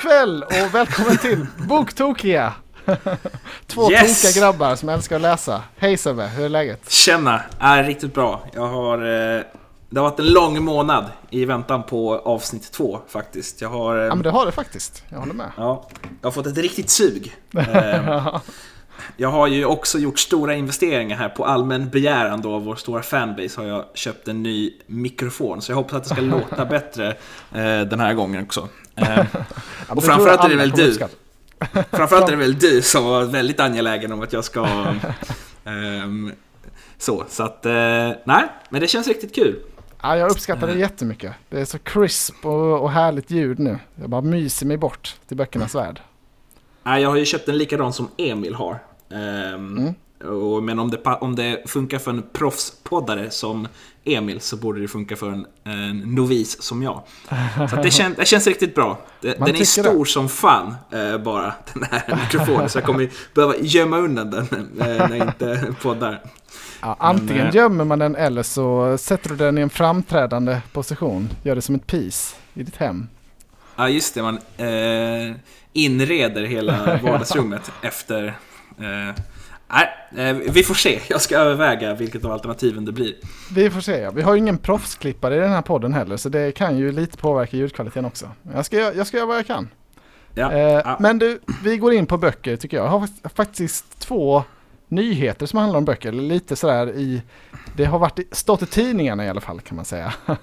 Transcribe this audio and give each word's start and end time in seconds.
kväll 0.00 0.42
och 0.42 0.74
välkommen 0.74 1.16
till 1.18 1.46
Boktokiga! 1.68 2.52
Två 3.66 3.90
Yes! 3.92 4.22
tokiga 4.22 4.40
grabbar 4.42 4.76
som 4.76 4.88
älskar 4.88 5.16
att 5.16 5.22
läsa. 5.22 5.62
Hej 5.76 5.96
Sebbe, 5.96 6.26
hur 6.26 6.44
är 6.44 6.48
läget? 6.48 6.90
Tjena! 6.90 7.42
Är 7.58 7.84
riktigt 7.84 8.14
bra. 8.14 8.44
Jag 8.54 8.66
har... 8.66 8.98
Eh, 8.98 9.42
det 9.90 10.00
har 10.00 10.10
varit 10.10 10.18
en 10.20 10.26
lång 10.32 10.64
månad 10.64 11.04
i 11.30 11.44
väntan 11.44 11.82
på 11.82 12.18
avsnitt 12.18 12.72
två 12.72 13.00
faktiskt. 13.08 13.60
Jag 13.60 13.68
har... 13.68 13.96
Eh, 13.98 14.02
Ja 14.04 14.14
men 14.14 14.22
det 14.22 14.30
har 14.30 14.46
du 14.46 14.52
faktiskt, 14.52 15.04
jag 15.08 15.18
håller 15.18 15.34
med. 15.34 15.50
ja, 15.56 15.88
jag 16.20 16.26
har 16.26 16.32
fått 16.32 16.46
ett 16.46 16.58
riktigt 16.58 16.90
sug. 16.90 17.36
Eh, 17.56 18.38
jag 19.16 19.28
har 19.28 19.46
ju 19.46 19.64
också 19.64 19.98
gjort 19.98 20.18
stora 20.18 20.54
investeringar 20.54 21.16
här 21.16 21.28
på 21.28 21.44
allmän 21.44 21.90
begäran 21.90 22.40
då 22.40 22.54
av 22.54 22.64
vår 22.64 22.74
stora 22.76 23.02
fanbase 23.02 23.60
har 23.60 23.66
jag 23.68 23.84
köpt 23.94 24.28
en 24.28 24.42
ny 24.42 24.72
mikrofon. 24.86 25.62
Så 25.62 25.72
jag 25.72 25.76
hoppas 25.76 25.92
att 25.94 26.04
det 26.04 26.10
ska 26.10 26.20
låta 26.20 26.64
bättre 26.64 27.08
eh, 27.54 27.80
den 27.80 28.00
här 28.00 28.14
gången 28.14 28.42
också. 28.42 28.68
Eh, 29.00 29.26
Ja, 29.88 29.94
och 29.96 30.04
framförallt 30.04 30.44
är 30.44 30.48
det 30.48 30.56
väl 30.56 30.70
du. 30.70 30.98
Framförallt 31.90 32.26
är 32.28 32.30
det 32.30 32.36
väl 32.36 32.58
du 32.58 32.82
som 32.82 33.04
var 33.04 33.24
väldigt 33.24 33.60
angelägen 33.60 34.12
om 34.12 34.22
att 34.22 34.32
jag 34.32 34.44
ska... 34.44 34.66
ehm, 35.64 36.32
så, 36.98 37.24
så 37.28 37.42
att... 37.42 37.66
eh, 37.66 37.72
nej, 38.24 38.44
men 38.68 38.80
det 38.80 38.88
känns 38.88 39.08
riktigt 39.08 39.34
kul. 39.34 39.56
Ja, 40.02 40.16
jag 40.16 40.30
uppskattar 40.30 40.66
det 40.66 40.72
jättemycket. 40.78 41.32
Det 41.48 41.60
är 41.60 41.64
så 41.64 41.78
crisp 41.78 42.46
och, 42.46 42.80
och 42.82 42.90
härligt 42.90 43.30
ljud 43.30 43.58
nu. 43.58 43.78
Jag 43.94 44.10
bara 44.10 44.20
myser 44.20 44.66
mig 44.66 44.76
bort 44.76 45.16
till 45.28 45.36
böckernas 45.36 45.74
värld. 45.74 46.00
Nej, 46.82 47.02
jag 47.02 47.08
har 47.08 47.16
ju 47.16 47.24
köpt 47.24 47.48
en 47.48 47.58
likadan 47.58 47.92
som 47.92 48.08
Emil 48.16 48.54
har. 48.54 48.78
Ehm, 49.12 49.94
och, 50.24 50.62
men 50.62 50.78
om 50.78 50.90
det, 50.90 50.98
om 51.04 51.36
det 51.36 51.62
funkar 51.66 51.98
för 51.98 52.10
en 52.10 52.22
proffspoddare 52.32 53.30
som 53.30 53.68
Emil 54.04 54.40
så 54.40 54.56
borde 54.56 54.80
det 54.80 54.88
funka 54.88 55.16
för 55.16 55.30
en, 55.30 55.46
en 55.64 55.98
novis 55.98 56.62
som 56.62 56.82
jag. 56.82 57.02
Så 57.56 57.76
att 57.76 57.82
det, 57.82 57.90
kän, 57.90 58.14
det 58.18 58.24
känns 58.24 58.46
riktigt 58.46 58.74
bra. 58.74 58.98
Det, 59.20 59.38
den 59.38 59.56
är 59.56 59.64
stor 59.64 60.04
som 60.04 60.28
fan 60.28 60.74
eh, 60.90 61.18
bara, 61.18 61.54
den 61.74 61.86
här 61.90 62.18
mikrofonen. 62.24 62.68
Så 62.68 62.78
jag 62.78 62.84
kommer 62.84 63.10
behöva 63.34 63.56
gömma 63.60 63.98
undan 63.98 64.30
den 64.30 64.46
eh, 64.80 65.08
när 65.08 65.16
jag 65.16 65.28
inte 65.28 65.74
poddar. 65.82 66.22
Ja, 66.80 66.96
antingen 67.00 67.46
eh, 67.46 67.54
gömmer 67.54 67.84
man 67.84 67.98
den 67.98 68.16
eller 68.16 68.42
så 68.42 68.98
sätter 68.98 69.30
du 69.30 69.36
den 69.36 69.58
i 69.58 69.60
en 69.60 69.70
framträdande 69.70 70.60
position. 70.72 71.28
Gör 71.42 71.54
det 71.54 71.62
som 71.62 71.74
ett 71.74 71.86
piece 71.86 72.36
i 72.54 72.62
ditt 72.62 72.76
hem. 72.76 73.08
Ja, 73.76 73.88
just 73.88 74.14
det. 74.14 74.22
Man 74.22 74.38
eh, 74.56 75.36
inreder 75.72 76.42
hela 76.42 76.98
vardagsrummet 77.02 77.72
efter... 77.82 78.38
Nej, 79.72 80.30
eh, 80.30 80.36
vi 80.52 80.62
får 80.62 80.74
se. 80.74 81.00
Jag 81.08 81.20
ska 81.20 81.36
överväga 81.38 81.94
vilket 81.94 82.24
av 82.24 82.32
alternativen 82.32 82.84
det 82.84 82.92
blir. 82.92 83.14
Vi 83.54 83.70
får 83.70 83.80
se. 83.80 84.00
ja. 84.00 84.10
Vi 84.10 84.22
har 84.22 84.32
ju 84.34 84.38
ingen 84.38 84.58
proffsklippare 84.58 85.36
i 85.36 85.38
den 85.38 85.50
här 85.50 85.62
podden 85.62 85.92
heller 85.92 86.16
så 86.16 86.28
det 86.28 86.52
kan 86.52 86.78
ju 86.78 86.92
lite 86.92 87.16
påverka 87.18 87.56
ljudkvaliteten 87.56 88.04
också. 88.04 88.26
Jag 88.54 88.64
ska, 88.66 88.76
jag 88.76 89.06
ska 89.06 89.16
göra 89.16 89.26
vad 89.26 89.36
jag 89.36 89.46
kan. 89.46 89.68
Ja, 90.34 90.52
Eh, 90.52 90.58
ja. 90.60 90.96
Men 91.00 91.18
du, 91.18 91.40
vi 91.64 91.76
går 91.76 91.92
in 91.92 92.06
på 92.06 92.16
böcker 92.18 92.56
tycker 92.56 92.76
jag. 92.76 92.86
Jag 92.86 92.90
har 92.90 93.00
fakt- 93.00 93.34
faktiskt 93.36 93.98
två 94.00 94.42
nyheter 94.88 95.46
som 95.46 95.58
handlar 95.58 95.78
om 95.78 95.84
böcker. 95.84 96.12
Lite 96.12 96.56
sådär 96.56 96.86
i... 96.88 97.22
Det 97.76 97.84
har 97.84 97.98
varit, 97.98 98.18
stått 98.36 98.62
i 98.62 98.66
tidningarna 98.66 99.24
i 99.24 99.28
alla 99.28 99.40
fall 99.40 99.60
kan 99.60 99.76
man 99.76 99.84
säga. 99.84 100.12
Ja, 100.26 100.36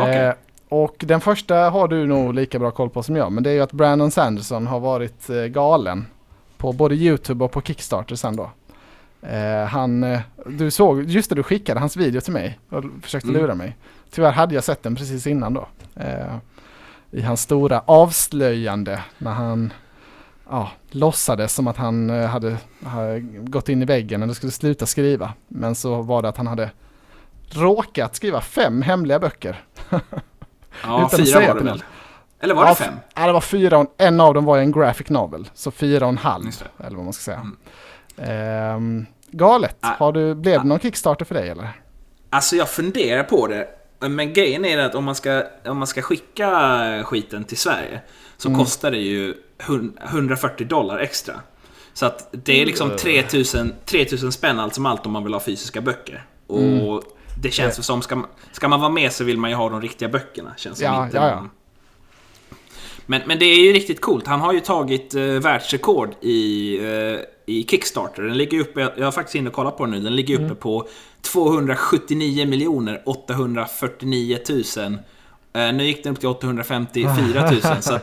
okej. 0.00 0.16
Eh, 0.26 0.34
och 0.68 0.94
den 0.98 1.20
första 1.20 1.56
har 1.56 1.88
du 1.88 2.06
nog 2.06 2.34
lika 2.34 2.58
bra 2.58 2.70
koll 2.70 2.90
på 2.90 3.02
som 3.02 3.16
jag. 3.16 3.32
Men 3.32 3.42
det 3.42 3.50
är 3.50 3.54
ju 3.54 3.60
att 3.60 3.72
Brandon 3.72 4.10
Sanderson 4.10 4.66
har 4.66 4.80
varit 4.80 5.30
eh, 5.30 5.36
galen. 5.44 6.06
På 6.56 6.72
både 6.72 6.94
YouTube 6.94 7.44
och 7.44 7.52
på 7.52 7.62
Kickstarter 7.62 8.16
sen 8.16 8.36
då. 8.36 8.50
Eh, 9.22 9.64
han, 9.64 10.04
eh, 10.04 10.20
du 10.46 10.70
såg, 10.70 11.02
just 11.02 11.28
det 11.28 11.34
du 11.34 11.42
skickade 11.42 11.80
hans 11.80 11.96
video 11.96 12.20
till 12.20 12.32
mig 12.32 12.58
och 12.68 12.84
försökte 13.02 13.28
Mm. 13.28 13.40
lura 13.40 13.54
mig. 13.54 13.76
Tyvärr 14.10 14.32
hade 14.32 14.54
jag 14.54 14.64
sett 14.64 14.82
den 14.82 14.96
precis 14.96 15.26
innan 15.26 15.54
då. 15.54 15.68
Eh, 15.94 16.36
I 17.10 17.22
hans 17.22 17.40
stora 17.42 17.82
avslöjande 17.86 19.02
när 19.18 19.32
han 19.32 19.72
ja, 20.50 20.70
låtsades 20.90 21.54
som 21.54 21.66
att 21.66 21.76
han 21.76 22.10
eh, 22.10 22.26
hade, 22.26 22.56
hade 22.84 23.20
gått 23.20 23.68
in 23.68 23.82
i 23.82 23.84
väggen 23.84 24.22
eller 24.22 24.34
skulle 24.34 24.52
sluta 24.52 24.86
skriva. 24.86 25.32
Men 25.48 25.74
så 25.74 26.02
var 26.02 26.22
det 26.22 26.28
att 26.28 26.36
han 26.36 26.46
hade 26.46 26.70
råkat 27.50 28.16
skriva 28.16 28.40
fem 28.40 28.82
hemliga 28.82 29.18
böcker. 29.18 29.64
ja, 29.90 30.00
utan 31.06 31.10
fyra 31.10 31.40
var 31.40 31.54
det 31.54 31.64
väl? 31.64 31.82
Eller 32.40 32.54
var 32.54 32.62
det 32.64 32.68
Ja, 32.70 32.74
fem? 32.74 32.94
Ja, 33.14 33.26
det 33.26 33.32
var 33.32 33.40
fyra 33.40 33.78
och 33.78 33.94
en 33.98 34.20
av 34.20 34.34
dem 34.34 34.44
var 34.44 34.58
en 34.58 34.72
graphic 34.72 35.08
novel. 35.08 35.48
Så 35.54 35.70
fyra 35.70 36.04
och 36.04 36.12
en 36.12 36.18
halv, 36.18 36.44
eller 36.84 36.96
vad 36.96 37.04
man 37.04 37.12
ska 37.12 37.22
säga. 37.22 37.36
Mm. 37.40 37.56
Ehm, 38.30 39.06
galet. 39.30 39.76
Ah. 39.80 39.88
Har 39.98 40.12
du, 40.12 40.34
blev 40.34 40.60
det 40.62 40.66
någon 40.68 40.78
Kickstarter 40.80 41.24
för 41.24 41.34
dig 41.34 41.48
eller? 41.48 41.68
Alltså 42.30 42.56
jag 42.56 42.68
funderar 42.70 43.22
på 43.22 43.46
det. 43.46 43.68
Men 44.08 44.32
grejen 44.32 44.64
är 44.64 44.78
att 44.78 44.94
om 44.94 45.04
man 45.04 45.14
ska, 45.14 45.42
om 45.66 45.78
man 45.78 45.86
ska 45.86 46.02
skicka 46.02 47.02
skiten 47.04 47.44
till 47.44 47.56
Sverige 47.58 48.00
så 48.36 48.48
Mm. 48.48 48.60
kostar 48.60 48.90
det 48.90 48.98
ju 48.98 49.34
hun- 49.58 49.98
140 50.04 50.66
dollar 50.66 50.98
extra. 50.98 51.34
Så 51.94 52.06
att 52.06 52.28
det 52.32 52.62
är 52.62 52.66
liksom 52.66 52.86
Mm. 52.86 52.98
3000, 52.98 53.72
3000 53.84 54.32
spänn 54.32 54.58
allt 54.60 54.74
som 54.74 54.86
allt 54.86 55.06
om 55.06 55.12
man 55.12 55.24
vill 55.24 55.32
ha 55.32 55.40
fysiska 55.40 55.80
böcker. 55.80 56.24
Och 56.46 56.60
Mm. 56.62 57.00
det 57.42 57.50
känns 57.50 57.76
Det- 57.76 57.82
som, 57.82 58.02
ska 58.02 58.16
man, 58.16 58.26
ska 58.52 58.68
man 58.68 58.80
vara 58.80 58.90
med 58.90 59.12
så 59.12 59.24
vill 59.24 59.38
man 59.38 59.50
ju 59.50 59.56
ha 59.56 59.68
de 59.68 59.80
riktiga 59.82 60.08
böckerna. 60.08 60.52
Känns 60.56 60.78
som 60.78 60.84
Ja, 60.86 61.04
inte 61.04 61.16
ja, 61.16 61.28
ja. 61.28 61.34
någon- 61.36 61.50
Men, 63.06 63.22
men 63.26 63.38
det 63.38 63.44
är 63.44 63.64
ju 63.66 63.72
riktigt 63.72 64.00
coolt. 64.00 64.26
Han 64.26 64.40
har 64.40 64.52
ju 64.52 64.60
tagit 64.60 65.14
eh, 65.14 65.22
världsrekord 65.22 66.10
i, 66.20 66.76
eh, 66.78 67.18
i 67.46 67.64
Kickstarter. 67.70 68.22
Den 68.22 68.36
ligger 68.36 68.60
uppe, 68.60 68.80
jag 68.96 69.04
har 69.04 69.12
faktiskt 69.12 69.34
inne 69.34 69.48
och 69.48 69.54
kollat 69.54 69.76
på 69.76 69.84
den 69.84 69.90
nu, 69.94 70.00
den 70.00 70.16
ligger 70.16 70.34
uppe 70.34 70.44
Mm. 70.44 70.56
på 70.56 70.86
279 71.22 72.46
miljoner 72.46 73.02
849 73.06 74.38
000. 74.78 74.98
Eh, 75.52 75.72
nu 75.74 75.84
gick 75.84 76.04
den 76.04 76.12
upp 76.12 76.20
till 76.20 76.28
854 76.28 77.50
000 77.50 77.60
så 77.82 77.98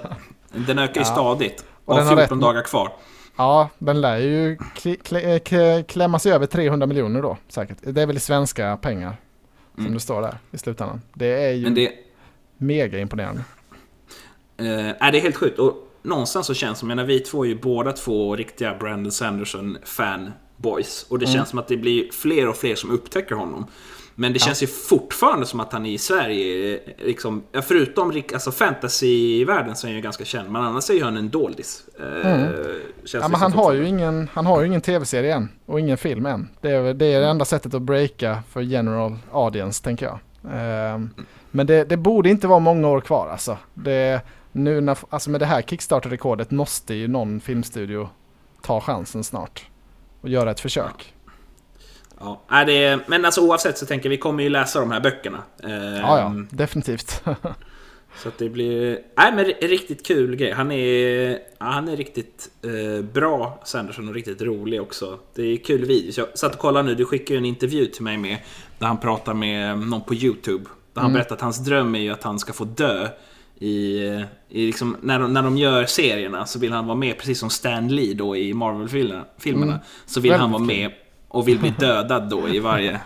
den 0.68 0.80
ökar 0.80 1.02
ju 1.02 1.08
Ja. 1.08 1.14
stadigt. 1.14 1.66
Och 1.86 1.90
Och 1.94 1.96
den 1.96 2.08
har 2.08 2.16
har 2.16 2.22
14 2.22 2.38
rätt- 2.38 2.42
dagar 2.42 2.62
kvar. 2.62 2.92
Ja, 3.38 3.70
den 3.78 4.02
lär 4.02 4.18
ju 4.18 4.58
kli, 4.76 4.96
kli, 4.96 5.40
k- 5.50 5.84
klämma 5.88 6.20
sig 6.20 6.32
över 6.32 6.46
300 6.46 6.88
miljoner 6.88 7.22
då 7.22 7.38
säkert. 7.50 7.78
Det 7.82 8.02
är 8.02 8.06
väl 8.08 8.20
svenska 8.20 8.78
pengar 8.78 9.16
som 9.76 9.82
Mm. 9.84 9.94
det 9.94 10.00
står 10.00 10.22
där 10.22 10.38
i 10.52 10.58
slutändan. 10.58 11.02
Det 11.14 11.28
är 11.46 11.52
ju 11.54 11.70
det, 11.70 11.92
mega 12.58 13.00
imponerande. 13.00 13.42
Eh, 14.66 14.90
är 15.08 15.12
det 15.12 15.18
är 15.18 15.22
helt 15.22 15.36
sjukt. 15.36 15.60
Och 15.60 15.74
någonstans 16.04 16.48
så 16.48 16.54
känns 16.54 16.74
det 16.78 16.80
som, 16.80 16.88
menar 16.88 17.04
vi 17.04 17.20
två 17.20 17.44
är 17.46 17.50
ju 17.50 17.60
båda 17.62 17.92
två 17.92 18.36
riktiga 18.36 18.76
Brandon 18.80 19.12
Sanderson 19.12 19.78
fanboys. 19.84 21.06
Och 21.10 21.20
det 21.20 21.26
Mm. 21.26 21.34
känns 21.36 21.50
som 21.50 21.60
att 21.60 21.68
det 21.68 21.78
blir 21.78 22.12
fler 22.12 22.48
och 22.50 22.56
fler 22.56 22.76
som 22.76 22.92
upptäcker 22.92 23.36
honom. 23.36 23.66
Men 24.16 24.34
det 24.34 24.40
Ja. 24.40 24.46
känns 24.46 24.64
ju 24.64 24.68
fortfarande 24.68 25.46
som 25.46 25.60
att 25.60 25.74
han 25.74 25.86
i 25.86 25.98
Sverige, 25.98 26.74
eh, 26.74 26.80
liksom, 27.06 27.44
förutom 27.68 28.24
alltså 28.34 28.52
fantasy-världen 28.52 29.76
så 29.76 29.88
är 29.88 29.90
han 29.90 29.96
ju 29.96 30.02
ganska 30.02 30.26
känd. 30.26 30.50
Men 30.52 30.62
annars 30.62 30.90
är 30.90 30.94
ju 30.94 31.04
han 31.04 31.18
en 31.18 31.30
doldis. 31.30 31.84
Eh, 32.00 32.32
Mm. 32.34 32.54
Ja, 33.14 33.28
men 33.28 33.40
han 33.40 33.54
har 33.54 33.74
ju 33.74 33.88
ingen, 33.88 34.30
han 34.34 34.46
har 34.46 34.62
ju 34.62 34.68
ingen 34.68 34.82
tv-serie 34.82 35.36
än 35.36 35.50
och 35.66 35.80
ingen 35.80 35.98
film 35.98 36.26
än. 36.26 36.50
Det 36.62 36.70
är, 36.70 36.94
det 36.94 37.06
är 37.06 37.20
det 37.22 37.28
enda 37.28 37.46
sättet 37.46 37.74
att 37.74 37.82
breaka 37.82 38.44
för 38.52 38.62
general 38.62 39.18
audience 39.32 39.84
tänker 39.84 40.06
jag. 40.06 40.20
Ehm, 40.54 41.10
men 41.52 41.68
det, 41.68 41.84
det 41.84 41.98
borde 41.98 42.30
inte 42.30 42.48
vara 42.48 42.60
många 42.60 42.88
år 42.90 43.02
kvar 43.02 43.28
alltså. 43.32 43.58
Det, 43.74 44.22
nu 44.54 44.82
när, 44.82 44.98
alltså 45.10 45.30
med 45.30 45.40
det 45.42 45.46
här 45.46 45.62
Kickstarter-rekordet 45.62 46.52
måste 46.52 46.94
ju 46.94 47.08
någon 47.08 47.40
filmstudio 47.40 48.10
ta 48.62 48.82
chansen 48.82 49.24
snart 49.24 49.66
och 50.22 50.30
göra 50.30 50.52
ett 50.52 50.60
försök. 50.60 51.14
Ja, 52.20 52.42
är 52.50 52.66
det, 52.66 53.00
men 53.08 53.26
alltså 53.26 53.42
oavsett 53.42 53.78
så 53.78 53.86
tänker 53.86 54.06
jag 54.06 54.10
vi 54.12 54.18
kommer 54.18 54.44
ju 54.44 54.50
läsa 54.50 54.80
de 54.80 54.92
här 54.92 55.00
böckerna. 55.02 55.44
Ja, 55.62 56.20
ja, 56.20 56.34
definitivt. 56.50 57.24
Så 58.18 58.28
att 58.28 58.38
det 58.38 58.50
blir... 58.50 59.00
Nej 59.18 59.34
men 59.36 59.46
ri- 59.46 59.68
riktigt 59.68 60.06
kul 60.06 60.36
grej. 60.36 60.52
Han 60.52 60.72
är, 60.72 61.30
ja, 61.32 61.66
han 61.66 61.88
är 61.88 61.96
riktigt 61.98 62.50
eh, 62.64 63.06
bra, 63.06 63.60
Sanderson, 63.64 64.08
och 64.08 64.14
riktigt 64.14 64.42
rolig 64.42 64.82
också. 64.82 65.20
Det 65.36 65.44
är 65.44 65.58
kul 65.58 65.86
videos. 65.86 66.18
Jag 66.18 66.38
satt 66.38 66.54
och 66.54 66.60
kollade 66.60 66.86
nu, 66.90 66.96
du 66.96 67.06
skickade 67.06 67.34
ju 67.34 67.38
en 67.38 67.46
intervju 67.46 67.86
till 67.86 68.04
mig 68.04 68.18
med 68.18 68.38
där 68.80 68.88
han 68.88 68.98
pratar 69.00 69.34
med 69.34 69.78
någon 69.80 70.02
på 70.02 70.14
YouTube. 70.16 70.64
Där 70.94 71.02
han 71.02 71.06
Mm. 71.06 71.14
berättar 71.14 71.36
att 71.36 71.42
hans 71.42 71.58
dröm 71.66 71.96
är 71.96 72.00
ju 72.00 72.10
att 72.10 72.24
han 72.24 72.40
ska 72.40 72.54
få 72.54 72.64
dö 72.66 73.08
i, 73.64 74.26
i 74.50 74.66
liksom, 74.66 74.98
när, 75.02 75.20
de, 75.20 75.34
när 75.34 75.44
de 75.44 75.58
gör 75.58 75.86
serierna 75.86 76.46
så 76.46 76.60
vill 76.60 76.74
han 76.74 76.88
vara 76.88 76.98
med 76.98 77.18
precis 77.18 77.40
som 77.40 77.50
Stan 77.50 77.88
Lee 77.88 78.14
då 78.14 78.38
i 78.38 78.54
Marvel-filmerna. 78.54 79.26
filmerna. 79.38 79.72
Mm. 79.72 79.86
Så 80.06 80.20
vill 80.20 80.34
han 80.34 80.52
vara 80.52 80.64
med 80.64 80.92
och 81.28 81.48
vill 81.48 81.60
bli 81.60 81.74
dödad 81.80 82.30
då 82.30 82.50
i 82.50 82.60
varje 82.60 83.00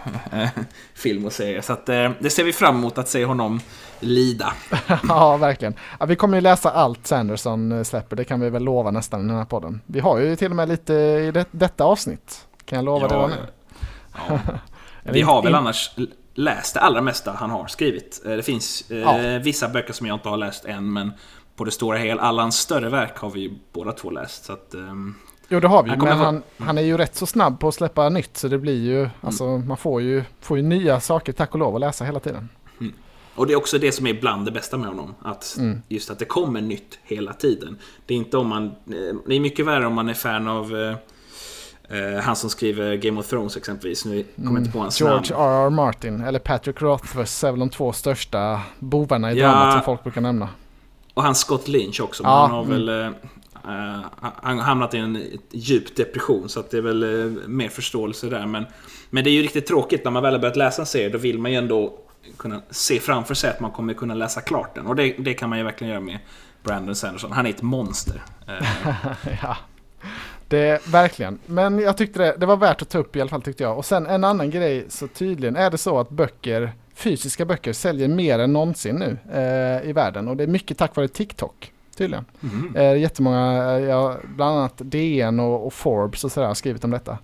film 0.94 1.25
och 1.25 1.33
serie. 1.33 1.62
Så 1.62 1.74
att, 1.74 1.89
eh, 1.89 2.12
det 2.19 2.30
ser 2.30 2.44
vi 2.44 2.54
fram 2.54 2.75
emot 2.75 2.98
att 2.98 3.09
se 3.09 3.25
honom 3.25 3.59
lida. 4.00 4.54
ja, 5.07 5.38
verkligen. 5.38 5.74
Ja, 6.00 6.06
vi 6.06 6.15
kommer 6.15 6.38
ju 6.38 6.42
läsa 6.42 6.69
allt 6.69 7.07
Sanderson 7.07 7.71
eh, 7.71 7.83
släpper, 7.83 8.15
det 8.15 8.24
kan 8.24 8.39
vi 8.39 8.50
väl 8.50 8.63
lova 8.63 8.92
nästan 8.92 9.25
i 9.25 9.27
den 9.27 9.38
här 9.38 9.45
podden. 9.45 9.81
Vi 9.86 10.00
har 10.00 10.19
ju 10.19 10.36
till 10.36 10.50
och 10.50 10.56
med 10.56 10.69
lite 10.69 10.94
i 10.94 11.31
det, 11.31 11.45
detta 11.51 11.83
avsnitt. 11.83 12.48
Kan 12.65 12.75
jag 12.75 12.86
lova 12.86 13.07
det 13.07 13.15
redan 13.15 13.30
nu? 13.30 13.38
ja. 14.30 14.39
Vi 15.12 15.21
har 15.21 15.44
väl 15.44 15.56
annars 15.56 15.92
läst 16.38 16.74
det 16.74 16.80
allra 16.80 17.01
mesta 17.01 17.31
han 17.31 17.50
har 17.50 17.68
skrivit. 17.68 18.22
Eh, 18.25 18.31
Det 18.31 18.44
finns 18.44 18.92
eh, 18.92 18.98
Ja. 18.98 19.39
vissa 19.44 19.69
böcker 19.69 19.94
som 19.94 20.07
jag 20.07 20.16
inte 20.16 20.30
har 20.30 20.38
läst 20.38 20.66
än, 20.66 20.94
men 20.94 21.12
på 21.56 21.63
det 21.63 21.72
stora 21.72 21.98
hela, 21.98 22.22
alla 22.22 22.42
hans 22.42 22.57
större 22.57 22.89
verk 22.89 23.18
har 23.18 23.30
vi 23.30 23.39
ju 23.39 23.51
båda 23.74 23.92
två 23.92 24.10
läst. 24.10 24.45
Så 24.45 24.54
att, 24.54 24.74
ehm, 24.74 25.16
Jo 25.50 25.60
det 25.60 25.68
har 25.68 25.84
vi 25.84 25.89
Han 25.89 26.00
men 26.00 26.18
han, 26.18 26.44
han 26.57 26.78
är 26.78 26.81
ju 26.81 26.98
rätt 26.98 27.16
så 27.16 27.25
snabb 27.25 27.60
på 27.60 27.68
att 27.68 27.75
släppa 27.75 28.10
nytt 28.10 28.38
så 28.38 28.48
det 28.48 28.57
blir 28.57 28.81
ju, 28.86 29.10
alltså 29.22 29.44
man 29.57 29.78
får 29.78 30.01
ju, 30.01 30.24
får 30.42 30.57
ju 30.57 30.63
nya 30.63 31.00
saker 31.00 31.34
tack 31.34 31.54
och 31.54 31.60
lov 31.60 31.75
att 31.75 31.81
läsa 31.81 32.06
hela 32.06 32.19
tiden. 32.19 32.50
Och 33.36 33.48
det 33.48 33.54
är 33.54 33.57
också 33.57 33.78
det 33.78 33.92
som 33.92 34.07
är 34.07 34.13
bland 34.13 34.45
det 34.45 34.51
bästa 34.51 34.78
med 34.78 34.88
honom. 34.88 35.16
Att 35.22 35.56
Mm. 35.60 35.81
Just 35.88 36.10
att 36.10 36.19
det 36.19 36.25
kommer 36.25 36.62
nytt 36.62 37.00
hela 37.04 37.33
tiden. 37.33 37.78
Det 38.06 38.13
är 38.13 38.18
inte 38.18 38.38
om 38.38 38.48
man... 38.48 38.66
eh, 38.66 39.16
Det 39.28 39.36
är 39.36 39.40
mycket 39.40 39.66
värre 39.66 39.86
om 39.88 39.94
man 39.94 40.10
är 40.10 40.13
fan 40.13 40.48
av 40.48 40.95
eh, 41.89 42.19
han 42.24 42.36
som 42.36 42.50
skriver 42.50 42.95
Game 42.95 43.19
of 43.19 43.28
Thrones 43.28 43.57
exempelvis. 43.57 44.06
Nu 44.06 44.25
kommer 44.36 44.51
jag 44.51 44.60
inte 44.60 44.72
på 44.72 44.80
hans 44.80 45.01
Mm. 45.01 45.13
George 45.13 45.36
namn. 45.38 45.51
R.R. 45.51 45.69
Martin 45.69 46.22
eller 46.22 46.39
Patrick 46.39 46.81
Rothfuss 46.81 47.44
är 47.44 47.51
väl 47.51 47.60
de 47.60 47.69
två 47.69 47.94
största 47.94 48.62
bovarna 48.80 49.31
i 49.31 49.39
Ja. 49.39 49.48
dramat 49.48 49.74
som 49.74 49.81
folk 49.84 50.04
brukar 50.04 50.22
nämna. 50.22 50.50
Och 51.13 51.24
han 51.24 51.36
Scott 51.36 51.68
Lynch 51.68 52.01
också. 52.01 52.24
Ja, 52.24 52.42
han 52.42 52.51
har 52.51 52.63
mm. 52.63 52.86
väl... 52.86 52.89
eh, 53.06 53.12
han 54.42 54.60
hamnat 54.60 54.94
i 54.94 54.98
en 54.98 55.24
djup 55.51 55.95
depression 55.95 56.50
så 56.50 56.60
att 56.60 56.72
det 56.72 56.78
är 56.78 56.81
väl 56.81 57.04
eh, 57.04 57.48
mer 57.48 57.69
förståelse 57.69 58.30
där. 58.30 58.45
Men, 58.45 58.66
men 59.10 59.24
det 59.24 59.30
är 59.30 59.31
ju 59.31 59.42
riktigt 59.42 59.66
tråkigt 59.68 60.04
när 60.04 60.12
man 60.12 60.24
väl 60.24 60.33
har 60.33 60.40
börjat 60.40 60.56
läsa 60.57 60.81
en 60.81 60.86
serie. 60.86 61.10
Då 61.10 61.18
vill 61.18 61.40
man 61.40 61.51
ju 61.51 61.57
ändå 61.57 61.94
kunna 62.38 62.62
se 62.69 63.00
framför 63.00 63.33
sig 63.33 63.50
att 63.50 63.60
man 63.60 63.72
kommer 63.72 63.94
kunna 63.94 64.13
läsa 64.13 64.42
klart 64.42 64.75
den. 64.75 64.88
Och 64.88 64.95
det, 64.95 65.16
det 65.19 65.33
kan 65.33 65.50
man 65.50 65.57
ju 65.57 65.63
verkligen 65.63 65.92
göra 65.92 66.01
med 66.04 66.19
Brandon 66.63 66.95
Sanderson. 66.95 67.31
Han 67.31 67.45
är 67.45 67.50
ett 67.50 67.62
monster. 67.62 68.22
Ja, 69.44 69.57
det 70.48 70.88
verkligen. 70.88 71.40
Men 71.46 71.80
jag 71.80 71.98
tyckte 71.98 72.20
det, 72.20 72.36
det 72.38 72.46
var 72.46 72.58
värt 72.58 72.82
att 72.82 72.90
ta 72.90 72.98
upp 72.98 73.16
i 73.16 73.22
alla 73.22 73.30
fall 73.30 73.42
tyckte 73.42 73.64
jag. 73.64 73.78
Och 73.78 73.86
sen 73.86 74.06
en 74.06 74.24
annan 74.24 74.50
grej 74.50 74.86
så 74.90 75.08
tydligen 75.08 75.56
är 75.56 75.72
det 75.72 75.78
så 75.78 76.00
att 76.00 76.10
böcker, 76.10 76.72
fysiska 76.96 77.46
böcker 77.46 77.74
säljer 77.74 78.08
mer 78.08 78.40
än 78.40 78.54
någonsin 78.54 78.96
nu 78.96 79.18
eh, 79.34 79.90
i 79.90 79.94
världen. 79.94 80.28
Och 80.28 80.38
det 80.38 80.44
är 80.44 80.48
mycket 80.48 80.78
tack 80.78 80.96
vare 80.96 81.08
TikTok 81.08 81.72
tydligen. 81.98 82.26
mhm. 82.40 82.76
Eh, 82.76 82.98
jättemånga, 82.98 83.78
eh, 83.78 83.86
ja, 83.86 84.18
bland 84.36 84.58
annat 84.58 84.74
DN 84.78 85.40
och, 85.40 85.66
och 85.68 85.74
Forbes 85.74 86.24
och 86.24 86.32
sådär 86.32 86.48
har 86.48 86.54
skrivit 86.54 86.84
om 86.84 86.92
detta. 86.92 87.18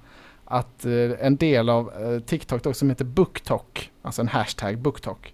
Att 0.45 0.85
eh, 0.85 0.91
en 1.19 1.35
del 1.35 1.69
av 1.69 1.91
eh, 2.01 2.19
TikTok 2.19 2.63
då, 2.63 2.73
som 2.73 2.89
heter 2.89 3.05
BookTok, 3.05 3.91
alltså 4.01 4.21
en 4.21 4.27
hashtag 4.27 4.77
BookTok, 4.77 5.33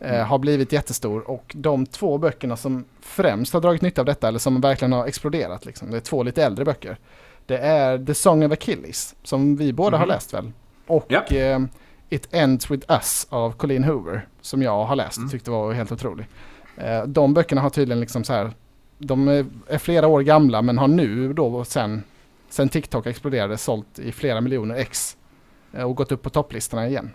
eh, 0.00 0.26
har 0.26 0.38
blivit 0.38 0.72
jättestor. 0.72 1.30
Och 1.30 1.52
de 1.54 1.86
två 1.86 2.18
böckerna 2.18 2.56
som 2.56 2.84
främst 3.00 3.52
har 3.52 3.60
dragit 3.60 3.82
nytta 3.82 4.00
av 4.00 4.06
detta, 4.06 4.28
eller 4.28 4.38
som 4.38 4.60
verkligen 4.60 4.92
har 4.92 5.06
exploderat, 5.06 5.64
liksom, 5.64 5.90
det 5.90 5.96
är 5.96 6.00
två 6.00 6.22
lite 6.22 6.44
äldre 6.44 6.64
böcker. 6.64 6.98
Det 7.46 7.58
är 7.58 7.98
The 8.04 8.14
Song 8.14 8.44
of 8.44 8.52
Achilles, 8.52 9.14
som 9.22 9.56
vi 9.56 9.72
båda 9.72 9.96
har 9.96 10.04
Mhm. 10.06 10.14
läst 10.14 10.34
väl? 10.34 10.52
Och 10.86 11.06
Ja. 11.08 11.22
eh, 11.24 11.60
It 12.08 12.28
Ends 12.34 12.70
With 12.70 12.92
Us 12.92 13.26
av 13.30 13.52
Colleen 13.52 13.84
Hoover, 13.84 14.28
som 14.40 14.62
jag 14.62 14.84
har 14.84 14.96
läst 14.96 15.16
och 15.16 15.20
Mm. 15.20 15.30
tyckte 15.30 15.50
var 15.50 15.72
helt 15.72 15.92
otrolig. 15.92 16.26
Eh, 16.76 17.02
de 17.02 17.34
böckerna 17.34 17.60
har 17.60 17.70
tydligen 17.70 18.00
liksom 18.00 18.24
så 18.24 18.32
här 18.32 18.50
de 18.98 19.28
är- 19.28 19.46
är 19.68 19.78
flera 19.78 20.06
år 20.06 20.20
gamla 20.22 20.62
men 20.62 20.78
har 20.78 20.88
nu 20.88 21.32
då 21.32 21.64
sen, 21.64 22.02
sen 22.48 22.68
TikTok 22.68 23.06
exploderade 23.06 23.56
sålt 23.56 23.98
i 23.98 24.12
flera 24.12 24.40
miljoner 24.40 24.74
ex. 24.74 25.16
eh, 25.72 25.82
Och 25.82 25.96
gått 25.96 26.12
upp 26.12 26.22
på 26.22 26.30
topplistorna 26.30 26.88
igen. 26.88 27.10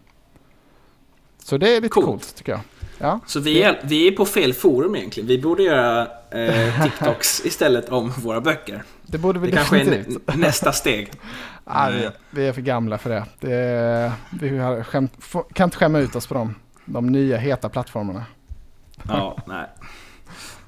Så 1.43 1.57
det 1.57 1.69
är 1.75 1.81
lite 1.81 1.89
Coolt. 1.89 2.05
coolt, 2.07 2.35
tycker 2.35 2.51
jag. 2.51 2.61
Ja, 3.01 3.19
Så 3.27 3.39
vi 3.39 3.63
är, 3.63 3.79
vi 3.83 4.07
är 4.07 4.11
på 4.11 4.25
fel 4.25 4.53
forum 4.53 4.95
egentligen. 4.95 5.27
Vi 5.27 5.37
borde 5.41 5.63
göra 5.63 6.07
eh, 6.31 6.83
TikToks 6.83 7.45
istället 7.45 7.89
om 7.89 8.09
våra 8.11 8.41
böcker. 8.41 8.83
det 9.05 9.17
borde 9.17 9.39
vi 9.39 9.51
Det 9.51 9.57
kanske 9.57 9.79
är 9.79 10.05
nästa 10.37 10.71
steg. 10.71 11.11
Ja, 11.71 11.89
vi, 11.93 12.09
vi 12.31 12.47
är 12.47 12.53
för 12.53 12.61
gamla 12.61 12.97
för 12.97 13.09
det. 13.09 13.25
det 13.39 14.11
vi 14.41 14.57
har 14.57 14.83
skämt, 14.83 15.13
kan 15.53 15.63
inte 15.67 15.77
skämma 15.77 15.99
ut 15.99 16.15
oss 16.15 16.27
på 16.27 16.33
de, 16.33 16.55
de 16.85 17.07
nya 17.07 17.37
heta 17.37 17.69
plattformarna. 17.69 18.25
Ja, 19.07 19.37
nej. 19.47 19.65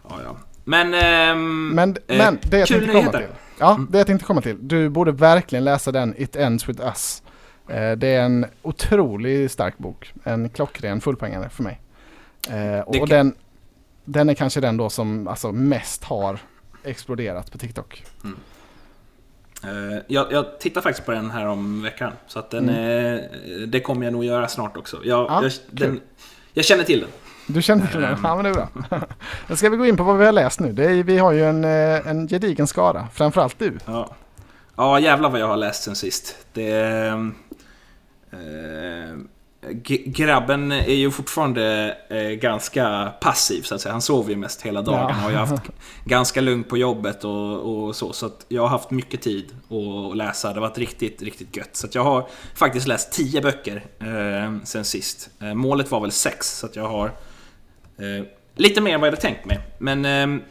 Ja, 0.10 0.20
ja. 0.24 0.38
Men... 0.64 0.94
ehm, 0.94 1.70
Men, 1.70 1.90
eh, 2.08 2.18
men 2.18 2.40
det 2.44 2.58
jag 2.60 2.68
tänkte 2.68 2.92
komma 2.92 3.12
till. 3.12 3.28
Ja, 3.60 3.80
det 3.90 3.98
jag 3.98 4.08
tänkte 4.08 4.26
komma 4.26 4.42
till. 4.42 4.58
Du 4.68 4.90
borde 4.90 5.12
verkligen 5.12 5.64
läsa 5.64 5.92
den 5.92 6.14
It 6.18 6.36
Ends 6.36 6.70
With 6.70 6.82
Us. 6.82 7.24
Eh, 7.68 7.92
Det 7.92 8.08
är 8.08 8.22
en 8.24 8.46
otroligt 8.62 9.52
stark 9.52 9.78
bok. 9.78 10.14
En 10.24 10.50
klockren 10.50 11.02
fullpoängare 11.02 11.50
för 11.50 11.64
mig. 11.64 11.80
Eh, 12.50 12.80
Och 12.80 12.96
kan- 12.96 13.08
den, 13.10 13.34
den 14.06 14.30
är 14.30 14.34
kanske 14.34 14.62
den 14.62 14.78
då 14.78 14.90
som 14.90 15.28
alltså 15.28 15.52
mest 15.52 16.04
har 16.04 16.40
exploderat 16.84 17.52
på 17.52 17.58
TikTok. 17.58 18.04
eh, 19.64 20.00
jag, 20.08 20.32
jag 20.32 20.60
tittar 20.60 20.82
faktiskt 20.82 21.06
på 21.06 21.12
den 21.12 21.32
här 21.32 21.46
om 21.48 21.82
veckan. 21.82 22.12
Så 22.28 22.40
att 22.40 22.50
den, 22.50 22.70
eh, 22.70 23.20
det 23.68 23.80
kommer 23.80 24.04
jag 24.06 24.14
nog 24.14 24.26
göra 24.26 24.48
snart 24.48 24.78
också. 24.78 25.00
Jag, 25.04 25.20
Mm. 25.20 25.34
Ja, 25.34 25.44
jag, 25.44 25.52
den, 25.72 26.02
jag 26.54 26.66
känner 26.66 26.84
till 26.84 27.00
den. 27.00 27.10
Du 27.48 27.62
känner 27.62 27.88
till 27.88 28.02
den? 28.02 28.14
Ehm. 28.14 28.20
Ja 28.24 28.36
men 28.36 28.44
det 28.44 28.50
är 28.50 28.54
bra. 28.54 28.70
Då 29.48 29.56
ska 29.56 29.70
vi 29.70 29.78
gå 29.78 29.86
in 29.86 29.98
på 29.98 30.04
vad 30.04 30.18
vi 30.18 30.26
har 30.26 30.32
läst 30.32 30.60
nu. 30.60 30.68
Är, 30.84 31.04
vi 31.04 31.18
har 31.18 31.32
ju 31.32 31.44
en, 31.46 31.64
eh, 31.64 32.08
en 32.08 32.28
gedigen 32.28 32.68
skara. 32.68 33.08
Framförallt 33.14 33.60
du. 33.60 33.78
Ja. 33.86 34.16
ja, 34.76 35.00
jävlar 35.00 35.30
vad 35.30 35.40
jag 35.40 35.48
har 35.48 35.58
läst 35.58 35.84
sen 35.84 35.96
sist. 35.96 36.46
Det... 36.54 36.72
Eh, 38.32 39.18
grabben 40.06 40.72
är 40.72 40.94
ju 40.94 41.12
fortfarande 41.12 41.98
eh, 42.10 42.30
ganska 42.30 43.14
passiv 43.22 43.62
så 43.62 43.76
att 43.76 43.82
säga. 43.82 43.92
Han 43.92 44.02
sover 44.02 44.30
ju 44.30 44.36
mest 44.36 44.62
hela 44.62 44.82
dagen. 44.82 45.06
Ja. 45.10 45.14
Har 45.14 45.30
ju 45.30 45.36
haft 45.36 45.64
ganska 46.06 46.42
lugnt 46.42 46.70
på 46.70 46.78
jobbet 46.78 47.24
och, 47.24 47.86
och 47.86 47.96
så. 47.96 48.14
Så 48.14 48.26
att 48.26 48.46
jag 48.48 48.62
har 48.62 48.70
haft 48.70 48.92
mycket 48.92 49.22
tid 49.22 49.46
att 49.70 50.18
läsa. 50.18 50.48
Det 50.48 50.54
har 50.54 50.68
varit 50.68 50.78
riktigt, 50.78 51.22
riktigt 51.22 51.58
gött. 51.58 51.76
Så 51.76 51.88
att 51.88 51.96
jag 51.96 52.04
har 52.04 52.28
faktiskt 52.56 52.88
läst 52.88 53.12
tio 53.12 53.42
böcker 53.42 53.86
eh, 54.00 54.64
sen 54.64 54.86
sist. 54.86 55.30
Eh, 55.42 55.54
målet 55.54 55.92
var 55.92 56.00
väl 56.00 56.12
sex, 56.12 56.60
så 56.60 56.66
att 56.66 56.76
jag 56.76 56.88
har 56.88 57.06
eh, 57.98 58.26
lite 58.56 58.82
mer 58.82 58.94
än 58.94 59.02
vad 59.02 59.08
jag 59.08 59.12
hade 59.12 59.22
tänkt 59.22 59.46
mig. 59.46 59.60
Men 59.78 60.06
eh, 60.06 60.42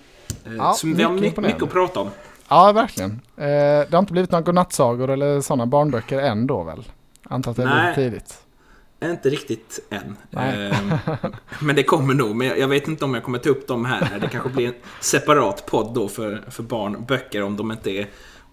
Ja, 0.58 0.72
så 0.72 0.86
vi 0.86 1.02
har 1.02 1.12
mycket 1.12 1.42
mycket, 1.42 1.62
att 1.62 1.70
prata 1.72 2.00
om. 2.00 2.10
Ja, 2.48 2.72
verkligen. 2.72 3.10
Eh, 3.36 3.44
det 3.46 3.88
har 3.92 3.98
inte 3.98 4.12
blivit 4.12 4.30
några 4.30 4.42
godnattsagor 4.42 5.10
eller 5.10 5.40
sådana 5.40 5.66
barnböcker 5.66 6.18
än 6.18 6.46
då 6.46 6.62
väl? 6.62 6.84
Antar 7.22 7.50
att 7.50 7.56
det 7.56 7.62
är 7.62 7.66
Nej. 7.66 7.88
lite 7.88 8.00
tidigt. 8.00 8.38
Inte 9.02 9.30
riktigt 9.30 9.80
än. 9.90 10.16
Ehm, 10.40 10.92
Men 11.60 11.76
det 11.76 11.82
kommer 11.82 12.14
nog. 12.14 12.36
Men 12.36 12.46
jag- 12.46 12.68
vet 12.68 12.88
inte 12.88 13.04
om 13.04 13.14
jag 13.14 13.24
kommer 13.24 13.38
ta 13.38 13.48
upp 13.50 13.66
dem 13.68 13.84
här. 13.84 14.18
Det 14.20 14.28
kanske 14.28 14.48
blir 14.48 14.66
en 14.68 14.74
separat 15.00 15.66
podd 15.66 15.94
då 15.94 16.08
för, 16.08 16.44
för 16.50 16.62
barnböcker 16.62 17.42
om 17.42 17.56
de 17.56 17.70
inte 17.72 17.90
är... 17.90 18.08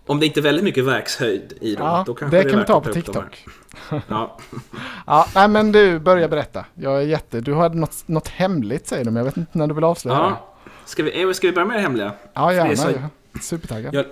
Om 0.06 0.20
det 0.20 0.26
inte 0.26 0.40
är 0.40 0.42
väldigt 0.42 0.64
mycket 0.64 0.84
verkshöjd 0.86 1.54
i 1.62 1.76
dem. 1.76 1.88
Ja, 1.88 2.04
då 2.08 2.14
kanske 2.14 2.38
det 2.38 2.44
är 2.44 2.50
kan 2.50 2.60
vi 2.60 2.66
ta 2.66 2.82
på. 2.82 2.94
TikTok. 2.94 3.46
Ja. 4.08 4.38
Ja, 5.08 5.28
nej 5.36 5.48
men 5.48 5.72
du, 5.72 6.00
börja 6.00 6.28
berätta. 6.28 6.66
Jag 6.74 6.98
är 6.98 7.02
jätte... 7.06 7.42
Du 7.42 7.54
hade 7.54 7.78
något, 7.78 8.04
något 8.08 8.28
hemligt 8.28 8.88
säger 8.88 9.06
du, 9.06 9.12
men 9.12 9.18
jag 9.18 9.26
vet 9.26 9.38
inte 9.38 9.58
när 9.58 9.68
du 9.68 9.74
vill 9.74 9.84
avslöja 9.84 10.18
det. 10.18 10.24
ja. 10.24 10.54
Ska, 10.86 11.04
vi, 11.04 11.34
ska 11.34 11.48
vi 11.48 11.54
börja 11.54 11.68
med 11.68 11.78
det 11.78 11.82
hemliga? 11.82 12.12
Ja, 12.34 12.48
det 12.52 12.56
är 12.58 12.66
gärna. 12.76 12.76
så-. 12.76 13.40
Supertaggad. 13.42 13.94
Jag, 13.94 14.06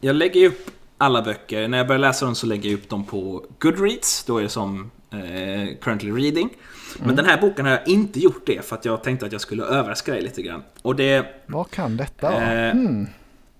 jag 0.00 0.16
lägger 0.16 0.46
upp 0.48 0.70
alla 0.98 1.22
böcker. 1.22 1.68
När 1.68 1.78
jag 1.78 1.86
börjar 1.86 1.98
läsa 1.98 2.24
dem 2.24 2.34
så 2.34 2.46
lägger 2.46 2.70
jag 2.70 2.78
upp 2.78 2.88
dem 2.88 3.04
på 3.04 3.44
Goodreads. 3.58 4.24
Då 4.24 4.38
är 4.38 4.42
det 4.42 4.48
som 4.48 4.90
eh, 5.10 5.76
currently 5.80 6.10
reading. 6.10 6.48
Men 6.96 7.04
Mm. 7.04 7.16
den 7.16 7.24
här 7.24 7.40
boken 7.40 7.64
har 7.66 7.72
jag 7.72 7.88
inte 7.88 8.20
gjort 8.20 8.46
det 8.46 8.64
för 8.64 8.76
att 8.76 8.84
jag 8.84 9.02
tänkte 9.04 9.26
att 9.26 9.32
jag 9.32 9.40
skulle 9.40 9.62
överraska 9.64 10.12
dig 10.12 10.22
lite 10.22 10.42
grann. 10.42 10.62
Och 10.82 10.96
det 10.96 11.26
Vad 11.46 11.70
kan 11.70 11.96
detta 11.96 12.30
vara? 12.30 12.66
Eh, 12.66 12.70
Mm. 12.70 13.06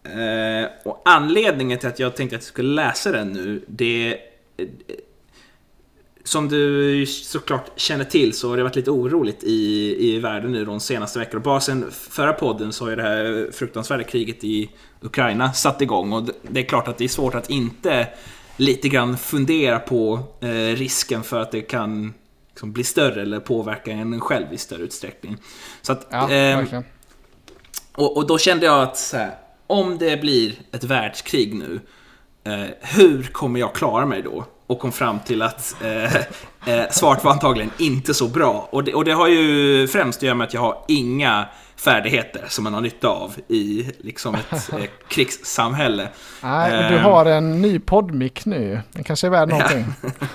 Eh, 0.04 0.68
och 0.84 1.02
anledningen 1.04 1.78
till 1.78 1.88
att 1.88 1.98
jag 1.98 2.16
tänkte 2.16 2.36
att 2.36 2.42
jag 2.42 2.48
skulle 2.48 2.74
läsa 2.74 3.12
den 3.12 3.32
nu, 3.32 3.64
det... 3.66 4.18
eh, 4.56 4.66
Som 6.24 6.48
du 6.48 7.06
såklart 7.06 7.70
känner 7.80 8.04
till 8.04 8.32
så 8.32 8.48
har 8.48 8.56
det 8.56 8.62
varit 8.62 8.76
lite 8.76 8.90
oroligt 8.90 9.44
i, 9.44 9.96
i 10.14 10.18
världen 10.20 10.52
nu 10.52 10.64
de 10.64 10.80
senaste 10.80 11.18
veckorna. 11.18 11.40
Bara 11.40 11.60
sen 11.60 11.90
förra 11.90 12.32
podden 12.32 12.72
så 12.72 12.84
har 12.84 12.90
ju 12.90 12.96
det 12.96 13.02
här 13.02 13.48
fruktansvärda 13.52 14.02
kriget 14.04 14.44
i 14.44 14.70
Ukraina 15.00 15.52
satt 15.52 15.82
igång. 15.82 16.12
Och 16.12 16.22
det- 16.22 16.32
det 16.42 16.60
är 16.60 16.64
klart 16.64 16.88
att 16.88 16.98
det 16.98 17.04
är 17.04 17.08
svårt 17.08 17.34
att 17.34 17.50
inte 17.50 18.08
lite 18.58 18.88
grann 18.88 19.18
fundera 19.18 19.78
på 19.78 20.20
eh, 20.40 20.48
risken 20.76 21.22
för 21.22 21.40
att 21.40 21.50
det 21.52 21.60
kan 21.60 22.14
liksom, 22.50 22.72
bli 22.72 22.84
större 22.84 23.22
eller 23.22 23.40
påverka 23.40 23.90
en 23.90 24.20
själv 24.20 24.52
i 24.52 24.58
större 24.58 24.82
utsträckning. 24.82 25.36
Så 25.82 25.92
att, 25.92 26.06
Ja, 26.10 26.26
verkligen. 26.26 26.84
och, 27.94 28.16
och 28.16 28.26
då 28.26 28.38
kände 28.38 28.66
jag 28.66 28.82
att 28.82 28.98
så 28.98 29.16
här, 29.16 29.34
om 29.66 29.98
det 29.98 30.20
blir 30.20 30.54
ett 30.72 30.84
världskrig 30.84 31.54
nu, 31.54 31.80
eh, 32.44 32.66
hur 32.80 33.22
kommer 33.22 33.60
jag 33.60 33.74
klara 33.74 34.06
mig 34.06 34.22
då? 34.22 34.44
Och 34.66 34.78
kom 34.78 34.92
fram 34.92 35.18
till 35.26 35.42
att 35.42 35.76
eh, 35.82 36.16
eh, 36.16 36.90
svaret 36.90 37.24
var 37.24 37.32
antagligen 37.32 37.70
inte 37.78 38.14
så 38.14 38.28
bra. 38.28 38.68
Och 38.72 38.84
det, 38.84 38.94
och 38.94 39.04
det 39.04 39.12
har 39.12 39.28
ju 39.28 39.88
främst 39.88 40.18
att 40.18 40.22
göra 40.22 40.34
med 40.34 40.46
att 40.46 40.54
jag 40.54 40.60
har 40.60 40.84
inga 40.88 41.46
färdigheter 41.78 42.44
som 42.48 42.64
man 42.64 42.74
har 42.74 42.80
nytta 42.80 43.08
av 43.08 43.34
i 43.48 43.92
liksom 43.98 44.34
ett 44.34 44.72
eh, 44.72 44.84
krigssamhälle. 45.08 46.08
Nej, 46.42 46.70
du 46.90 46.96
ehm. 46.96 47.04
har 47.04 47.26
en 47.26 47.62
ny 47.62 47.78
poddmick 47.78 48.46
nu. 48.46 48.80
Den 48.92 49.04
kanske 49.04 49.26
är 49.26 49.30
värd 49.30 49.48
någonting. 49.48 49.84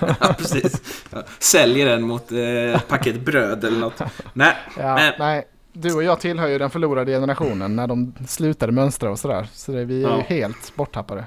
ja, 0.20 0.34
precis. 0.38 0.82
Jag 1.10 1.22
säljer 1.38 1.86
den 1.86 2.02
mot 2.02 2.32
eh, 2.32 2.80
paket 2.88 3.20
bröd 3.20 3.64
eller 3.64 3.78
något. 3.78 4.00
Nej, 4.32 4.56
Ja, 4.78 4.94
men, 4.94 5.12
nej, 5.18 5.44
du 5.72 5.94
och 5.94 6.02
jag 6.02 6.20
tillhör 6.20 6.46
ju 6.48 6.58
den 6.58 6.70
förlorade 6.70 7.12
generationen 7.12 7.76
när 7.76 7.86
de 7.86 8.14
slutade 8.28 8.72
mönstra 8.72 9.10
och 9.10 9.18
sådär. 9.18 9.46
Så 9.52 9.72
det, 9.72 9.84
vi 9.84 9.94
är 10.04 10.08
ju 10.08 10.14
Ja. 10.16 10.24
helt 10.28 10.74
borttappade. 10.76 11.24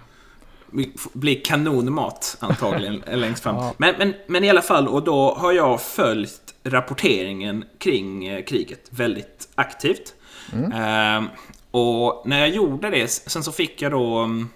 Vi 0.72 0.94
blir 1.14 1.42
kanonmat 1.46 2.38
antagligen 2.40 3.04
längst 3.20 3.44
fram. 3.44 3.56
Ja. 3.56 3.74
Men, 3.78 3.96
men, 3.98 4.14
men 4.28 4.44
i 4.44 4.50
alla 4.50 4.62
fall, 4.62 4.88
och 4.88 5.04
då 5.04 5.36
har 5.36 5.52
jag 5.52 5.82
följt 5.82 6.47
rapporteringen 6.64 7.66
kring 7.78 8.28
eh, 8.28 8.44
kriget 8.44 8.88
väldigt 8.90 9.50
aktivt. 9.56 10.14
Mm. 10.54 10.72
Ehm, 10.72 11.28
och 11.72 12.24
när 12.26 12.40
jag 12.40 12.50
gjorde 12.50 12.90
det, 12.90 13.08
sen 13.08 13.44
så 13.44 13.52
fick 13.52 13.82
jag 13.82 13.92
då... 13.92 14.18
mm, 14.18 14.50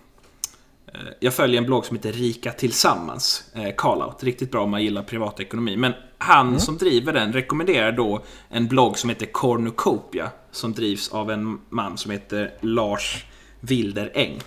eh, 0.88 1.00
Jag 1.20 1.34
följer 1.34 1.58
en 1.58 1.66
blogg 1.66 1.86
som 1.86 1.96
heter 1.96 2.12
Rika 2.12 2.52
Tillsammans, 2.52 3.44
eh, 3.54 3.76
Callout. 3.78 4.24
Riktigt 4.24 4.52
bra 4.52 4.64
om 4.64 4.72
man 4.72 4.84
gillar 4.84 5.04
privatekonomi. 5.04 5.78
Men 5.78 5.94
han 6.18 6.48
mm. 6.48 6.60
som 6.60 6.78
driver 6.78 7.14
den 7.14 7.34
rekommenderar 7.34 7.92
då 7.92 8.24
en 8.50 8.68
blogg 8.68 8.98
som 8.98 9.10
heter 9.10 9.26
Cornucopia. 9.26 10.32
Som 10.52 10.74
drivs 10.74 11.10
av 11.10 11.32
en 11.32 11.60
man 11.70 11.98
som 11.98 12.12
heter 12.12 12.54
Lars 12.62 13.26
Wilder 13.60 14.12
Eng. 14.14 14.40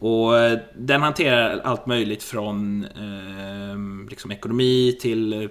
Och 0.00 0.38
eh, 0.38 0.58
den 0.76 1.02
hanterar 1.02 1.60
allt 1.64 1.86
möjligt 1.86 2.22
från 2.22 2.84
eh, 2.84 4.08
liksom 4.10 4.30
ekonomi 4.30 4.98
till 5.00 5.32
eh, 5.32 5.48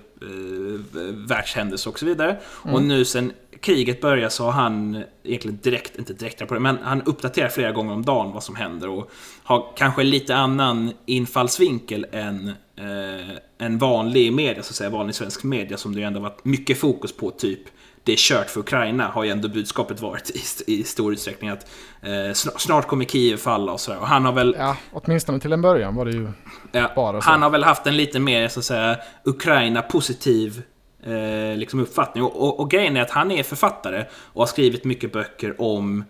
världshändelser 1.28 1.90
och 1.90 2.00
så 2.00 2.06
vidare. 2.06 2.38
Mm. 2.64 2.76
Och 2.76 2.84
nu 2.84 3.06
sen 3.06 3.32
kriget 3.62 4.02
började 4.02 4.30
så 4.30 4.46
har 4.46 4.52
han 4.52 5.04
egentligen 5.24 5.60
direkt, 5.62 5.98
inte 6.00 6.14
direkt 6.14 6.48
på 6.48 6.54
det, 6.54 6.60
men 6.60 6.78
han 6.84 7.02
uppdaterar 7.02 7.50
flera 7.50 7.72
gånger 7.72 7.94
om 7.94 8.06
dagen 8.06 8.32
vad 8.32 8.44
som 8.44 8.56
händer 8.56 8.90
och 8.90 9.12
har 9.44 9.74
kanske 9.78 10.04
lite 10.04 10.36
annan 10.36 10.92
infallsvinkel 11.06 12.06
än 12.12 12.48
eh, 12.76 13.36
en 13.58 13.78
vanlig 13.78 14.34
media, 14.34 14.64
så 14.64 14.72
att 14.72 14.76
säga, 14.76 14.90
vanlig 14.90 15.16
svensk 15.16 15.44
media 15.44 15.78
som 15.78 15.96
det 15.96 16.04
ändå 16.04 16.20
varit 16.20 16.46
mycket 16.46 16.78
fokus 16.78 17.12
på, 17.12 17.32
typ 17.32 17.62
det 18.04 18.12
är 18.12 18.18
kört 18.18 18.50
för 18.50 18.60
Ukraina 18.60 19.08
har 19.08 19.24
ju 19.24 19.30
ändå 19.30 19.48
budskapet 19.48 20.02
varit 20.02 20.30
i, 20.30 20.74
i 20.74 20.84
stor 20.84 21.14
utsträckning 21.14 21.50
att 21.50 21.72
eh, 22.02 22.34
snart 22.34 22.88
kommer 22.88 23.06
Kiev 23.06 23.38
falla 23.38 23.72
och 23.72 23.80
sådär. 23.80 24.00
Och 24.00 24.08
han 24.08 24.26
har 24.26 24.32
väl... 24.32 24.56
Ja, 24.60 24.78
åtminstone 24.92 25.40
till 25.40 25.54
en 25.54 25.62
början 25.62 25.96
var 25.96 26.06
det 26.06 26.12
ju 26.12 26.32
ja, 26.72 26.92
bara 26.96 27.22
så. 27.22 27.30
Han 27.30 27.42
har 27.42 27.50
väl 27.50 27.64
haft 27.64 27.88
en 27.88 27.98
lite 27.98 28.20
mer, 28.20 28.48
så 28.48 28.60
att 28.60 28.66
säga, 28.66 28.98
Ukraina-positiv 29.24 30.64
eh, 31.04 31.58
liksom 31.58 31.80
uppfattning. 31.80 32.24
Och, 32.24 32.44
och, 32.44 32.60
och, 32.60 32.72
grejen 32.72 32.98
är 32.98 33.02
att 33.02 33.12
han 33.12 33.32
är 33.32 33.44
författare 33.44 34.06
och 34.14 34.42
har 34.42 34.48
skrivit 34.48 34.84
mycket 34.84 35.14
böcker 35.14 35.62
om 35.62 36.04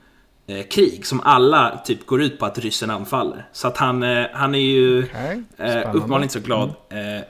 eh, 0.48 0.65
krig 0.67 1.05
som 1.05 1.22
alla 1.22 1.81
typ 1.86 2.05
går 2.05 2.22
ut 2.22 2.39
på 2.39 2.46
att 2.46 2.58
ryssen 2.58 2.89
anfaller. 2.89 3.48
Så 3.51 3.67
att 3.67 3.77
han, 3.77 4.03
eh, 4.03 4.25
han 4.34 4.55
är 4.55 4.60
ju 4.60 5.03
okay. 5.03 5.43
Eh, 5.58 5.77
uppenbarligen 5.77 6.24
inte 6.24 6.34
så 6.34 6.39
glad 6.39 6.74
mm. 6.89 7.17
Eh, 7.17 7.24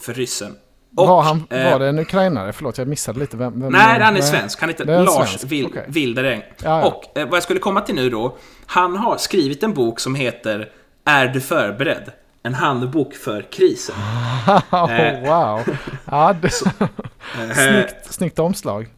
för 0.00 0.14
ryssen. 0.14 0.56
Och, 0.98 1.08
var, 1.08 1.22
han, 1.22 1.46
eh, 1.50 1.72
var 1.72 1.78
det 1.78 1.88
en 1.88 1.98
ukrainare? 1.98 2.52
Förlåt, 2.52 2.78
jag 2.78 2.88
missade 2.88 3.18
lite. 3.20 3.36
Vem, 3.36 3.60
vem 3.60 3.72
nej, 3.72 4.00
han 4.00 4.16
är 4.16 4.20
svensk. 4.20 4.60
Han 4.60 4.68
heter 4.68 5.04
Lars 5.04 5.44
Vil 5.44 5.66
okay. 5.66 5.84
Wilderäng. 5.88 6.42
Ja, 6.48 6.80
ja. 6.80 6.86
Och 6.86 7.18
eh, 7.18 7.28
vad 7.28 7.36
jag 7.36 7.42
skulle 7.42 7.60
komma 7.60 7.80
till 7.80 7.94
nu 7.94 8.10
då. 8.10 8.36
Han 8.66 8.96
har 8.96 9.16
skrivit 9.16 9.62
en 9.62 9.74
bok 9.74 10.00
som 10.00 10.14
heter 10.14 10.70
Är 11.04 11.26
du 11.26 11.40
förberedd? 11.40 12.12
En 12.42 12.54
handbok 12.54 13.14
för 13.14 13.42
krisen. 13.52 13.94
oh, 14.70 15.20
wow! 15.20 15.76
Ja, 16.04 16.34
det, 16.42 16.50
snyggt, 17.54 18.14
snyggt 18.14 18.38
omslag. 18.38 18.88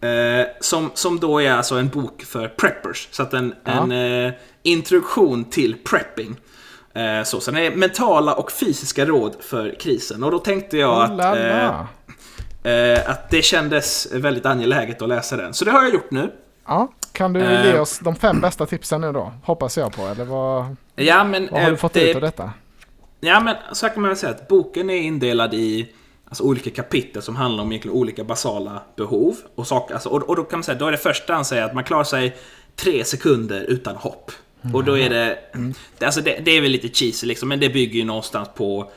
Eh, 0.00 0.46
som, 0.60 0.90
som 0.94 1.20
då 1.20 1.42
är 1.42 1.52
alltså 1.52 1.74
en 1.74 1.88
bok 1.88 2.22
för 2.22 2.48
preppers. 2.48 3.08
Så 3.10 3.22
att 3.22 3.34
en, 3.34 3.54
ja. 3.64 3.72
en 3.72 3.92
eh, 4.26 4.32
introduktion 4.62 5.44
till 5.44 5.76
prepping. 5.84 6.36
Eh, 6.96 7.22
så, 7.24 7.40
sen 7.40 7.56
är 7.56 7.70
mentala 7.70 8.34
och 8.34 8.52
fysiska 8.52 9.06
råd 9.06 9.36
för 9.40 9.80
krisen. 9.80 10.24
Och 10.24 10.30
då 10.30 10.38
tänkte 10.38 10.76
jag 10.76 11.02
att, 11.02 11.36
eh, 11.36 11.80
eh, 12.72 13.10
att 13.10 13.30
det 13.30 13.42
kändes 13.42 14.12
väldigt 14.12 14.46
angeläget 14.46 15.02
att 15.02 15.08
läsa 15.08 15.36
den. 15.36 15.54
Så 15.54 15.64
det 15.64 15.70
har 15.70 15.82
jag 15.82 15.94
gjort 15.94 16.10
nu. 16.10 16.32
Ja, 16.66 16.92
kan 17.12 17.32
du 17.32 17.40
ge 17.40 17.70
eh. 17.70 17.80
oss 17.80 17.98
de 17.98 18.16
fem 18.16 18.40
bästa 18.40 18.66
tipsen 18.66 19.00
nu 19.00 19.12
då? 19.12 19.32
Hoppas 19.42 19.78
jag 19.78 19.92
på. 19.92 20.02
Eller 20.02 20.24
vad, 20.24 20.76
ja, 20.94 21.24
men, 21.24 21.48
vad 21.52 21.62
har 21.62 21.70
du 21.70 21.76
fått 21.76 21.92
det, 21.92 22.10
ut 22.10 22.16
av 22.16 22.22
detta? 22.22 22.50
Ja, 23.20 23.40
men 23.40 23.56
så 23.72 23.88
kan 23.88 24.02
man 24.02 24.08
väl 24.08 24.16
säga 24.16 24.32
att 24.32 24.48
boken 24.48 24.90
är 24.90 24.96
indelad 24.96 25.54
i 25.54 25.92
alltså, 26.28 26.44
olika 26.44 26.70
kapitel 26.70 27.22
som 27.22 27.36
handlar 27.36 27.64
om 27.64 27.72
egentligen 27.72 27.96
olika 27.96 28.24
basala 28.24 28.82
behov. 28.96 29.36
Och, 29.54 29.66
saker, 29.66 29.94
alltså, 29.94 30.08
och, 30.08 30.22
och 30.28 30.36
då 30.36 30.44
kan 30.44 30.58
man 30.58 30.64
säga, 30.64 30.78
då 30.78 30.86
är 30.86 30.92
det 30.92 30.98
första 30.98 31.34
han 31.34 31.44
säger 31.44 31.62
att 31.62 31.74
man 31.74 31.84
klarar 31.84 32.04
sig 32.04 32.36
tre 32.76 33.04
sekunder 33.04 33.60
utan 33.60 33.96
hopp. 33.96 34.30
Och 34.74 34.84
då 34.84 34.98
är 34.98 35.10
det... 35.10 35.38
Alltså 36.00 36.20
det, 36.20 36.40
det 36.44 36.50
är 36.50 36.60
väl 36.60 36.70
lite 36.70 36.88
cheesy 36.88 37.26
liksom, 37.26 37.48
men 37.48 37.60
det 37.60 37.68
bygger 37.68 37.98
ju 37.98 38.04
någonstans 38.04 38.48
på 38.54 38.90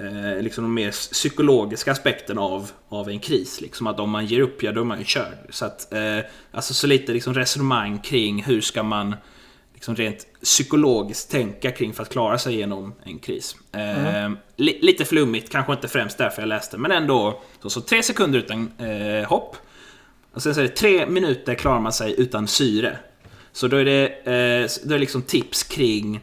eh, 0.00 0.42
liksom 0.42 0.64
de 0.64 0.74
mer 0.74 0.90
psykologiska 0.90 1.92
aspekten 1.92 2.38
av, 2.38 2.70
av 2.88 3.08
en 3.08 3.18
kris. 3.18 3.60
Liksom 3.60 3.86
att 3.86 4.00
om 4.00 4.10
man 4.10 4.26
ger 4.26 4.40
upp, 4.40 4.62
ja 4.62 4.72
då 4.72 4.80
är 4.80 4.84
man 4.84 4.98
ju 4.98 5.04
körd. 5.04 5.38
Så 5.50 5.64
att, 5.64 5.92
eh, 5.92 6.18
alltså 6.50 6.74
så 6.74 6.86
lite 6.86 7.12
liksom 7.12 7.34
resonemang 7.34 7.98
kring 7.98 8.42
hur 8.42 8.60
ska 8.60 8.82
man 8.82 9.16
liksom 9.74 9.96
rent 9.96 10.26
psykologiskt 10.42 11.30
tänka 11.30 11.70
kring 11.70 11.92
för 11.92 12.02
att 12.02 12.08
klara 12.08 12.38
sig 12.38 12.56
genom 12.56 12.94
en 13.04 13.18
kris. 13.18 13.56
Eh, 13.72 14.16
mm. 14.16 14.38
li, 14.56 14.78
lite 14.82 15.04
flummigt, 15.04 15.52
kanske 15.52 15.72
inte 15.72 15.88
främst 15.88 16.18
därför 16.18 16.42
jag 16.42 16.48
läste, 16.48 16.78
men 16.78 16.92
ändå. 16.92 17.42
Så, 17.62 17.70
så 17.70 17.80
tre 17.80 18.02
sekunder 18.02 18.38
utan 18.38 18.72
eh, 18.78 19.28
hopp. 19.28 19.56
Och 20.32 20.42
sen 20.42 20.54
så 20.54 20.60
är 20.60 20.64
det 20.64 20.76
tre 20.76 21.06
minuter 21.06 21.54
klarar 21.54 21.80
man 21.80 21.92
sig 21.92 22.14
utan 22.18 22.48
syre. 22.48 22.98
Så 23.56 23.68
då 23.68 23.76
är 23.76 23.84
det, 23.84 24.06
eh, 24.06 24.70
då 24.84 24.94
är 24.94 24.94
det 24.94 24.98
liksom 24.98 25.22
tips 25.22 25.62
kring 25.62 26.20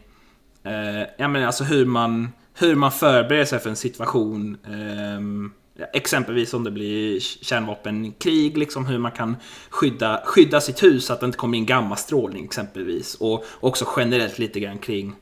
eh, 0.64 1.08
ja, 1.18 1.28
men 1.28 1.44
alltså 1.44 1.64
hur, 1.64 1.86
man, 1.86 2.32
hur 2.54 2.74
man 2.74 2.92
förbereder 2.92 3.44
sig 3.44 3.58
för 3.58 3.70
en 3.70 3.76
situation. 3.76 4.56
Eh, 4.64 5.86
exempelvis 5.92 6.54
om 6.54 6.64
det 6.64 6.70
blir 6.70 7.20
kärnvapenkrig, 7.20 8.58
liksom 8.58 8.86
hur 8.86 8.98
man 8.98 9.12
kan 9.12 9.36
skydda, 9.70 10.22
skydda 10.26 10.60
sitt 10.60 10.82
hus 10.82 11.04
så 11.04 11.12
att 11.12 11.20
det 11.20 11.26
inte 11.26 11.38
kommer 11.38 11.58
in 11.58 11.66
gammastrålning 11.66 12.44
exempelvis. 12.44 13.14
Och 13.14 13.44
också 13.60 13.88
generellt 13.96 14.38
lite 14.38 14.60
grann 14.60 14.78
kring, 14.78 15.12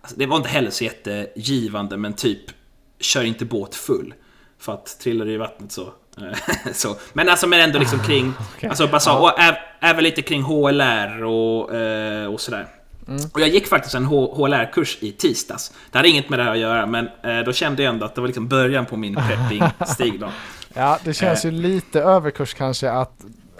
alltså 0.00 0.16
det 0.18 0.26
var 0.26 0.36
inte 0.36 0.48
heller 0.48 0.70
så 0.70 0.84
jättegivande 0.84 1.96
men 1.96 2.12
typ 2.12 2.40
kör 3.00 3.22
inte 3.22 3.44
båt 3.44 3.74
full. 3.74 4.14
För 4.58 4.72
att 4.72 5.00
trillar 5.00 5.26
du 5.26 5.32
i 5.32 5.36
vattnet 5.36 5.72
så 5.72 5.92
så. 6.72 6.96
Men 7.12 7.28
alltså 7.28 7.46
men 7.46 7.60
ändå 7.60 7.78
liksom 7.78 7.98
kring, 7.98 8.32
okay. 8.56 8.68
alltså 8.68 8.86
basal, 8.86 9.22
och 9.22 9.32
även 9.80 10.04
lite 10.04 10.22
kring 10.22 10.42
HLR 10.42 11.24
och, 11.24 11.74
eh, 11.74 12.32
och 12.34 12.40
sådär. 12.40 12.66
Mm. 13.08 13.20
Och 13.34 13.40
jag 13.40 13.48
gick 13.48 13.66
faktiskt 13.66 13.94
en 13.94 14.04
HLR-kurs 14.04 14.98
i 15.00 15.12
tisdags. 15.12 15.72
Det 15.90 15.98
hade 15.98 16.08
inget 16.08 16.28
med 16.28 16.38
det 16.38 16.42
här 16.42 16.52
att 16.52 16.58
göra, 16.58 16.86
men 16.86 17.08
eh, 17.22 17.38
då 17.38 17.52
kände 17.52 17.82
jag 17.82 17.94
ändå 17.94 18.06
att 18.06 18.14
det 18.14 18.20
var 18.20 18.28
liksom 18.28 18.48
början 18.48 18.86
på 18.86 18.96
min 18.96 19.16
prepping-stig. 19.16 20.22
Ja, 20.74 20.98
det 21.04 21.14
känns 21.14 21.44
ju 21.44 21.50
lite 21.50 22.00
överkurs 22.00 22.54
kanske 22.54 22.90
att 22.90 23.12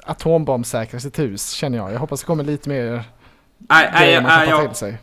atombombsäkra 0.03 1.01
sitt 1.01 1.19
hus, 1.19 1.51
känner 1.51 1.79
jag. 1.79 1.93
Jag 1.93 1.99
hoppas 1.99 2.21
det 2.21 2.27
kommer 2.27 2.45
lite 2.45 2.69
mer 2.69 3.05
nej, 3.69 4.23
man 4.23 4.47
kan 4.47 4.49
ta 4.49 4.67
till 4.67 4.77
sig. 4.77 4.99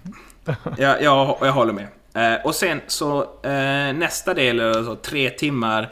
ja, 0.77 0.99
jag, 0.99 1.37
jag 1.41 1.51
håller 1.51 1.73
med. 1.73 1.87
Eh, 2.15 2.45
och 2.45 2.55
sen 2.55 2.81
så 2.87 3.21
eh, 3.21 3.93
nästa 3.93 4.33
del, 4.33 4.61
alltså, 4.61 4.95
tre 4.95 5.29
timmar 5.29 5.91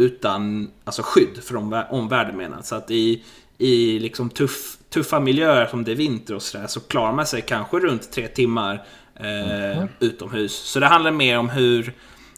utan 0.00 0.70
alltså, 0.84 1.02
skydd 1.02 1.44
från 1.44 1.74
omvärlden 1.90 2.36
menar 2.36 2.62
Så 2.62 2.74
att 2.74 2.90
i, 2.90 3.22
i 3.58 3.98
liksom 3.98 4.30
tuff, 4.30 4.76
tuffa 4.90 5.20
miljöer 5.20 5.66
som 5.66 5.84
det 5.84 5.92
är 5.92 5.96
vinter 5.96 6.34
och 6.34 6.42
sådär 6.42 6.66
så 6.66 6.80
klarar 6.80 7.12
man 7.12 7.26
sig 7.26 7.42
kanske 7.42 7.78
runt 7.78 8.12
tre 8.12 8.28
timmar 8.28 8.86
eh, 9.14 9.76
mm. 9.78 9.88
utomhus. 10.00 10.52
Så 10.52 10.80
det 10.80 10.86
handlar 10.86 11.10
mer 11.10 11.38
om 11.38 11.48
hur, 11.48 11.92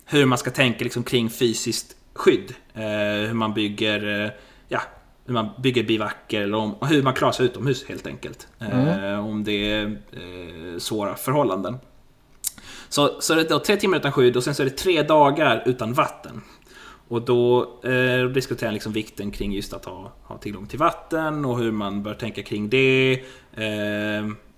hur 0.04 0.26
man 0.26 0.38
ska 0.38 0.50
tänka 0.50 0.85
liksom, 0.85 1.02
kring 1.02 1.31
fysiskt 1.31 1.97
skydd. 2.14 2.54
Eh, 2.75 2.83
hur 3.28 3.35
man 3.35 3.54
bygger 3.54 4.25
eh, 4.25 4.31
ja, 4.69 4.81
hur 5.26 5.35
man 5.35 5.49
bygger 5.59 5.83
bivacker 5.83 6.40
eller 6.40 6.57
om, 6.57 6.76
hur 6.81 7.02
man 7.02 7.14
klarar 7.14 7.33
sig 7.33 7.47
utomhus 7.47 7.85
helt 7.88 8.07
enkelt. 8.07 8.49
Mm. 8.59 8.88
Eh, 8.88 9.26
om 9.26 9.45
det 9.45 9.71
är 9.71 9.85
eh, 10.12 10.78
svåra 10.78 11.14
förhållanden. 11.14 11.78
Så, 12.88 13.21
så 13.21 13.35
det 13.35 13.50
är 13.50 13.59
tre 13.59 13.76
timmar 13.76 13.97
utan 13.97 14.12
skydd 14.12 14.37
och 14.37 14.45
sen 14.45 14.54
så 14.54 14.62
är 14.62 14.64
det 14.64 14.76
tre 14.76 15.02
dagar 15.02 15.62
utan 15.66 15.92
vatten. 15.92 16.42
Och 17.12 17.23
då 17.23 17.62
eh, 17.85 18.28
diskuterar 18.28 18.66
han 18.66 18.75
liksom 18.75 18.92
vikten 18.92 19.31
kring 19.31 19.52
just 19.52 19.73
att 19.73 19.85
ha, 19.85 20.12
ha 20.23 20.38
tillgång 20.38 20.66
till 20.66 20.78
vatten 20.78 21.45
och 21.45 21.59
hur 21.59 21.73
man 21.73 22.02
bör 22.02 22.14
tänka 22.14 22.42
kring 22.42 22.69
det. 22.69 23.12
Eh, 23.54 23.64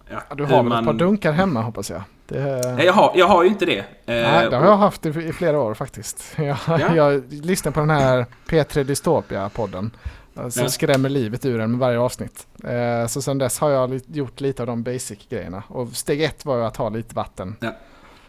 ja, 0.09 0.23
du 0.37 0.45
har 0.45 0.57
väl 0.57 0.65
man... 0.65 0.79
ett 0.79 0.87
par 0.87 0.93
dunkar 0.93 1.33
hemma 1.33 1.63
hoppas 1.63 1.91
jag? 1.91 2.03
Det... 2.27 2.75
Nej, 2.77 2.87
jag, 2.87 2.93
har, 2.93 3.13
jag 3.15 3.27
har 3.27 3.43
ju 3.43 3.49
inte 3.49 3.67
det. 3.67 3.79
Eh, 3.79 3.85
Nej, 4.07 4.51
det 4.51 4.57
har 4.57 4.67
jag 4.67 4.77
haft 4.77 5.07
i, 5.07 5.09
i 5.09 5.33
flera 5.33 5.61
år 5.61 5.75
faktiskt. 5.75 6.35
Jag, 6.39 6.57
ja. 6.67 6.97
jag 6.97 7.33
lyssnar 7.33 7.73
på 7.73 7.81
den 7.81 7.91
här 7.91 8.27
P3 8.49 8.85
Dystopia-podden. 8.85 9.91
Som 10.35 10.63
ja. 10.63 10.69
skrämmer 10.69 11.09
livet 11.09 11.45
ur 11.45 11.61
en 11.61 11.71
med 11.71 11.81
varje 11.81 11.99
avsnitt. 11.99 12.47
Eh, 12.65 13.07
så 13.07 13.23
sen 13.23 13.39
dess 13.39 13.59
har 13.59 13.71
jag 13.71 14.01
gjort 14.07 14.41
lite 14.41 14.63
av 14.63 14.67
de 14.67 14.83
basic-grejerna. 14.83 15.63
Och 15.69 15.89
steg 15.89 16.23
ett 16.23 16.45
var 16.45 16.57
ju 16.57 16.65
att 16.65 16.77
ha 16.77 16.89
lite 16.89 17.15
vatten. 17.15 17.57
Ja. 17.61 17.73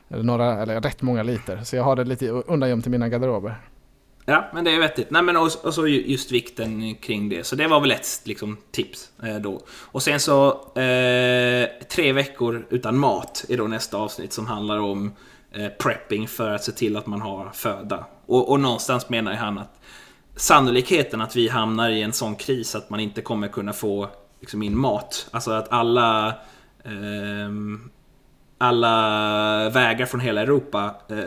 Några, 0.07 0.61
eller 0.61 0.81
rätt 0.81 1.01
många 1.01 1.23
liter. 1.23 1.59
Så 1.63 1.75
jag 1.75 1.83
har 1.83 1.95
det 1.95 2.03
lite 2.03 2.29
undangömt 2.29 2.87
i 2.87 2.89
mina 2.89 3.09
garderober. 3.09 3.61
Ja, 4.25 4.49
men 4.53 4.63
det 4.63 4.71
är 4.71 4.79
vettigt. 4.79 5.09
Nej, 5.09 5.21
men 5.21 5.37
och, 5.37 5.51
och, 5.63 5.73
så 5.73 5.87
just 5.87 6.31
vikten 6.31 6.95
kring 6.95 7.29
det. 7.29 7.43
Så 7.43 7.55
det 7.55 7.67
var 7.67 7.79
väl 7.79 7.91
ett 7.91 8.21
liksom, 8.23 8.57
tips 8.71 9.09
eh, 9.23 9.35
då. 9.35 9.61
Och 9.69 10.03
sen 10.03 10.19
så 10.19 10.47
eh, 10.79 11.67
tre 11.89 12.13
veckor 12.13 12.67
utan 12.69 12.97
mat 12.97 13.45
är 13.49 13.57
då 13.57 13.67
nästa 13.67 13.97
avsnitt 13.97 14.33
som 14.33 14.45
handlar 14.45 14.77
om 14.77 15.11
eh, 15.51 15.69
prepping 15.69 16.27
för 16.27 16.51
att 16.51 16.63
se 16.63 16.71
till 16.71 16.97
att 16.97 17.07
man 17.07 17.21
har 17.21 17.49
föda. 17.53 18.05
Och, 18.25 18.51
och 18.51 18.59
någonstans 18.59 19.09
menar 19.09 19.33
han 19.33 19.57
att 19.57 19.81
sannolikheten 20.35 21.21
att 21.21 21.35
vi 21.35 21.47
hamnar 21.47 21.89
i 21.89 22.01
en 22.01 22.13
sån 22.13 22.35
kris 22.35 22.75
att 22.75 22.89
man 22.89 22.99
inte 22.99 23.21
kommer 23.21 23.47
kunna 23.47 23.73
få 23.73 24.09
liksom, 24.39 24.63
in 24.63 24.77
mat. 24.77 25.27
Alltså 25.31 25.51
att 25.51 25.71
alla 25.71 26.27
eh, 26.83 27.49
alla 28.57 29.69
vägar 29.69 30.05
från 30.05 30.19
hela 30.21 30.41
Europa 30.41 30.95
eh, 31.09 31.17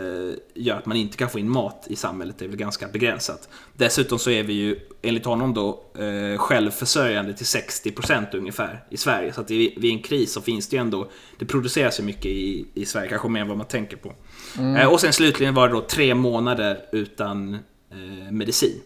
gör 0.54 0.76
att 0.76 0.87
man 0.87 0.97
inte 0.97 1.16
kan 1.16 1.30
få 1.30 1.38
in 1.38 1.50
mat 1.50 1.87
i 1.90 1.97
samhället. 1.97 2.38
Det 2.38 2.44
är 2.44 2.49
väl 2.49 2.58
ganska 2.58 2.88
begränsat. 2.88 3.49
Dessutom 3.76 4.18
så 4.18 4.30
är 4.30 4.42
vi 4.42 4.52
ju, 4.52 4.78
enligt 5.02 5.25
honom 5.25 5.54
då, 5.54 5.85
eh, 5.99 6.38
självförsörjande 6.38 7.32
till 7.32 7.47
60% 7.47 8.35
ungefär 8.35 8.85
i 8.90 8.97
Sverige. 8.97 9.32
Så 9.32 9.40
att 9.40 9.50
vid, 9.50 9.80
vid 9.80 9.92
en 9.92 10.02
kris 10.02 10.32
så 10.32 10.40
finns 10.40 10.68
det 10.68 10.76
ju 10.76 10.80
ändå, 10.80 11.11
det 11.38 11.47
produceras 11.47 12.00
ju 12.00 12.04
mycket 12.04 12.26
i, 12.26 12.66
i 12.75 12.87
Sverige, 12.87 13.08
kanske 13.08 13.28
mer 13.28 13.40
än 13.40 13.49
vad 13.49 13.56
man 13.56 13.66
tänker 13.66 13.97
på. 13.97 14.12
Mm. 14.58 14.76
Eh, 14.76 14.92
och 14.92 15.00
sen 15.00 15.12
slutligen 15.12 15.54
var 15.54 15.68
det 15.68 15.75
då 15.75 15.80
tre 15.80 16.14
månader 16.14 16.78
utan 16.92 17.54
eh, 17.90 18.32
medicin. 18.32 18.80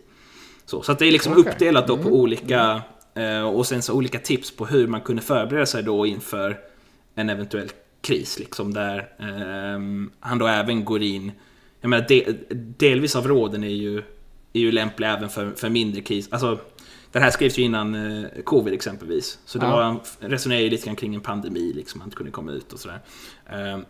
Så, 0.67 0.83
så 0.83 0.93
att 0.93 0.99
det 0.99 1.07
är 1.07 1.13
liksom 1.13 1.33
Okej. 1.33 1.53
uppdelat 1.53 1.87
då 1.87 1.97
på 1.97 2.03
Mm. 2.09 2.13
olika 2.15 2.83
eh, 3.15 3.43
och 3.43 3.67
sen 3.67 3.83
så 3.83 3.95
olika 3.95 4.19
tips 4.19 4.57
på 4.57 4.67
hur 4.67 4.87
man 4.87 5.01
kunde 5.01 5.23
förbereda 5.23 5.67
sig 5.67 5.83
då 5.83 6.07
inför 6.07 6.59
en 7.15 7.31
eventuell 7.31 7.71
kris. 8.03 8.39
Liksom, 8.39 8.75
där 8.75 9.09
ehm, 9.19 10.11
han 10.21 10.39
då 10.39 10.47
även 10.47 10.85
går 10.85 11.03
in, 11.03 11.33
jag 11.81 11.89
menar 11.89 12.05
de, 12.09 12.27
delvis 12.79 13.17
av 13.17 13.27
råden 13.29 13.65
är 13.65 13.69
ju, 13.69 13.99
är 14.53 14.61
ju 14.61 14.73
lämpliga 14.73 15.17
även 15.17 15.29
för, 15.29 15.51
för 15.57 15.69
mindre 15.71 16.01
kris. 16.01 16.29
Alltså, 16.31 16.59
den 17.13 17.23
här 17.23 17.31
skrevs 17.31 17.59
ju 17.59 17.63
innan 17.63 17.95
eh, 17.95 18.25
covid 18.45 18.75
exempelvis. 18.75 19.39
Så 19.45 19.59
det 19.59 19.67
Ja. 19.67 19.77
var, 19.77 20.29
resonerade 20.29 20.65
ju 20.65 20.71
lite 20.71 20.87
grann 20.87 20.97
kring 20.97 21.15
en 21.15 21.21
pandemi, 21.21 21.73
liksom, 21.73 21.99
man 21.99 22.07
inte 22.07 22.17
kunde 22.17 22.33
komma 22.33 22.53
ut 22.53 22.73
och 22.73 22.79
sådär. 22.81 23.01
Ehm, 23.51 23.85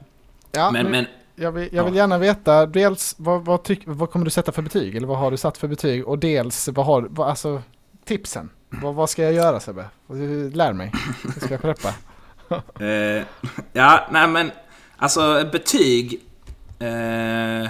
Ja, 0.55 0.71
men, 0.71 0.91
men 0.91 1.07
Jag 1.35 1.53
vill, 1.53 1.69
jag 1.73 1.85
vill 1.85 1.95
gärna 1.95 2.19
veta 2.19 2.67
dels 2.67 3.15
vad, 3.19 3.45
vad, 3.45 3.63
tyck, 3.63 3.83
vad 3.87 4.11
kommer 4.11 4.25
du 4.25 4.31
sätta 4.31 4.53
för 4.53 4.63
betyg? 4.63 4.97
Eller 4.97 5.07
vad 5.07 5.19
har 5.19 5.31
du 5.31 5.37
satt 5.37 5.59
för 5.59 5.69
betyg? 5.69 6.09
Och 6.09 6.19
dels 6.19 6.69
vad 6.69 6.87
har 6.87 7.07
vad, 7.11 7.29
alltså 7.29 7.63
tipsen? 8.05 8.51
Vad, 8.83 8.95
vad 8.95 9.11
ska 9.11 9.23
jag 9.23 9.33
göra 9.33 9.61
Sebbe? 9.61 9.85
Lär 10.53 10.73
mig. 10.73 10.93
Hur 11.35 11.41
ska 11.41 11.51
jag 11.55 11.61
preppa? 11.61 11.95
Eh, 12.81 13.23
ja, 13.73 14.09
nej 14.13 14.29
men 14.29 14.51
alltså 14.97 15.49
betyg. 15.53 16.21
Eh, 16.79 17.69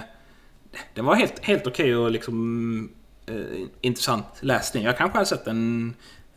det 0.94 1.02
var 1.02 1.14
helt, 1.14 1.38
helt 1.44 1.66
okej 1.66 1.96
och 1.96 2.10
liksom 2.10 2.88
eh, 3.26 3.34
intressant 3.80 4.24
läsning. 4.40 4.84
Jag 4.84 4.98
kanske 4.98 5.18
har 5.18 5.24
sett 5.24 5.46
en 5.46 5.94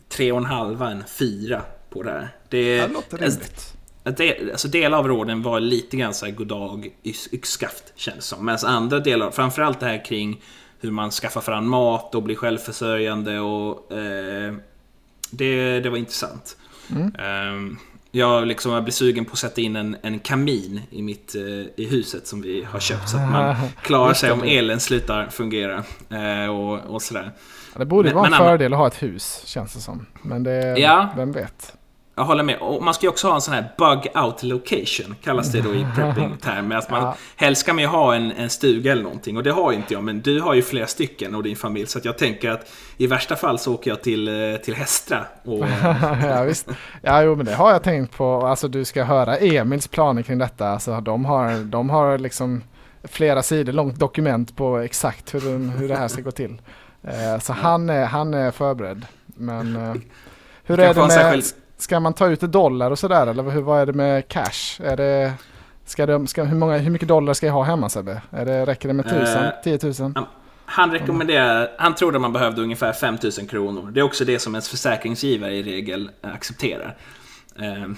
tre 0.09 0.31
och 0.31 0.37
en 0.37 0.45
halva, 0.45 0.91
en 0.91 1.03
fyra 1.07 1.61
på 1.89 2.03
det 2.03 2.11
här. 2.11 2.29
Det, 2.49 2.81
Det 2.81 2.87
låter 2.87 3.17
rimligt. 3.17 3.73
att 4.03 4.17
det, 4.17 4.51
alltså 4.51 4.67
delar 4.67 4.97
av 4.97 5.07
råden 5.07 5.41
var 5.43 5.59
lite 5.59 5.97
grann 5.97 6.13
såhär 6.13 6.33
goddag 6.33 6.87
yx- 7.03 7.29
yxskaft 7.31 7.93
känns 7.95 8.15
det 8.17 8.21
som. 8.21 8.45
Medan 8.45 8.59
andra 8.65 8.99
delar, 8.99 9.31
framförallt 9.31 9.79
det 9.79 9.85
här 9.85 10.05
kring 10.05 10.41
hur 10.79 10.91
man 10.91 11.11
skaffar 11.11 11.41
fram 11.41 11.67
mat 11.69 12.15
och 12.15 12.23
blir 12.23 12.35
självförsörjande 12.35 13.39
och 13.39 13.91
eh, 13.91 14.53
det, 15.31 15.79
det 15.79 15.89
var 15.89 15.97
intressant. 15.97 16.57
Mm. 16.95 17.15
Ehm, 17.15 17.77
jag 18.15 18.47
liksom 18.47 18.71
jag 18.71 18.83
blir 18.83 18.93
sugen 18.93 19.25
på 19.25 19.31
att 19.31 19.37
sätta 19.37 19.61
in 19.61 19.75
en, 19.75 19.97
en 20.01 20.19
kamin 20.19 20.81
i, 20.89 21.01
mitt, 21.01 21.35
eh, 21.35 21.41
i 21.83 21.87
huset 21.89 22.27
som 22.27 22.41
vi 22.41 22.63
har 22.71 22.79
köpt 22.79 23.09
så 23.09 23.17
att 23.17 23.31
man 23.31 23.55
klarar 23.81 24.13
sig 24.13 24.31
om 24.31 24.43
elen 24.43 24.79
slutar 24.79 25.27
fungera. 25.27 25.83
Eh, 26.09 26.49
och, 26.49 26.79
och 26.95 27.01
sådär. 27.01 27.31
Ja, 27.73 27.79
Det 27.79 27.85
borde 27.85 28.09
Men- 28.09 28.15
vara 28.15 28.25
en 28.25 28.31
men 28.31 28.39
fördel 28.39 28.73
att 28.73 28.79
ha 28.79 28.87
ett 28.87 29.03
hus, 29.03 29.41
känns 29.45 29.73
det 29.73 29.79
som. 29.79 30.05
Men 30.21 30.43
det, 30.43 30.77
Ja. 30.79 31.09
vem 31.15 31.31
vet? 31.31 31.73
Jag 32.17 32.23
håller 32.23 32.43
med. 32.43 32.57
Och 32.57 32.83
man 32.83 32.93
ska 32.93 33.05
ju 33.05 33.09
också 33.09 33.27
ha 33.27 33.35
en 33.35 33.41
sån 33.41 33.53
här 33.53 33.71
bug 33.77 34.23
out 34.23 34.43
location, 34.43 35.15
kallas 35.23 35.51
det 35.51 35.61
då 35.61 35.73
i 35.73 35.87
prepping-termer. 35.95 36.75
Att 36.77 36.89
man, 36.89 37.01
Ja. 37.03 37.15
Helst 37.35 37.61
ska 37.61 37.73
man 37.73 37.81
ju 37.81 37.87
ha 37.87 38.15
en, 38.15 38.31
en 38.31 38.49
stuga 38.49 38.91
eller 38.91 39.03
någonting 39.03 39.37
och 39.37 39.43
det 39.43 39.51
har 39.51 39.71
inte 39.71 39.93
jag. 39.93 40.03
Men 40.03 40.21
du 40.21 40.41
har 40.41 40.53
ju 40.53 40.61
flera 40.61 40.87
stycken 40.87 41.35
och 41.35 41.43
din 41.43 41.55
familj. 41.55 41.87
Så 41.87 41.99
jag 42.03 42.17
tänker 42.17 42.51
att 42.51 42.71
i 42.97 43.07
värsta 43.07 43.35
fall 43.35 43.59
så 43.59 43.73
åker 43.73 43.91
jag 43.91 44.03
till, 44.03 44.27
eh, 44.27 44.57
till 44.57 44.75
Hästra. 44.75 45.25
Och, 45.43 45.65
ja, 46.23 46.43
visst. 46.43 46.69
Ja, 47.01 47.21
jo, 47.23 47.35
men 47.35 47.45
det 47.45 47.53
har 47.53 47.71
jag 47.71 47.83
tänkt 47.83 48.17
på. 48.17 48.47
Alltså, 48.47 48.67
du 48.67 48.85
ska 48.85 49.03
höra 49.03 49.37
Emils 49.37 49.87
planer 49.87 50.21
kring 50.21 50.37
detta. 50.37 50.69
Alltså, 50.69 51.01
de, 51.01 51.25
har, 51.25 51.63
de 51.63 51.89
har 51.89 52.17
liksom 52.17 52.63
flera 53.03 53.43
sidor 53.43 53.73
långt 53.73 53.99
dokument 53.99 54.55
på 54.55 54.77
exakt 54.77 55.33
hur, 55.33 55.77
hur 55.77 55.87
det 55.87 55.95
här 55.95 56.07
ska 56.07 56.21
gå 56.21 56.31
till. 56.31 56.61
Eh, 57.03 57.39
så 57.39 57.53
han 57.53 57.89
är, 57.89 58.05
han 58.05 58.33
är 58.33 58.51
förberedd. 58.51 59.05
Men 59.25 59.75
eh, 59.75 59.95
hur 60.63 60.79
är 60.79 60.93
det 60.93 61.07
med, 61.07 61.43
ska 61.77 61.99
man 61.99 62.13
ta 62.13 62.27
ut 62.27 62.39
dollar 62.39 62.91
och 62.91 62.99
sådär? 62.99 63.27
Eller 63.27 63.43
hur, 63.43 63.61
vad 63.61 63.81
är 63.81 63.85
det 63.85 63.93
med 63.93 64.27
cash? 64.27 64.79
Är 64.83 64.97
det, 64.97 65.33
ska 65.85 66.05
de, 66.05 66.27
ska, 66.27 66.43
hur, 66.43 66.57
många, 66.57 66.77
hur 66.77 66.91
mycket 66.91 67.07
dollar 67.07 67.33
ska 67.33 67.45
jag 67.45 67.53
ha 67.53 67.63
hemma 67.63 67.89
Sebbe? 67.89 68.21
Är 68.31 68.45
det, 68.45 68.65
räcker 68.65 68.87
det 68.87 68.93
med 68.93 69.09
tusen? 69.09 69.43
Eh, 69.43 69.51
10 69.63 69.79
000? 70.13 70.25
Han 70.65 70.91
rekommenderar, 70.91 71.71
han 71.77 71.95
trodde 71.95 72.19
man 72.19 72.33
behövde 72.33 72.61
ungefär 72.61 72.93
5000 72.93 73.47
kronor. 73.47 73.91
Det 73.91 73.99
är 73.99 74.03
också 74.03 74.25
det 74.25 74.39
som 74.39 74.55
ens 74.55 74.69
försäkringsgivare 74.69 75.53
i 75.53 75.63
regel 75.63 76.09
accepterar. 76.21 76.95
Eh, 77.59 77.83
eh, 77.83 77.89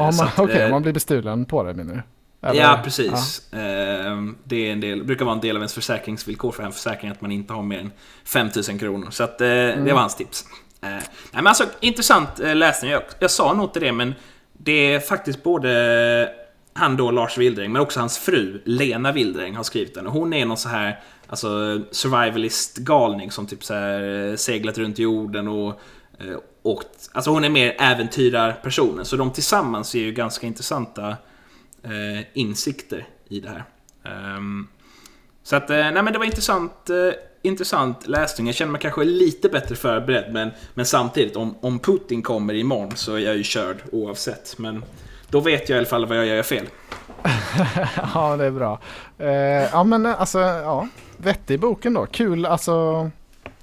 Om 0.00 0.12
så 0.12 0.24
man, 0.24 0.32
att, 0.48 0.54
eh, 0.56 0.64
om 0.64 0.70
man 0.70 0.82
blir 0.82 0.92
bestulen 0.92 1.44
på 1.44 1.62
det 1.62 1.74
menar 1.74 1.94
du? 1.94 2.02
Eller- 2.48 2.60
Ja, 2.60 2.80
precis. 2.84 3.52
Eh, 3.52 3.58
Det 4.44 4.68
är 4.68 4.72
en 4.72 4.80
del, 4.80 5.04
brukar 5.04 5.24
vara 5.24 5.34
en 5.34 5.40
del 5.40 5.56
av 5.56 5.60
ens 5.62 5.74
försäkringsvillkor 5.74 6.52
för 6.52 6.62
en 6.62 6.72
försäkring 6.72 7.10
att 7.10 7.20
man 7.20 7.32
inte 7.32 7.52
har 7.52 7.62
mer 7.62 7.78
än 7.80 7.90
5000 8.24 8.78
kronor. 8.78 9.10
Så 9.10 9.24
att, 9.24 9.40
eh, 9.40 9.48
Mm. 9.48 9.84
det 9.84 9.92
var 9.92 10.00
hans 10.00 10.16
tips. 10.16 10.44
Eh, 10.82 10.88
nej, 10.90 11.02
men 11.32 11.46
alltså, 11.46 11.64
intressant 11.80 12.40
eh, 12.40 12.56
läsning. 12.56 12.90
Jag, 12.90 13.02
jag 13.18 13.30
sa 13.30 13.52
nog 13.52 13.72
till 13.72 13.82
det, 13.82 13.92
men 13.92 14.14
det 14.52 14.94
är 14.94 15.00
faktiskt 15.00 15.42
både 15.42 16.34
han 16.72 16.96
då, 16.96 17.10
Lars 17.10 17.38
Wildring, 17.38 17.72
men 17.72 17.82
också 17.82 18.00
hans 18.00 18.18
fru, 18.18 18.62
Lena 18.64 19.12
Wildring, 19.12 19.56
har 19.56 19.62
skrivit 19.62 19.94
den. 19.94 20.06
Och 20.06 20.12
hon 20.12 20.32
är 20.32 20.46
någon 20.46 20.56
så 20.56 20.68
här 20.68 21.00
alltså, 21.26 21.80
survivalist-galning 21.90 23.30
som 23.30 23.46
typ 23.46 23.64
så 23.64 23.74
här, 23.74 24.28
eh, 24.30 24.36
seglat 24.36 24.78
runt 24.78 24.98
jorden 24.98 25.48
och 25.48 25.80
eh, 26.18 26.36
åkt. 26.62 27.10
Alltså 27.12 27.30
hon 27.30 27.44
är 27.44 27.50
mer 27.50 27.76
äventyrarpersonen. 27.78 29.04
Så 29.04 29.16
de 29.16 29.30
tillsammans 29.30 29.94
ger 29.94 30.04
ju 30.04 30.12
ganska 30.12 30.46
intressanta 30.46 31.08
eh, 31.82 32.26
insikter 32.34 33.06
i 33.28 33.40
det 33.40 33.48
här. 33.48 33.64
Um, 34.36 34.68
så 35.42 35.56
att, 35.56 35.70
eh, 35.70 35.76
nej 35.76 36.02
men 36.02 36.12
det 36.12 36.18
var 36.18 36.26
intressant, 36.26 36.90
eh, 36.90 36.96
intressant 37.42 38.06
läsning. 38.06 38.46
Jag 38.46 38.56
känner 38.56 38.72
mig 38.72 38.80
kanske 38.80 39.04
lite 39.04 39.48
bättre 39.48 39.76
förberedd, 39.76 40.32
men, 40.32 40.50
men 40.74 40.86
samtidigt, 40.86 41.36
om, 41.36 41.54
om 41.60 41.78
Putin 41.78 42.22
kommer 42.22 42.54
imorgon 42.54 42.96
så 42.96 43.14
är 43.14 43.18
jag 43.18 43.36
ju 43.36 43.42
körd 43.42 43.76
oavsett. 43.92 44.58
Men 44.58 44.84
då 45.28 45.40
vet 45.40 45.68
jag 45.68 45.76
i 45.76 45.78
alla 45.78 45.86
fall 45.86 46.06
vad 46.06 46.18
jag 46.18 46.26
gör 46.26 46.42
fel. 46.42 46.66
ja, 48.14 48.36
det 48.36 48.44
är 48.44 48.50
bra. 48.50 48.78
Eh, 49.18 49.28
ja, 49.72 49.84
men 49.84 50.06
eh, 50.06 50.20
alltså, 50.20 50.38
ja. 50.38 50.88
Vettig 51.16 51.60
boken 51.60 51.94
då. 51.94 52.06
Kul, 52.06 52.46
alltså. 52.46 53.10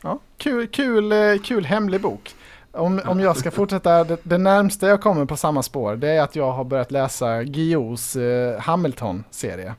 Ja, 0.02 0.20
kul, 0.38 0.68
kul, 0.68 1.12
eh, 1.12 1.38
kul 1.44 1.66
hemlig 1.66 2.02
bok. 2.02 2.36
Om, 2.72 3.02
om 3.06 3.20
jag 3.20 3.38
ska 3.38 3.52
fortsätta, 3.52 4.04
det, 4.04 4.18
det 4.24 4.38
närmsta 4.38 4.88
jag 4.88 5.02
kommer 5.02 5.26
på 5.26 5.38
samma 5.38 5.64
spår, 5.64 5.96
det 5.96 6.10
är 6.10 6.22
att 6.22 6.36
jag 6.36 6.52
har 6.52 6.64
börjat 6.64 6.92
läsa 6.92 7.44
Guillous 7.44 8.16
eh, 8.16 8.60
Hamilton-serie. 8.60 9.74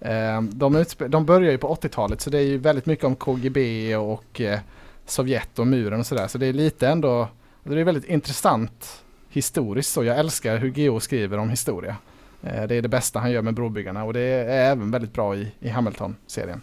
Eh, 0.00 0.42
de, 0.42 0.84
de 1.08 1.26
börjar 1.26 1.50
ju 1.50 1.58
på 1.58 1.74
80-talet, 1.74 2.20
så 2.20 2.30
det 2.30 2.38
är 2.38 2.42
ju 2.42 2.58
väldigt 2.58 2.86
mycket 2.86 3.04
om 3.04 3.16
KGB 3.16 3.96
och 3.96 4.40
eh, 4.40 4.60
Sovjet 5.06 5.58
och 5.58 5.66
muren 5.66 6.00
och 6.00 6.06
sådär. 6.06 6.26
Så 6.28 6.38
det 6.38 6.46
är 6.46 6.52
lite 6.52 6.88
ändå, 6.88 7.28
det 7.64 7.80
är 7.80 7.84
väldigt 7.84 8.04
intressant 8.04 9.02
historiskt 9.28 9.92
så. 9.92 10.04
Jag 10.04 10.18
älskar 10.18 10.56
hur 10.56 10.70
Guillou 10.70 11.00
skriver 11.00 11.38
om 11.38 11.50
historia. 11.50 11.96
Eh, 12.42 12.62
Det 12.66 12.74
är 12.74 12.82
det 12.82 12.88
bästa 12.88 13.18
han 13.18 13.30
gör 13.30 13.42
med 13.42 13.54
Brobyggarna 13.54 14.04
och 14.04 14.12
det 14.12 14.20
är 14.20 14.70
även 14.70 14.90
väldigt 14.90 15.12
bra 15.12 15.36
i, 15.36 15.52
i 15.60 15.68
Hamilton-serien. 15.68 16.60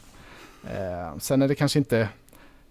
Eh, 0.63 1.17
sen 1.19 1.41
är 1.41 1.47
det 1.47 1.55
kanske 1.55 1.79
inte 1.79 2.09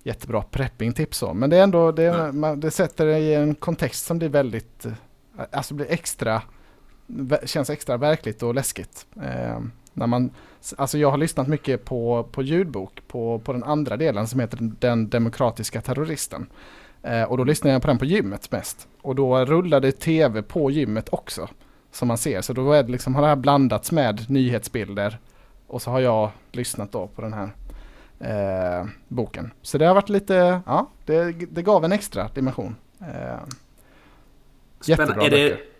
jättebra 0.02 0.44
prepping-tips 0.50 1.18
så, 1.18 1.34
men 1.34 1.50
det 1.50 1.56
är 1.56 1.62
ändå, 1.62 1.92
det, 1.92 2.32
man, 2.32 2.60
det 2.60 2.70
sätter 2.70 3.06
det 3.06 3.18
i 3.18 3.34
en 3.34 3.54
kontext 3.54 4.06
som 4.06 4.18
blir 4.18 4.28
väldigt, 4.28 4.86
eh, 4.86 4.92
alltså 5.50 5.74
blir 5.74 5.86
extra, 5.90 6.42
känns 7.44 7.70
extra 7.70 7.96
verkligt 7.96 8.42
och 8.42 8.54
läskigt. 8.54 9.06
När 9.96 10.06
man, 10.06 10.30
alltså 10.76 10.98
jag 10.98 11.10
har 11.10 11.18
lyssnat 11.18 11.48
mycket 11.48 11.84
på, 11.84 12.28
på 12.32 12.42
ljudbok 12.42 13.02
på, 13.08 13.38
på 13.38 13.52
den 13.52 13.64
andra 13.64 13.96
delen 13.96 14.26
som 14.26 14.40
heter 14.40 14.58
Den 14.60 15.08
demokratiska 15.08 15.80
terroristen. 15.80 16.46
Eh, 17.02 17.22
och 17.22 17.36
då 17.36 17.44
lyssnar 17.44 17.70
jag 17.70 17.82
på 17.82 17.88
den 17.88 17.98
på 17.98 18.04
gymmet 18.04 18.52
mest. 18.52 18.88
Och 19.02 19.14
då 19.14 19.44
rullar 19.44 19.80
det 19.80 19.92
tv 19.92 20.42
på 20.42 20.70
gymmet 20.70 21.08
också 21.12 21.48
som 21.90 22.08
man 22.08 22.18
ser. 22.18 22.40
Så 22.40 22.52
då 22.52 22.72
är 22.72 22.82
det 22.82 22.92
liksom, 22.92 23.14
har 23.14 23.22
det 23.22 23.28
här 23.28 23.36
blandats 23.36 23.92
med 23.92 24.30
nyhetsbilder 24.30 25.18
och 25.66 25.82
så 25.82 25.90
har 25.90 26.00
jag 26.00 26.30
lyssnat 26.52 26.92
då 26.92 27.06
på 27.06 27.22
den 27.22 27.32
här 27.32 27.50
eh, 28.20 28.86
boken. 29.08 29.50
Så 29.62 29.78
det 29.78 29.86
har 29.86 29.94
varit 29.94 30.08
lite, 30.08 30.60
ja, 30.66 30.90
det, 31.04 31.32
det 31.32 31.62
gav 31.62 31.84
en 31.84 31.92
extra 31.92 32.28
dimension. 32.34 32.76
Eh, 33.00 33.38
jättebra 34.84 35.24
det, 35.24 35.30
böcker. 35.30 35.75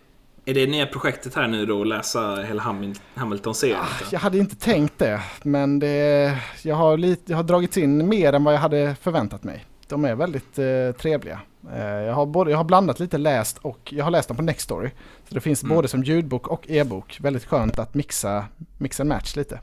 Är 0.49 0.53
det 0.53 0.67
nya 0.67 0.85
projektet 0.85 1.35
här 1.35 1.47
nu 1.47 1.65
då, 1.65 1.81
att 1.81 1.87
läsa 1.87 2.35
hela 2.35 2.61
Hamil- 2.63 2.99
Hamilton-serien? 3.15 3.79
Ah, 3.81 4.03
Jag 4.11 4.19
hade 4.19 4.37
inte 4.37 4.55
tänkt 4.55 4.93
det, 4.97 5.21
men 5.43 5.79
det, 5.79 6.37
jag, 6.61 6.75
har 6.75 6.97
lite, 6.97 7.31
jag 7.31 7.37
har 7.37 7.43
dragits 7.43 7.77
in 7.77 8.07
mer 8.09 8.33
än 8.33 8.43
vad 8.43 8.53
jag 8.53 8.59
hade 8.59 8.95
förväntat 9.01 9.43
mig. 9.43 9.65
De 9.87 10.05
är 10.05 10.15
väldigt 10.15 10.59
eh, 10.59 11.01
trevliga. 11.01 11.39
Eh, 11.75 11.83
jag, 11.87 12.13
har 12.13 12.25
både, 12.25 12.51
jag 12.51 12.57
har 12.57 12.63
blandat 12.63 12.99
lite 12.99 13.17
läst 13.17 13.57
och 13.57 13.93
jag 13.93 14.03
har 14.03 14.11
läst 14.11 14.27
dem 14.27 14.37
på 14.37 14.43
Nextory. 14.43 14.89
Så 15.29 15.35
det 15.35 15.41
finns 15.41 15.63
Mm. 15.63 15.75
både 15.75 15.87
som 15.87 16.03
ljudbok 16.03 16.47
och 16.47 16.69
e-bok. 16.69 17.17
Väldigt 17.21 17.45
skönt 17.45 17.79
att 17.79 17.93
mixa, 17.93 18.45
mixa 18.77 19.03
en 19.03 19.07
match 19.09 19.35
lite. 19.35 19.59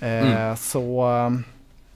Eh, 0.00 0.08
Mm. 0.08 0.56
Så 0.56 1.08
eh, 1.10 1.30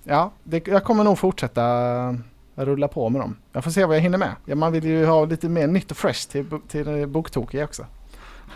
ja, 0.04 0.30
det, 0.44 0.66
jag 0.68 0.84
kommer 0.84 1.04
nog 1.04 1.18
fortsätta 1.18 2.16
rulla 2.54 2.88
på 2.88 3.08
med 3.08 3.20
dem. 3.20 3.36
Jag 3.58 3.64
får 3.64 3.70
se 3.70 3.84
vad 3.84 3.96
jag 3.96 4.00
hinner 4.02 4.18
med. 4.18 4.34
Ja, 4.44 4.54
man 4.54 4.72
vill 4.72 4.84
ju 4.84 5.06
ha 5.06 5.24
lite 5.24 5.48
mer 5.48 5.66
nytt 5.66 5.90
och 5.90 5.96
fresh 5.96 6.28
till, 6.30 6.46
till 6.68 6.88
eh, 7.00 7.06
boktokiga 7.06 7.64
också. 7.64 7.86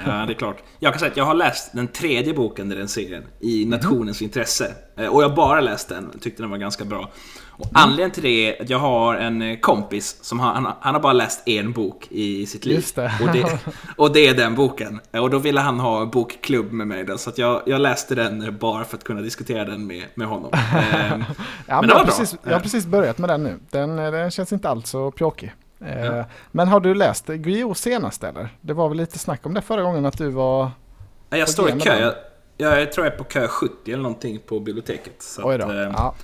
Ja, 0.07 0.13
det 0.27 0.33
är 0.33 0.35
klart. 0.35 0.57
Jag 0.79 0.93
kan 0.93 1.01
säga 1.01 1.11
att 1.11 1.17
jag 1.17 1.25
har 1.25 1.35
läst 1.35 1.73
den 1.73 1.89
tredje 1.89 2.35
boken 2.35 2.73
i 2.73 2.75
den 2.75 2.89
serien, 2.89 3.23
i 3.41 3.65
Nationens 3.65 4.23
intresse. 4.23 4.75
Eh, 4.97 5.07
Och 5.07 5.23
jag 5.23 5.29
har 5.29 5.37
bara 5.37 5.61
läst 5.61 5.89
den, 5.89 6.19
tyckte 6.21 6.43
den 6.43 6.51
var 6.51 6.59
ganska 6.59 6.85
bra. 6.85 7.11
Och 7.57 7.67
anledningen 7.73 8.11
till 8.11 8.23
det 8.23 8.29
är 8.59 8.63
att 8.63 8.71
jag 8.71 8.79
har 8.79 9.15
en 9.15 9.43
eh, 9.43 9.59
kompis 9.59 10.17
som 10.23 10.41
har, 10.41 10.53
han, 10.55 10.73
han 10.81 10.95
har 10.95 11.01
bara 11.03 11.13
läst 11.13 11.49
en 11.49 11.73
bok 11.73 12.07
i 12.11 12.47
sitt 12.47 12.65
liv. 12.67 12.87
Det. 12.95 13.13
Och, 13.23 13.33
det, 13.33 13.59
och 13.97 14.13
det 14.13 14.29
är 14.29 14.35
den 14.35 14.55
boken. 14.55 15.01
Och 15.13 15.31
då 15.31 15.39
ville 15.39 15.61
han 15.61 15.81
ha 15.81 16.07
bokklubb 16.07 16.73
med 16.73 16.87
mig. 16.87 17.05
Då, 17.05 17.19
så 17.19 17.31
jag, 17.37 17.63
jag 17.67 17.81
läste 17.81 18.15
den 18.15 18.59
bara 18.61 18.85
för 18.85 18.97
att 18.97 19.05
kunna 19.05 19.21
diskutera 19.21 19.65
den 19.65 19.87
med, 19.87 20.05
med 20.15 20.29
honom. 20.29 20.51
Ehm, 20.55 21.25
Ja, 21.67 21.81
men 21.81 21.91
jag, 21.91 22.05
precis, 22.07 22.37
jag 22.45 22.53
har 22.53 22.61
precis 22.61 22.87
börjat 22.87 23.19
med 23.19 23.31
den 23.31 23.43
nu. 23.43 23.59
Den, 23.71 23.99
eh, 23.99 24.11
den 24.11 24.31
känns 24.31 24.53
inte 24.53 24.69
alls 24.69 24.89
så 24.91 25.11
pjåkig. 25.11 25.53
Eh, 25.85 26.05
Ja. 26.07 26.25
Men 26.51 26.69
har 26.69 26.81
du 26.81 26.95
läst 26.95 27.27
Guillou 27.27 27.75
senast 27.75 28.25
eller? 28.25 28.49
Det 28.61 28.73
var 28.73 28.89
väl 28.89 28.99
lite 28.99 29.19
snack 29.19 29.47
om 29.47 29.55
det 29.55 29.63
förra 29.63 29.83
gången 29.83 30.07
att 30.07 30.19
du 30.19 30.29
var... 30.31 30.71
Ja, 31.31 31.37
jag 31.37 31.49
står 31.49 31.69
i 31.77 31.81
kö. 31.81 32.13
Jag, 32.57 32.79
jag 32.81 32.93
tror 32.93 33.07
jag 33.07 33.15
är 33.15 33.19
på 33.19 33.25
kö 33.25 33.49
70 33.49 33.93
eller 33.93 34.03
någonting 34.03 34.39
på 34.47 34.61
biblioteket. 34.61 35.15
Så 35.23 35.43
Oj 35.45 35.59
då. 35.59 35.65
att, 35.65 35.71
eh, 35.71 35.77
Ja. 35.77 36.15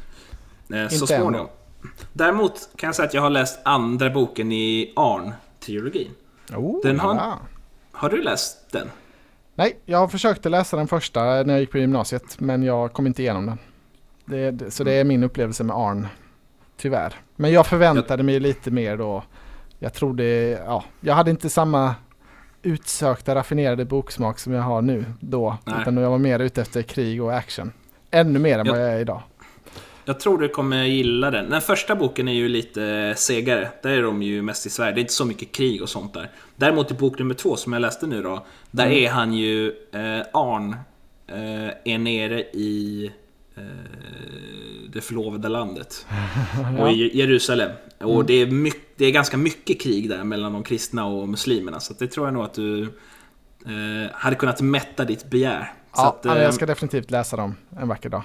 Eh, 0.72 0.88
så 0.88 0.94
Inte 0.94 1.06
småningom. 1.06 1.46
än 1.46 1.90
Däremot 2.12 2.68
kan 2.76 2.86
jag 2.88 2.94
säga 2.94 3.06
att 3.08 3.14
jag 3.14 3.22
har 3.22 3.30
läst 3.30 3.58
andra 3.64 4.10
boken 4.10 4.52
i 4.52 4.92
Arn-trilogin. 4.96 6.10
Oh, 6.56 6.80
Den 6.82 7.00
har- 7.00 7.14
ja. 7.14 7.38
Har 7.92 8.10
du 8.10 8.22
läst 8.22 8.72
den? 8.72 8.90
Nej, 9.54 9.78
jag 9.84 10.10
försökte 10.10 10.48
läsa 10.48 10.76
den 10.76 10.88
första 10.88 11.20
när 11.24 11.48
jag 11.50 11.60
gick 11.60 11.70
på 11.70 11.78
gymnasiet 11.78 12.40
men 12.40 12.62
jag 12.62 12.92
kom 12.92 13.06
inte 13.06 13.22
igenom 13.22 13.46
den. 13.46 13.58
Det, 14.24 14.50
det, 14.50 14.70
så 14.70 14.84
det 14.84 14.92
är 14.92 15.04
min 15.04 15.22
upplevelse 15.24 15.64
med 15.64 15.76
Arn. 15.76 16.06
Tyvärr. 16.76 17.14
Men 17.36 17.52
jag 17.52 17.66
förväntade 17.66 18.22
mig 18.22 18.40
lite 18.40 18.70
mer 18.70 18.96
då. 18.96 19.22
Jag 19.78 19.92
trodde, 19.94 20.24
ja, 20.66 20.84
jag 21.00 21.14
hade 21.14 21.30
inte 21.30 21.48
samma 21.50 21.94
utsökta 22.62 23.34
raffinerade 23.34 23.84
boksmak 23.84 24.38
som 24.38 24.52
jag 24.52 24.62
har 24.62 24.82
nu 24.82 25.04
då. 25.20 25.56
Nej. 25.64 25.74
Utan 25.80 25.96
jag 25.96 26.10
var 26.10 26.18
mer 26.18 26.38
ute 26.38 26.60
efter 26.62 26.82
krig 26.82 27.22
och 27.22 27.34
action. 27.36 27.72
Ännu 28.10 28.38
mer 28.38 28.58
än 28.58 28.66
Jag- 28.66 28.72
vad 28.72 28.82
jag 28.82 28.90
är 28.94 28.98
idag. 29.00 29.22
Jag 30.08 30.20
tror 30.20 30.38
du 30.38 30.48
kommer 30.48 30.84
gilla 30.84 31.30
den. 31.30 31.50
Den 31.50 31.60
första 31.60 31.96
boken 31.96 32.28
är 32.28 32.32
ju 32.32 32.48
lite 32.48 33.14
segare. 33.16 33.68
Där 33.82 33.90
är 33.90 34.02
de 34.02 34.22
ju 34.22 34.42
mest 34.42 34.66
i 34.66 34.70
Sverige. 34.70 34.92
Det 34.94 34.98
är 34.98 35.02
inte 35.02 35.12
så 35.12 35.24
mycket 35.24 35.52
krig 35.52 35.82
och 35.82 35.88
sånt 35.88 36.14
där. 36.14 36.30
Däremot 36.56 36.90
i 36.90 36.94
bok 36.94 37.18
nummer 37.18 37.34
två 37.34 37.56
som 37.56 37.72
jag 37.72 37.80
läste 37.82 38.06
nu 38.06 38.22
då. 38.22 38.46
Där 38.70 38.86
Mm. 38.86 38.98
är 39.04 39.10
han 39.10 39.32
ju, 39.32 39.68
eh, 39.92 40.20
Arn, 40.32 40.76
eh, 41.26 41.92
är 41.94 41.98
nere 41.98 42.40
i 42.40 43.10
eh, 43.56 43.62
det 44.92 45.00
förlovade 45.00 45.48
landet. 45.48 46.06
Och 46.80 46.90
i 46.92 47.18
Jerusalem. 47.18 47.70
Och 47.98 48.14
Mm. 48.14 48.26
det, 48.26 48.34
är 48.34 48.46
mycket, 48.46 48.82
det 48.96 49.04
är 49.06 49.10
ganska 49.10 49.36
mycket 49.36 49.80
krig 49.80 50.08
där 50.08 50.24
mellan 50.24 50.52
de 50.52 50.62
kristna 50.62 51.06
och 51.06 51.28
muslimerna. 51.28 51.80
Så 51.80 51.94
det 51.98 52.06
tror 52.06 52.26
jag 52.26 52.34
nog 52.34 52.44
att 52.44 52.54
du 52.54 52.82
eh, 53.66 54.10
hade 54.12 54.36
kunnat 54.36 54.60
mätta 54.60 55.04
ditt 55.04 55.30
begär. 55.30 55.72
Ja, 55.96 56.08
att, 56.08 56.24
men 56.24 56.36
eh, 56.36 56.42
jag 56.42 56.54
ska 56.54 56.66
definitivt 56.66 57.10
läsa 57.10 57.36
dem 57.36 57.54
en 57.80 57.88
vacker 57.88 58.08
dag. 58.08 58.22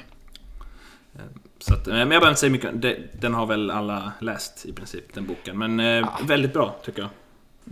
Så 1.68 1.74
att, 1.74 1.88
eh, 1.88 1.92
men 1.94 2.00
jag 2.00 2.08
behöver 2.10 2.28
inte 2.30 2.40
säga 2.40 2.50
mycket. 2.52 2.82
Det- 2.82 3.22
Den 3.22 3.34
har 3.34 3.46
väl 3.46 3.72
alla 3.72 4.12
läst 4.20 4.66
i 4.66 4.74
princip, 4.74 5.14
den 5.14 5.28
boken. 5.28 5.58
Men 5.58 5.80
eh, 5.80 6.10
väldigt 6.28 6.54
bra, 6.54 6.76
tycker 6.86 7.02
jag. 7.02 7.10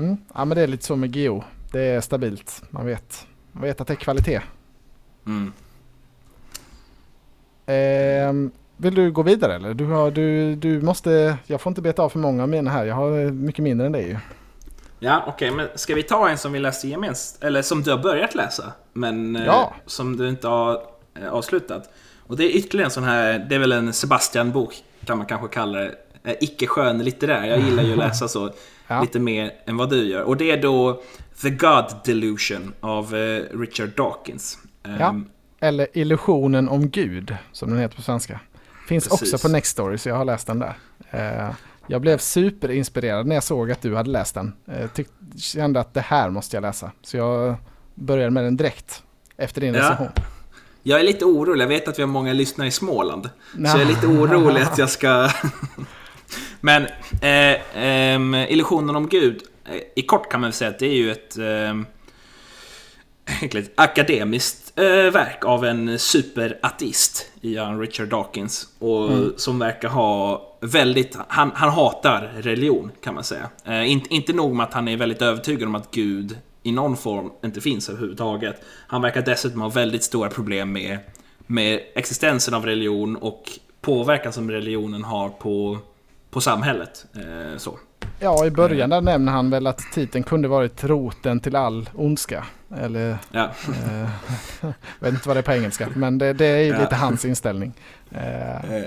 Mm. 0.05 0.17
Ja 0.33 0.45
men 0.45 0.57
det 0.57 0.63
är 0.63 0.67
lite 0.67 0.85
så 0.85 0.95
med 0.95 1.15
Geo. 1.15 1.43
Det 1.71 1.81
är 1.81 2.01
stabilt. 2.01 2.63
Man 2.69 2.85
vet, 2.85 3.27
man 3.51 3.63
vet 3.63 3.81
att 3.81 3.87
det 3.87 3.93
är 3.93 3.95
kvalitet. 3.95 4.41
Mm. 5.25 5.53
Ehm, 7.65 8.51
vill 8.77 8.95
du 8.95 9.11
gå 9.11 9.23
vidare 9.23 9.55
eller? 9.55 9.73
Du, 9.73 9.85
har, 9.85 10.11
du, 10.11 10.55
du 10.55 10.81
måste, 10.81 11.37
jag 11.47 11.61
får 11.61 11.69
inte 11.71 11.81
beta 11.81 12.03
av 12.03 12.09
för 12.09 12.19
många 12.19 12.43
av 12.43 12.49
mina 12.49 12.71
här. 12.71 12.85
Jag 12.85 12.95
har 12.95 13.19
eh, 13.25 13.31
mycket 13.31 13.63
mindre 13.63 13.85
än 13.85 13.91
dig 13.91 14.07
ju. 14.07 14.17
Ja, 14.99 15.23
okej, 15.27 15.51
men 15.51 15.67
ska 15.75 15.95
vi 15.95 16.03
ta 16.03 16.29
en 16.29 16.37
som 16.37 16.51
vi 16.51 16.59
läste 16.59 16.87
gemensamt? 16.87 17.43
Eller 17.43 17.61
som 17.61 17.81
du 17.83 17.91
har 17.91 17.97
börjat 17.97 18.35
läsa, 18.35 18.73
men 18.93 19.35
eh, 19.35 19.45
Ja. 19.45 19.73
som 19.85 20.17
du 20.17 20.29
inte 20.29 20.47
har 20.47 20.83
eh, 21.21 21.29
avslutat. 21.29 21.89
Och 22.31 22.37
det 22.37 22.43
är 22.43 22.57
ytterligare 22.57 22.85
en 22.87 22.91
sån 22.91 23.03
här, 23.03 23.39
det 23.49 23.55
är 23.55 23.59
väl 23.59 23.71
en 23.71 23.93
Sebastian-bok, 23.93 24.73
kan 25.05 25.17
man 25.17 25.27
kanske 25.27 25.47
kalla 25.47 25.79
det. 25.79 25.95
Eh, 26.23 26.35
Icke 26.41 26.67
skön 26.67 26.97
litterär. 27.03 27.45
Jag 27.45 27.59
gillar 27.59 27.83
ju 27.83 27.91
att 27.91 27.97
läsa 27.97 28.27
så 28.27 28.53
Ja. 28.87 29.01
lite 29.01 29.19
mer 29.19 29.51
än 29.65 29.77
vad 29.77 29.89
du 29.89 30.03
gör. 30.03 30.21
Och 30.23 30.37
det 30.37 30.51
är 30.51 30.61
då 30.61 31.01
The 31.41 31.49
God 31.49 31.85
Delusion 32.05 32.73
av 32.79 33.15
eh, 33.15 33.43
Richard 33.59 33.89
Dawkins. 33.97 34.57
Ehm, 34.83 34.95
Ja. 34.99 35.15
Eller 35.67 35.87
Illusionen 35.93 36.69
om 36.69 36.89
Gud, 36.89 37.35
som 37.51 37.69
den 37.69 37.79
heter 37.79 37.95
på 37.95 38.01
svenska. 38.01 38.39
Finns 38.87 39.07
Precis. 39.09 39.33
också 39.33 39.47
på 39.47 39.51
Nextory, 39.53 39.97
så 39.97 40.09
jag 40.09 40.15
har 40.15 40.25
läst 40.25 40.47
den 40.47 40.59
där. 40.59 40.73
Eh, 41.11 41.49
jag 41.87 42.01
blev 42.01 42.17
superinspirerad 42.17 43.27
när 43.27 43.35
jag 43.35 43.43
såg 43.43 43.71
att 43.71 43.81
du 43.81 43.95
hade 43.95 44.09
läst 44.09 44.35
den. 44.35 44.53
Tyck, 44.93 45.07
kände 45.37 45.79
att 45.79 45.93
det 45.93 46.01
här 46.01 46.29
måste 46.29 46.55
jag 46.55 46.61
läsa. 46.61 46.91
Så 47.01 47.17
jag 47.17 47.55
började 47.95 48.31
med 48.31 48.43
den 48.43 48.57
direkt 48.57 49.03
efter 49.37 49.61
din 49.61 49.73
Ja. 49.73 49.81
recension. 49.81 50.07
Jag 50.83 50.99
är 50.99 51.03
lite 51.03 51.25
orolig, 51.25 51.63
jag 51.63 51.67
vet 51.67 51.87
att 51.87 51.99
vi 51.99 52.03
har 52.03 52.07
många 52.07 52.33
lyssnare 52.33 52.67
i 52.67 52.71
Småland. 52.71 53.29
Så 53.53 53.61
jag 53.61 53.81
är 53.81 53.85
lite 53.85 54.07
orolig 54.07 54.61
att 54.61 54.77
jag 54.77 54.89
ska... 54.89 55.29
Men 56.61 56.83
eh, 57.21 57.57
ehm, 57.75 58.33
Illusionen 58.33 58.95
om 58.95 59.07
Gud, 59.07 59.41
eh, 59.65 59.81
i 59.95 60.01
kort 60.01 60.31
kan 60.31 60.41
man 60.41 60.47
väl 60.47 60.53
säga 60.53 60.69
att 60.69 60.79
det 60.79 60.87
är 60.87 60.95
ju 60.95 61.11
ett, 61.11 61.37
ett 63.55 63.71
akademiskt 63.75 64.79
eh, 64.79 64.85
verk 64.85 65.45
av 65.45 65.65
en 65.65 65.99
superateist, 65.99 67.31
Ian 67.41 67.79
Richard 67.79 68.07
Dawkins. 68.07 68.67
Och 68.79 69.09
som 69.37 69.59
verkar 69.59 69.89
ha 69.89 70.47
väldigt, 70.61 71.17
han, 71.27 71.51
han 71.55 71.69
hatar 71.69 72.31
religion 72.37 72.91
kan 73.03 73.15
man 73.15 73.23
säga. 73.23 73.49
Eh, 73.65 73.91
inte, 73.91 74.13
inte 74.13 74.33
nog 74.33 74.55
med 74.55 74.63
att 74.63 74.73
han 74.73 74.87
är 74.87 74.97
väldigt 74.97 75.21
övertygad 75.21 75.67
om 75.67 75.75
att 75.75 75.91
Gud 75.91 76.37
i 76.63 76.71
någon 76.71 76.97
form 76.97 77.31
inte 77.43 77.61
finns 77.61 77.89
överhuvudtaget. 77.89 78.61
Han 78.87 79.01
verkar 79.01 79.21
dessutom 79.21 79.61
ha 79.61 79.69
väldigt 79.69 80.03
stora 80.03 80.29
problem 80.29 80.71
med, 80.71 80.97
med 81.47 81.79
existensen 81.95 82.53
av 82.53 82.65
religion 82.65 83.15
och 83.15 83.43
påverkan 83.81 84.33
som 84.33 84.51
religionen 84.51 85.03
har 85.03 85.29
på, 85.29 85.77
på 86.31 86.41
samhället. 86.41 87.05
Eh, 87.15 87.57
så. 87.57 87.79
Ja, 88.19 88.45
i 88.45 88.51
början 88.51 88.89
där 88.89 89.01
nämner 89.01 89.31
han 89.31 89.49
väl 89.49 89.67
att 89.67 89.79
titeln 89.93 90.23
kunde 90.23 90.47
varit 90.47 90.83
roten 90.83 91.39
till 91.39 91.55
all 91.55 91.89
ondska. 91.95 92.45
Eller, 92.77 93.17
Ja. 93.31 93.49
eh, 93.69 94.09
jag 94.61 94.73
vet 94.99 95.13
inte 95.13 95.27
vad 95.27 95.35
det 95.35 95.39
är 95.39 95.43
på 95.43 95.51
engelska, 95.53 95.87
men 95.95 96.17
det, 96.17 96.33
det 96.33 96.45
är 96.45 96.59
ju 96.63 96.67
Ja. 96.69 96.79
lite 96.79 96.95
hans 96.95 97.25
inställning. 97.25 97.73
Eh, 98.11 98.75
Eh, 98.75 98.83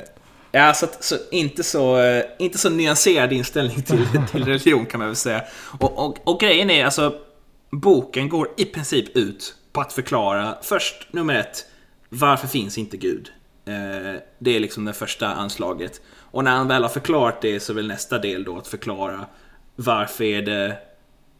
Ja, 0.56 0.74
så, 0.74 0.84
att, 0.84 1.04
så, 1.04 1.16
inte, 1.30 1.62
så, 1.62 2.00
eh, 2.00 2.22
inte 2.38 2.58
så 2.58 2.70
nyanserad 2.70 3.32
inställning 3.32 3.82
till, 3.82 4.06
till 4.30 4.44
religion 4.44 4.86
kan 4.86 4.98
man 4.98 5.08
väl 5.08 5.16
säga. 5.16 5.42
Och, 5.80 6.06
och, 6.06 6.18
och 6.24 6.40
grejen 6.40 6.70
är 6.70 6.84
alltså, 6.84 7.14
boken 7.80 8.28
går 8.28 8.48
i 8.56 8.64
princip 8.64 9.16
ut 9.16 9.54
på 9.72 9.80
att 9.80 9.92
förklara, 9.92 10.58
först 10.62 11.12
nummer 11.12 11.34
ett, 11.34 11.66
varför 12.08 12.48
finns 12.48 12.78
inte 12.78 12.96
Gud? 12.96 13.32
Eh, 13.64 14.20
det 14.38 14.56
är 14.56 14.60
liksom 14.60 14.84
det 14.84 14.92
första 14.92 15.26
anslaget. 15.26 16.00
Och 16.16 16.44
när 16.44 16.50
han 16.50 16.68
väl 16.68 16.82
har 16.82 16.88
förklarat 16.88 17.42
det 17.42 17.60
så 17.60 17.72
är 17.72 17.74
väl 17.74 17.88
nästa 17.88 18.18
del 18.18 18.44
då 18.44 18.56
att 18.58 18.68
förklara 18.68 19.26
varför 19.76 20.24
är 20.24 20.42
det 20.42 20.66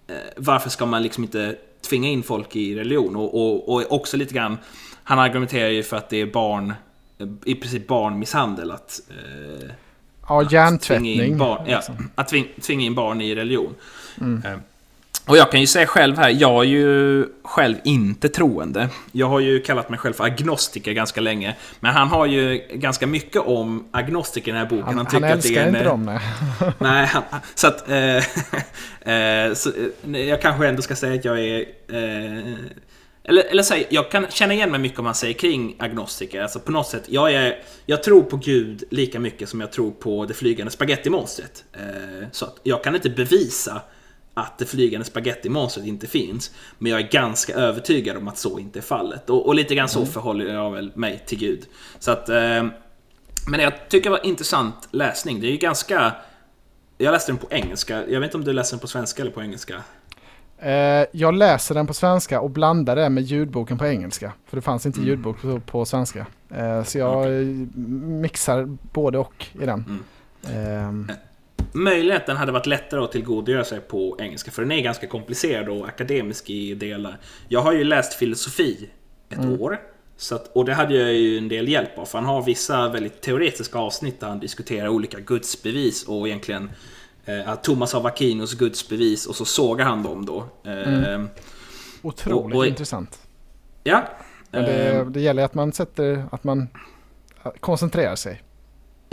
eh, 0.07 0.17
varför 0.37 0.71
ska 0.71 0.87
man 0.87 1.03
liksom 1.03 1.25
inte 1.25 1.57
tvinga 1.89 2.09
in 2.09 2.23
folk 2.23 2.57
i 2.57 2.75
religion? 2.75 3.17
Och, 3.17 3.35
och, 3.35 3.69
och 3.69 3.93
också 3.93 4.17
lite 4.17 4.35
grann, 4.35 4.59
han 5.05 5.19
argumenterar 5.19 5.69
ju 5.69 5.83
för 5.83 5.97
att 5.97 6.11
det 6.11 6.21
är 6.21 6.27
barn, 6.27 6.75
eh, 7.19 7.27
i 7.45 7.55
princip 7.55 7.87
barnmisshandel 7.87 8.71
att, 8.71 9.01
eh, 9.11 9.69
ja, 10.29 10.41
tvinga 10.41 10.51
hjärntvättning. 10.51 11.21
in 11.21 11.39
barn, 11.39 11.65
ja, 11.67 11.77
liksom. 11.77 12.11
att 12.15 12.29
tving, 12.29 12.49
tvinga 12.63 12.87
in 12.87 12.95
barn 12.95 13.21
i 13.21 13.35
religion. 13.35 13.75
Mm. 14.21 14.43
Och 15.27 15.37
jag 15.37 15.51
kan 15.51 15.61
ju 15.61 15.67
säga 15.67 15.87
själv 15.87 16.19
här, 16.19 16.31
jag 16.31 16.65
är 16.65 16.69
ju 16.69 17.27
själv 17.43 17.77
inte 17.85 18.29
troende. 18.29 18.89
Jag 19.13 19.27
har 19.27 19.41
ju 19.41 19.61
kallat 19.61 19.91
mig 19.91 19.99
själv 19.99 20.13
för 20.13 20.25
agnostiker 20.25 20.93
ganska 20.93 21.21
länge. 21.21 21.57
Men 21.81 21.95
han 21.95 22.09
har 22.09 22.27
ju 22.27 22.69
ganska 22.75 23.07
mycket 23.07 23.43
om 23.43 23.89
agnostiker 23.91 24.49
i 24.49 24.53
den 24.53 24.61
här 24.61 24.71
boken. 24.71 24.85
Han, 24.85 24.97
han, 24.97 25.07
tycker 25.07 25.35
att 25.35 25.43
det 25.43 25.57
är 25.57 25.63
en, 25.63 25.69
inte 25.69 25.85
dem. 25.85 26.05
Nej. 26.05 26.21
Nej, 26.79 27.07
han, 27.07 27.23
så 27.55 27.67
att... 27.67 27.89
Eh, 27.89 28.17
eh, 29.15 29.55
så, 29.55 29.71
eh, 30.15 30.21
jag 30.21 30.43
kanske 30.43 30.69
ändå 30.69 30.83
ska 30.83 30.97
säga 30.97 31.15
att 31.15 31.25
jag 31.25 31.41
är... 31.41 31.61
Eh, 31.89 32.55
eller, 33.27 33.43
eller 33.51 33.63
säg, 33.63 33.87
jag 33.91 34.11
kan 34.11 34.27
känna 34.31 34.55
igen 34.55 34.71
mig 34.71 34.81
mycket 34.81 34.99
om 34.99 35.05
man 35.05 35.15
säger 35.15 35.35
kring 35.35 35.77
agnostiker. 35.79 36.43
Alltså 36.43 36.59
på 36.59 36.73
något 36.73 36.87
sätt, 36.87 37.05
jag, 37.07 37.33
är, 37.33 37.59
jag 37.87 38.03
tror 38.03 38.23
på 38.23 38.37
Gud 38.37 38.85
lika 38.91 39.21
mycket 39.21 39.49
som 39.49 39.61
jag 39.61 39.73
tror 39.73 39.91
på 39.91 40.27
det 40.27 40.35
flygande 40.35 40.71
spagettimonstret. 40.71 41.65
Eh, 41.73 42.29
så 42.33 42.45
att 42.45 42.57
jag 42.63 42.85
kan 42.85 42.95
inte 42.95 43.11
bevisa 43.11 43.83
att 44.35 44.59
det 44.59 44.65
flygande 44.65 45.05
spagettimonstret 45.05 45.87
inte 45.87 46.07
finns. 46.07 46.51
Men 46.79 46.93
jag 46.93 47.01
är 47.01 47.09
ganska 47.09 47.55
övertygad 47.55 48.17
om 48.17 48.29
att 48.29 48.39
så 48.39 48.59
inte 48.59 48.79
är 48.79 48.83
fallet. 48.83 49.31
Och, 49.31 49.47
och 49.47 49.55
lite 49.55 49.75
grann 49.75 49.89
så 49.89 50.07
förhåller 50.07 50.55
jag 50.55 50.71
väl 50.71 50.93
mig 50.95 51.23
till 51.27 51.39
Gud. 51.39 51.67
Så 51.99 52.11
att... 52.11 52.29
Eh, 52.29 52.65
men 53.49 53.61
jag 53.61 53.89
tycker 53.89 54.11
det 54.11 54.17
var 54.17 54.27
intressant 54.27 54.89
läsning. 54.91 55.41
Det 55.41 55.47
är 55.47 55.51
ju 55.51 55.57
ganska... 55.57 56.13
Jag 56.99 57.13
läste 57.13 57.33
den 57.33 57.39
på 57.39 57.47
engelska. 57.51 58.03
Jag 58.09 58.21
vet 58.21 58.29
inte 58.29 58.37
om 58.37 58.45
du 58.45 58.53
läser 58.53 58.73
den 58.77 58.81
på 58.81 58.87
svenska 58.87 59.23
eller 59.23 59.33
på 59.33 59.43
engelska? 59.43 59.83
Eh, 60.59 61.07
jag 61.13 61.35
läser 61.35 61.75
den 61.75 61.87
på 61.87 61.95
svenska 61.95 62.41
och 62.41 62.51
blandar 62.51 62.97
det 62.97 63.11
med 63.11 63.23
ljudboken 63.23 63.79
på 63.79 63.87
engelska. 63.87 64.33
För 64.47 64.57
det 64.57 64.63
fanns 64.63 64.87
inte 64.87 64.99
Mm. 64.99 65.09
ljudbok 65.09 65.43
på, 65.43 65.61
på 65.61 65.85
svenska. 65.85 66.27
Eh, 66.51 66.85
så 66.85 66.99
jag 66.99 67.25
eh, 67.25 67.47
mixar 68.07 68.77
både 68.93 69.19
och 69.19 69.47
i 69.61 69.67
den. 69.67 70.03
Mm. 70.49 71.11
Ehm, 71.75 72.21
den 72.27 72.37
hade 72.37 72.53
varit 72.53 72.67
lättare 72.67 73.01
att 73.01 73.13
tillgodogöra 73.13 73.65
sig 73.65 73.81
på 73.81 74.17
engelska, 74.21 74.51
för 74.51 74.63
den 74.63 74.73
är 74.73 74.81
ganska 74.81 75.07
komplicerad 75.07 75.69
och 75.69 75.89
akademisk 75.89 76.51
i 76.51 76.75
delar. 76.75 77.19
Jag 77.49 77.61
har 77.61 77.73
ju 77.73 77.85
läst 77.85 78.15
filosofi 78.15 78.91
ett 79.29 79.39
mm. 79.39 79.61
år. 79.61 79.81
Så 80.17 80.35
att, 80.35 80.49
och 80.57 80.65
det 80.65 80.75
hade 80.75 80.95
jag 80.95 81.13
ju 81.13 81.39
en 81.39 81.49
del 81.49 81.69
hjälp 81.69 81.99
av, 81.99 82.05
för 82.05 82.19
han 82.19 82.27
har 82.27 82.43
vissa 82.43 82.89
väldigt 82.89 83.21
teoretiska 83.21 83.79
avsnitt 83.79 84.21
där 84.21 84.29
han 84.29 84.41
diskuterar 84.41 84.89
olika 84.89 85.21
gudsbevis 85.21 86.05
och 86.09 86.29
egentligen 86.29 86.71
eh, 87.25 87.55
Thomas 87.55 87.95
av 87.95 88.07
Aquinos 88.07 88.55
gudsbevis 88.55 89.27
och 89.27 89.37
så 89.37 89.45
sågar 89.45 89.87
han 89.87 90.03
dem 90.03 90.27
då. 90.27 90.49
Eh, 90.65 91.05
mm. 91.05 91.29
Otroligt 92.03 92.55
och, 92.55 92.61
och, 92.61 92.67
intressant. 92.67 93.19
Ja. 93.85 94.05
Det, 94.51 94.93
eh, 94.93 95.07
det 95.07 95.21
gäller 95.21 95.45
att 95.45 95.55
man 95.55 95.73
sätter, 95.73 96.25
att 96.31 96.45
man 96.45 96.69
koncentrerar 97.61 98.17
sig. 98.17 98.43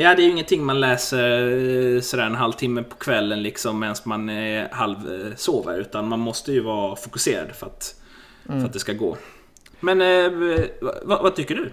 Ja, 0.02 0.16
det 0.16 0.22
är 0.22 0.26
ju 0.26 0.32
ingenting 0.32 0.66
man 0.66 0.80
läser 0.80 1.42
eh, 1.96 2.02
sådär 2.02 2.26
en 2.26 2.36
halvtimme 2.36 2.84
på 2.84 2.96
kvällen 2.96 3.44
liksom 3.44 3.80
medan 3.80 3.96
man 4.04 4.30
är 4.30 4.70
halvsover. 4.72 5.80
Utan 5.80 6.08
man 6.08 6.20
måste 6.20 6.52
ju 6.52 6.60
vara 6.60 6.96
fokuserad 6.96 7.52
för 7.52 7.68
att, 7.68 7.96
mm. 8.50 8.60
för 8.60 8.68
att 8.68 8.74
det 8.74 8.80
ska 8.80 8.94
gå. 8.94 9.18
Men 9.80 10.02
eh, 10.02 10.32
vad, 11.04 11.22
vad, 11.22 11.36
tycker 11.36 11.56
du? 11.56 11.72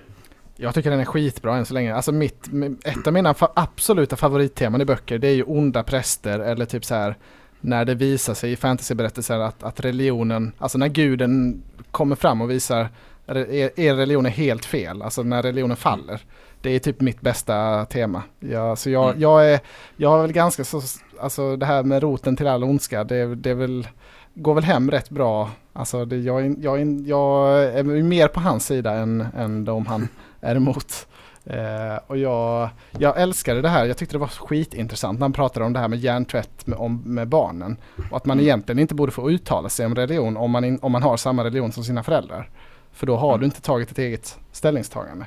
Jag 0.56 0.74
tycker 0.74 0.90
den 0.90 1.00
är 1.00 1.04
skitbra 1.04 1.56
än 1.56 1.66
så 1.66 1.74
länge. 1.74 1.94
Alltså 1.94 2.12
mitt, 2.12 2.48
ett 2.84 3.06
av 3.06 3.12
mina 3.12 3.34
fa 3.34 3.52
absoluta 3.56 4.16
favoritteman 4.16 4.80
i 4.80 4.84
böcker 4.84 5.18
det 5.18 5.28
är 5.28 5.34
ju 5.34 5.42
onda 5.42 5.82
präster 5.82 6.38
eller 6.38 6.64
typ 6.64 6.84
så 6.84 6.94
här 6.94 7.16
när 7.60 7.84
det 7.84 7.94
visar 7.94 8.34
sig 8.34 8.52
i 8.52 8.56
fantasyberättelser 8.56 9.38
att, 9.38 9.62
att 9.62 9.80
religionen, 9.80 10.52
alltså 10.58 10.78
när 10.78 10.88
guden 10.88 11.62
kommer 11.90 12.16
fram 12.16 12.40
och 12.40 12.50
visar 12.50 12.88
er, 13.26 13.70
er 13.80 13.94
religion 13.94 14.26
är 14.26 14.30
helt 14.30 14.64
fel, 14.64 15.02
alltså 15.02 15.22
när 15.22 15.42
religionen 15.42 15.76
faller. 15.76 16.20
Det 16.60 16.70
är 16.70 16.78
typ 16.78 17.00
mitt 17.00 17.20
bästa 17.20 17.84
tema. 17.84 18.22
Ja, 18.40 18.76
så 18.76 18.90
jag, 18.90 19.08
mm. 19.08 19.20
jag, 19.20 19.52
är, 19.52 19.60
jag 19.96 20.18
är 20.18 20.22
väl 20.22 20.32
ganska 20.32 20.64
så, 20.64 20.82
alltså 21.20 21.56
det 21.56 21.66
här 21.66 21.82
med 21.82 22.02
roten 22.02 22.36
till 22.36 22.46
all 22.46 22.64
ondska, 22.64 23.04
det, 23.04 23.34
det 23.34 23.54
väl, 23.54 23.88
går 24.34 24.54
väl 24.54 24.64
hem 24.64 24.90
rätt 24.90 25.10
bra. 25.10 25.50
Alltså 25.72 26.04
det, 26.04 26.16
jag, 26.16 26.64
jag, 26.64 27.00
jag 27.06 27.64
är 27.64 28.02
mer 28.02 28.28
på 28.28 28.40
hans 28.40 28.66
sida 28.66 28.92
än, 28.92 29.26
än 29.36 29.68
om 29.68 29.86
han 29.86 30.08
är 30.40 30.56
emot. 30.56 31.06
Eh, 31.44 31.96
och 32.06 32.18
jag, 32.18 32.68
jag 32.98 33.20
älskade 33.20 33.62
det 33.62 33.68
här, 33.68 33.86
jag 33.86 33.96
tyckte 33.96 34.14
det 34.14 34.18
var 34.18 34.26
skitintressant 34.26 35.18
när 35.18 35.24
han 35.24 35.32
pratade 35.32 35.66
om 35.66 35.72
det 35.72 35.78
här 35.78 35.88
med 35.88 35.98
hjärntvätt 35.98 36.66
med, 36.66 36.78
om, 36.78 37.02
med 37.04 37.28
barnen. 37.28 37.76
Och 38.10 38.16
att 38.16 38.26
man 38.26 38.38
mm. 38.38 38.44
egentligen 38.44 38.78
inte 38.78 38.94
borde 38.94 39.12
få 39.12 39.30
uttala 39.30 39.68
sig 39.68 39.86
om 39.86 39.94
religion 39.94 40.36
om 40.36 40.50
man, 40.50 40.64
in, 40.64 40.78
om 40.82 40.92
man 40.92 41.02
har 41.02 41.16
samma 41.16 41.44
religion 41.44 41.72
som 41.72 41.84
sina 41.84 42.02
föräldrar. 42.02 42.50
För 42.92 43.06
då 43.06 43.16
har 43.16 43.28
mm. 43.28 43.40
du 43.40 43.46
inte 43.46 43.60
tagit 43.60 43.90
ett 43.90 43.98
eget 43.98 44.38
ställningstagande. 44.52 45.26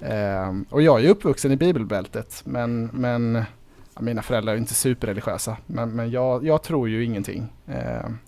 Eh, 0.00 0.54
och 0.70 0.82
jag 0.82 1.04
är 1.04 1.08
uppvuxen 1.08 1.52
i 1.52 1.56
bibelbältet 1.56 2.42
men, 2.44 2.90
men 2.92 3.44
mina 4.00 4.22
föräldrar 4.22 4.52
är 4.52 4.56
inte 4.56 4.74
superreligiösa. 4.74 5.56
Men, 5.66 5.90
men 5.90 6.10
jag, 6.10 6.46
jag 6.46 6.62
tror 6.62 6.88
ju 6.88 7.04
ingenting. 7.04 7.52
Mm. 7.66 8.18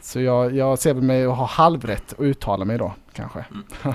Så 0.00 0.20
jag, 0.20 0.56
jag 0.56 0.78
ser 0.78 0.94
mig 0.94 1.24
att 1.24 1.36
ha 1.36 1.46
halvrätt 1.46 2.12
att 2.12 2.20
uttala 2.20 2.64
mig 2.64 2.78
då 2.78 2.94
kanske. 3.12 3.44
Mm. 3.50 3.94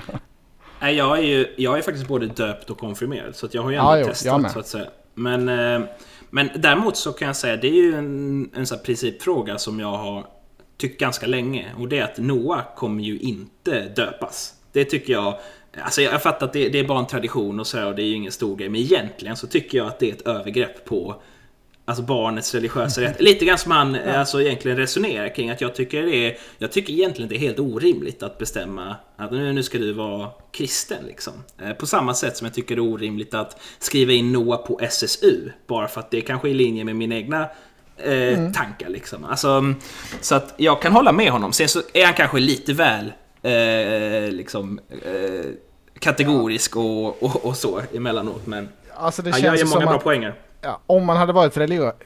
Nej, 0.80 0.94
jag 0.94 1.18
är 1.18 1.22
ju 1.22 1.54
jag 1.56 1.78
är 1.78 1.82
faktiskt 1.82 2.08
både 2.08 2.26
döpt 2.26 2.70
och 2.70 2.78
konfirmerad. 2.78 3.36
Så 3.36 3.48
jag 3.50 3.62
har 3.62 3.70
ju 3.70 3.76
ändå 3.76 3.98
ja, 3.98 4.04
testat 4.04 4.52
så 4.52 4.58
att 4.58 4.66
säga. 4.66 4.86
Men, 5.14 5.48
eh, 5.48 5.88
men 6.30 6.50
däremot 6.56 6.96
så 6.96 7.12
kan 7.12 7.26
jag 7.26 7.36
säga, 7.36 7.56
det 7.56 7.68
är 7.68 7.82
ju 7.82 7.94
en, 7.94 8.50
en 8.54 8.66
sån 8.66 8.78
principfråga 8.84 9.58
som 9.58 9.80
jag 9.80 9.96
har 9.96 10.26
tyckt 10.76 11.00
ganska 11.00 11.26
länge. 11.26 11.74
Och 11.78 11.88
det 11.88 11.98
är 11.98 12.04
att 12.04 12.18
Noah 12.18 12.60
kommer 12.76 13.02
ju 13.02 13.18
inte 13.18 13.88
döpas. 13.88 14.54
Det 14.72 14.84
tycker 14.84 15.12
jag 15.12 15.38
Alltså 15.82 16.02
jag 16.02 16.22
fattar 16.22 16.46
att 16.46 16.52
det, 16.52 16.68
det 16.68 16.78
är 16.78 16.84
bara 16.84 16.98
en 16.98 17.06
tradition 17.06 17.60
och 17.60 17.66
så 17.66 17.86
och 17.86 17.94
det 17.94 18.02
är 18.02 18.06
ju 18.06 18.14
ingen 18.14 18.32
stor 18.32 18.56
grej. 18.56 18.68
Men 18.68 18.80
egentligen 18.80 19.36
så 19.36 19.46
tycker 19.46 19.78
jag 19.78 19.86
att 19.86 19.98
det 19.98 20.10
är 20.10 20.12
ett 20.12 20.26
övergrepp 20.26 20.84
på 20.84 21.22
Alltså 21.86 22.02
barnets 22.02 22.54
religiösa 22.54 23.00
rätt. 23.00 23.20
Lite 23.20 23.44
grann 23.44 23.58
som 23.58 23.72
han 23.72 23.94
ja. 24.06 24.16
alltså, 24.16 24.42
egentligen 24.42 24.76
resonerar 24.76 25.34
kring 25.34 25.50
att 25.50 25.60
jag 25.60 25.74
tycker 25.74 26.02
det 26.02 26.16
är 26.16 26.38
Jag 26.58 26.72
tycker 26.72 26.92
egentligen 26.92 27.28
det 27.28 27.36
är 27.36 27.38
helt 27.38 27.58
orimligt 27.58 28.22
att 28.22 28.38
bestämma 28.38 28.96
att 29.16 29.32
nu, 29.32 29.52
nu 29.52 29.62
ska 29.62 29.78
du 29.78 29.92
vara 29.92 30.30
kristen 30.52 31.04
liksom. 31.06 31.32
Eh, 31.62 31.72
på 31.72 31.86
samma 31.86 32.14
sätt 32.14 32.36
som 32.36 32.44
jag 32.44 32.54
tycker 32.54 32.76
det 32.76 32.80
är 32.80 32.92
orimligt 32.92 33.34
att 33.34 33.60
skriva 33.78 34.12
in 34.12 34.32
Noah 34.32 34.66
på 34.66 34.80
SSU. 34.82 35.50
Bara 35.66 35.88
för 35.88 36.00
att 36.00 36.10
det 36.10 36.16
är 36.16 36.20
kanske 36.20 36.48
är 36.48 36.50
i 36.50 36.54
linje 36.54 36.84
med 36.84 36.96
mina 36.96 37.14
egna 37.14 37.48
eh, 37.96 38.38
mm. 38.38 38.52
tankar 38.52 38.88
liksom. 38.88 39.24
Alltså, 39.24 39.74
så 40.20 40.34
att 40.34 40.54
jag 40.56 40.82
kan 40.82 40.92
hålla 40.92 41.12
med 41.12 41.30
honom. 41.30 41.52
Sen 41.52 41.68
så 41.68 41.80
är 41.94 42.04
han 42.04 42.14
kanske 42.14 42.40
lite 42.40 42.72
väl 42.72 43.12
eh, 43.42 44.32
liksom 44.32 44.80
eh, 45.04 45.50
kategorisk 45.98 46.76
och, 46.76 47.22
och, 47.22 47.44
och, 47.44 47.56
så 47.56 47.80
emellanåt. 47.94 48.46
Men 48.46 48.68
alltså 48.94 49.22
det 49.22 49.30
han 49.30 49.40
gör 49.40 49.54
ju 49.54 49.64
många 49.64 49.86
bra 49.86 49.96
att, 49.96 50.04
poänger. 50.04 50.34
Ja, 50.60 50.80
om 50.86 51.04
man 51.04 51.16
hade 51.16 51.32
varit 51.32 51.56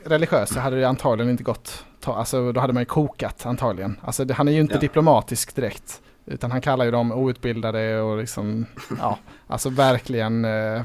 religiös 0.04 0.50
så 0.54 0.60
hade 0.60 0.80
det 0.80 0.88
antagligen 0.88 1.30
inte 1.30 1.44
gått. 1.44 1.84
Ta, 2.00 2.14
alltså, 2.14 2.52
då 2.52 2.60
hade 2.60 2.72
man 2.72 2.80
ju 2.80 2.86
kokat 2.86 3.46
antagligen. 3.46 4.00
Alltså, 4.02 4.24
det, 4.24 4.34
han 4.34 4.48
är 4.48 4.52
ju 4.52 4.60
inte 4.60 4.74
ja. 4.74 4.80
diplomatisk 4.80 5.56
direkt. 5.56 6.00
Utan 6.26 6.50
han 6.50 6.60
kallar 6.60 6.84
ju 6.84 6.90
dem 6.90 7.12
outbildade 7.12 8.00
och 8.00 8.18
liksom, 8.18 8.66
ja, 8.98 9.18
alltså 9.46 9.70
verkligen 9.70 10.44
eh, 10.44 10.82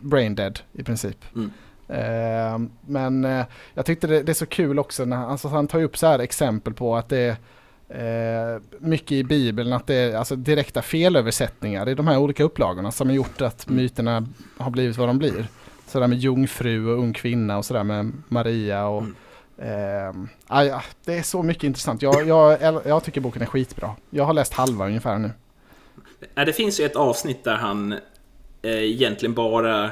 brain 0.00 0.34
dead 0.34 0.60
i 0.72 0.82
princip. 0.82 1.24
Mm. 1.34 1.50
Eh, 1.88 2.68
men 2.86 3.24
eh, 3.24 3.44
jag 3.74 3.86
tyckte 3.86 4.06
det, 4.06 4.22
det, 4.22 4.32
är 4.32 4.34
så 4.34 4.46
kul 4.46 4.78
också 4.78 5.04
när 5.04 5.26
alltså, 5.26 5.48
han 5.48 5.66
tar 5.66 5.82
upp 5.82 5.96
så 5.96 6.06
här 6.06 6.18
exempel 6.18 6.74
på 6.74 6.96
att 6.96 7.08
det 7.08 7.36
eh, 7.88 8.62
mycket 8.78 9.12
i 9.12 9.24
Bibeln 9.24 9.72
att 9.72 9.86
det 9.86 9.94
är 9.94 10.16
alltså, 10.16 10.36
direkta 10.36 10.82
felöversättningar 10.82 11.88
i 11.88 11.94
de 11.94 12.06
här 12.06 12.18
olika 12.18 12.44
upplagorna 12.44 12.92
som 12.92 13.08
har 13.08 13.14
gjort 13.14 13.40
att 13.40 13.68
myterna 13.68 14.26
har 14.56 14.70
blivit 14.70 14.96
vad 14.96 15.08
de 15.08 15.18
blir. 15.18 15.46
Sådär 15.86 16.06
med 16.06 16.18
jungfru 16.18 16.86
och 16.86 16.98
ung 16.98 17.12
kvinna 17.12 17.58
och 17.58 17.64
sådär 17.64 17.84
med 17.84 18.12
Maria 18.28 18.86
och 18.86 19.02
mm. 19.02 19.16
Eh, 19.58 20.12
ja, 20.48 20.82
det 21.04 21.14
är 21.14 21.22
så 21.22 21.42
mycket 21.42 21.64
intressant. 21.64 22.02
Jag, 22.02 22.26
jag, 22.26 22.80
jag 22.86 23.04
tycker 23.04 23.20
boken 23.20 23.42
är 23.42 23.46
skitbra. 23.46 23.94
Jag 24.10 24.24
har 24.24 24.32
läst 24.32 24.52
halva 24.52 24.86
ungefär 24.86 25.18
nu. 25.18 25.30
Det 26.34 26.52
finns 26.52 26.80
ju 26.80 26.84
ett 26.84 26.96
avsnitt 26.96 27.44
där 27.44 27.56
han 27.56 27.92
eh, 28.62 28.82
egentligen 28.82 29.34
bara 29.34 29.90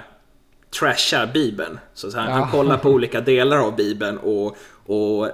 trashar 0.80 1.26
Bibeln. 1.26 1.78
Så 1.94 2.16
han, 2.16 2.30
ja. 2.30 2.36
han 2.36 2.50
kollar 2.50 2.78
på 2.78 2.90
olika 2.90 3.20
delar 3.20 3.58
av 3.58 3.76
Bibeln 3.76 4.18
och, 4.18 4.56
och 4.86 5.26
eh, 5.26 5.32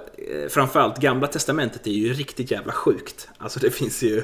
framförallt 0.49 0.97
Gamla 0.97 1.27
Testamentet 1.27 1.87
är 1.87 1.91
ju 1.91 2.13
riktigt 2.13 2.51
jävla 2.51 2.71
sjukt. 2.73 3.29
Alltså 3.37 3.59
det 3.59 3.71
finns 3.71 4.03
ju 4.03 4.23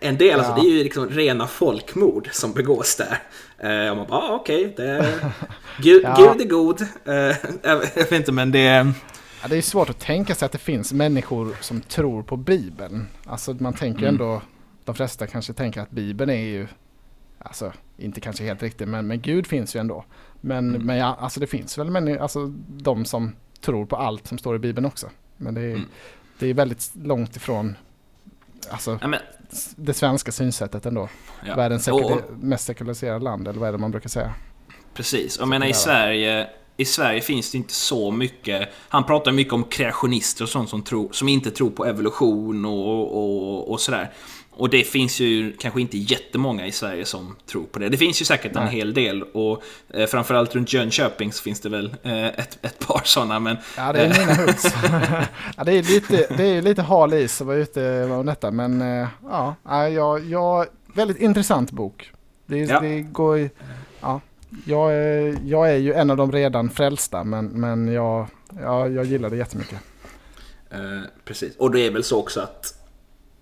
en 0.00 0.18
del, 0.18 0.28
ja. 0.28 0.36
alltså 0.36 0.62
det 0.62 0.68
är 0.68 0.72
ju 0.72 0.84
liksom 0.84 1.08
rena 1.08 1.46
folkmord 1.46 2.28
som 2.32 2.52
begås 2.52 2.96
där. 2.96 3.18
Eh, 3.58 3.90
och 3.90 3.96
man 3.96 4.06
bara, 4.06 4.18
ah, 4.18 4.34
okej, 4.34 4.66
okay, 4.66 5.02
Gud, 5.78 6.02
ja. 6.04 6.14
Gud 6.18 6.46
är 6.46 6.50
god. 6.50 6.80
Eh, 7.04 7.36
jag, 7.62 7.78
vet 7.78 8.12
inte 8.12 8.32
men 8.32 8.52
det... 8.52 8.92
Ja, 9.42 9.48
det 9.48 9.56
är 9.56 9.62
svårt 9.62 9.90
att 9.90 10.00
tänka 10.00 10.34
sig 10.34 10.46
att 10.46 10.52
det 10.52 10.58
finns 10.58 10.92
människor 10.92 11.56
som 11.60 11.80
tror 11.80 12.22
på 12.22 12.36
Bibeln. 12.36 13.08
Alltså 13.26 13.52
man 13.52 13.72
tänker 13.72 14.02
mm. 14.02 14.08
ändå, 14.14 14.42
de 14.84 14.94
flesta 14.94 15.26
kanske 15.26 15.52
tänker 15.52 15.80
att 15.80 15.90
Bibeln 15.90 16.30
är 16.30 16.44
ju, 16.44 16.66
alltså 17.44 17.72
inte 17.96 18.20
kanske 18.20 18.44
helt 18.44 18.62
riktigt, 18.62 18.88
men, 18.88 19.06
men 19.06 19.20
Gud 19.20 19.46
finns 19.46 19.76
ju 19.76 19.80
ändå. 19.80 20.04
Men, 20.40 20.68
mm. 20.68 20.86
men 20.86 20.96
ja, 20.96 21.16
alltså 21.20 21.40
det 21.40 21.46
finns 21.46 21.78
väl 21.78 21.90
människor, 21.90 22.22
alltså 22.22 22.46
de 22.68 23.04
som 23.04 23.32
tror 23.60 23.86
på 23.86 23.96
allt 23.96 24.26
som 24.26 24.38
står 24.38 24.56
i 24.56 24.58
Bibeln 24.58 24.86
också. 24.86 25.10
Men 25.36 25.54
det 25.54 25.60
är, 25.60 25.70
mm. 25.70 25.86
det 26.38 26.46
är 26.46 26.54
väldigt 26.54 26.90
långt 26.94 27.36
ifrån 27.36 27.76
alltså, 28.70 28.98
ja, 29.00 29.08
men, 29.08 29.20
det 29.76 29.94
svenska 29.94 30.32
synsättet 30.32 30.86
ändå. 30.86 31.08
Ja. 31.46 31.56
Världens 31.56 31.84
sekul 31.84 32.22
mest 32.40 32.64
sekulariserade 32.64 33.24
land, 33.24 33.48
eller 33.48 33.60
vad 33.60 33.68
är 33.68 33.72
det 33.72 33.78
man 33.78 33.90
brukar 33.90 34.08
säga? 34.08 34.34
Precis, 34.94 35.38
jag 35.38 35.48
menar 35.48 35.66
i 35.66 35.72
Sverige 35.72 36.48
i 36.76 36.84
Sverige 36.84 37.20
finns 37.20 37.50
det 37.50 37.58
inte 37.58 37.74
så 37.74 38.10
mycket. 38.10 38.68
Han 38.88 39.04
pratar 39.04 39.32
mycket 39.32 39.52
om 39.52 39.64
kreationister 39.64 40.44
och 40.44 40.48
sånt 40.48 40.70
som, 40.70 40.82
tror, 40.82 41.12
som 41.12 41.28
inte 41.28 41.50
tror 41.50 41.70
på 41.70 41.86
evolution 41.86 42.64
och, 42.64 43.16
och, 43.16 43.70
och 43.70 43.80
sådär. 43.80 44.12
Och 44.54 44.70
det 44.70 44.84
finns 44.84 45.20
ju 45.20 45.52
kanske 45.52 45.80
inte 45.80 45.98
jättemånga 45.98 46.66
i 46.66 46.72
Sverige 46.72 47.04
som 47.04 47.36
tror 47.46 47.64
på 47.64 47.78
det. 47.78 47.88
Det 47.88 47.96
finns 47.96 48.20
ju 48.20 48.24
säkert 48.24 48.54
Nej. 48.54 48.62
en 48.62 48.68
hel 48.68 48.94
del 48.94 49.22
och 49.22 49.62
eh, 49.94 50.06
framförallt 50.06 50.54
runt 50.54 50.72
Jönköping 50.72 51.32
så 51.32 51.42
finns 51.42 51.60
det 51.60 51.68
väl 51.68 51.94
eh, 52.02 52.26
ett, 52.26 52.58
ett 52.62 52.78
par 52.86 53.00
sådana. 53.04 53.40
Men, 53.40 53.56
ja, 53.76 53.92
det 53.92 54.00
är 54.00 54.08
mina 54.08 54.32
hus. 54.32 54.64
ja, 55.56 55.64
det 55.64 55.72
är 55.72 55.82
lite, 55.82 56.34
det 56.36 56.44
är 56.44 56.62
lite 56.62 56.82
hal 56.82 57.14
is 57.14 57.40
att 57.40 57.46
vara 57.46 57.56
ute 57.56 58.04
om 58.04 58.26
detta, 58.26 58.50
men 58.50 58.82
eh, 58.82 59.08
ja, 59.30 59.54
ja, 59.88 60.18
ja, 60.18 60.66
väldigt 60.94 61.18
intressant 61.18 61.70
bok. 61.70 62.12
Det, 62.46 62.58
ja. 62.58 62.80
det 62.80 63.00
går 63.00 63.50
ja, 64.00 64.20
jag, 64.64 64.92
är, 64.94 65.38
jag 65.44 65.70
är 65.70 65.76
ju 65.76 65.92
en 65.92 66.10
av 66.10 66.16
de 66.16 66.32
redan 66.32 66.70
frälsta, 66.70 67.24
men, 67.24 67.46
men 67.46 67.88
jag, 67.88 68.26
ja, 68.60 68.88
jag 68.88 69.04
gillar 69.04 69.30
det 69.30 69.36
jättemycket. 69.36 69.78
Eh, 70.70 70.78
precis, 71.24 71.56
och 71.56 71.70
det 71.70 71.80
är 71.80 71.90
väl 71.90 72.04
så 72.04 72.20
också 72.20 72.40
att 72.40 72.81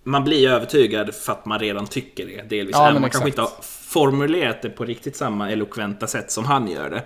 man 0.04 0.24
blir 0.24 0.48
övertygad 0.48 1.14
för 1.14 1.32
att 1.32 1.46
man 1.46 1.58
redan 1.58 1.86
tycker 1.86 2.26
det. 2.26 2.42
Delvis. 2.56 2.76
Ja, 2.76 2.92
man 3.00 3.10
kanske 3.10 3.28
inte 3.28 3.40
har 3.40 3.50
formulerat 3.62 4.62
det 4.62 4.70
på 4.70 4.84
riktigt 4.84 5.16
samma 5.16 5.50
elokventa 5.50 6.06
sätt 6.06 6.30
som 6.30 6.44
han 6.44 6.68
gör 6.68 6.90
det. 6.90 7.02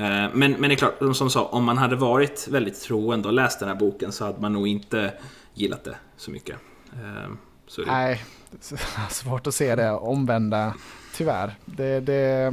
Eh, 0.00 0.30
men, 0.32 0.52
men 0.52 0.62
det 0.62 0.72
är 0.72 0.76
klart, 0.76 1.16
som 1.16 1.30
sa, 1.30 1.44
om 1.44 1.64
man 1.64 1.78
hade 1.78 1.96
varit 1.96 2.48
väldigt 2.48 2.80
troende 2.80 3.28
och 3.28 3.34
läst 3.34 3.60
den 3.60 3.68
här 3.68 3.76
boken 3.76 4.12
så 4.12 4.24
hade 4.24 4.40
man 4.40 4.52
nog 4.52 4.68
inte 4.68 5.12
gillat 5.54 5.84
det 5.84 5.96
så 6.16 6.30
mycket. 6.30 6.56
Eh, 6.92 7.32
så 7.66 7.80
det. 7.80 7.92
Nej, 7.92 8.24
svårt 9.10 9.46
att 9.46 9.54
se 9.54 9.74
det 9.74 9.90
omvända, 9.90 10.74
tyvärr. 11.16 11.54
Det, 11.64 12.00
det, 12.00 12.52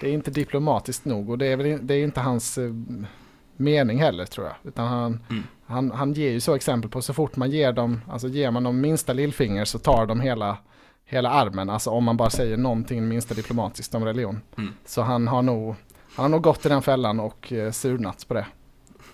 det 0.00 0.08
är 0.08 0.12
inte 0.12 0.30
diplomatiskt 0.30 1.04
nog 1.04 1.30
och 1.30 1.38
det 1.38 1.46
är, 1.46 1.56
väl, 1.56 1.78
det 1.86 1.94
är 1.94 2.04
inte 2.04 2.20
hans... 2.20 2.58
Eh, 2.58 2.72
mening 3.58 3.98
heller 3.98 4.24
tror 4.24 4.46
jag. 4.46 4.56
Utan 4.64 4.86
han, 4.86 5.20
Mm. 5.30 5.42
Han, 5.68 5.90
han 5.90 6.12
ger 6.12 6.30
ju 6.30 6.40
så 6.40 6.54
exempel 6.54 6.90
på 6.90 7.02
så 7.02 7.14
fort 7.14 7.36
man 7.36 7.50
ger 7.50 7.72
dem, 7.72 8.00
alltså 8.10 8.28
ger 8.28 8.50
man 8.50 8.62
dem 8.62 8.80
minsta 8.80 9.12
lillfinger 9.12 9.64
så 9.64 9.78
tar 9.78 10.06
de 10.06 10.20
hela, 10.20 10.56
hela 11.04 11.30
armen. 11.30 11.70
Alltså 11.70 11.90
om 11.90 12.04
man 12.04 12.16
bara 12.16 12.30
säger 12.30 12.56
någonting 12.56 13.08
minsta 13.08 13.34
diplomatiskt 13.34 13.94
om 13.94 14.04
religion. 14.04 14.40
Mm. 14.58 14.72
Så 14.86 15.02
han 15.02 15.28
har 15.28 15.42
nog, 15.42 15.74
han 16.16 16.22
har 16.22 16.28
nog 16.28 16.42
gått 16.42 16.66
i 16.66 16.68
den 16.68 16.82
fällan 16.82 17.20
och 17.20 17.52
eh, 17.52 17.70
surnats 17.70 18.24
på 18.24 18.34
det. 18.34 18.46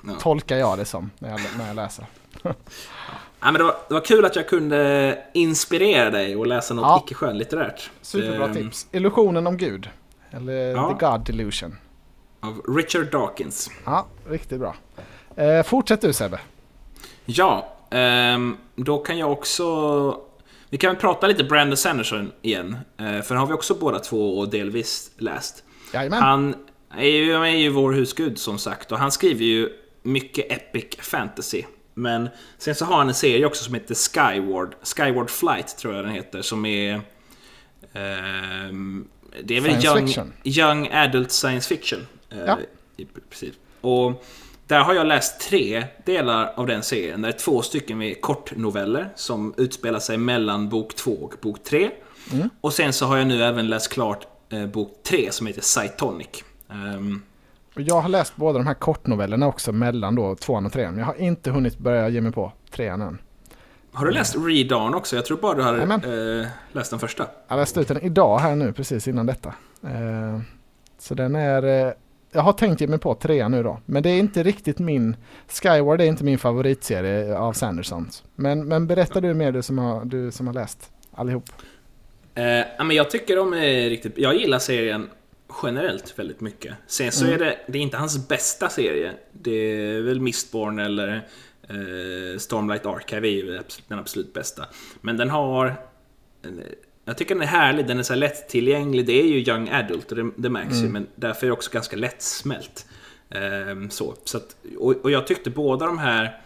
Ja. 0.07 0.13
Tolkar 0.21 0.57
jag 0.57 0.79
det 0.79 0.85
som 0.85 1.11
när 1.19 1.31
jag, 1.31 1.41
när 1.59 1.67
jag 1.67 1.77
läser. 1.77 2.07
Ja, 3.41 3.53
men 3.53 3.59
det, 3.59 3.65
var, 3.65 3.75
det 3.89 3.95
var 3.95 4.01
kul 4.05 4.25
att 4.25 4.37
jag 4.37 4.49
kunde 4.49 5.19
inspirera 5.35 6.11
dig 6.11 6.37
och 6.37 6.47
läsa 6.47 6.75
något 6.75 6.83
Ja. 6.83 7.03
icke 7.05 7.15
skönlitterärt. 7.15 7.91
Superbra 8.03 8.45
Ehm, 8.47 8.55
tips. 8.55 8.87
Illusionen 8.93 9.47
om 9.47 9.57
Gud. 9.57 9.89
Eller 10.31 10.53
Ja. 10.71 10.97
The 10.99 11.07
God 11.07 11.27
Delusion. 11.27 11.77
Av 12.41 12.63
Richard 12.77 13.11
Dawkins. 13.13 13.71
Ja, 13.85 14.07
riktigt 14.29 14.61
bra. 14.61 14.75
Eh, 15.37 15.63
fortsätt 15.63 16.01
du 16.01 16.13
Sebbe. 16.13 16.41
Ja, 17.25 17.77
ehm, 17.91 18.57
då 18.77 18.99
kan 18.99 19.19
jag 19.19 19.33
också... 19.33 20.21
Vi 20.71 20.79
kan 20.79 20.91
väl 20.91 21.01
prata 21.01 21.27
lite 21.27 21.45
Brandon 21.45 21.77
Sanderson 21.77 22.33
igen. 22.43 22.77
Eh, 22.99 23.05
för 23.05 23.29
den 23.29 23.37
har 23.37 23.47
vi 23.47 23.53
också 23.53 23.75
båda 23.75 23.99
två 23.99 24.39
och 24.39 24.49
delvis 24.49 25.11
läst. 25.19 25.65
Jajamän. 25.93 26.23
Han 26.23 26.55
är 26.97 27.09
ju, 27.09 27.35
han 27.35 27.43
är 27.47 27.57
ju 27.57 27.69
vår 27.71 27.93
husgud 27.93 28.39
som 28.39 28.59
sagt 28.59 28.93
och 28.93 28.99
han 28.99 29.13
skriver 29.13 29.45
ju 29.45 29.69
mycket 30.03 30.53
epic 30.53 30.97
fantasy. 31.01 31.63
Men 31.95 32.29
sen 32.59 32.75
så 32.75 32.85
har 32.85 32.97
han 32.97 33.09
en 33.09 33.15
serie 33.15 33.47
också 33.47 33.65
som 33.65 33.75
heter 33.75 33.95
Skyward. 33.95 34.75
Skyward 34.83 35.31
Flight 35.31 35.79
tror 35.79 35.95
jag 35.95 36.05
den 36.05 36.13
heter. 36.13 36.43
Som 36.43 36.67
är... 36.67 37.01
ehm, 37.93 39.09
det 39.43 39.57
är 39.57 39.61
väl 39.61 39.71
Science 39.81 39.87
young, 39.99 40.07
fiction. 40.07 40.33
young 40.45 40.89
adult 40.93 41.31
science 41.33 41.69
fiction. 41.69 42.07
eh, 42.31 42.39
Ja. 42.47 42.59
i 42.97 43.05
princip. 43.05 43.55
Och 43.81 44.25
där 44.67 44.81
har 44.81 44.95
jag 44.95 45.07
läst 45.07 45.41
tre 45.41 45.85
delar 46.05 46.53
av 46.57 46.67
den 46.67 46.83
serien. 46.83 47.23
Det 47.23 47.29
är 47.29 47.33
två 47.33 47.63
stycken 47.63 47.99
med 47.99 48.21
kortnoveller 48.21 49.09
som 49.15 49.55
utspelar 49.57 49.99
sig 49.99 50.17
mellan 50.19 50.69
bok 50.69 50.95
två 50.95 51.13
och 51.13 51.35
bok 51.43 51.65
tre. 51.65 51.91
Mm. 52.33 52.51
Och 52.61 52.73
sen 52.73 52.93
så 52.93 53.07
har 53.07 53.17
jag 53.17 53.27
nu 53.27 53.43
även 53.45 53.69
läst 53.69 53.93
klart 53.93 54.27
eh, 54.53 54.67
bok 54.67 54.93
tre 55.09 55.33
som 55.33 55.47
heter 55.47 55.61
Cytonic. 55.63 56.29
Ehm, 56.71 57.23
Och 57.75 57.81
jag 57.81 58.01
har 58.01 58.09
läst 58.09 58.37
båda 58.37 58.59
de 58.59 58.67
här 58.67 58.75
kortnovellerna 58.75 59.47
också 59.47 59.73
mellan 59.73 60.15
då 60.15 60.35
tvåan 60.35 60.67
och 60.67 60.73
trean. 60.73 60.99
Jag 60.99 61.07
har 61.07 61.15
inte 61.15 61.51
hunnit 61.51 61.79
börja 61.79 62.09
ge 62.09 62.21
mig 62.21 62.33
på 62.33 62.53
trean 62.71 63.03
än. 63.03 63.19
har 63.93 64.07
du 64.07 64.13
läst 64.13 64.37
Read 64.37 64.73
On 64.73 64.95
också? 64.95 65.17
Jag 65.17 65.25
tror 65.27 65.37
bara 65.39 65.55
du 65.55 65.63
har 65.63 66.41
eh, 66.43 66.47
läst 66.73 66.91
den 66.91 66.99
första. 67.01 67.27
Jag 67.49 67.57
läste 67.57 67.81
ut 67.81 67.89
den 67.89 68.03
idag 68.03 68.39
här 68.39 68.57
nu 68.57 68.73
precis 68.73 69.09
innan 69.09 69.27
detta. 69.27 69.55
Eh, 69.83 70.41
så 70.99 71.15
den 71.15 71.37
är... 71.37 71.95
Jag 72.35 72.43
har 72.43 72.53
tänkt 72.53 72.81
ge 72.81 72.87
mig 72.87 72.99
på 72.99 73.15
trean 73.15 73.51
nu 73.51 73.63
då. 73.63 73.81
Men 73.87 74.03
det 74.03 74.11
är 74.11 74.19
inte 74.19 74.43
riktigt 74.43 74.79
min... 74.79 75.17
Skyward 75.49 76.01
är 76.01 76.05
inte 76.05 76.25
min 76.25 76.39
favoritserie 76.39 77.39
av 77.39 77.53
Sandersons. 77.53 78.25
Men, 78.35 78.69
men 78.69 78.87
berätta 78.87 79.21
du 79.21 79.35
mer 79.35 79.53
du 79.53 79.63
som 79.63 79.79
har, 79.79 80.05
du 80.05 80.31
som 80.31 80.47
har 80.47 80.55
läst 80.55 80.91
allihop. 81.13 81.45
Eh, 82.35 82.45
men 82.85 82.91
jag 82.91 83.11
tycker 83.11 83.37
de 83.37 83.55
är 83.55 83.91
riktigt... 83.91 84.13
Jag 84.19 84.37
gillar 84.37 84.59
serien 84.59 85.11
generellt 85.63 86.19
väldigt 86.19 86.41
mycket. 86.41 86.75
Sen 86.87 87.13
så 87.13 87.25
Mm. 87.25 87.35
är 87.35 87.45
det, 87.45 87.59
det 87.67 87.79
är 87.79 87.83
inte 87.83 87.97
hans 87.97 88.29
bästa 88.29 88.69
serie. 88.69 89.13
Det 89.33 89.51
är 89.51 90.01
väl 90.01 90.21
Mistborn 90.21 90.79
eller 90.79 91.29
eh, 91.69 92.39
Stormlight 92.39 92.87
Archive 92.87 93.29
är 93.29 93.33
ju 93.33 93.61
den 93.89 93.99
absolut 93.99 94.33
bästa. 94.33 94.65
Men 95.01 95.17
den 95.17 95.31
har... 95.31 95.75
Jag 97.05 97.17
tycker 97.17 97.35
den 97.35 97.43
är 97.43 97.47
härlig, 97.47 97.87
den 97.87 97.99
är 97.99 98.03
så 98.03 98.15
lättillgänglig. 98.15 99.07
Det 99.07 99.21
är 99.21 99.27
ju 99.27 99.39
young 99.39 99.69
adult 99.69 100.11
och 100.11 100.17
det, 100.17 100.31
det 100.37 100.51
märks 100.51 100.77
ju, 100.77 100.89
men 100.89 101.07
därför 101.15 101.47
är 101.47 101.49
det 101.49 101.53
också 101.53 101.71
ganska 101.73 101.97
lättsmält. 101.97 102.87
Ehm, 103.31 103.91
så, 103.91 104.15
så 104.25 104.37
att, 104.37 104.57
och, 104.79 104.93
och 104.93 105.11
jag 105.11 105.27
tyckte 105.27 105.51
båda 105.51 105.87
de 105.87 105.99
här 105.99 106.41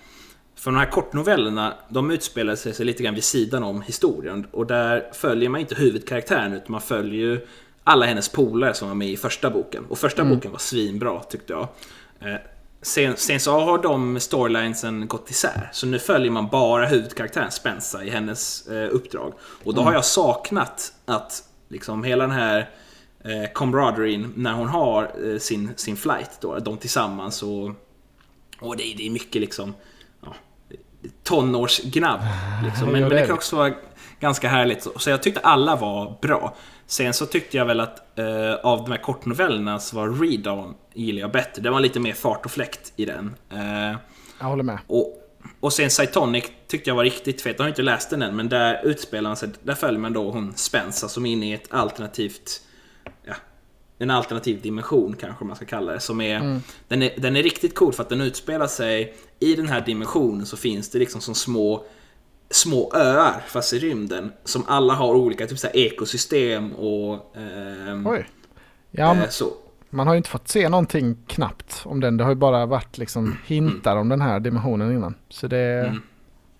för 0.54 0.70
de 0.70 0.76
här 0.76 0.90
kortnovellerna, 0.90 1.74
de 1.88 2.10
utspelar 2.10 2.56
sig, 2.56 2.74
sig 2.74 2.86
lite 2.86 3.02
grann 3.02 3.14
vid 3.14 3.24
sidan 3.24 3.62
om 3.62 3.82
historien. 3.82 4.46
Och 4.50 4.66
där 4.66 5.10
följer 5.12 5.48
man 5.48 5.60
inte 5.60 5.74
huvudkaraktären, 5.74 6.52
utan 6.52 6.72
man 6.72 6.80
följer 6.80 7.20
ju 7.20 7.46
alla 7.84 8.06
hennes 8.06 8.28
polare 8.28 8.74
som 8.74 8.88
var 8.88 8.94
med 8.94 9.08
i 9.08 9.16
första 9.16 9.50
boken. 9.50 9.84
Och 9.88 9.98
första 9.98 10.24
boken 10.24 10.50
var 10.50 10.58
svinbra, 10.58 11.20
tyckte 11.22 11.52
jag. 11.52 11.68
Sen, 12.82 13.16
sen 13.16 13.40
så 13.40 13.60
har 13.60 13.78
de 13.82 14.20
storylinesen 14.20 15.08
gått 15.08 15.30
isär. 15.30 15.68
Så 15.72 15.86
nu 15.86 15.98
följer 15.98 16.30
man 16.30 16.48
bara 16.48 16.86
huvudkaraktären 16.86 17.50
Spensa 17.50 18.04
i 18.04 18.10
hennes 18.10 18.66
eh, 18.66 18.88
uppdrag. 18.90 19.32
Och 19.64 19.74
då 19.74 19.82
har 19.82 19.92
jag 19.92 20.04
saknat 20.04 20.92
att 21.04 21.42
liksom 21.68 22.04
hela 22.04 22.26
den 22.26 22.36
här 22.36 22.70
eh, 23.24 23.52
camaraderien 23.54 24.32
när 24.36 24.52
hon 24.52 24.68
har 24.68 25.12
eh, 25.24 25.38
sin, 25.38 25.70
sin 25.76 25.96
flight 25.96 26.30
då, 26.40 26.58
de 26.58 26.76
tillsammans 26.76 27.42
och 27.42 27.74
och 28.60 28.76
det, 28.76 28.94
det 28.96 29.06
är 29.06 29.10
mycket 29.10 29.40
liksom 29.40 29.74
ja, 30.22 30.34
tonårsgnabb. 31.22 32.20
Liksom. 32.64 32.88
Men, 32.92 33.00
men 33.00 33.10
det 33.10 33.26
kan 33.26 33.34
också 33.34 33.56
vara 33.56 33.74
ganska 34.20 34.48
härligt. 34.48 34.86
Så 34.96 35.10
jag 35.10 35.22
tyckte 35.22 35.40
alla 35.40 35.76
var 35.76 36.18
bra. 36.22 36.56
Sen 36.90 37.14
så 37.14 37.26
tyckte 37.26 37.56
jag 37.56 37.64
väl 37.64 37.80
att 37.80 38.18
eh, 38.18 38.54
av 38.62 38.84
de 38.84 38.90
här 38.90 39.02
kortnovellerna 39.02 39.78
så 39.78 39.96
var 39.96 40.08
Read 40.10 40.46
On 40.46 40.74
gillar 40.94 41.20
jag 41.20 41.32
bättre. 41.32 41.62
Det 41.62 41.70
var 41.70 41.80
lite 41.80 42.00
mer 42.00 42.12
fart 42.12 42.44
och 42.44 42.50
fläkt 42.50 42.92
i 42.96 43.04
den. 43.04 43.34
Eh, 43.50 43.98
Jag 44.40 44.46
håller 44.46 44.62
med. 44.64 44.78
och, 44.86 45.14
och 45.60 45.72
sen 45.72 45.90
Cytonic 45.90 46.44
tyckte 46.66 46.90
jag 46.90 46.94
var 46.94 47.04
riktigt 47.04 47.42
fet. 47.42 47.54
Jag 47.58 47.64
har 47.64 47.68
inte 47.68 47.82
läst 47.82 48.10
den 48.10 48.22
än, 48.22 48.36
men 48.36 48.48
där 48.48 48.80
utspelar 48.86 49.34
sig, 49.34 49.48
där 49.62 49.74
följer 49.74 50.00
man 50.00 50.12
då 50.12 50.30
hon 50.30 50.54
Spencer 50.56 51.08
som 51.08 51.26
är 51.26 51.32
inne 51.32 51.50
i 51.50 51.52
ett 51.52 51.72
alternativt, 51.72 52.60
ja, 53.24 53.34
en 53.98 54.10
alternativ 54.10 54.60
dimension 54.62 55.16
kanske 55.20 55.44
man 55.44 55.56
ska 55.56 55.64
kalla 55.64 55.92
det. 55.92 56.00
Som 56.00 56.20
är, 56.20 56.60
den, 56.88 57.02
är 57.02 57.12
den 57.20 57.36
är 57.36 57.42
riktigt 57.42 57.74
cool 57.74 57.92
för 57.92 58.02
att 58.02 58.08
den 58.08 58.20
utspelar 58.20 58.66
sig 58.66 59.14
i 59.38 59.54
den 59.54 59.68
här 59.68 59.80
dimensionen 59.80 60.46
så 60.46 60.56
finns 60.56 60.90
det 60.90 60.98
liksom 60.98 61.20
som 61.20 61.34
små 61.34 61.84
små 62.50 62.92
öar 62.94 63.42
fast 63.46 63.72
i 63.72 63.78
rymden 63.78 64.32
som 64.44 64.64
alla 64.66 64.94
har 64.94 65.14
olika 65.14 65.46
typ 65.46 65.58
så 65.58 65.66
här, 65.66 65.76
ekosystem 65.76 66.72
och 66.72 67.36
ehm, 67.36 68.06
Oj. 68.06 68.28
Ja, 68.90 69.16
eh, 69.16 69.28
så. 69.28 69.52
man 69.90 70.06
har 70.06 70.14
ju 70.14 70.18
inte 70.18 70.30
fått 70.30 70.48
se 70.48 70.68
någonting 70.68 71.16
knappt 71.26 71.82
om 71.84 72.00
den. 72.00 72.16
Det 72.16 72.24
har 72.24 72.30
ju 72.30 72.36
bara 72.36 72.66
varit 72.66 72.98
liksom 72.98 73.38
hintar 73.46 73.96
om 73.96 74.08
den 74.08 74.20
här 74.20 74.40
dimensionen 74.40 74.92
innan. 74.92 75.14
Så 75.28 75.46
det... 75.46 75.86
Mm. 75.86 76.02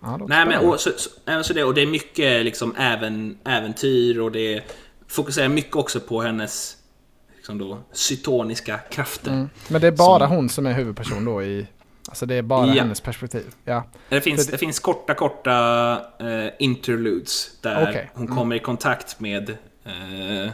Ja, 0.03 0.17
det 0.19 0.25
Nej 0.29 0.47
men 0.47 0.67
och, 0.67 0.81
så, 0.81 0.91
så, 0.97 1.43
så 1.43 1.53
det, 1.53 1.65
och 1.65 1.75
det 1.75 1.83
är 1.83 1.87
mycket 1.87 2.45
liksom 2.45 2.75
även, 2.77 3.39
äventyr 3.45 4.19
och 4.19 4.33
det 4.33 4.63
fokuserar 5.09 5.49
mycket 5.49 5.77
också 5.77 6.01
på 6.01 6.23
hennes 6.23 6.77
liksom 7.37 7.59
då, 7.59 7.79
cytoniska 7.93 8.79
krafter. 8.91 9.31
Mm. 9.31 9.49
Men 9.69 9.81
det 9.81 9.87
är 9.87 9.93
bara 9.93 10.27
som- 10.27 10.37
hon 10.37 10.49
som 10.49 10.67
är 10.67 10.73
huvudperson 10.73 11.25
då 11.25 11.43
i... 11.43 11.67
Alltså 12.09 12.27
det 12.27 12.35
är 12.35 12.43
bara 12.43 12.67
Ja. 12.67 12.83
hennes 12.83 13.01
perspektiv. 13.01 13.55
Ja. 13.65 13.85
Det, 14.09 14.21
finns, 14.21 14.45
För- 14.45 14.53
det 14.53 14.59
finns 14.59 14.79
korta, 14.81 15.15
korta 15.15 15.93
eh, 16.21 16.53
interludes 16.59 17.61
där 17.61 17.83
Okej. 17.91 18.11
hon 18.15 18.25
Mm. 18.27 18.37
kommer 18.37 18.57
i 18.57 18.59
kontakt 18.59 19.21
med 19.21 19.51
eh, 19.85 20.51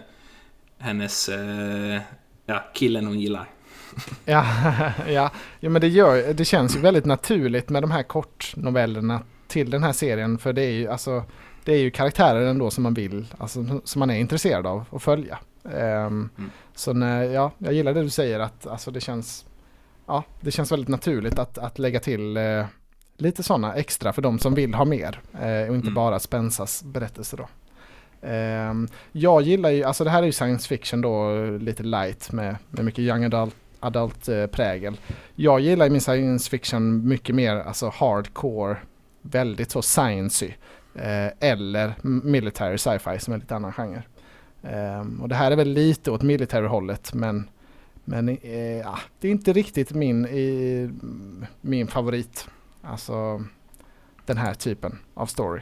hennes, 0.79 1.29
eh, 1.29 2.01
ja, 2.47 2.64
killen 2.75 3.07
hon 3.07 3.21
gillar. 3.21 3.49
Ja, 4.25 4.47
ja. 5.09 5.31
ja, 5.61 5.71
men 5.71 5.81
det, 5.81 5.88
gör, 5.88 6.33
det 6.35 6.45
känns 6.45 6.77
ju 6.77 6.81
väldigt 6.81 7.05
naturligt 7.05 7.69
med 7.69 7.83
de 7.83 7.90
här 7.90 8.03
kortnovellerna 8.03 9.23
till 9.49 9.71
den 9.71 9.83
här 9.83 9.93
serien. 9.93 10.38
För 10.38 10.53
det 10.53 10.62
är 10.62 10.71
ju, 10.73 10.88
alltså, 10.88 11.25
det 11.64 11.73
är 11.73 11.79
ju 11.79 11.90
karaktärer 11.90 12.47
ändå 12.47 12.71
som 12.71 12.83
man 12.83 12.95
vill, 12.95 13.27
alltså, 13.38 13.81
som 13.85 13.99
man 14.01 14.11
är 14.11 14.19
intresserad 14.19 14.67
av 14.67 14.85
att 14.93 15.03
följa. 15.03 15.38
Ehm, 15.64 16.31
Mm. 16.38 16.51
Så 16.75 16.93
när, 16.93 17.23
ja, 17.25 17.51
jag 17.59 17.73
gillar 17.75 17.95
det 17.95 18.03
du 18.03 18.11
säger 18.11 18.40
att 18.40 18.67
alltså, 18.67 18.90
det, 18.90 19.01
känns, 19.01 19.45
ja, 20.07 20.25
det 20.40 20.51
känns 20.51 20.73
väldigt 20.73 20.88
naturligt 20.88 21.38
att, 21.38 21.59
att 21.59 21.79
lägga 21.79 22.01
till 22.01 22.37
eh, 22.37 22.64
lite 23.17 23.43
sådana 23.43 23.75
extra 23.75 24.12
för 24.12 24.23
de 24.23 24.38
som 24.38 24.55
vill 24.55 24.75
ha 24.75 24.85
mer. 24.85 25.21
Eh, 25.33 25.69
och 25.69 25.75
inte 25.75 25.87
Mm. 25.88 25.95
bara 25.95 26.19
Spensas 26.19 26.83
berättelse 26.85 27.37
då. 27.37 27.49
Ehm, 28.29 28.88
jag 29.12 29.43
gillar 29.43 29.71
ju, 29.71 29.85
alltså 29.85 30.05
det 30.05 30.11
här 30.11 30.23
är 30.23 30.27
ju 30.27 30.33
science 30.33 30.69
fiction 30.69 31.01
då, 31.01 31.35
lite 31.61 31.83
light 31.83 32.33
med, 32.33 32.57
med 32.71 32.85
mycket 32.85 32.99
young 32.99 33.25
adult, 33.25 33.55
adult 33.81 34.29
eh, 34.29 34.47
prägel. 34.47 34.97
Jag 35.35 35.61
gillar 35.61 35.87
i 35.87 35.90
min 35.90 36.01
science 36.01 36.51
fiction 36.51 37.09
mycket 37.09 37.35
mer 37.35 37.57
alltså 37.57 37.88
hardcore, 37.95 38.77
väldigt 39.23 39.71
så 39.71 39.83
sciencey. 39.83 40.53
Eh, 40.95 41.49
eller 41.49 41.95
military 42.03 42.79
sci-fi 42.79 43.19
som 43.19 43.35
är 43.35 43.38
lite 43.38 43.57
annan 43.57 43.73
genre. 43.73 44.03
Ehm, 44.62 45.23
och 45.23 45.29
det 45.29 45.35
här 45.35 45.51
är 45.51 45.57
väl 45.57 45.69
lite 45.69 46.11
åt 46.11 46.23
military 46.23 46.67
hållet 46.67 47.14
men, 47.14 47.49
men 48.05 48.29
eh, 48.29 48.79
ja, 48.79 48.99
det 49.21 49.29
är 49.29 49.33
inte 49.33 49.53
riktigt 49.53 49.93
min, 49.93 50.27
i, 50.27 50.90
min 51.61 51.87
favorit. 51.87 52.49
Alltså 52.83 53.45
den 54.27 54.37
här 54.37 54.55
typen 54.55 54.99
av 55.14 55.27
story. 55.27 55.61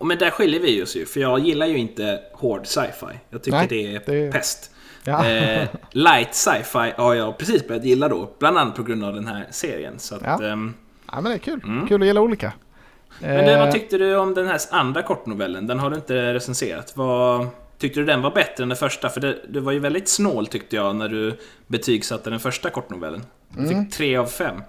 Men 0.00 0.18
där 0.18 0.30
skiljer 0.30 0.60
vi 0.60 0.82
oss 0.82 0.96
ju, 0.96 1.06
för 1.06 1.20
jag 1.20 1.38
gillar 1.40 1.66
ju 1.66 1.78
inte 1.78 2.20
hård 2.32 2.66
sci-fi. 2.66 3.06
Jag 3.30 3.42
tycker 3.42 3.58
Nej, 3.58 3.66
det 3.70 3.94
är 3.96 4.02
det- 4.06 4.32
pest. 4.32 4.70
Ja. 5.04 5.26
Eh, 5.26 5.68
light 5.90 6.34
sci-fi 6.34 6.92
har 6.96 7.14
jag 7.14 7.38
precis 7.38 7.68
börjat 7.68 7.84
gilla 7.84 8.08
då, 8.08 8.30
bland 8.38 8.58
annat 8.58 8.76
på 8.76 8.82
grund 8.82 9.04
av 9.04 9.14
den 9.14 9.26
här 9.26 9.46
serien. 9.50 9.98
Så 9.98 10.14
att, 10.14 10.22
Ja. 10.24 10.42
ehm, 10.46 10.74
ja 11.12 11.14
men 11.20 11.24
det 11.24 11.32
är 11.34 11.38
kul. 11.38 11.60
Mm. 11.64 11.86
Kul 11.86 12.02
att 12.02 12.06
gilla 12.06 12.20
olika. 12.20 12.52
men 13.20 13.44
det, 13.44 13.52
Eh, 13.52 13.58
vad 13.64 13.72
tyckte 13.72 13.98
du 13.98 14.16
om 14.16 14.34
den 14.34 14.46
här 14.46 14.60
andra 14.70 15.02
kortnovellen? 15.02 15.66
Den 15.66 15.78
har 15.78 15.90
du 15.90 15.96
inte 15.96 16.34
recenserat. 16.34 16.92
Vad, 16.96 17.46
tyckte 17.78 18.00
du 18.00 18.06
den 18.06 18.22
var 18.22 18.30
bättre 18.30 18.62
än 18.62 18.68
den 18.68 18.78
första? 18.78 19.08
För 19.08 19.20
det, 19.20 19.38
det 19.48 19.60
var 19.60 19.72
ju 19.72 19.78
väldigt 19.78 20.08
snål 20.08 20.46
tyckte 20.46 20.76
jag 20.76 20.96
när 20.96 21.08
du 21.08 21.38
betygsatte 21.66 22.30
den 22.30 22.40
första 22.40 22.70
kortnovellen. 22.70 23.22
Jag 23.56 23.68
fick 23.68 23.92
tre 23.92 24.16
av 24.16 24.26
fem. 24.26 24.62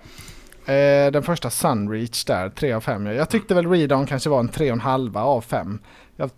Eh, 0.68 1.12
den 1.12 1.24
första 1.24 1.50
Sunreach 1.50 2.26
där, 2.26 2.50
3 2.50 2.74
av 2.74 2.82
5. 2.82 3.06
Jag 3.06 3.30
tyckte 3.30 3.56
väl 3.56 3.72
Read 3.72 3.92
On 3.92 4.06
kanske 4.06 4.30
var 4.30 4.40
en 4.40 4.50
3,5 4.50 5.20
av 5.20 5.42
5. 5.42 5.80
Jag, 6.16 6.30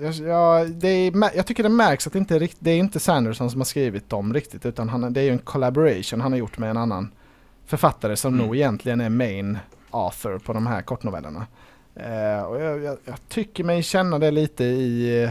jag, 0.00 0.14
jag, 0.14 0.70
det 0.70 0.88
är, 0.88 1.36
jag 1.36 1.46
tycker 1.46 1.62
det 1.62 1.68
märks 1.68 2.06
att 2.06 2.12
det 2.12 2.18
inte 2.18 2.36
är, 2.36 2.48
det 2.58 2.70
är 2.70 2.76
inte 2.76 3.00
Sanderson 3.00 3.50
som 3.50 3.60
har 3.60 3.64
skrivit 3.64 4.10
dem 4.10 4.34
riktigt 4.34 4.66
utan 4.66 4.88
han, 4.88 5.12
det 5.12 5.20
är 5.20 5.24
ju 5.24 5.30
en 5.30 5.38
collaboration 5.38 6.20
han 6.20 6.32
har 6.32 6.38
gjort 6.38 6.58
med 6.58 6.70
en 6.70 6.76
annan 6.76 7.10
författare 7.66 8.16
som 8.16 8.34
mm. 8.34 8.46
nog 8.46 8.56
egentligen 8.56 9.00
är 9.00 9.08
main 9.08 9.58
author 9.90 10.38
på 10.38 10.52
de 10.52 10.66
här 10.66 10.82
kortnovellerna. 10.82 11.46
Eh, 11.96 12.42
och 12.42 12.60
jag, 12.60 12.82
jag, 12.82 12.98
jag, 13.04 13.28
tycker 13.28 13.64
mig 13.64 13.82
känna 13.82 14.18
det 14.18 14.30
lite 14.30 14.64
i 14.64 15.30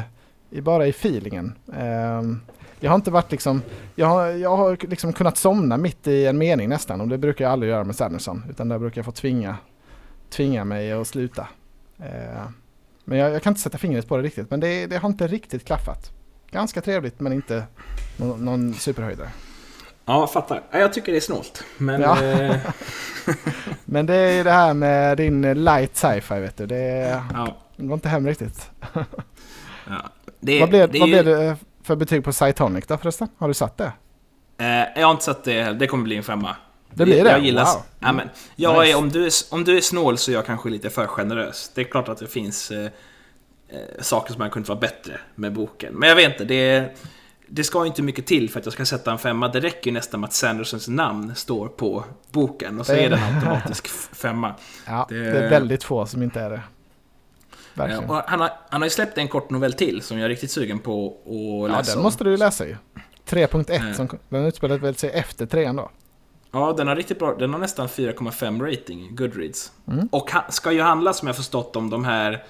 bara 0.62 0.88
i 0.88 0.90
feelingen. 0.90 1.56
Eh, 1.74 2.22
jag 2.80 2.92
har 2.92 2.96
inte 2.96 3.12
varit 3.12 3.32
liksom, 3.32 3.62
jag 3.96 4.08
har, 4.08 4.26
jag 4.26 4.58
har 4.58 4.78
liksom 4.90 5.14
kunnat 5.14 5.38
somna 5.38 5.78
mitt 5.78 6.08
i 6.08 6.26
en 6.26 6.38
mening 6.38 6.70
nästan 6.70 7.02
och 7.02 7.08
det 7.08 7.18
brukar 7.18 7.46
jag 7.46 7.52
aldrig 7.52 7.72
göra 7.72 7.84
med 7.84 7.96
Sanderson. 7.96 8.44
Utan 8.50 8.70
där 8.70 8.80
brukar 8.80 9.00
jag 9.00 9.06
få 9.06 9.12
tvinga, 9.12 9.58
tvinga 10.30 10.66
mig 10.66 10.92
att 10.92 11.08
sluta. 11.08 11.48
Eh, 12.00 12.48
men 13.04 13.18
jag, 13.18 13.32
jag, 13.32 13.44
kan 13.44 13.52
inte 13.52 13.62
sätta 13.62 13.78
fingret 13.78 14.08
på 14.08 14.18
det 14.18 14.24
riktigt. 14.24 14.50
Men 14.50 14.60
det, 14.60 14.88
det 14.88 14.98
har 14.98 15.10
inte 15.10 15.28
riktigt 15.28 15.66
klaffat. 15.66 16.12
Ganska 16.52 16.82
trevligt 16.82 17.20
men 17.20 17.34
inte 17.34 17.64
någon, 18.18 18.46
någon 18.46 18.74
superhöjdare. 18.74 19.30
Ja, 20.06 20.28
fattar. 20.28 20.62
Jag 20.72 20.94
tycker 20.94 21.12
det 21.12 21.18
är 21.18 21.22
snålt. 21.22 21.64
Men, 21.78 22.02
ja. 22.02 22.24
Eh, 22.24 22.56
men 23.86 24.06
det 24.06 24.16
är 24.16 24.44
det 24.44 24.52
här 24.52 24.74
med 24.74 25.18
din 25.18 25.64
light 25.64 25.98
sci-fi 25.98 26.40
vet 26.40 26.58
du. 26.58 26.66
Det, 26.66 27.22
ja. 27.34 27.58
går 27.78 27.94
inte 27.94 28.10
hem 28.10 28.28
riktigt. 28.28 28.72
Ja. 29.90 30.10
Det, 30.40 30.60
vad 30.60 30.70
blev 30.70 30.92
det, 30.92 31.00
vad 31.00 31.10
blev 31.10 31.26
det 31.26 31.58
för 31.84 31.96
betyg 31.96 32.24
på 32.24 32.34
Cytonic 32.34 32.88
då 32.88 32.98
förresten? 32.98 33.28
Har 33.38 33.48
du 33.48 33.54
satt 33.54 33.78
det? 33.78 33.92
Eh, 34.58 35.00
jag 35.02 35.08
har 35.08 35.12
inte 35.12 35.24
satt 35.24 35.44
det. 35.44 35.74
Det 35.74 35.88
kommer 35.88 36.04
bli 36.04 36.16
en 36.16 36.24
femma. 36.24 36.56
Det 36.94 37.06
blir 37.06 37.24
det? 37.24 37.30
Jag 37.30 37.46
gillar, 37.46 37.66
wow. 37.66 37.84
ja, 38.00 38.12
men, 38.12 38.30
jag 38.56 38.80
nice. 38.80 38.92
är, 38.92 38.98
om, 38.98 39.10
du 39.10 39.26
är, 39.26 39.32
om 39.50 39.64
du 39.64 39.78
är 39.78 39.82
snål 39.82 40.18
så 40.18 40.32
är 40.32 40.36
jag 40.36 40.46
kanske 40.46 40.70
lite 40.70 40.90
för 40.90 41.08
generös. 41.08 41.72
Det 41.76 41.82
är 41.82 41.86
klart 41.86 42.10
att 42.10 42.18
det 42.18 42.28
finns 42.28 42.72
eh, 42.72 42.86
eh 42.86 42.92
saker 44.02 44.34
som 44.34 44.40
man 44.40 44.50
kunde 44.50 44.70
vara 44.70 44.80
bättre 44.80 45.20
med 45.36 45.54
boken. 45.54 45.94
Men 45.94 46.10
jag 46.10 46.16
vet 46.16 46.32
inte, 46.32 46.46
det, 46.46 46.96
det 47.48 47.64
ska 47.64 47.86
inte 47.86 48.02
mycket 48.02 48.26
till 48.26 48.50
för 48.50 48.60
att 48.60 48.66
jag 48.66 48.74
ska 48.74 48.86
sätta 48.86 49.12
en 49.12 49.18
femma. 49.18 49.48
Det 49.48 49.60
räcker 49.60 49.88
ju 49.88 49.94
nästan 49.94 50.20
med 50.20 50.28
att 50.28 50.34
Sandersons 50.34 50.88
namn 50.88 51.36
står 51.36 51.68
på 51.68 52.04
boken 52.32 52.80
och 52.80 52.86
så 52.86 52.94
är 52.94 53.10
det 53.10 53.16
en 53.16 53.36
automatisk 53.36 53.88
femma. 54.16 54.54
Ja, 54.86 55.06
det, 55.10 55.20
det 55.20 55.46
är 55.46 55.50
väldigt 55.50 55.84
få 55.84 56.06
som 56.06 56.22
inte 56.22 56.40
är 56.40 56.50
det. 56.50 56.62
Verkligen. 57.74 58.04
Ja, 58.08 58.24
han, 58.28 58.40
har, 58.40 58.52
han 58.70 58.82
har 58.82 58.86
ju 58.86 58.90
släppt 58.90 59.18
en 59.18 59.28
kort 59.28 59.50
novell 59.50 59.74
till 59.74 60.02
som 60.02 60.18
jag 60.18 60.26
är 60.26 60.30
riktigt 60.30 60.52
sugen 60.52 60.80
på 60.80 61.18
att 61.66 61.72
läsa. 61.72 61.92
Ja, 61.92 61.96
den 61.96 62.04
måste 62.04 62.24
du 62.24 62.38
läsa 62.38 62.66
ju. 62.66 62.76
3.1, 63.30 63.94
som, 63.94 64.10
den 64.30 64.46
utspelar 64.46 64.78
väl 64.78 64.96
sig 64.96 65.10
efter 65.10 65.46
trean 65.46 65.76
då? 65.76 65.92
Ja, 66.52 66.74
den 66.78 66.88
har 66.88 66.96
riktigt 66.96 67.20
bra. 67.20 67.36
Den 67.40 67.54
har 67.54 67.60
nästan 67.60 67.88
4,5 67.88 68.72
rating 68.72 69.16
Goodreads. 69.16 69.72
Mm. 69.88 70.08
Och 70.12 70.32
ha, 70.32 70.46
ska 70.50 70.72
ju 70.72 70.82
handla, 70.82 71.14
som 71.14 71.28
jag 71.28 71.36
förstått, 71.36 71.76
om 71.76 71.90
de 71.90 72.06
här 72.06 72.44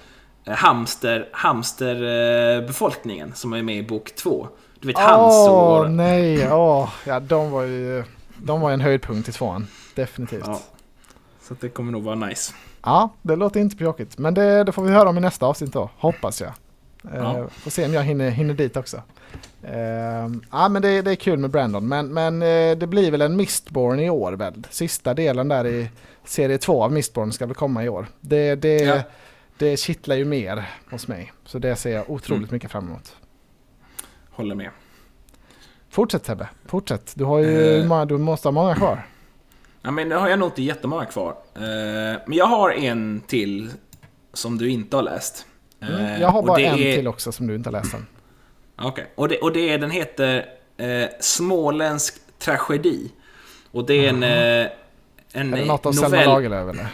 eh, 0.44 0.54
hamster, 0.54 1.28
hamsterbefolkningen 1.32 3.34
som 3.34 3.52
är 3.52 3.62
med 3.62 3.76
i 3.76 3.82
bok 3.82 4.14
2. 4.14 4.48
Du 4.80 4.88
vet, 4.88 4.98
Hans 4.98 5.48
och... 5.48 5.90
Nej! 5.90 6.52
Åh, 6.52 6.90
ja, 7.06 7.20
de 7.20 7.50
var 7.50 7.62
ju... 7.62 8.04
De 8.36 8.60
var 8.60 8.70
en 8.70 8.80
höjdpunkt 8.80 9.28
i 9.28 9.32
tvåan. 9.32 9.66
Definitivt. 9.94 10.44
Ja. 10.46 10.60
Så 11.42 11.54
det 11.60 11.68
kommer 11.68 11.92
nog 11.92 12.02
vara 12.02 12.14
nice. 12.14 12.52
Ja, 12.84 13.10
det 13.22 13.36
låter 13.36 13.60
inte 13.60 13.76
pjåkigt. 13.76 14.18
Men 14.18 14.34
det, 14.34 14.64
det, 14.64 14.72
får 14.72 14.82
vi 14.82 14.92
höra 14.92 15.08
om 15.08 15.18
i 15.18 15.20
nästa 15.20 15.46
avsnitt 15.46 15.72
då, 15.72 15.90
hoppas 15.96 16.40
jag. 16.40 16.52
Ja. 17.02 17.38
Uh, 17.38 17.48
får 17.48 17.70
se 17.70 17.84
om 17.84 17.92
jag 17.94 18.02
hinner, 18.02 18.30
hinner 18.30 18.54
dit 18.54 18.76
också. 18.76 18.96
Uh, 19.64 20.36
ja, 20.50 20.68
men 20.68 20.82
det, 20.82 21.02
det, 21.02 21.10
är 21.10 21.14
kul 21.14 21.38
med 21.38 21.50
Brandon. 21.50 21.88
Men, 21.88 22.14
men 22.14 22.42
uh, 22.42 22.78
det 22.78 22.86
blir 22.86 23.10
väl 23.10 23.20
en 23.20 23.36
Mistborn 23.36 24.00
i 24.00 24.10
år 24.10 24.32
väl? 24.32 24.66
Sista 24.70 25.14
delen 25.14 25.48
där 25.48 25.66
i 25.66 25.90
serie 26.24 26.58
2 26.58 26.84
av 26.84 26.92
Mistborn 26.92 27.32
ska 27.32 27.46
väl 27.46 27.54
komma 27.54 27.84
i 27.84 27.88
år. 27.88 28.06
Det, 28.20 28.54
det, 28.54 28.76
ja. 28.76 29.02
det 29.58 29.76
kittlar 29.76 30.16
ju 30.16 30.24
mer 30.24 30.70
hos 30.90 31.08
mig. 31.08 31.32
Så 31.44 31.58
det 31.58 31.76
ser 31.76 31.94
jag 31.94 32.10
otroligt 32.10 32.42
mm. 32.42 32.54
mycket 32.54 32.70
fram 32.70 32.88
emot. 32.88 33.16
Håller 34.30 34.54
med. 34.54 34.70
Fortsätt 35.90 36.26
Sebbe, 36.26 36.48
fortsätt. 36.66 37.12
Du, 37.16 37.24
har 37.24 37.38
ju, 37.38 37.82
du 38.06 38.18
måste 38.18 38.48
ha 38.48 38.52
många 38.52 38.74
kvar. 38.74 39.06
Ja, 39.84 39.90
men 39.90 40.08
nu 40.08 40.14
har 40.14 40.28
jag 40.28 40.38
nog 40.38 40.48
inte 40.48 40.62
jättemånga 40.62 41.04
kvar. 41.04 41.36
Eh, 41.54 41.62
men 42.26 42.32
jag 42.32 42.46
har 42.46 42.70
en 42.70 43.20
till 43.26 43.70
som 44.32 44.58
du 44.58 44.70
inte 44.70 44.96
har 44.96 45.02
läst. 45.02 45.46
Mm, 45.80 46.20
jag 46.20 46.28
har 46.28 46.42
bara 46.42 46.60
en 46.60 46.78
är... 46.78 46.96
till 46.96 47.08
också 47.08 47.32
som 47.32 47.46
du 47.46 47.54
inte 47.54 47.68
har 47.68 47.72
läst 47.72 47.94
än. 47.94 48.06
Okej, 48.76 48.88
okay. 48.88 49.04
och, 49.14 49.28
det, 49.28 49.38
och 49.38 49.52
det, 49.52 49.76
den 49.76 49.90
heter 49.90 50.46
eh, 50.76 51.08
Småländsk 51.20 52.38
tragedi. 52.38 53.12
Och 53.70 53.86
det 53.86 53.94
är 53.94 54.08
en... 54.08 54.22
Mm. 54.22 54.68
en 55.32 55.54
är 55.54 55.58
det 55.58 55.64
något 55.64 55.86
av 55.86 55.92
Selma 55.92 56.24
Lagerlöf 56.24 56.70
eller? 56.74 56.88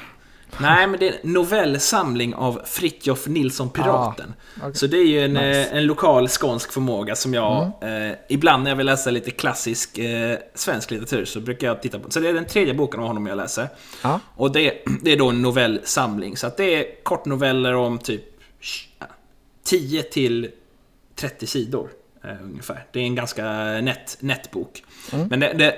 Nej, 0.58 0.86
men 0.86 1.00
det 1.00 1.08
är 1.08 1.12
en 1.12 1.32
novellsamling 1.32 2.34
av 2.34 2.60
Fritjof 2.64 3.26
Nilsson 3.26 3.70
Piraten. 3.70 4.34
Ah, 4.54 4.58
okay. 4.60 4.74
Så 4.74 4.86
det 4.86 4.98
är 4.98 5.06
ju 5.06 5.24
en, 5.24 5.32
nice. 5.32 5.70
Eh, 5.70 5.76
en 5.76 5.86
lokal 5.86 6.28
skånsk 6.28 6.72
förmåga 6.72 7.16
som 7.16 7.34
jag, 7.34 7.72
mm. 7.80 8.10
eh, 8.10 8.18
ibland 8.28 8.62
när 8.62 8.70
jag 8.70 8.76
vill 8.76 8.86
läsa 8.86 9.10
lite 9.10 9.30
klassisk 9.30 9.98
eh, 9.98 10.38
svensk 10.54 10.90
litteratur 10.90 11.24
så 11.24 11.40
brukar 11.40 11.66
jag 11.66 11.82
titta 11.82 11.98
på. 11.98 12.10
Så 12.10 12.20
det 12.20 12.28
är 12.28 12.34
den 12.34 12.46
tredje 12.46 12.74
boken 12.74 13.00
av 13.00 13.06
honom 13.06 13.26
jag 13.26 13.36
läser. 13.36 13.68
Ah. 14.02 14.18
Och 14.36 14.52
det, 14.52 14.84
det 15.02 15.12
är 15.12 15.16
då 15.16 15.28
en 15.28 15.42
novellsamling. 15.42 16.36
Så 16.36 16.46
att 16.46 16.56
det 16.56 16.74
är 16.74 17.02
kortnoveller 17.02 17.74
om 17.74 17.98
typ 17.98 18.24
10 19.64 20.02
till 20.02 20.50
30 21.16 21.46
sidor. 21.46 21.90
Eh, 22.24 22.42
ungefär. 22.42 22.86
Det 22.92 23.00
är 23.00 23.04
en 23.04 23.14
ganska 23.14 23.44
nätt, 23.80 24.16
nätt 24.20 24.50
bok. 24.50 24.84
Mm. 25.12 25.28
Men 25.28 25.40
det, 25.40 25.52
det, 25.52 25.74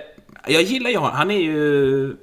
jag 0.46 0.62
gillar 0.62 0.90
ju 0.90 0.96
honom. 0.96 1.16
Han 1.16 1.30
är 1.30 1.40
ju 1.40 2.16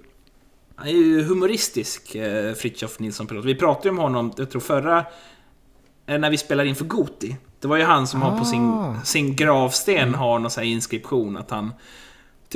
han 0.80 0.88
är 0.88 0.92
ju 0.92 1.24
humoristisk, 1.24 2.16
eh, 2.16 2.54
Fritiof 2.54 3.00
Nilsson 3.00 3.28
Pilot. 3.28 3.46
Vi 3.46 3.56
pratade 3.56 3.88
ju 3.88 3.92
om 3.92 3.98
honom, 3.98 4.34
jag 4.38 4.52
tror 4.52 4.62
förra... 4.62 5.06
Eh, 6.06 6.20
när 6.20 6.30
vi 6.30 6.38
spelade 6.38 6.70
in 6.70 6.76
för 6.76 6.86
Goti. 6.86 7.38
Det 7.60 7.68
var 7.68 7.78
ju 7.78 7.84
han 7.84 8.08
som 8.08 8.24
ah. 8.24 8.30
har 8.30 8.40
på 8.40 8.46
sin, 8.46 8.70
ah. 8.70 8.96
sin 9.04 9.36
gravsten 9.36 9.98
mm. 9.98 10.14
har 10.14 10.40
någon 10.40 10.52
sån 10.52 10.64
här 10.64 10.70
inskription 10.70 11.38
att 11.38 11.52
han 11.52 11.74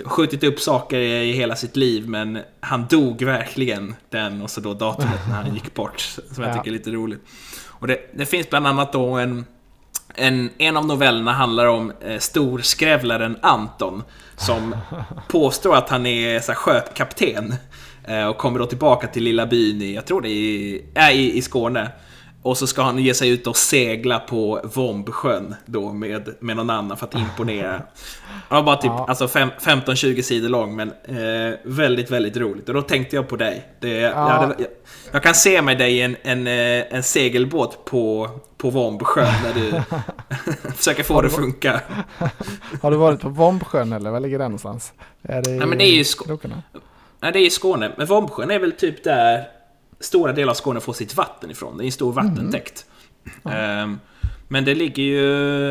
skjutit 0.05 0.43
upp 0.43 0.59
saker 0.59 0.99
i 0.99 1.32
hela 1.32 1.55
sitt 1.55 1.76
liv 1.76 2.09
men 2.09 2.39
han 2.59 2.88
dog 2.89 3.24
verkligen 3.24 3.95
den 4.09 4.41
och 4.41 4.49
så 4.49 4.61
då 4.61 4.74
datumet 4.74 5.28
när 5.28 5.36
han 5.36 5.53
gick 5.53 5.74
bort. 5.74 5.99
Som 5.99 6.43
jag 6.43 6.53
tycker 6.53 6.67
är 6.67 6.74
lite 6.74 6.91
roligt. 6.91 7.21
Och 7.65 7.88
det, 7.88 7.99
det 8.13 8.26
finns 8.26 8.49
bland 8.49 8.67
annat 8.67 8.93
då 8.93 9.05
en, 9.05 9.45
en, 10.15 10.49
en 10.57 10.78
av 10.78 10.86
novellerna 10.86 11.34
handlar 11.34 11.65
om 11.65 11.93
eh, 12.01 12.19
storskrävlaren 12.19 13.38
Anton 13.41 14.03
som 14.38 14.76
påstår 15.28 15.76
att 15.76 15.89
han 15.89 16.05
är 16.05 16.39
så 16.39 16.51
här, 16.51 16.59
skötkapten 16.59 17.45
Eh, 17.51 17.72
och 18.30 18.38
kommer 18.38 18.60
då 18.60 18.66
tillbaka 18.66 19.08
till 19.08 19.24
lilla 19.24 19.45
byn 19.45 19.82
i, 19.82 19.95
jag 19.95 20.06
tror 20.06 20.22
det 20.22 20.30
är 20.30 20.32
i, 20.32 20.86
äh, 20.95 21.12
i, 21.12 21.38
i 21.38 21.41
Skåne. 21.41 21.91
Och 22.43 22.58
så 22.58 22.68
ska 22.68 22.82
han 22.82 22.97
ge 22.97 23.14
sig 23.14 23.30
ut 23.30 23.47
och 23.47 23.58
segla 23.58 24.20
på 24.20 24.62
Vombsjön 24.64 25.56
då 25.66 25.93
med, 25.93 26.36
med 26.39 26.56
någon 26.56 26.70
annan 26.70 26.97
för 26.97 27.06
att 27.08 27.16
imponera. 27.16 27.82
Han 28.49 28.58
var 28.58 28.64
bara 28.64 28.76
typ 28.76 28.91
ja. 28.91 29.06
alltså 29.10 29.26
15-20 29.26 30.22
sidor 30.22 30.49
lång 30.49 30.76
men 30.76 30.91
eh, 31.06 31.60
väldigt, 31.64 32.12
väldigt 32.12 32.38
roligt. 32.38 32.70
Och 32.70 32.76
då 32.76 32.82
tänkte 32.82 33.16
jag 33.16 33.28
på 33.28 33.36
dig. 33.36 33.68
Det, 33.80 33.89
ja. 33.89 34.41
jag, 34.41 34.49
jag, 34.60 34.68
jag, 35.12 35.24
kan 35.24 35.36
se 35.36 35.62
mig 35.62 35.76
dig 35.76 35.97
i 35.97 36.01
en, 36.01 36.16
en, 36.24 36.47
eh, 36.47 36.95
en 36.95 37.04
segelbåt 37.04 37.86
på, 37.86 38.30
på 38.58 38.70
Vombsjön 38.70 39.34
när 39.43 39.54
du 39.54 39.82
försöker 40.76 41.04
få 41.04 41.22
det 41.22 41.28
att 41.28 41.34
funka. 41.34 41.82
Har 42.82 42.91
du 42.91 42.97
varit 42.97 43.20
på 43.20 43.30
Vombsjön 43.30 43.93
eller 43.93 44.12
var 44.12 44.20
ligger 44.20 44.39
den 44.39 44.51
någonstans? 44.51 44.93
Är 45.22 45.41
det 45.41 45.49
Nej 45.49 45.68
men 45.68 45.78
det 45.78 45.84
är 45.84 45.95
ju 45.95 46.04
Nej, 47.24 47.32
det 47.32 47.39
är 47.39 47.45
i 47.45 47.49
Skåne. 47.49 47.91
Men 47.97 48.07
Vombsjön 48.07 48.51
är 48.51 48.59
väl 48.59 48.71
typ 48.71 49.03
där 49.03 49.47
stora 49.99 50.34
delar 50.34 50.51
av 50.51 50.55
Skåne 50.55 50.80
får 50.80 50.93
sitt 50.93 51.15
vatten 51.15 51.51
ifrån. 51.51 51.78
Det 51.78 51.84
är 51.84 51.86
en 51.86 51.91
stor 51.91 52.13
vattentäkt. 52.13 52.86
Mm. 53.43 53.84
Um, 53.84 53.99
men 54.47 54.65
det 54.65 54.76
ligger 54.76 55.03
ju... 55.03 55.21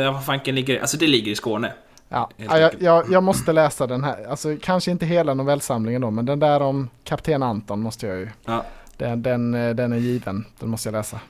Ja, 0.02 0.12
vad 0.12 0.24
fanken 0.24 0.54
ligger 0.54 0.80
Alltså 0.80 0.96
det 0.96 1.06
ligger 1.06 1.32
i 1.32 1.36
Skåne. 1.36 1.72
Ja, 2.08 2.30
ja 2.36 2.58
jag, 2.58 2.72
jag, 2.78 3.12
jag, 3.12 3.22
måste 3.22 3.52
läsa 3.52 3.86
den 3.86 4.04
här. 4.04 4.24
Alltså 4.24 4.56
kanske 4.62 4.90
inte 4.90 5.06
hela 5.06 5.34
novellsamlingen 5.34 6.00
då, 6.00 6.10
men 6.10 6.26
den 6.26 6.38
där 6.38 6.62
om 6.62 6.90
Kapten 7.04 7.42
Anton 7.42 7.80
måste 7.80 8.06
jag 8.06 8.18
ju. 8.18 8.28
Ja. 8.44 8.64
Den, 8.96 9.22
den, 9.22 9.52
den 9.52 9.92
är 9.92 9.98
given. 9.98 10.44
Den 10.58 10.68
måste 10.68 10.88
jag 10.88 10.92
läsa. 10.92 11.20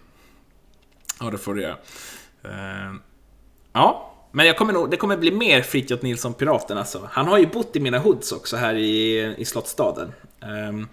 Ja, 1.20 1.30
det 1.30 1.38
får 1.38 1.54
du 1.54 1.62
göra. 1.62 1.76
Uh, 2.44 2.94
ja, 3.72 4.11
men 4.33 4.47
jag 4.47 4.57
kommer 4.57 4.72
nog, 4.72 4.91
det 4.91 4.97
kommer 4.97 5.16
bli 5.16 5.30
mer 5.30 5.62
Fritiof 5.62 6.03
Nilsson 6.03 6.35
Piraten 6.35 6.78
alltså. 6.78 7.09
Han 7.12 7.28
har 7.28 7.39
ju 7.39 7.47
bott 7.47 7.76
i 7.76 7.80
mina 7.80 7.99
hoods 7.99 8.33
också 8.33 8.57
här 8.57 8.74
i, 8.74 9.35
i 9.39 9.45
Slottsstaden. 9.45 10.12
Um, 10.68 10.89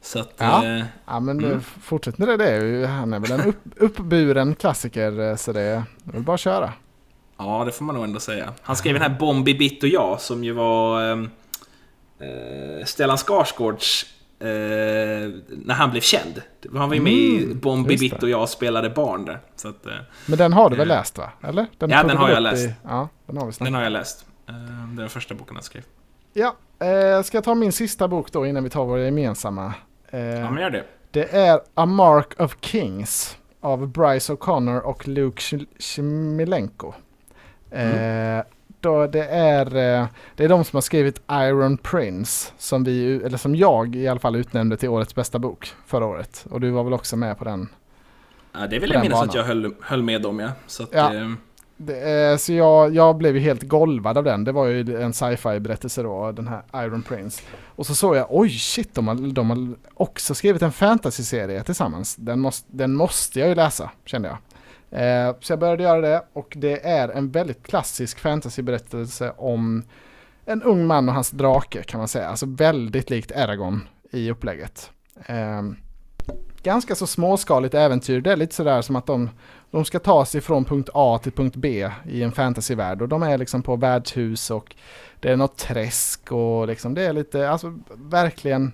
så 0.00 0.18
att, 0.18 0.34
ja. 0.36 0.64
Eh, 0.64 0.84
ja, 1.06 1.20
men 1.20 1.44
mm. 1.44 1.60
fortsätt 1.82 2.18
med 2.18 2.28
det. 2.28 2.36
det 2.36 2.86
han 2.86 3.12
är 3.12 3.20
väl 3.20 3.32
en 3.32 3.48
upp, 3.48 3.56
uppburen 3.76 4.54
klassiker 4.54 5.20
eh, 5.20 5.36
så 5.36 5.52
det 5.52 5.60
är 5.60 5.82
väl 6.04 6.22
bara 6.22 6.34
att 6.34 6.40
köra. 6.40 6.72
Ja, 7.38 7.62
det 7.64 7.72
får 7.72 7.84
man 7.84 7.94
nog 7.94 8.04
ändå 8.04 8.20
säga. 8.20 8.52
Han 8.62 8.76
skrev 8.76 8.94
den 8.94 9.02
här 9.02 9.18
Bombi 9.18 9.54
Bitt 9.54 9.82
och 9.82 9.88
jag 9.88 10.20
som 10.20 10.44
ju 10.44 10.52
var 10.52 11.10
eh, 11.10 11.24
Stellan 12.84 13.18
Skarsgårds 13.18 14.06
eh, 14.40 14.46
när 15.48 15.74
han 15.74 15.90
blev 15.90 16.00
känd. 16.00 16.42
Han 16.74 16.88
var 16.88 16.94
ju 16.96 17.02
med 17.02 17.12
i 17.12 17.44
mm, 17.44 17.58
Bombi 17.58 17.96
Bitt 17.96 18.22
och 18.22 18.28
jag 18.28 18.48
spelade 18.48 18.90
barn 18.90 19.24
där. 19.24 19.40
Så 19.56 19.68
att, 19.68 19.86
eh, 19.86 19.92
Men 20.26 20.38
den 20.38 20.52
har 20.52 20.70
du 20.70 20.76
väl 20.76 20.88
läst 20.88 21.18
va? 21.18 21.30
Eller? 21.42 21.66
Den 21.78 21.90
ja, 21.90 22.02
den 22.02 22.16
har 22.16 22.28
jag 22.30 22.42
läst. 22.42 22.66
I, 22.68 22.74
ja, 22.84 23.08
den 23.26 23.36
har 23.36 23.46
vi 23.46 23.52
Den 23.64 23.74
har 23.74 23.82
jag 23.82 23.92
läst. 23.92 24.26
Eh, 24.48 24.54
det 24.54 24.60
är 24.92 25.00
den 25.00 25.08
första 25.08 25.34
boken 25.34 25.56
han 25.56 25.62
skrev. 25.62 25.82
Ja, 26.32 26.56
eh, 26.86 27.22
ska 27.22 27.36
jag 27.36 27.44
ta 27.44 27.54
min 27.54 27.72
sista 27.72 28.08
bok 28.08 28.32
då 28.32 28.46
innan 28.46 28.64
vi 28.64 28.70
tar 28.70 28.84
vår 28.84 28.98
gemensamma? 28.98 29.74
Eh, 30.10 30.20
Ja, 30.20 30.50
men 30.50 30.62
gör 30.62 30.70
det. 30.70 30.84
Det 31.10 31.34
är 31.36 31.60
A 31.74 31.86
Mark 31.86 32.40
of 32.40 32.56
Kings 32.60 33.36
av 33.60 33.88
Bryce 33.88 34.32
O'Connor 34.32 34.80
och 34.80 35.08
Luke 35.08 35.40
Sh- 35.40 35.66
Shmilenko. 35.78 36.94
Eh, 37.70 38.38
då 38.80 39.06
det, 39.06 39.24
är, 39.24 39.66
eh, 39.66 40.06
det 40.36 40.44
är 40.44 40.48
de 40.48 40.64
som 40.64 40.76
har 40.76 40.80
skrivit 40.82 41.20
Iron 41.32 41.76
Prince 41.78 42.52
som, 42.58 42.84
vi, 42.84 43.16
eller 43.24 43.38
som 43.38 43.56
jag 43.56 43.96
i 43.96 44.08
alla 44.08 44.20
fall 44.20 44.36
utnämnde 44.36 44.76
till 44.76 44.88
årets 44.88 45.14
bästa 45.14 45.38
bok 45.38 45.72
förra 45.86 46.06
året. 46.06 46.46
Och 46.50 46.60
du 46.60 46.70
var 46.70 46.84
väl 46.84 46.92
också 46.92 47.16
med 47.16 47.38
på 47.38 47.44
den? 47.44 47.68
Ja, 48.52 48.66
det 48.66 48.78
vill 48.78 48.90
jag 48.90 49.00
minnas 49.02 49.16
banan. 49.16 49.28
att 49.28 49.34
jag 49.34 49.44
höll, 49.44 49.74
höll 49.82 50.02
med 50.02 50.26
om, 50.26 50.38
ja. 50.38 50.48
Så 50.66 50.82
att, 50.82 50.88
Ja. 50.92 51.14
eh, 51.14 51.28
Det, 51.80 52.30
eh, 52.30 52.36
så 52.36 52.52
jag, 52.52 52.94
jag 52.94 53.16
blev 53.16 53.34
ju 53.34 53.40
helt 53.40 53.62
golvad 53.62 54.18
av 54.18 54.24
den. 54.24 54.44
Det 54.44 54.52
var 54.52 54.66
ju 54.66 55.02
en 55.02 55.12
sci-fi 55.12 55.60
berättelse 55.60 56.02
då, 56.02 56.32
den 56.32 56.48
här 56.48 56.62
Iron 56.86 57.02
Prince. 57.02 57.42
Och 57.66 57.86
så 57.86 57.94
såg 57.94 58.16
jag, 58.16 58.26
oj 58.30 58.50
shit, 58.50 58.94
de 58.94 59.08
har, 59.08 59.14
de 59.32 59.50
har 59.50 59.74
också 59.94 60.34
skrivit 60.34 60.62
en 60.62 60.72
fantasy-serie 60.72 61.62
tillsammans. 61.62 62.16
Den 62.16 62.40
måste, 62.40 62.66
den 62.70 62.94
måste 62.94 63.40
jag 63.40 63.48
ju 63.48 63.54
läsa, 63.54 63.90
kände 64.04 64.28
jag. 64.28 64.38
Eh, 64.90 65.34
så 65.40 65.52
jag 65.52 65.58
började 65.58 65.82
göra 65.82 66.00
det 66.00 66.22
och 66.32 66.52
det 66.56 66.86
är 66.86 67.08
en 67.08 67.30
väldigt 67.30 67.66
klassisk 67.66 68.18
fantasyberättelse 68.18 69.32
om 69.36 69.82
en 70.44 70.62
ung 70.62 70.86
man 70.86 71.08
och 71.08 71.14
hans 71.14 71.30
drake 71.30 71.82
kan 71.82 71.98
man 71.98 72.08
säga. 72.08 72.28
Alltså 72.28 72.46
väldigt 72.46 73.10
likt 73.10 73.30
Eragon 73.30 73.88
i 74.10 74.30
upplägget. 74.30 74.90
Eh, 75.26 75.62
ganska 76.62 76.94
så 76.94 77.06
småskaligt 77.06 77.74
äventyr. 77.74 78.20
Det 78.20 78.32
är 78.32 78.36
lite 78.36 78.54
sådär 78.54 78.82
som 78.82 78.96
att 78.96 79.06
de, 79.06 79.30
de 79.70 79.84
ska 79.84 79.98
ta 79.98 80.24
sig 80.24 80.40
från 80.40 80.64
punkt 80.64 80.88
A 80.94 81.20
till 81.22 81.32
punkt 81.32 81.56
B 81.56 81.90
i 82.06 82.22
en 82.22 82.32
fantasyvärld. 82.32 83.02
Och 83.02 83.08
de 83.08 83.22
är 83.22 83.38
liksom 83.38 83.62
på 83.62 83.76
värdshus 83.76 84.50
och 84.50 84.74
det 85.20 85.30
är 85.30 85.36
något 85.36 85.56
träsk 85.56 86.32
och 86.32 86.66
liksom 86.66 86.94
det 86.94 87.02
är 87.02 87.12
lite, 87.12 87.50
alltså 87.50 87.78
verkligen, 87.94 88.72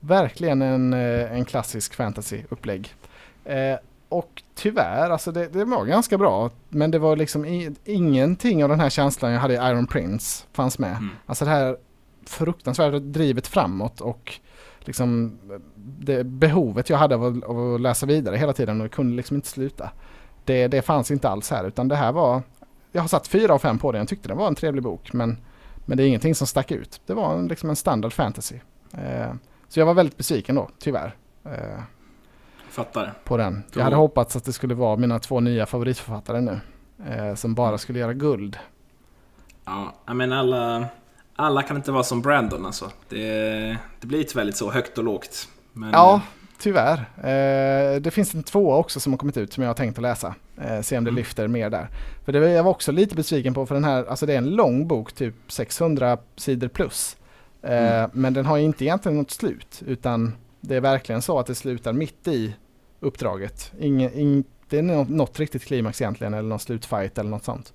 verkligen 0.00 0.62
en, 0.62 0.92
eh, 0.92 1.32
en 1.32 1.44
klassisk 1.44 1.94
fantasy-upplägg. 1.94 2.94
Eh, 3.44 3.76
och 4.14 4.42
tyvärr, 4.54 5.10
alltså 5.10 5.32
det, 5.32 5.46
det 5.46 5.64
var 5.64 5.84
ganska 5.84 6.18
bra. 6.18 6.50
Men 6.68 6.90
det 6.90 6.98
var 6.98 7.16
liksom 7.16 7.44
i, 7.44 7.74
ingenting 7.84 8.64
av 8.64 8.70
den 8.70 8.80
här 8.80 8.90
känslan 8.90 9.32
jag 9.32 9.40
hade 9.40 9.54
i 9.54 9.56
Iron 9.56 9.86
Prince 9.86 10.46
fanns 10.52 10.78
med. 10.78 10.96
Mm. 10.96 11.10
Alltså 11.26 11.44
det 11.44 11.50
här 11.50 11.76
fruktansvärda 12.26 12.98
drivet 12.98 13.46
framåt 13.46 14.00
och 14.00 14.34
liksom 14.80 15.38
det 15.76 16.24
behovet 16.24 16.90
jag 16.90 16.98
hade 16.98 17.14
av 17.14 17.24
att, 17.24 17.44
av 17.44 17.74
att 17.74 17.80
läsa 17.80 18.06
vidare 18.06 18.36
hela 18.36 18.52
tiden 18.52 18.80
och 18.80 18.84
det 18.84 18.94
kunde 18.94 19.16
liksom 19.16 19.36
inte 19.36 19.48
sluta. 19.48 19.90
Det, 20.44 20.68
det 20.68 20.82
fanns 20.82 21.10
inte 21.10 21.28
alls 21.28 21.50
här 21.50 21.64
utan 21.64 21.88
det 21.88 21.96
här 21.96 22.12
var, 22.12 22.42
jag 22.92 23.00
har 23.00 23.08
satt 23.08 23.26
fyra 23.26 23.54
av 23.54 23.58
fem 23.58 23.78
på 23.78 23.92
den, 23.92 23.98
jag 23.98 24.08
tyckte 24.08 24.28
det 24.28 24.34
var 24.34 24.46
en 24.46 24.54
trevlig 24.54 24.82
bok 24.82 25.12
men, 25.12 25.38
men 25.84 25.96
det 25.96 26.04
är 26.04 26.06
ingenting 26.06 26.34
som 26.34 26.46
stack 26.46 26.70
ut. 26.70 27.00
Det 27.06 27.14
var 27.14 27.34
en, 27.34 27.48
liksom 27.48 27.70
en 27.70 27.76
standard 27.76 28.12
fantasy. 28.12 28.56
Eh, 28.92 29.34
så 29.68 29.80
jag 29.80 29.86
var 29.86 29.94
väldigt 29.94 30.16
besviken 30.16 30.54
då, 30.54 30.68
tyvärr. 30.78 31.16
Eh, 31.44 31.82
fattar. 32.74 33.12
på 33.24 33.36
den. 33.36 33.62
Jag 33.74 33.82
hade 33.84 33.96
hoppats 33.96 34.36
att 34.36 34.44
det 34.44 34.52
skulle 34.52 34.74
vara 34.74 34.96
mina 34.96 35.18
två 35.18 35.40
nya 35.40 35.66
favoritförfattare 35.66 36.40
nu. 36.40 36.60
Eh, 37.10 37.34
som 37.34 37.54
bara 37.54 37.78
skulle 37.78 37.98
göra 37.98 38.12
guld. 38.14 38.58
Ja, 39.64 40.14
menar 40.14 40.36
alla, 40.36 40.86
alla 41.36 41.62
kan 41.62 41.76
inte 41.76 41.92
vara 41.92 42.02
som 42.02 42.22
Brandon 42.22 42.66
alltså. 42.66 42.90
Det, 43.08 43.18
det 44.00 44.06
blir 44.06 44.22
tyvärr 44.24 44.44
lite 44.44 44.58
så 44.58 44.70
högt 44.70 44.98
och 44.98 45.04
lågt. 45.04 45.48
Men, 45.72 45.90
Ja, 45.90 46.20
tyvärr. 46.58 46.98
Eh, 47.16 48.00
det 48.00 48.10
finns 48.10 48.34
en 48.34 48.42
tvåa 48.42 48.76
också 48.76 49.00
som 49.00 49.12
har 49.12 49.18
kommit 49.18 49.36
ut 49.36 49.52
som 49.52 49.62
jag 49.62 49.70
har 49.70 49.74
tänkt 49.74 49.98
att 49.98 50.02
läsa. 50.02 50.34
Eh, 50.60 50.80
se 50.80 50.98
om 50.98 51.04
det 51.04 51.08
Mm. 51.10 51.14
lyfter 51.18 51.48
mer 51.48 51.70
där. 51.70 51.88
För 52.24 52.32
det 52.32 52.50
jag 52.50 52.64
var 52.64 52.70
också 52.70 52.92
lite 52.92 53.14
besviken 53.16 53.54
på 53.54 53.66
för 53.66 53.74
den 53.74 53.84
här, 53.84 54.04
alltså 54.04 54.26
det 54.26 54.32
är 54.34 54.38
en 54.38 54.50
lång 54.50 54.88
bok, 54.88 55.12
typ 55.12 55.34
600 55.48 56.18
sidor 56.36 56.68
plus. 56.68 57.16
Eh, 57.62 57.94
Mm. 58.04 58.10
Men 58.12 58.34
den 58.34 58.46
har 58.46 58.56
ju 58.56 58.64
inte 58.64 58.84
egentligen 58.84 59.18
något 59.18 59.30
slut, 59.30 59.82
utan 59.86 60.32
det 60.60 60.76
är 60.76 60.80
verkligen 60.80 61.22
så 61.22 61.38
att 61.38 61.46
det 61.46 61.54
slutar 61.54 61.92
mitt 61.92 62.28
i 62.28 62.54
uppdraget. 63.00 63.72
Ingen, 63.80 64.12
ing, 64.14 64.44
det 64.68 64.78
är 64.78 64.82
nå- 64.82 65.06
något 65.08 65.40
riktigt 65.40 65.64
klimax 65.64 66.00
egentligen, 66.00 66.34
eller 66.34 66.48
någon 66.48 66.58
slutfight 66.58 67.18
eller 67.18 67.30
något 67.30 67.44
sånt. 67.44 67.72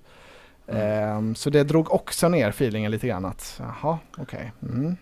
Eh, 0.66 1.32
så 1.36 1.50
det 1.50 1.64
drog 1.64 1.92
också 1.92 2.28
ner 2.28 2.48
feelingen 2.48 2.90
lite 2.90 3.06
grann 3.08 3.24
att, 3.24 3.60
jaha, 3.82 3.98
okej. 4.18 4.52
Mm. 4.62 4.96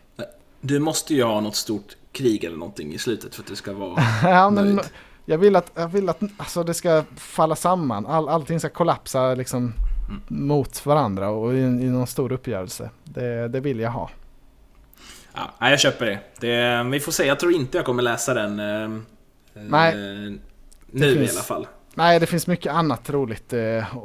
Du 0.60 0.78
måste 0.78 1.14
ju 1.14 1.22
ha 1.22 1.40
något 1.40 1.56
stort 1.56 1.96
krig 2.12 2.44
eller 2.44 2.56
någonting 2.56 2.92
i 2.94 2.98
slutet 2.98 3.34
för 3.34 3.42
att 3.42 3.48
det 3.48 3.56
ska 3.56 3.72
vara 3.72 4.02
ja, 4.22 4.50
men 4.50 4.64
nöjd. 4.74 4.88
jag 5.24 5.38
vill 5.38 5.56
att, 5.56 5.72
jag 5.74 5.88
vill 5.88 6.08
att 6.08 6.20
alltså, 6.36 6.62
det 6.64 6.74
ska 6.74 7.04
falla 7.16 7.56
samman. 7.56 8.06
All, 8.06 8.28
allting 8.28 8.60
ska 8.60 8.68
kollapsa 8.68 9.34
liksom, 9.34 9.72
Mm. 10.08 10.22
mot 10.46 10.86
varandra 10.86 11.28
och 11.30 11.54
i, 11.54 11.56
i 11.56 11.62
någon 11.90 12.06
stor 12.06 12.32
uppgörelse. 12.32 12.90
Det, 13.04 13.48
det 13.48 13.60
vill 13.60 13.80
jag 13.80 13.90
ha. 13.90 14.10
Ja, 15.34 15.70
jag 15.70 15.80
köper 15.80 16.06
det. 16.06 16.18
det. 16.40 16.82
Vi 16.90 17.00
får 17.00 17.12
se, 17.12 17.26
jag 17.26 17.40
tror 17.40 17.52
inte 17.52 17.78
jag 17.78 17.84
kommer 17.86 18.02
läsa 18.02 18.34
den 18.34 18.60
eh, 18.60 19.00
Nej, 19.62 19.92
eh, 19.92 20.32
nu 20.90 21.14
finns- 21.14 21.32
i 21.32 21.34
alla 21.36 21.42
fall. 21.44 21.66
Nej, 21.94 22.20
det 22.20 22.26
finns 22.26 22.46
mycket 22.46 22.72
annat 22.72 23.10
roligt 23.10 23.52
eh, 23.52 23.96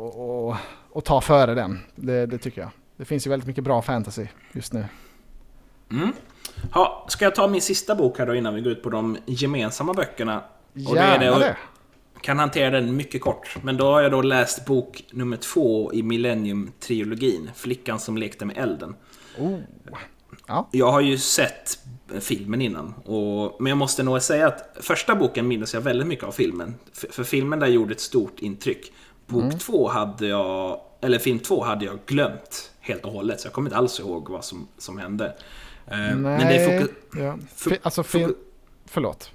att- 0.95 1.06
ta 1.06 1.22
före 1.22 1.54
den. 1.54 1.80
Det, 1.95 2.26
det 2.26 2.38
tycker 2.38 2.62
jag. 2.62 2.70
Det 2.97 3.06
finns 3.06 3.26
ju 3.28 3.30
väldigt 3.30 3.47
mycket 3.47 3.64
bra 3.64 3.82
fantasy 3.82 4.28
just 4.51 4.74
nu. 4.74 4.86
Mm. 5.91 6.14
Ha, 6.72 7.06
ska 7.10 7.26
jag 7.26 7.36
ta 7.36 7.47
min 7.47 7.62
sista 7.62 7.95
bok 7.95 8.20
här 8.20 8.26
då 8.26 8.36
innan 8.36 8.56
vi 8.56 8.62
går 8.62 8.72
ut 8.72 8.84
på 8.84 8.89
de 8.89 9.18
gemensamma 9.26 9.93
böckerna? 9.93 10.38
Och 10.88 10.95
det 10.95 10.99
är 11.01 11.20
Gärna 11.22 11.39
det- 11.39 11.45
det. 11.45 11.58
Kan 12.22 12.39
hantera 12.39 12.70
den 12.70 12.95
mycket 12.95 13.22
kort. 13.22 13.58
Men 13.64 13.78
då 13.78 13.86
har 13.86 14.01
jag 14.01 14.12
då 14.12 14.22
läst 14.22 14.66
bok 14.66 15.04
nummer 15.12 15.38
två 15.38 15.93
i 15.93 16.01
Millennium-trilogin. 16.04 17.49
Flickan 17.56 17.99
som 17.99 18.18
lekte 18.18 18.45
med 18.45 18.58
elden. 18.58 18.95
Oh. 19.38 19.60
Ja. 20.47 20.70
Jag 20.72 20.91
har 20.91 21.01
ju 21.01 21.18
sett 21.18 21.80
filmen 22.20 22.61
innan. 22.61 22.93
Och, 23.05 23.55
men 23.61 23.70
jag 23.70 23.78
måste 23.78 24.03
nog 24.03 24.22
säga 24.22 24.47
att 24.47 24.78
första 24.82 25.16
boken 25.16 25.47
minns 25.47 25.74
jag 25.74 25.82
väldigt 25.82 26.07
mycket 26.07 26.26
av 26.26 26.32
filmen. 26.32 26.76
För, 26.93 27.07
för 27.07 27.24
filmen 27.24 27.59
där 27.59 27.68
gjorde 27.68 27.93
ett 27.93 28.01
stort 28.01 28.39
intryck. 28.39 28.91
Bok 29.28 29.43
Mm. 29.43 29.57
två 29.59 29.88
hade 29.88 30.28
jag, 30.28 30.80
eller 31.01 31.20
film 31.20 31.39
två 31.39 31.64
hade 31.64 31.86
jag 31.86 31.99
glömt 32.05 32.72
helt 32.80 33.05
och 33.05 33.11
hållet. 33.11 33.39
Så 33.41 33.47
jag 33.47 33.53
kommer 33.53 33.70
inte 33.70 33.78
alls 33.78 33.99
ihåg 33.99 34.30
vad 34.30 34.45
som, 34.45 34.68
som 34.78 34.97
hände. 34.97 35.26
Eh, 35.88 35.97
Nej. 35.97 36.16
Men 36.16 36.39
det 36.39 36.55
är 36.55 36.80
fokus... 36.80 36.95
ja. 37.18 37.38
alltså, 37.82 38.03
film, 38.03 38.36
förlåt. 38.86 39.32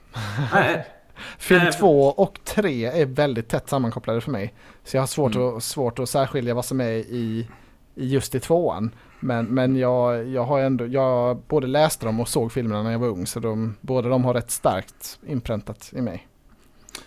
Nej, 0.52 0.86
Film 1.38 1.64
Nej, 1.64 1.72
två 1.72 2.06
och 2.08 2.38
tre 2.44 2.84
är 2.84 3.06
väldigt 3.06 3.48
tätt 3.48 3.68
sammankopplade 3.68 4.20
för 4.20 4.30
mig. 4.30 4.54
Så 4.84 4.96
jag 4.96 5.02
har 5.02 5.06
svårt, 5.06 5.34
Mm. 5.34 5.56
att, 5.56 5.62
svårt 5.62 5.98
att 5.98 6.08
särskilja 6.08 6.54
vad 6.54 6.64
som 6.64 6.80
är 6.80 6.90
i, 6.90 7.48
i 7.94 8.06
just 8.06 8.34
i 8.34 8.40
tvåan. 8.40 8.90
Men, 9.20 9.46
men 9.46 9.76
jag, 9.76 10.28
jag 10.28 10.44
har 10.44 10.60
ändå, 10.60 10.86
jag 10.86 11.36
både 11.48 11.66
läste 11.66 12.06
dem 12.06 12.20
och 12.20 12.28
såg 12.28 12.52
filmerna 12.52 12.82
när 12.82 12.92
jag 12.92 12.98
var 12.98 13.08
ung. 13.08 13.26
Så 13.26 13.40
de, 13.40 13.74
båda 13.80 14.08
de 14.08 14.24
har 14.24 14.34
rätt 14.34 14.50
starkt 14.50 15.18
inpräntat 15.26 15.90
i 15.96 16.00
mig. 16.00 16.28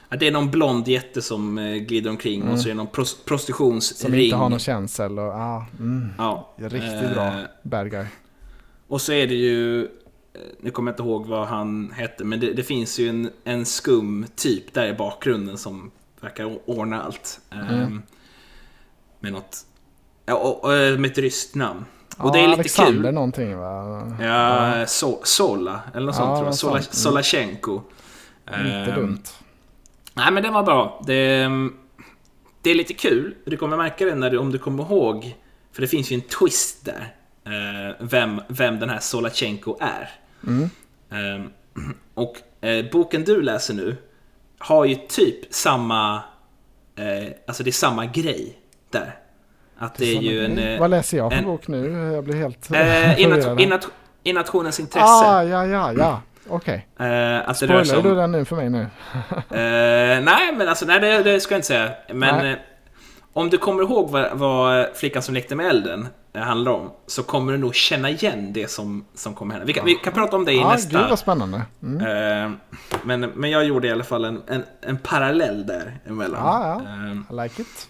Ja, 0.09 0.17
Det 0.17 0.27
är 0.27 0.31
någon 0.31 0.51
blond 0.51 0.87
jätte 0.87 1.21
som 1.21 1.57
eh, 1.57 1.75
glider 1.75 2.09
omkring 2.09 2.43
och 2.49 2.59
så 2.59 2.67
är 2.67 2.71
det 2.71 2.77
någon 2.77 2.87
pros- 2.87 3.03
Som 3.15 3.25
prostitutionsring. 3.25 4.13
inte 4.23 4.35
har 4.35 4.49
någon 4.49 4.59
känsel 4.59 5.19
och 5.19 5.25
ah, 5.33 5.65
mm, 5.79 6.09
Ja, 6.17 6.53
riktigt 6.57 7.03
eh, 7.03 7.13
bra 7.13 7.33
bad 7.63 7.91
guy. 7.91 8.05
Och 8.87 9.01
så 9.01 9.11
är 9.13 9.27
det 9.27 9.35
ju, 9.35 9.81
eh, 9.83 9.87
nu 10.61 10.71
kommer 10.71 10.91
jag 10.91 10.93
inte 10.93 11.03
ihåg 11.03 11.25
vad 11.27 11.47
han 11.47 11.91
hette, 11.91 12.23
men 12.23 12.39
det, 12.39 12.53
det 12.53 12.63
finns 12.63 12.99
ju 12.99 13.09
en, 13.09 13.29
en 13.43 13.65
skum 13.65 14.25
typ 14.35 14.73
där 14.73 14.87
i 14.87 14.93
bakgrunden 14.93 15.57
som 15.57 15.91
verkar 16.21 16.69
ordna 16.69 17.01
allt. 17.03 17.39
Mm. 17.51 17.67
Ehm, 17.69 18.01
Med 19.19 19.31
något, 19.33 19.57
och, 20.31 20.63
och, 20.63 20.73
eh, 20.73 20.97
med 20.99 21.11
ett 21.11 21.17
ryskt 21.17 21.55
namn. 21.55 21.85
Och 22.17 22.27
Ja, 22.27 22.31
det 22.31 22.39
är 22.39 22.47
lite 22.47 22.59
Alexander 22.59 23.03
kul. 23.03 23.13
någonting 23.13 23.57
va? 23.57 24.07
Ja, 24.21 24.85
so, 24.87 25.19
Sola, 25.23 25.79
eller 25.95 26.05
något 26.05 26.15
Ja, 26.15 26.21
sånt 26.21 26.37
tror 26.37 26.45
jag. 26.47 26.55
Sola, 26.55 26.81
sånt. 26.81 26.85
Mm. 26.85 27.23
Solachenko. 27.23 27.81
Inte 28.47 28.59
Ehm, 28.91 28.95
dumt. 28.95 29.23
Nej 30.13 30.31
men 30.31 30.43
den 30.43 30.53
var 30.53 30.63
bra. 30.63 31.01
Det, 31.07 31.49
det 32.61 32.69
är 32.71 32.75
lite 32.75 32.93
kul. 32.93 33.35
Du 33.45 33.57
kommer 33.57 33.77
märka 33.77 34.05
det 34.05 34.15
när 34.15 34.29
du, 34.29 34.37
om 34.37 34.51
du 34.51 34.57
kommer 34.57 34.83
ihåg. 34.83 35.35
För 35.73 35.81
det 35.81 35.87
finns 35.87 36.11
ju 36.11 36.15
en 36.15 36.21
twist 36.21 36.85
där. 36.85 37.15
eh, 37.45 37.95
vem, 37.99 38.41
vem 38.47 38.79
den 38.79 38.89
här 38.89 38.99
Solachenko 38.99 39.77
är. 39.81 40.09
Mm. 40.47 40.69
Eh, 41.11 41.45
och 42.13 42.65
eh, 42.67 42.85
boken 42.91 43.23
du 43.23 43.41
läser 43.41 43.73
nu 43.73 43.95
har 44.59 44.85
ju 44.85 44.95
typ 44.95 45.53
samma... 45.53 46.15
Eh, 46.95 47.31
alltså 47.47 47.63
det 47.63 47.69
är 47.69 47.71
samma 47.71 48.05
grej 48.05 48.59
där. 48.89 49.15
Att 49.81 49.95
det 49.95 50.17
är 50.17 50.21
ju 50.21 50.45
en... 50.45 50.59
eh, 50.59 50.79
Vad 50.79 50.89
läser 50.89 51.17
jag 51.17 51.31
för 51.31 51.37
en- 51.39 51.45
bok 51.45 51.67
nu? 51.67 52.11
Jag 52.13 52.23
blir 52.23 52.35
helt 52.35 52.71
eh, 52.71 53.19
i, 53.19 53.25
nat- 53.25 53.61
i, 53.61 53.65
nat- 53.65 53.87
I 54.23 54.33
nationens 54.33 54.79
intresse. 54.79 55.05
Ah, 55.05 55.43
ja, 55.43 55.65
ja, 55.65 55.93
ja. 55.93 56.21
Okej. 56.49 56.87
eh, 56.99 57.05
det 57.05 57.07
rör 57.07 57.53
sig 57.53 57.67
Spoilar 57.67 57.97
om... 57.97 58.03
du 58.03 58.15
den 58.15 58.31
nu 58.31 58.45
för 58.45 58.55
mig 58.55 58.69
nu? 58.69 58.79
Eh, 59.49 60.23
nej, 60.23 60.55
men 60.57 60.67
alltså, 60.69 60.85
nej, 60.85 60.99
det, 60.99 61.23
det 61.23 61.39
ska 61.39 61.53
jag 61.53 61.57
inte 61.57 61.67
säga. 61.67 61.89
Men 62.13 62.45
eh, 62.51 62.57
om 63.33 63.49
du 63.49 63.57
kommer 63.57 63.83
ihåg 63.83 64.09
vad, 64.09 64.29
vad 64.33 64.87
Flickan 64.95 65.21
som 65.21 65.33
lekte 65.33 65.55
med 65.55 65.65
elden 65.65 66.07
eh, 66.33 66.41
handlar 66.41 66.71
om, 66.71 66.91
så 67.07 67.23
kommer 67.23 67.51
du 67.51 67.57
nog 67.57 67.75
känna 67.75 68.09
igen 68.09 68.53
det 68.53 68.71
som, 68.71 69.05
som 69.15 69.33
kommer 69.33 69.53
hända. 69.53 69.65
Vi 69.65 69.73
kan, 69.73 69.85
vi 69.85 69.95
kan 69.95 70.13
prata 70.13 70.35
om 70.35 70.45
det 70.45 70.51
i 70.53 70.57
Ja, 70.57 70.71
nästa. 70.71 70.99
gud 70.99 71.09
vad 71.09 71.19
spännande. 71.19 71.61
Mm. 71.83 72.01
Eh, 72.45 72.51
men, 73.03 73.19
men 73.21 73.49
jag 73.51 73.65
gjorde 73.65 73.87
i 73.87 73.91
alla 73.91 74.03
fall 74.03 74.25
en, 74.25 74.41
en, 74.47 74.63
en 74.81 74.97
parallell 74.97 75.65
där 75.67 75.99
emellan. 76.07 76.41
Ja, 76.45 76.81
ja. 76.85 76.89
Eh, 77.09 77.39
I 77.39 77.43
like 77.43 77.61
it. 77.61 77.87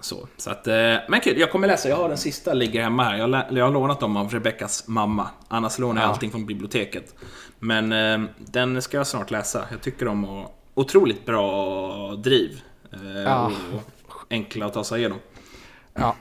Så, 0.00 0.28
så 0.36 0.50
att, 0.50 0.66
eh, 0.66 0.74
men 1.08 1.20
kul, 1.20 1.38
jag 1.38 1.50
kommer 1.52 1.66
läsa, 1.68 1.88
jag 1.88 1.96
har 1.96 2.08
den 2.08 2.18
sista 2.18 2.52
ligger 2.54 2.82
hemma 2.82 3.04
här. 3.04 3.16
Jag, 3.16 3.44
jag 3.50 3.64
har 3.64 3.72
lånat 3.72 4.00
dem 4.00 4.16
av 4.16 4.30
Rebeckas 4.30 4.88
mamma. 4.88 5.28
Annars 5.48 5.78
lånar 5.78 6.00
jag 6.02 6.08
Ja. 6.08 6.12
allting 6.12 6.30
från 6.30 6.46
biblioteket. 6.46 7.14
Men 7.58 7.92
eh, 7.92 8.30
den 8.38 8.82
ska 8.82 8.96
jag 8.96 9.06
snart 9.06 9.30
läsa. 9.30 9.64
Jag 9.70 9.80
tycker 9.80 10.06
de 10.06 10.24
har 10.24 10.48
otroligt 10.74 11.26
bra 11.26 12.14
driv. 12.14 12.60
Eh, 12.92 13.22
Ja. 13.24 13.52
Och 13.74 14.14
enkla 14.30 14.66
att 14.66 14.72
ta 14.74 14.84
sig 14.84 14.98
igenom. 14.98 15.18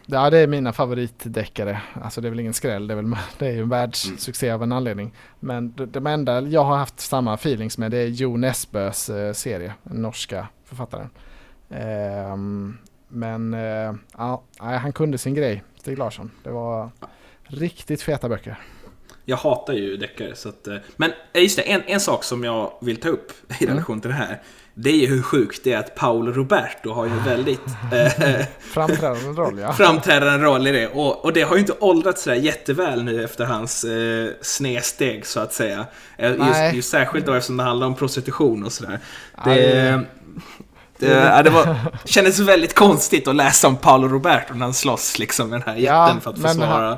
Ja, 0.06 0.30
det 0.30 0.38
är 0.38 0.48
mina 0.48 0.74
favoritdeckare. 0.74 1.82
Alltså 2.04 2.22
det 2.22 2.28
är 2.28 2.30
väl 2.30 2.40
ingen 2.40 2.54
skräll, 2.54 2.88
det 2.88 2.94
är, 2.94 2.96
väl, 2.96 3.16
det 3.38 3.48
är 3.48 3.52
ju 3.52 3.62
en 3.62 3.70
världssuccé 3.70 4.50
av 4.52 4.64
en 4.64 4.72
anledning. 4.72 5.16
Men 5.40 5.74
det, 5.76 5.86
det 5.86 6.10
enda 6.10 6.42
jag 6.42 6.64
har 6.64 6.78
haft 6.78 7.00
samma 7.00 7.34
feelings 7.34 7.78
med 7.78 7.92
det 7.92 7.98
är 7.98 8.08
Jo 8.08 8.38
Nesbøs 8.38 9.10
serie, 9.34 9.74
den 9.84 10.02
norska 10.02 10.48
författaren. 10.66 11.10
Ehm, 11.70 12.78
men 13.10 13.53
eh, 13.53 13.93
ja, 14.18 14.43
han 14.57 14.93
kunde 14.93 15.18
sin 15.18 15.34
grej, 15.34 15.64
Stig 15.82 15.97
Larsson. 15.97 16.32
Det 16.43 16.49
var 16.51 16.89
riktigt 17.43 18.01
feta 18.01 18.30
böcker. 18.30 18.55
Jag 19.26 19.38
hatar 19.38 19.74
ju 19.74 19.97
deckare, 19.97 20.36
så 20.36 20.49
att... 20.49 20.68
eh, 20.68 20.76
Men 20.97 21.12
eh, 21.34 21.41
just 21.41 21.55
det, 21.57 21.62
en, 21.72 21.82
en 21.88 21.99
sak 21.99 22.24
som 22.24 22.43
jag 22.43 22.74
vill 22.82 22.97
ta 22.97 23.10
upp 23.10 23.32
i 23.60 23.64
Mm. 23.64 23.76
relation 23.76 24.01
till 24.01 24.10
det 24.10 24.16
här. 24.16 24.41
Det 24.74 24.89
är 24.89 24.95
ju 24.95 25.07
hur 25.07 25.22
sjukt 25.22 25.64
det 25.64 25.74
är 25.74 25.78
att 25.78 25.95
Paolo 25.95 26.32
Roberto 26.32 26.91
har 26.91 27.05
ju 27.05 27.12
väldigt 27.26 27.62
eh, 27.93 28.45
Framträdande 28.60 29.41
roll 29.41 29.60
ja. 29.60 29.74
framträdande 29.74 30.45
roll 30.45 30.68
i 30.68 30.72
det. 30.72 30.88
Och, 30.88 31.26
och 31.26 31.34
det 31.34 31.41
har 31.41 31.55
ju 31.55 31.60
inte 31.60 31.74
åldrats 31.80 32.24
sådär 32.24 32.38
jätteväl 32.38 33.03
nu 33.03 33.24
efter 33.24 33.45
hans 33.45 33.84
eh, 33.84 34.30
snedsteg, 34.41 35.26
så 35.26 35.39
att 35.39 35.53
säga. 35.53 35.86
Just, 36.18 36.74
just 36.74 36.89
särskilt 36.89 37.26
då 37.26 37.34
eftersom 37.34 37.57
det 37.57 37.64
handlar 37.64 37.88
om 37.88 37.95
prostitution 37.95 38.64
och 38.64 38.72
sådär. 38.72 38.99
Det, 39.45 40.03
det- 41.00 41.08
det, 41.08 41.26
ja, 41.26 41.43
det 41.43 41.50
var, 41.50 41.76
kändes 42.06 42.39
väldigt 42.39 42.76
konstigt 42.76 43.28
att 43.28 43.36
läsa 43.36 43.68
om 43.68 43.76
Paolo 43.76 44.08
Roberto 44.08 44.54
när 44.54 44.62
han 44.66 44.74
slåss 44.74 45.20
liksom 45.20 45.50
med 45.50 45.60
den 45.60 45.68
här 45.68 45.76
jätten 45.80 45.95
Ja, 45.95 46.16
för 46.22 46.30
att 46.30 46.39
försvara... 46.41 46.97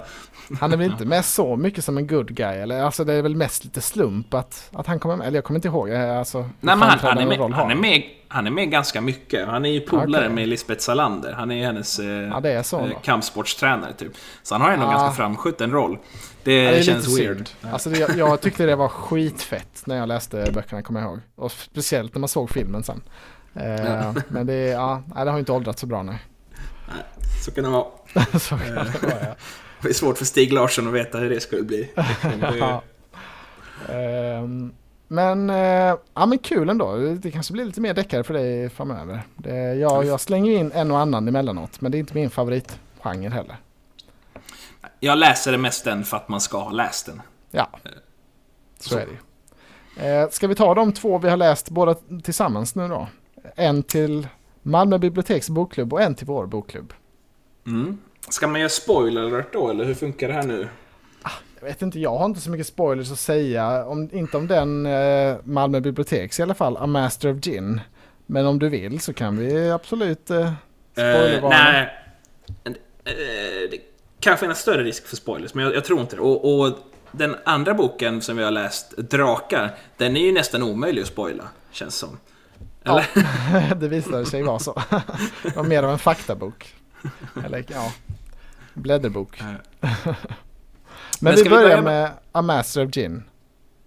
Han 0.59 0.73
är 0.73 0.77
väl 0.77 0.91
inte 0.91 1.05
med 1.05 1.25
så 1.25 1.55
mycket 1.55 1.85
som 1.85 1.97
en 1.97 2.07
good 2.07 2.35
guy 2.35 2.57
eller? 2.57 2.83
Alltså 2.83 3.03
det 3.03 3.13
är 3.13 3.21
väl 3.21 3.35
mest 3.35 3.63
lite 3.63 3.81
slump 3.81 4.33
att, 4.33 4.69
att 4.73 4.87
han 4.87 4.99
kommer 4.99 5.15
med. 5.15 5.27
Eller 5.27 5.37
jag 5.37 5.43
kommer 5.43 5.57
inte 5.57 5.67
ihåg. 5.67 5.89
eh, 5.89 6.17
Alltså, 6.17 6.37
Nej, 6.39 6.49
men 6.75 6.81
han, 6.81 6.99
han, 6.99 7.17
är 7.17 7.25
med, 7.25 7.39
han, 7.53 7.71
är 7.71 7.75
med, 7.75 8.03
han 8.27 8.47
är 8.47 8.51
med 8.51 8.71
ganska 8.71 9.01
mycket. 9.01 9.47
Han 9.47 9.65
är 9.65 9.69
ju 9.69 9.79
polare 9.79 10.21
Okej. 10.23 10.35
med 10.35 10.47
Lisbeth 10.47 10.81
Salander. 10.81 11.33
Han 11.33 11.51
är 11.51 11.55
ju 11.55 11.63
hennes 11.63 11.99
eh, 11.99 12.05
Ja, 12.05 12.41
är 12.49 12.63
så 12.63 12.79
eh, 12.79 12.91
kampsportstränare 13.03 13.93
typ. 13.93 14.11
Så 14.43 14.55
han 14.55 14.61
har 14.61 14.71
ändå 14.71 14.85
Ja. 14.85 14.91
ganska 14.91 15.11
framskjuten 15.11 15.71
roll. 15.71 15.97
Det, 16.43 16.63
Ja, 16.63 16.71
det 16.71 16.83
känns 16.83 17.19
weird. 17.19 17.49
Alltså 17.71 17.89
det, 17.89 17.99
jag, 17.99 18.17
jag 18.17 18.41
tyckte 18.41 18.65
det 18.65 18.75
var 18.75 18.87
skitfett 18.87 19.81
när 19.85 19.95
jag 19.97 20.07
läste 20.07 20.51
böckerna, 20.53 20.81
kommer 20.81 21.01
jag 21.01 21.09
ihåg. 21.09 21.19
Och 21.35 21.51
speciellt 21.51 22.15
när 22.15 22.19
man 22.19 22.29
såg 22.29 22.49
filmen 22.49 22.83
sen. 22.83 23.01
Eh, 23.53 23.85
Ja. 23.85 24.13
Men 24.27 24.47
det, 24.47 24.53
ja, 24.67 25.03
det 25.15 25.31
har 25.31 25.39
inte 25.39 25.51
åldrats 25.51 25.81
så 25.81 25.87
bra 25.87 26.03
nej. 26.03 26.19
Så 27.45 27.51
kan 27.51 27.63
det 27.63 27.69
vara. 27.69 27.85
så 28.39 28.57
kan 28.57 28.59
det 28.75 28.75
vara 28.75 29.19
ja. 29.21 29.35
Det 29.81 29.89
är 29.89 29.93
svårt 29.93 30.17
för 30.17 30.25
Stig 30.25 30.53
Larsson 30.53 30.87
att 30.87 30.93
veta 30.93 31.17
hur 31.17 31.29
det 31.29 31.39
skulle 31.39 31.63
bli. 31.63 31.89
Ja. 32.59 32.81
Ehm, 33.89 34.73
men, 35.07 35.49
eh, 35.49 35.95
ja, 36.13 36.25
men 36.25 36.37
kul 36.37 36.69
ändå. 36.69 36.95
Det 36.97 37.31
kanske 37.31 37.53
blir 37.53 37.65
lite 37.65 37.81
mer 37.81 37.93
deckare 37.93 38.23
för 38.23 38.33
dig 38.33 38.69
framöver. 38.69 39.21
Det, 39.37 39.73
jag, 39.73 40.05
jag 40.05 40.19
slänger 40.21 40.51
in 40.51 40.71
en 40.71 40.91
och 40.91 40.99
annan 40.99 41.27
emellanåt. 41.27 41.81
Men 41.81 41.91
det 41.91 41.97
är 41.97 41.99
inte 41.99 42.13
min 42.13 42.29
favoritgenre 42.29 43.29
heller. 43.29 43.55
Jag 44.99 45.17
läser 45.17 45.51
det 45.51 45.57
mest 45.57 45.83
den 45.85 46.03
för 46.03 46.17
att 46.17 46.29
man 46.29 46.41
ska 46.41 46.57
ha 46.63 46.71
läst 46.71 47.05
den. 47.05 47.21
Ja, 47.51 47.69
så, 48.79 48.89
Så. 48.89 48.97
är 48.97 49.05
det 49.05 49.11
ju. 49.11 49.17
Eh, 50.07 50.29
ska 50.29 50.47
vi 50.47 50.55
ta 50.55 50.73
de 50.75 50.93
två 50.93 51.17
vi 51.17 51.29
har 51.29 51.37
läst 51.37 51.69
båda 51.69 51.95
tillsammans 52.23 52.75
nu 52.75 52.87
då? 52.87 53.07
En 53.55 53.83
till 53.83 54.27
Malmö 54.61 54.97
biblioteks 54.97 55.49
bokklubb 55.49 55.93
och 55.93 56.01
en 56.01 56.15
till 56.15 56.27
vår 56.27 56.45
bokklubb. 56.45 56.93
Mm. 57.67 57.97
Ska 58.29 58.47
man 58.47 58.59
göra 58.59 58.69
spoiler 58.69 59.21
alert 59.21 59.53
då, 59.53 59.69
eller 59.69 59.85
hur 59.85 59.93
funkar 59.93 60.27
det 60.27 60.33
här 60.33 60.43
nu? 60.43 60.67
Jag 61.59 61.67
vet 61.67 61.81
inte, 61.81 61.99
jag 61.99 62.17
har 62.17 62.25
inte 62.25 62.41
så 62.41 62.49
mycket 62.49 62.67
spoilers 62.67 63.11
att 63.11 63.19
säga. 63.19 63.85
Om, 63.85 64.09
inte 64.11 64.37
om 64.37 64.47
den 64.47 64.85
eh, 64.85 65.35
Malmö 65.43 65.79
biblioteks 65.79 66.39
i 66.39 66.43
alla 66.43 66.53
fall, 66.53 66.77
A 66.77 66.85
Master 66.85 67.31
of 67.31 67.37
Gin. 67.37 67.81
Men 68.25 68.45
om 68.45 68.59
du 68.59 68.69
vill 68.69 68.99
så 68.99 69.13
kan 69.13 69.37
vi 69.37 69.71
absolut 69.71 70.29
eh, 70.29 70.53
spoilervarna. 70.91 71.55
nej. 71.71 71.97
Eh, 73.03 73.69
det 73.71 73.77
kan 74.19 74.37
finnas 74.37 74.59
större 74.59 74.83
risk 74.83 75.07
för 75.07 75.15
spoilers, 75.15 75.53
men 75.53 75.65
jag, 75.65 75.75
jag 75.75 75.85
tror 75.85 76.01
inte 76.01 76.15
det. 76.15 76.21
Och, 76.21 76.59
och 76.59 76.77
den 77.11 77.35
andra 77.43 77.73
boken 77.73 78.21
som 78.21 78.37
vi 78.37 78.43
har 78.43 78.51
läst, 78.51 78.97
Drakar, 78.97 79.75
den 79.97 80.17
är 80.17 80.21
ju 80.21 80.31
nästan 80.31 80.63
omöjlig 80.63 81.01
att 81.01 81.07
spoila, 81.07 81.43
känns 81.71 81.95
som. 81.95 82.17
Eller? 82.85 83.09
Ja, 83.69 83.75
det 83.75 83.87
visade 83.87 84.25
sig 84.25 84.43
vara 84.43 84.59
så. 84.59 84.81
det 85.43 85.55
var 85.55 85.63
mer 85.63 85.83
av 85.83 85.89
en 85.91 85.99
faktabok. 85.99 86.75
Eller 87.45 87.65
ja, 87.67 87.91
blädderbok. 88.73 89.41
Eh, 89.41 89.45
Men, 91.19 91.33
Men 91.33 91.35
vi 91.35 91.49
börjar 91.49 91.63
börja 91.63 91.81
med 91.81 92.11
A 92.31 92.41
Master 92.41 92.85
of 92.85 92.91
Gin. 92.91 93.23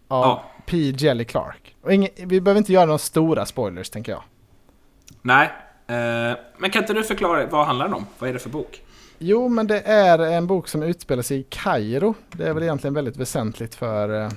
Av 0.09 0.25
Ja. 0.25 0.45
P. 0.67 0.77
Jelly 0.77 1.25
Clark. 1.25 1.77
Och 1.83 1.93
ingen, 1.93 2.11
vi 2.17 2.41
behöver 2.41 2.59
inte 2.59 2.73
göra 2.73 2.85
några 2.87 2.99
stora 2.99 3.47
spoilers 3.47 3.91
tänker 3.91 4.13
jag. 4.13 4.23
Nej. 5.23 5.47
Eh, 5.87 6.37
men 6.59 6.71
kan 6.71 6.83
inte 6.83 6.93
du 6.95 7.03
förklara, 7.05 7.47
vad 7.47 7.67
handlar 7.67 7.85
den 7.85 7.95
om? 7.95 8.07
Vad 8.19 8.29
är 8.31 8.33
det 8.35 8.39
för 8.39 8.51
bok? 8.51 8.83
Jo, 9.19 9.49
men 9.49 9.67
det 9.67 9.81
är 9.81 10.19
en 10.19 10.47
bok 10.47 10.69
som 10.69 10.83
utspelar 10.83 11.23
sig 11.23 11.39
i 11.41 11.43
Kairo. 11.43 12.15
Det 12.33 12.49
är 12.49 12.53
väl 12.55 12.63
egentligen 12.63 12.95
väldigt 12.95 13.17
väsentligt 13.17 13.75
för, 13.75 14.23
eh, 14.25 14.31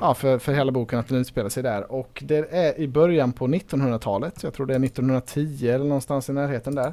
ja, 0.00 0.14
för, 0.14 0.38
för 0.38 0.52
hela 0.52 0.72
boken 0.72 0.98
att 0.98 1.08
den 1.08 1.18
utspelar 1.18 1.48
sig 1.48 1.62
där. 1.62 1.92
Och 1.92 2.22
det 2.26 2.52
är 2.52 2.78
i 2.78 2.88
början 2.88 3.32
på 3.32 3.46
1900-talet. 3.46 4.42
Jag 4.42 4.54
tror 4.54 4.66
det 4.66 4.74
är 4.74 4.84
1910 4.84 5.68
eller 5.68 5.84
någonstans 5.84 6.28
i 6.28 6.32
närheten 6.32 6.74
där. 6.74 6.92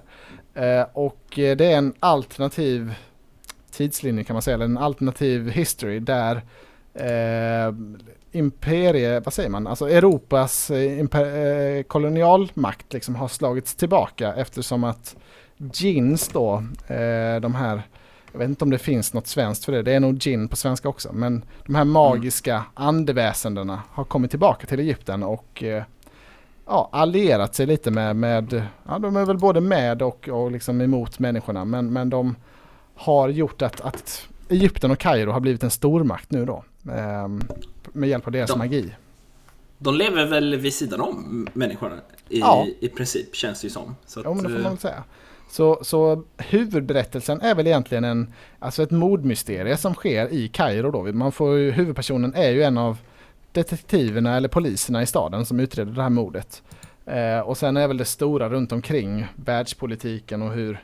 Eh, 0.54 0.88
och 0.94 1.40
eh, 1.40 1.58
det 1.58 1.66
är 1.66 1.78
en 1.78 1.94
alternativ 2.00 2.94
tidslinje 3.72 4.24
kan 4.24 4.34
man 4.34 4.42
säga, 4.42 4.56
eller 4.56 4.66
en 4.66 4.78
alternativ 4.78 5.50
history 5.50 6.00
där 6.00 6.42
eh, 6.94 7.76
imperie, 8.32 9.20
vad 9.20 9.34
säger 9.34 9.50
man, 9.50 9.68
alltså 9.68 9.90
Europas 9.90 10.72
eh, 10.72 11.00
imper, 11.00 11.78
eh, 11.78 11.84
kolonialmakt 11.84 12.94
liksom 12.94 13.16
har 13.16 13.28
slagits 13.28 13.76
tillbaka 13.76 14.34
eftersom 14.34 14.84
att 14.84 15.16
jeans 15.58 16.28
då, 16.28 16.54
eh, 16.88 17.42
de 17.42 17.56
här, 17.56 17.82
jag 18.36 18.40
vet 18.40 18.50
inte 18.50 18.64
om 18.64 18.70
det 18.70 18.78
finns 18.78 19.14
något 19.14 19.28
svenskt 19.28 19.66
för 19.66 19.72
det, 19.72 19.82
det 19.82 19.92
är 19.94 20.00
nog 20.00 20.20
gin 20.20 20.48
på 20.48 20.56
svenska 20.56 20.90
också, 20.90 21.14
men 21.14 21.44
de 21.66 21.76
här 21.76 21.84
magiska 21.84 22.64
andeväsendena 22.74 23.82
har 23.92 24.04
kommit 24.04 24.32
tillbaka 24.32 24.68
till 24.68 24.80
Egypten 24.80 25.24
och 25.24 25.64
eh, 25.64 25.84
ja, 26.66 26.90
allierat 26.92 27.56
sig 27.56 27.66
lite 27.66 27.92
med, 27.92 28.16
med, 28.16 28.64
ja 28.88 29.00
de 29.00 29.16
är 29.16 29.26
väl 29.26 29.38
både 29.38 29.62
med 29.62 30.02
och, 30.02 30.30
och 30.30 30.52
liksom 30.52 30.82
emot 30.82 31.20
människorna, 31.20 31.66
men, 31.66 31.94
men 31.94 32.10
de 32.10 32.36
har 32.96 33.30
gjort 33.30 33.62
att, 33.62 33.82
att 33.82 34.28
Egypten 34.50 34.92
och 34.92 34.98
Kairo 34.98 35.32
har 35.32 35.40
blivit 35.40 35.64
en 35.64 35.72
stormakt 35.72 36.32
nu 36.32 36.46
då. 36.46 36.64
ehm, 36.92 37.42
med 37.94 38.10
hjälp 38.10 38.26
av 38.28 38.32
deras 38.32 38.50
De- 38.50 38.58
magi. 38.60 38.96
De 39.78 39.96
lever 39.96 40.26
väl 40.26 40.56
vid 40.56 40.74
sidan 40.74 41.02
om 41.02 41.48
människorna 41.54 41.96
i, 42.30 42.40
Ja. 42.40 42.66
i 42.80 42.88
princip, 42.90 43.36
känns 43.36 43.62
det 43.62 43.66
ju 43.66 43.72
som. 43.72 43.96
Så 44.06 44.22
Ja, 44.24 44.34
men 44.34 44.44
det 44.44 44.50
får 44.50 44.58
eh, 44.58 44.62
man 44.64 44.72
väl 44.72 44.80
säga. 44.80 45.04
Så, 45.48 45.80
så 45.82 46.24
huvudberättelsen 46.38 47.42
är 47.42 47.56
väl 47.56 47.68
egentligen 47.68 48.04
en, 48.04 48.34
alltså 48.60 48.84
ett 48.84 48.92
mordmysterie 48.92 49.78
som 49.78 49.94
sker 49.94 50.34
i 50.34 50.48
Kairo 50.48 50.92
då. 50.92 51.04
Man 51.04 51.32
får 51.32 51.58
ju, 51.58 51.72
huvudpersonen 51.72 52.34
är 52.36 52.50
ju 52.50 52.64
en 52.64 52.78
av 52.78 52.98
detektiverna 53.52 54.36
eller 54.38 54.50
poliserna 54.50 55.02
i 55.02 55.06
staden 55.06 55.46
som 55.46 55.60
utreder 55.60 55.92
det 55.92 56.02
här 56.02 56.10
mordet. 56.10 56.64
Eh, 57.06 57.40
och 57.40 57.58
sen 57.58 57.78
är 57.78 57.88
väl 57.88 57.98
det 57.98 58.06
stora 58.06 58.50
runt 58.50 58.72
omkring 58.72 59.28
världspolitiken 59.36 60.42
och 60.42 60.52
hur, 60.52 60.84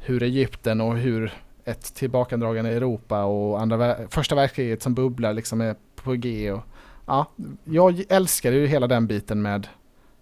hur 0.00 0.22
Egypten 0.22 0.80
och 0.80 0.96
hur 0.96 1.32
ett 1.64 1.94
tillbakadragande 1.94 2.70
Europa 2.70 3.24
och 3.24 3.60
andra, 3.60 3.96
första 4.08 4.34
världskriget 4.34 4.82
som 4.82 4.94
bubblar 4.94 5.32
liksom 5.32 5.60
är 5.60 5.74
på 5.94 6.12
G. 6.12 6.52
Och, 6.52 6.62
ja, 7.06 7.26
jag 7.64 8.04
älskar 8.08 8.52
ju 8.52 8.66
hela 8.66 8.86
den 8.86 9.06
biten 9.06 9.42
med 9.42 9.68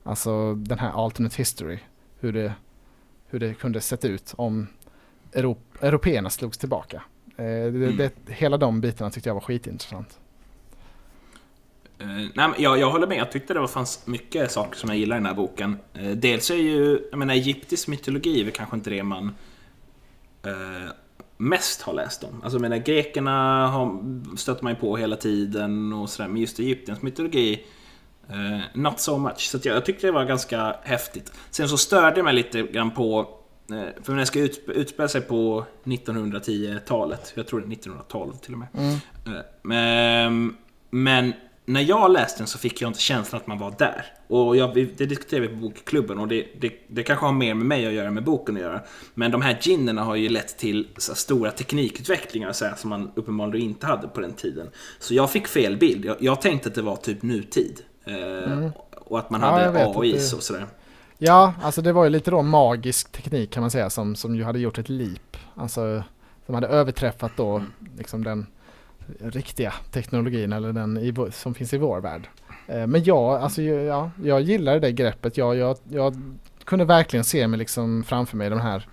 alltså 0.03 0.55
den 0.55 0.79
här 0.79 1.05
alternate 1.05 1.37
history. 1.37 1.79
Hur 2.21 2.33
det, 2.33 2.53
hur 3.33 3.41
det 3.41 3.55
kunde 3.55 3.81
sett 3.81 4.05
ut 4.05 4.35
om 4.37 4.67
Europ- 5.33 5.79
européerna 5.81 6.31
slogs 6.31 6.59
tillbaka. 6.59 7.03
Eh, 7.37 7.45
det, 7.45 7.69
Mm. 7.69 7.97
det, 7.97 8.13
hela 8.29 8.57
de 8.57 8.81
bitarna 8.81 9.11
tyckte 9.11 9.29
jag 9.29 9.35
var 9.35 9.41
skitintressant. 9.41 10.19
Eh, 11.99 12.07
nej, 12.35 12.51
jag, 12.59 12.79
jag 12.79 12.91
håller 12.91 13.07
med, 13.07 13.19
jag 13.19 13.33
tyckte 13.33 13.55
det 13.55 13.61
var, 13.61 13.67
fanns 13.67 14.07
mycket 14.07 14.51
saker 14.53 14.79
som 14.79 14.89
jag 14.91 14.99
gillar 14.99 15.17
i 15.17 15.19
den 15.19 15.27
här 15.27 15.35
boken. 15.35 15.77
Eh, 15.95 16.11
dels 16.11 16.51
är 16.51 16.55
ju, 16.55 17.09
jag 17.11 17.19
menar 17.19 17.35
egyptisk 17.35 17.89
mytologi 17.89 18.41
är 18.41 18.45
väl 18.45 18.53
kanske 18.53 18.77
inte 18.77 18.91
det 18.91 19.03
man 19.03 19.35
eh, 20.47 20.93
mest 21.37 21.83
har 21.83 21.93
läst 21.93 22.25
om. 22.25 22.35
Alltså 22.43 22.55
jag 22.57 22.61
menar 22.61 22.77
grekerna 22.77 23.67
har, 23.69 24.01
stöter 24.37 24.63
man 24.65 24.73
ju 24.73 24.79
på 24.79 24.97
hela 24.97 25.17
tiden 25.17 25.93
och 25.93 26.11
sådär, 26.11 26.29
men 26.29 26.41
just 26.41 26.59
Egyptens 26.59 27.03
mytologi 27.03 27.65
eh, 28.29 28.61
not 28.75 29.01
so 29.01 29.19
much. 29.19 29.41
Så 29.41 29.59
jag, 29.63 29.77
jag 29.77 29.85
tyckte 29.85 30.07
det 30.07 30.13
var 30.13 30.25
ganska 30.25 30.77
häftigt. 30.83 31.33
Sen 31.51 31.69
så 31.69 31.77
störde 31.77 32.17
jag 32.17 32.25
mig 32.25 32.35
lite 32.35 32.63
grann 32.63 32.91
på 32.91 33.21
eh, 33.71 34.03
för 34.03 34.13
när 34.13 34.21
det 34.21 34.27
ska 34.27 34.41
ut, 34.41 34.65
utspela 34.67 35.09
sig 35.09 35.21
på 35.21 35.65
1910-talet, 35.85 37.33
jag 37.35 37.47
tror 37.47 37.61
det 37.61 37.67
är 37.67 37.73
1912 37.73 38.33
till 38.33 38.53
och 38.53 38.59
med. 38.59 38.69
Mm. 38.75 40.49
Eh, 40.49 40.53
Men, 40.91 41.33
när 41.65 41.81
jag 41.81 42.13
läste 42.13 42.41
den 42.41 42.47
så 42.47 42.59
fick 42.59 42.83
jag 42.83 42.89
inte 42.91 43.01
känslan 43.01 43.41
att 43.41 43.47
man 43.47 43.59
var 43.59 43.75
där. 43.79 44.05
Och 44.27 44.57
jag, 44.57 44.75
det 44.75 45.07
diskuterade 45.07 45.47
vi 45.47 45.55
på 45.55 45.61
bokklubben 45.61 46.19
och 46.19 46.29
det, 46.29 46.47
det, 46.61 46.73
det 46.89 47.03
kanske 47.03 47.27
har 47.27 47.33
mer 47.33 47.55
med 47.55 47.67
mig 47.67 47.87
att 47.87 47.93
göra 47.93 48.11
med 48.11 48.25
boken 48.25 48.57
att 48.57 48.63
göra. 48.63 48.81
Men 49.15 49.31
de 49.31 49.43
här 49.43 49.59
ginnerna 49.61 50.03
har 50.03 50.17
ju 50.17 50.29
lett 50.29 50.59
till 50.59 50.89
så 50.97 51.15
stora 51.15 51.51
teknikutvecklingar 51.51 52.53
så 52.53 52.65
här, 52.65 52.75
som 52.75 52.91
man 52.91 53.11
uppenbarligen 53.15 53.69
inte 53.69 53.87
hade 53.87 54.09
på 54.09 54.21
den 54.21 54.33
tiden. 54.33 54.71
Så 54.99 55.15
jag 55.15 55.31
fick 55.31 55.49
fel 55.49 55.77
bild. 55.77 56.05
Jag, 56.05 56.17
jag 56.21 56.41
tänkte 56.41 56.69
att 56.69 56.75
det 56.75 56.83
var 56.83 56.97
typ 56.97 57.23
nutid. 57.23 57.83
Eh, 58.05 58.53
mm. 58.53 58.71
Och 58.95 59.19
att 59.19 59.31
man 59.31 59.41
ja, 59.41 59.47
hade 59.47 59.87
AI 59.87 60.13
det... 60.13 60.33
och 60.37 60.43
sådär. 60.43 60.67
Ja, 61.19 61.55
alltså 61.63 61.83
det 61.83 61.93
var 61.93 62.05
ju 62.05 62.11
lite 62.11 62.31
då 62.31 62.43
magisk 62.43 63.13
teknik 63.13 63.51
kan 63.51 63.61
man 63.61 63.71
säga 63.71 63.91
som, 63.91 64.17
som 64.17 64.37
ju 64.37 64.45
hade 64.45 64.59
gjort 64.59 64.79
ett 64.79 64.89
leap. 64.89 65.37
Alltså 65.55 66.03
som 66.47 66.55
hade 66.55 66.67
överträffat 66.67 67.33
då 67.37 67.57
mm. 67.57 67.71
liksom 67.99 68.25
den 68.25 68.47
riktiga 69.19 69.75
teknologin 69.91 70.53
eller 70.53 70.73
den 70.73 70.97
i, 70.99 71.15
som 71.33 71.55
finns 71.55 71.75
i 71.75 71.79
vår 71.79 72.01
värld. 72.01 72.29
Eh, 72.67 72.87
men 72.87 73.05
jag, 73.05 73.43
alltså, 73.43 73.63
ja, 73.63 74.11
jag 74.25 74.41
gillar 74.41 74.81
det 74.81 74.93
greppet. 74.93 75.37
Jag, 75.37 75.57
jag, 75.57 75.77
jag 75.89 76.17
kunde 76.65 76.85
verkligen 76.85 77.25
se 77.25 77.49
mig 77.49 77.59
liksom 77.59 78.05
framför 78.05 78.37
mig 78.37 78.51
de 78.51 78.61
här, 78.61 78.89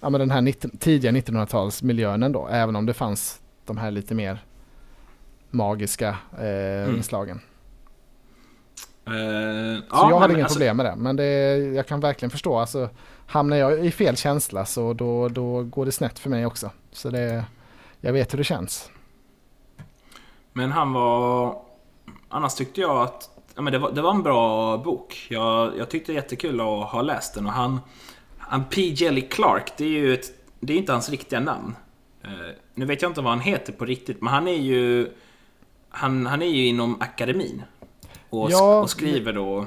ja, 0.00 0.10
men 0.10 0.20
den 0.20 0.30
här 0.30 0.40
19, 0.40 0.70
tidiga 0.70 1.10
1900-talsmiljön 1.10 2.24
ändå. 2.24 2.48
Även 2.50 2.76
om 2.76 2.86
det 2.86 2.94
fanns 2.94 3.40
de 3.66 3.76
här 3.76 3.90
lite 3.90 4.14
mer 4.14 4.44
magiska 5.50 6.16
eh, 6.38 6.84
mm. 6.84 6.96
inslagen. 6.96 7.40
Uh, 9.08 9.80
så 9.80 9.86
ja, 9.90 10.10
jag 10.10 10.18
hade 10.18 10.34
inga 10.34 10.42
alltså, 10.42 10.58
problem 10.58 10.76
med 10.76 10.86
det. 10.86 10.96
Men 10.96 11.16
det, 11.16 11.56
jag 11.56 11.86
kan 11.86 12.00
verkligen 12.00 12.30
förstå. 12.30 12.58
Alltså, 12.58 12.88
hamnar 13.26 13.56
jag 13.56 13.86
i 13.86 13.90
fel 13.90 14.16
känsla 14.16 14.64
så 14.64 14.92
då, 14.92 15.28
då 15.28 15.62
går 15.62 15.86
det 15.86 15.92
snett 15.92 16.18
för 16.18 16.30
mig 16.30 16.46
också. 16.46 16.70
Så 16.92 17.10
det, 17.10 17.44
jag 18.00 18.12
vet 18.12 18.32
hur 18.32 18.38
det 18.38 18.44
känns. 18.44 18.90
Men 20.52 20.72
han 20.72 20.92
var... 20.92 21.56
Annars 22.28 22.54
tyckte 22.54 22.80
jag 22.80 23.02
att 23.02 23.30
ja, 23.54 23.62
men 23.62 23.72
det, 23.72 23.78
var, 23.78 23.92
det 23.92 24.02
var 24.02 24.10
en 24.10 24.22
bra 24.22 24.76
bok. 24.78 25.26
Jag, 25.30 25.78
jag 25.78 25.90
tyckte 25.90 26.12
det 26.12 26.16
var 26.16 26.22
jättekul 26.22 26.60
att 26.60 26.90
ha 26.90 27.02
läst 27.02 27.34
den. 27.34 27.46
Och 27.46 27.52
han, 27.52 27.80
han 28.38 28.64
P. 28.64 28.80
Jelly 28.80 29.20
Clark, 29.20 29.72
det 29.76 29.84
är 29.84 29.88
ju 29.88 30.14
ett, 30.14 30.26
det 30.60 30.72
är 30.72 30.76
inte 30.76 30.92
hans 30.92 31.10
riktiga 31.10 31.40
namn. 31.40 31.76
Uh, 32.24 32.30
nu 32.74 32.84
vet 32.84 33.02
jag 33.02 33.10
inte 33.10 33.20
vad 33.20 33.32
han 33.32 33.40
heter 33.40 33.72
på 33.72 33.84
riktigt, 33.84 34.22
men 34.22 34.32
han 34.32 34.48
är 34.48 34.58
ju... 34.58 35.12
Han, 35.92 36.26
han 36.26 36.42
är 36.42 36.46
ju 36.46 36.66
inom 36.66 37.02
akademin. 37.02 37.62
Och, 38.30 38.50
ja, 38.50 38.80
och 38.80 38.90
skriver 38.90 39.32
då... 39.32 39.66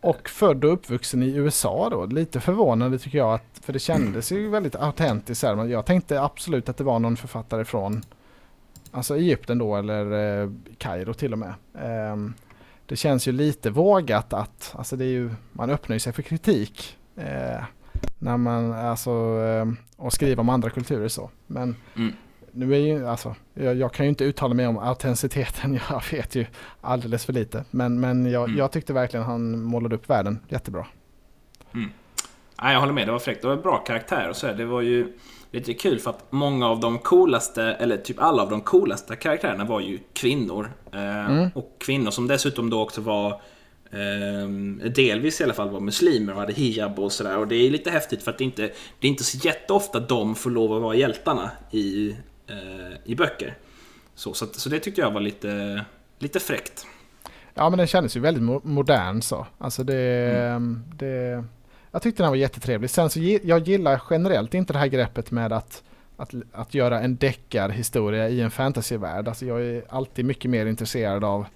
Och 0.00 0.28
född 0.28 0.64
och 0.64 0.72
uppvuxen 0.72 1.22
i 1.22 1.34
USA 1.34 1.88
då. 1.90 2.06
Lite 2.06 2.40
förvånande 2.40 2.98
tycker 2.98 3.18
jag. 3.18 3.34
Att, 3.34 3.60
för 3.62 3.72
det 3.72 3.78
kändes 3.78 4.32
ju 4.32 4.48
väldigt 4.48 4.76
autentiskt. 4.76 5.42
Jag 5.42 5.86
tänkte 5.86 6.22
absolut 6.22 6.68
att 6.68 6.76
det 6.76 6.84
var 6.84 6.98
någon 6.98 7.16
författare 7.16 7.64
från 7.64 8.02
Alltså 8.96 9.16
Egypten 9.16 9.58
då 9.58 9.76
eller 9.76 10.12
eh, 10.42 10.50
Kairo 10.78 11.14
till 11.14 11.32
och 11.32 11.38
med. 11.38 11.54
Eh, 11.74 12.16
det 12.86 12.96
känns 12.96 13.28
ju 13.28 13.32
lite 13.32 13.70
vågat 13.70 14.32
att, 14.32 14.74
alltså 14.78 14.96
det 14.96 15.04
är 15.04 15.08
ju, 15.08 15.30
man 15.52 15.70
öppnar 15.70 15.98
sig 15.98 16.12
för 16.12 16.22
kritik. 16.22 16.96
Eh, 17.16 17.64
när 18.18 18.36
man, 18.36 18.72
alltså, 18.72 19.10
eh, 19.40 19.66
och 19.96 20.12
skriver 20.12 20.40
om 20.40 20.48
andra 20.48 20.70
kulturer 20.70 21.08
så. 21.08 21.30
Men 21.46 21.76
mm. 21.96 22.12
Nu 22.56 22.74
är 22.74 22.78
ju, 22.78 23.06
alltså, 23.06 23.34
jag, 23.54 23.76
jag, 23.76 23.92
kan 23.92 24.06
ju 24.06 24.10
inte 24.10 24.24
uttala 24.24 24.54
mig 24.54 24.66
om 24.66 24.78
autenticiteten, 24.78 25.80
jag 25.90 26.02
vet 26.10 26.34
ju 26.34 26.46
alldeles 26.80 27.24
för 27.24 27.32
lite. 27.32 27.64
Men, 27.70 28.00
men 28.00 28.30
jag, 28.30 28.44
mm. 28.44 28.58
jag 28.58 28.72
tyckte 28.72 28.92
verkligen 28.92 29.26
han 29.26 29.62
målade 29.62 29.94
upp 29.94 30.10
världen 30.10 30.38
jättebra. 30.48 30.86
Mm. 31.74 31.90
Ja, 32.58 32.72
jag 32.72 32.80
håller 32.80 32.92
med, 32.92 33.08
det 33.08 33.12
var 33.12 33.18
fräckt. 33.18 33.42
Det 33.42 33.48
var 33.48 33.56
bra 33.56 33.78
karaktär 33.78 34.28
och 34.28 34.36
så. 34.36 34.52
Det 34.52 34.64
var 34.64 34.80
ju 34.80 35.12
lite 35.50 35.74
kul 35.74 35.98
för 35.98 36.10
att 36.10 36.32
många 36.32 36.68
av 36.68 36.80
de 36.80 36.98
coolaste, 36.98 37.62
eller 37.62 37.96
typ 37.96 38.22
alla 38.22 38.42
av 38.42 38.50
de 38.50 38.60
coolaste 38.60 39.16
karaktärerna 39.16 39.64
var 39.64 39.80
ju 39.80 39.98
kvinnor. 40.12 40.72
Eh, 40.92 41.30
mm. 41.30 41.50
Och 41.54 41.76
kvinnor 41.78 42.10
som 42.10 42.26
dessutom 42.26 42.70
då 42.70 42.82
också 42.82 43.00
var 43.00 43.30
eh, 43.90 44.48
delvis 44.94 45.40
i 45.40 45.44
alla 45.44 45.54
fall 45.54 45.70
var 45.70 45.80
muslimer 45.80 46.32
och 46.32 46.40
hade 46.40 46.52
hijab 46.52 46.98
och 46.98 47.12
sådär. 47.12 47.38
Och 47.38 47.48
det 47.48 47.56
är 47.56 47.70
lite 47.70 47.90
häftigt 47.90 48.22
för 48.22 48.30
att 48.30 48.38
det 48.38 48.44
inte 48.44 48.62
det 49.00 49.06
är 49.06 49.10
inte 49.10 49.24
så 49.24 49.46
jätteofta 49.46 50.00
de 50.00 50.34
får 50.34 50.50
lov 50.50 50.72
att 50.72 50.82
vara 50.82 50.94
hjältarna 50.94 51.50
i, 51.70 52.16
i 53.04 53.14
böcker. 53.14 53.56
Så, 54.14 54.34
så, 54.34 54.46
så, 54.46 54.68
det 54.68 54.78
tyckte 54.78 55.00
jag 55.00 55.10
var 55.10 55.20
lite, 55.20 55.84
lite 56.18 56.40
fräckt. 56.40 56.86
Ja 57.54 57.70
men 57.70 57.78
den 57.78 57.86
kändes 57.86 58.16
ju 58.16 58.20
väldigt 58.20 58.64
modern 58.64 59.22
så. 59.22 59.46
Alltså 59.58 59.84
det, 59.84 60.32
mm. 60.32 60.84
det 60.96 61.44
jag 61.90 62.02
tyckte 62.02 62.22
den 62.22 62.30
var 62.30 62.36
jättetrevlig. 62.36 62.90
Sen 62.90 63.10
så 63.10 63.20
jag 63.42 63.68
gillar 63.68 64.02
generellt 64.10 64.54
inte 64.54 64.72
det 64.72 64.78
här 64.78 64.86
greppet 64.86 65.30
med 65.30 65.52
att, 65.52 65.82
att, 66.16 66.34
att 66.52 66.74
göra 66.74 67.00
en 67.00 67.16
deckarhistoria 67.16 68.28
i 68.28 68.40
en 68.40 68.50
fantasyvärld. 68.50 69.28
Alltså 69.28 69.46
jag 69.46 69.62
är 69.62 69.82
alltid 69.88 70.24
mycket 70.24 70.50
mer 70.50 70.66
intresserad 70.66 71.24
av 71.24 71.46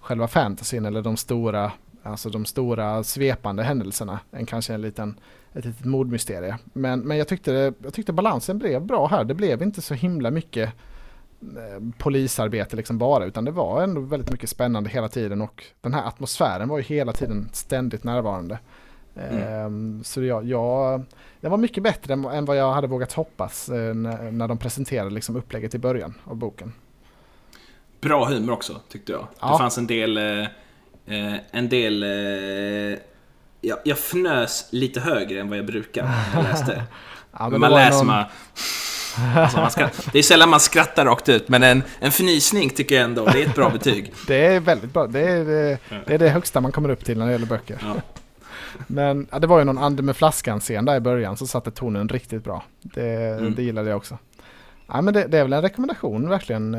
själva 0.00 0.28
fantasyn 0.28 0.86
eller 0.86 1.02
de 1.02 1.16
stora, 1.16 1.72
alltså 2.02 2.30
de 2.30 2.44
stora 2.44 3.04
svepande 3.04 3.62
händelserna 3.62 4.20
än 4.32 4.46
kanske 4.46 4.74
en 4.74 4.82
liten, 4.82 5.18
ett 5.58 5.64
litet 5.64 5.84
mordmysterie. 5.84 6.58
Men, 6.72 7.00
men 7.00 7.16
jag, 7.18 7.28
tyckte, 7.28 7.72
jag 7.82 7.94
tyckte 7.94 8.12
balansen 8.12 8.58
blev 8.58 8.82
bra 8.82 9.06
här. 9.06 9.24
Det 9.24 9.34
blev 9.34 9.62
inte 9.62 9.82
så 9.82 9.94
himla 9.94 10.30
mycket 10.30 10.72
eh, 11.40 11.82
polisarbete 11.98 12.76
liksom 12.76 12.98
bara 12.98 13.24
utan 13.24 13.44
det 13.44 13.50
var 13.50 13.82
ändå 13.82 14.00
väldigt 14.00 14.30
mycket 14.30 14.50
spännande 14.50 14.90
hela 14.90 15.08
tiden 15.08 15.40
och 15.40 15.64
den 15.80 15.94
här 15.94 16.06
atmosfären 16.06 16.68
var 16.68 16.78
ju 16.78 16.84
hela 16.84 17.12
tiden 17.12 17.48
ständigt 17.52 18.04
närvarande. 18.04 18.58
Mm. 19.14 19.42
Ehm, 19.42 20.04
så 20.04 20.22
jag, 20.22 20.44
jag, 20.44 21.04
det 21.40 21.48
var 21.48 21.56
mycket 21.56 21.82
bättre 21.82 22.12
än, 22.12 22.24
än 22.24 22.44
vad 22.44 22.56
jag 22.56 22.72
hade 22.72 22.86
vågat 22.86 23.12
hoppas 23.12 23.68
eh, 23.68 23.94
när, 23.94 24.30
när 24.30 24.48
de 24.48 24.58
presenterade 24.58 25.10
liksom 25.10 25.36
upplägget 25.36 25.74
i 25.74 25.78
början 25.78 26.14
av 26.24 26.36
boken. 26.36 26.72
Bra 28.00 28.24
humor 28.24 28.52
också, 28.52 28.80
tyckte 28.88 29.12
jag. 29.12 29.26
Ja. 29.40 29.52
Det 29.52 29.58
fanns 29.58 29.78
en 29.78 29.86
del... 29.86 30.16
Eh, 30.16 31.34
en 31.50 31.68
del... 31.68 32.04
Eh, 33.62 33.68
jag, 33.68 33.78
jag 33.84 33.98
fnös 33.98 34.68
lite 34.70 35.00
högre 35.00 35.40
än 35.40 35.48
vad 35.48 35.58
jag 35.58 35.66
brukar 35.66 36.02
när 36.02 36.24
jag 36.34 36.42
läste. 36.42 36.82
ja, 37.38 37.48
men 37.48 37.60
man 37.60 37.70
läser 37.70 37.98
någon... 37.98 38.06
man... 38.06 38.24
Alltså 39.36 39.60
man 39.60 39.70
ska, 39.70 39.88
det 40.12 40.18
är 40.18 40.22
sällan 40.22 40.48
man 40.48 40.60
skrattar 40.60 41.04
rakt 41.04 41.28
ut, 41.28 41.48
men 41.48 41.62
en, 41.62 41.82
en 42.00 42.08
fnysning 42.08 42.70
tycker 42.70 42.94
jag 42.94 43.04
ändå, 43.04 43.24
det 43.24 43.42
är 43.42 43.46
ett 43.46 43.54
bra 43.54 43.70
betyg. 43.70 44.12
det 44.26 44.46
är 44.46 44.60
väldigt 44.60 44.92
bra. 44.92 45.06
Det 45.06 45.20
är 45.20 45.44
det, 45.44 45.78
det 46.06 46.14
är 46.14 46.18
det 46.18 46.28
högsta 46.28 46.60
man 46.60 46.72
kommer 46.72 46.88
upp 46.88 47.04
till 47.04 47.18
när 47.18 47.26
det 47.26 47.32
gäller 47.32 47.46
böcker. 47.46 47.78
Ja. 47.80 47.94
Men 48.86 49.26
ja, 49.30 49.38
det 49.38 49.46
var 49.46 49.58
ju 49.58 49.64
någon 49.64 49.78
ande 49.78 50.02
med 50.02 50.16
flaskan-scen 50.16 50.84
där 50.84 50.96
i 50.96 51.00
början 51.00 51.36
så 51.36 51.46
satte 51.46 51.70
tonen 51.70 52.08
riktigt 52.08 52.44
bra. 52.44 52.64
Det, 52.80 53.38
mm. 53.38 53.54
det 53.54 53.62
gillade 53.62 53.88
jag 53.88 53.96
också. 53.96 54.18
Ja, 54.86 55.00
men 55.00 55.14
det, 55.14 55.26
det, 55.26 55.38
är 55.38 55.42
väl 55.42 55.52
en 55.52 55.62
rekommendation 55.62 56.28
verkligen. 56.28 56.74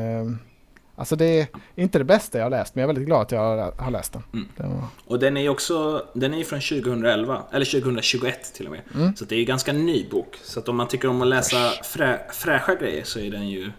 Alltså 1.00 1.16
det 1.16 1.40
är 1.40 1.48
inte 1.74 1.98
det 1.98 2.04
bästa 2.04 2.38
jag 2.38 2.44
har 2.44 2.50
läst 2.50 2.74
men 2.74 2.82
jag 2.82 2.84
är 2.84 2.94
väldigt 2.94 3.06
glad 3.06 3.22
att 3.22 3.32
jag 3.32 3.72
har 3.78 3.90
läst 3.90 4.12
den. 4.12 4.22
Mm. 4.32 4.48
Var... 4.56 4.84
Och 5.06 5.18
den 5.18 5.36
är 5.36 5.40
ju 5.40 5.48
också, 5.48 6.06
den 6.14 6.34
är 6.34 6.44
från 6.44 6.60
2011, 6.60 7.42
eller 7.52 7.80
2021 7.80 8.54
till 8.54 8.66
och 8.66 8.72
med. 8.72 8.80
Mm. 8.94 9.16
Så 9.16 9.24
det 9.24 9.34
är 9.34 9.38
ju 9.38 9.44
ganska 9.44 9.72
ny 9.72 10.08
bok. 10.10 10.38
Så 10.42 10.60
att 10.60 10.68
om 10.68 10.76
man 10.76 10.88
tycker 10.88 11.08
om 11.08 11.22
att 11.22 11.28
läsa 11.28 11.70
frä, 11.82 12.20
fräscha 12.32 12.74
grejer 12.74 13.04
så 13.04 13.18
är 13.18 13.30
den 13.30 13.48
ju, 13.48 13.72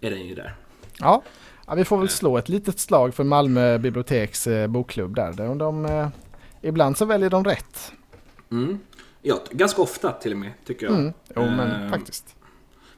är 0.00 0.10
den 0.10 0.26
ju 0.26 0.34
där. 0.34 0.54
Ja. 0.98 1.22
ja, 1.66 1.74
vi 1.74 1.84
får 1.84 1.98
väl 1.98 2.08
slå 2.08 2.38
ett 2.38 2.48
litet 2.48 2.78
slag 2.78 3.14
för 3.14 3.24
Malmö 3.24 3.78
biblioteks 3.78 4.46
eh, 4.46 4.66
bokklubb 4.66 5.14
där. 5.14 5.32
De, 5.32 5.58
de 5.58 5.86
eh, 5.86 6.08
ibland 6.62 6.96
så 6.96 7.04
väljer 7.04 7.30
de 7.30 7.44
rätt. 7.44 7.92
Mm. 8.50 8.78
Ja, 9.22 9.40
ganska 9.50 9.82
ofta 9.82 10.12
till 10.12 10.32
och 10.32 10.38
med, 10.38 10.52
tycker 10.66 10.86
jag. 10.86 10.94
Mm. 10.94 11.12
Jo, 11.36 11.42
men 11.42 11.82
uh, 11.82 11.90
faktiskt. 11.90 12.36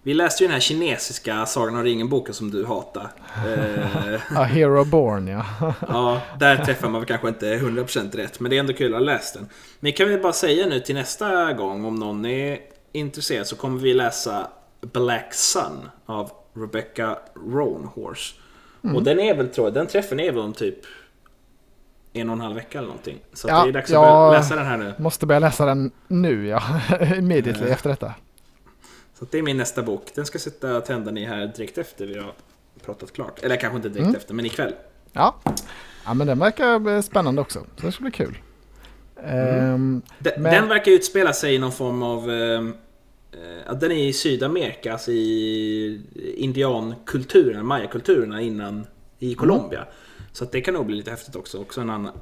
Vi 0.02 0.14
läste 0.14 0.42
ju 0.44 0.48
den 0.48 0.54
här 0.54 0.60
kinesiska 0.60 1.46
Sagan 1.46 1.76
om 1.76 1.82
ringen-boken 1.84 2.34
som 2.34 2.50
du 2.50 2.66
hatar. 2.66 3.10
A 4.36 4.42
Hero 4.42 4.84
Born, 4.84 5.28
ja. 5.28 5.44
ja, 5.88 6.22
där 6.38 6.64
träffar 6.64 6.88
man 6.88 7.06
kanske 7.06 7.28
inte 7.28 7.58
100% 7.58 8.16
rätt, 8.16 8.40
men 8.40 8.50
det 8.50 8.56
är 8.56 8.60
ändå 8.60 8.72
kul 8.72 8.94
att 8.94 9.00
ha 9.00 9.04
läst 9.04 9.34
den. 9.34 9.48
Men 9.80 9.92
kan 9.92 10.08
vi 10.08 10.18
bara 10.18 10.32
säga 10.32 10.66
nu 10.66 10.80
till 10.80 10.94
nästa 10.94 11.52
gång, 11.52 11.84
om 11.84 11.94
någon 11.94 12.24
är 12.24 12.58
intresserad, 12.92 13.46
så 13.46 13.56
kommer 13.56 13.80
vi 13.80 13.94
läsa 13.94 14.48
Black 14.80 15.34
Sun 15.34 15.88
av 16.06 16.30
Rebecca 16.54 17.18
Roanhorse. 17.34 18.34
Mm. 18.84 18.96
Och 18.96 19.02
den 19.02 19.20
är 19.20 19.34
väl, 19.34 19.48
tror 19.48 19.66
jag, 19.66 19.74
den 19.74 19.86
träffen 19.86 20.20
är 20.20 20.32
väl 20.32 20.40
om 20.40 20.52
typ 20.52 20.78
en 22.12 22.28
och 22.28 22.34
en 22.34 22.40
halv 22.40 22.54
vecka 22.54 22.78
eller 22.78 22.88
någonting. 22.88 23.18
Så 23.32 23.48
ja, 23.48 23.62
det 23.62 23.70
är 23.70 23.72
dags 23.72 23.90
att 23.92 24.02
börja 24.02 24.30
läsa 24.30 24.56
den 24.56 24.66
här 24.66 24.76
nu. 24.76 24.94
måste 24.98 25.26
börja 25.26 25.38
läsa 25.38 25.66
den 25.66 25.90
nu 26.08 26.46
ja. 26.46 26.62
Immediately 27.16 27.62
mm. 27.62 27.72
efter 27.72 27.90
detta. 27.90 28.14
Så 29.20 29.26
det 29.30 29.38
är 29.38 29.42
min 29.42 29.56
nästa 29.56 29.82
bok. 29.82 30.02
Den 30.14 30.26
ska 30.26 30.38
sitta 30.38 30.80
tänderna 30.80 31.20
i 31.20 31.24
här 31.24 31.52
direkt 31.56 31.78
efter 31.78 32.06
vi 32.06 32.18
har 32.18 32.32
pratat 32.84 33.12
klart. 33.12 33.42
Eller 33.42 33.56
kanske 33.56 33.76
inte 33.76 33.88
direkt 33.88 34.06
mm. 34.06 34.16
efter, 34.16 34.34
men 34.34 34.46
ikväll. 34.46 34.72
Ja. 35.12 35.36
ja, 36.04 36.14
men 36.14 36.26
den 36.26 36.38
verkar 36.38 37.02
spännande 37.02 37.40
också. 37.40 37.66
Så 37.76 37.86
det 37.86 37.92
ska 37.92 38.02
bli 38.02 38.10
kul. 38.10 38.38
Mm. 39.22 39.74
Um, 39.74 40.02
den, 40.18 40.42
men... 40.42 40.52
den 40.52 40.68
verkar 40.68 40.92
utspela 40.92 41.32
sig 41.32 41.54
i 41.54 41.58
någon 41.58 41.72
form 41.72 42.02
av... 42.02 42.30
Uh, 42.30 42.70
den 43.80 43.92
är 43.92 44.08
i 44.08 44.12
Sydamerika, 44.12 44.92
alltså 44.92 45.10
i 45.10 46.02
indiankulturen, 46.36 47.66
mayakulturerna 47.66 48.40
innan 48.40 48.86
i 49.18 49.34
Colombia. 49.34 49.80
Mm. 49.80 49.92
Så 50.32 50.44
det 50.44 50.60
kan 50.60 50.74
nog 50.74 50.86
bli 50.86 50.96
lite 50.96 51.10
häftigt 51.10 51.36
också. 51.36 51.58
Också 51.58 51.80
en 51.80 51.90
annan 51.90 52.12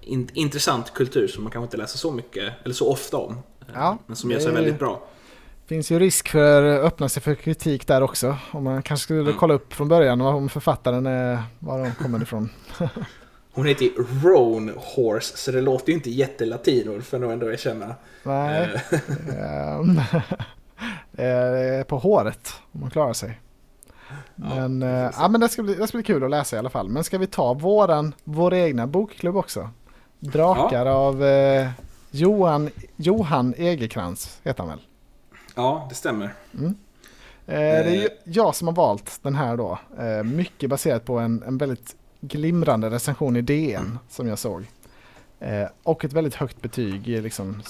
in, 0.00 0.28
intressant 0.32 0.94
kultur 0.94 1.28
som 1.28 1.44
man 1.44 1.52
kanske 1.52 1.64
inte 1.64 1.76
läser 1.76 1.98
så 1.98 2.12
mycket, 2.12 2.52
eller 2.64 2.74
så 2.74 2.92
ofta 2.92 3.16
om. 3.16 3.38
Ja, 3.74 3.98
men 4.06 4.16
som 4.16 4.30
gör 4.30 4.40
sig 4.40 4.52
väldigt 4.52 4.78
bra. 4.78 5.08
Finns 5.68 5.90
ju 5.90 5.98
risk 5.98 6.28
för 6.28 6.62
öppna 6.62 7.08
sig 7.08 7.22
för 7.22 7.34
kritik 7.34 7.86
där 7.86 8.02
också. 8.02 8.36
Om 8.52 8.64
man 8.64 8.82
kanske 8.82 9.04
skulle 9.04 9.20
Mm. 9.20 9.34
kolla 9.38 9.54
upp 9.54 9.72
från 9.72 9.88
början 9.88 10.20
om 10.20 10.48
författaren 10.48 11.06
är, 11.06 11.42
var 11.58 11.78
de 11.78 11.92
kommer 11.94 12.22
ifrån. 12.22 12.50
Hon 13.52 13.66
heter 13.66 13.84
ju 13.84 13.92
Roan 14.22 14.72
Horse, 14.76 15.36
så 15.36 15.50
det 15.50 15.60
låter 15.60 15.88
ju 15.88 15.94
inte 15.94 16.10
jättelatinor 16.10 17.00
för 17.00 17.18
nog 17.18 17.32
ändå 17.32 17.52
erkänna. 17.52 17.94
Nej, 18.22 18.68
Eh, 18.92 19.74
ehm, 19.74 20.00
det 21.10 21.24
är 21.24 21.84
på 21.84 21.98
håret 21.98 22.52
om 22.72 22.80
man 22.80 22.90
klarar 22.90 23.12
sig. 23.12 23.40
Men, 24.36 24.80
får 24.80 24.88
ja, 24.88 25.10
ja, 25.18 25.28
men 25.28 25.40
det, 25.40 25.48
ska 25.48 25.62
bli, 25.62 25.74
det 25.74 25.86
ska 25.86 25.96
bli 25.98 26.04
kul 26.04 26.24
att 26.24 26.30
läsa 26.30 26.56
i 26.56 26.58
alla 26.58 26.70
fall. 26.70 26.88
Men 26.88 27.04
ska 27.04 27.18
vi 27.18 27.26
ta 27.26 27.52
våran, 27.54 28.14
vår 28.24 28.54
egna 28.54 28.86
bokklubb 28.86 29.36
också? 29.36 29.70
Drakar 30.18 30.86
av 30.86 31.24
eh, 31.24 31.68
Johan, 32.10 32.70
Johan 32.96 33.54
Egerkrans 33.56 34.40
heter 34.44 34.62
han 34.62 34.68
väl? 34.68 34.80
Ja, 35.58 35.86
det 35.88 35.94
stämmer. 35.94 36.34
Eh, 36.54 36.70
det 37.46 37.56
är 37.56 37.90
ju 38.02 38.08
jag 38.24 38.54
som 38.54 38.68
har 38.68 38.74
valt 38.74 39.18
den 39.22 39.34
här 39.34 39.56
då. 39.56 39.78
Eh, 39.98 40.22
mycket 40.24 40.70
baserat 40.70 41.04
på 41.04 41.18
en, 41.18 41.42
en 41.46 41.58
väldigt 41.58 41.96
glimrande 42.20 42.90
recension 42.90 43.36
i 43.36 43.40
DN 43.42 43.98
som 44.08 44.28
jag 44.28 44.38
såg. 44.38 44.64
Eh, 45.40 45.68
och 45.82 46.04
ett 46.04 46.12
väldigt 46.12 46.34
högt 46.34 46.62
betyg 46.62 47.08
i 47.08 47.20
liksom 47.20 47.62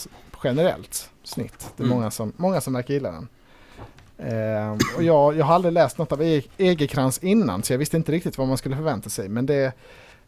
generellt 0.44 1.10
snitt. 1.24 1.70
Det 1.76 1.82
är 1.82 1.86
Mm. 1.86 1.98
många, 1.98 2.10
som, 2.10 2.32
många 2.36 2.60
som 2.60 2.72
verkar 2.72 2.94
gilla 2.94 3.10
den. 3.12 3.28
Eh, 4.18 4.76
och 4.96 5.02
jag, 5.02 5.36
jag 5.36 5.44
har 5.44 5.54
aldrig 5.54 5.72
läst 5.74 5.98
något 5.98 6.12
av 6.12 6.22
e 6.22 6.42
Egerkrans 6.58 7.18
innan 7.18 7.62
så 7.62 7.72
jag 7.72 7.78
visste 7.78 7.96
inte 7.96 8.12
riktigt 8.12 8.38
vad 8.38 8.48
man 8.48 8.58
skulle 8.58 8.76
förvänta 8.76 9.10
sig. 9.10 9.28
Men 9.28 9.46
det, 9.46 9.72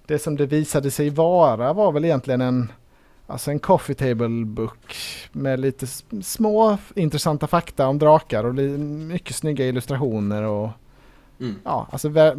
det 0.07 0.19
som 0.19 0.37
det 0.37 0.47
visade 0.47 0.91
sig 0.91 1.11
vara 1.11 1.73
var 1.73 1.93
väl 1.93 2.05
egentligen 2.05 2.41
en, 2.41 2.73
alltså 3.31 3.51
en 3.51 3.59
coffee 3.59 3.95
table 3.95 4.45
book 4.45 4.97
med 5.33 5.61
lite 5.61 5.87
små 6.23 6.79
intressanta 6.95 7.47
fakta 7.47 7.87
om 7.87 7.99
drakar 7.99 8.45
och 8.45 8.55
mycket 8.55 9.37
snygga 9.37 9.67
illustrationer 9.67 10.43
och 10.43 10.71
Mm. 11.41 11.55
ja, 11.65 11.89
alltså 11.91 12.09
det, 12.09 12.35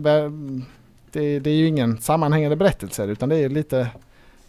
det 1.40 1.50
är 1.50 1.56
ju 1.56 1.68
ingen 1.68 2.02
sammanhängande 2.02 2.56
berättelse 2.56 3.06
utan 3.06 3.30
det 3.30 3.38
är 3.38 3.50
lite, 3.50 3.90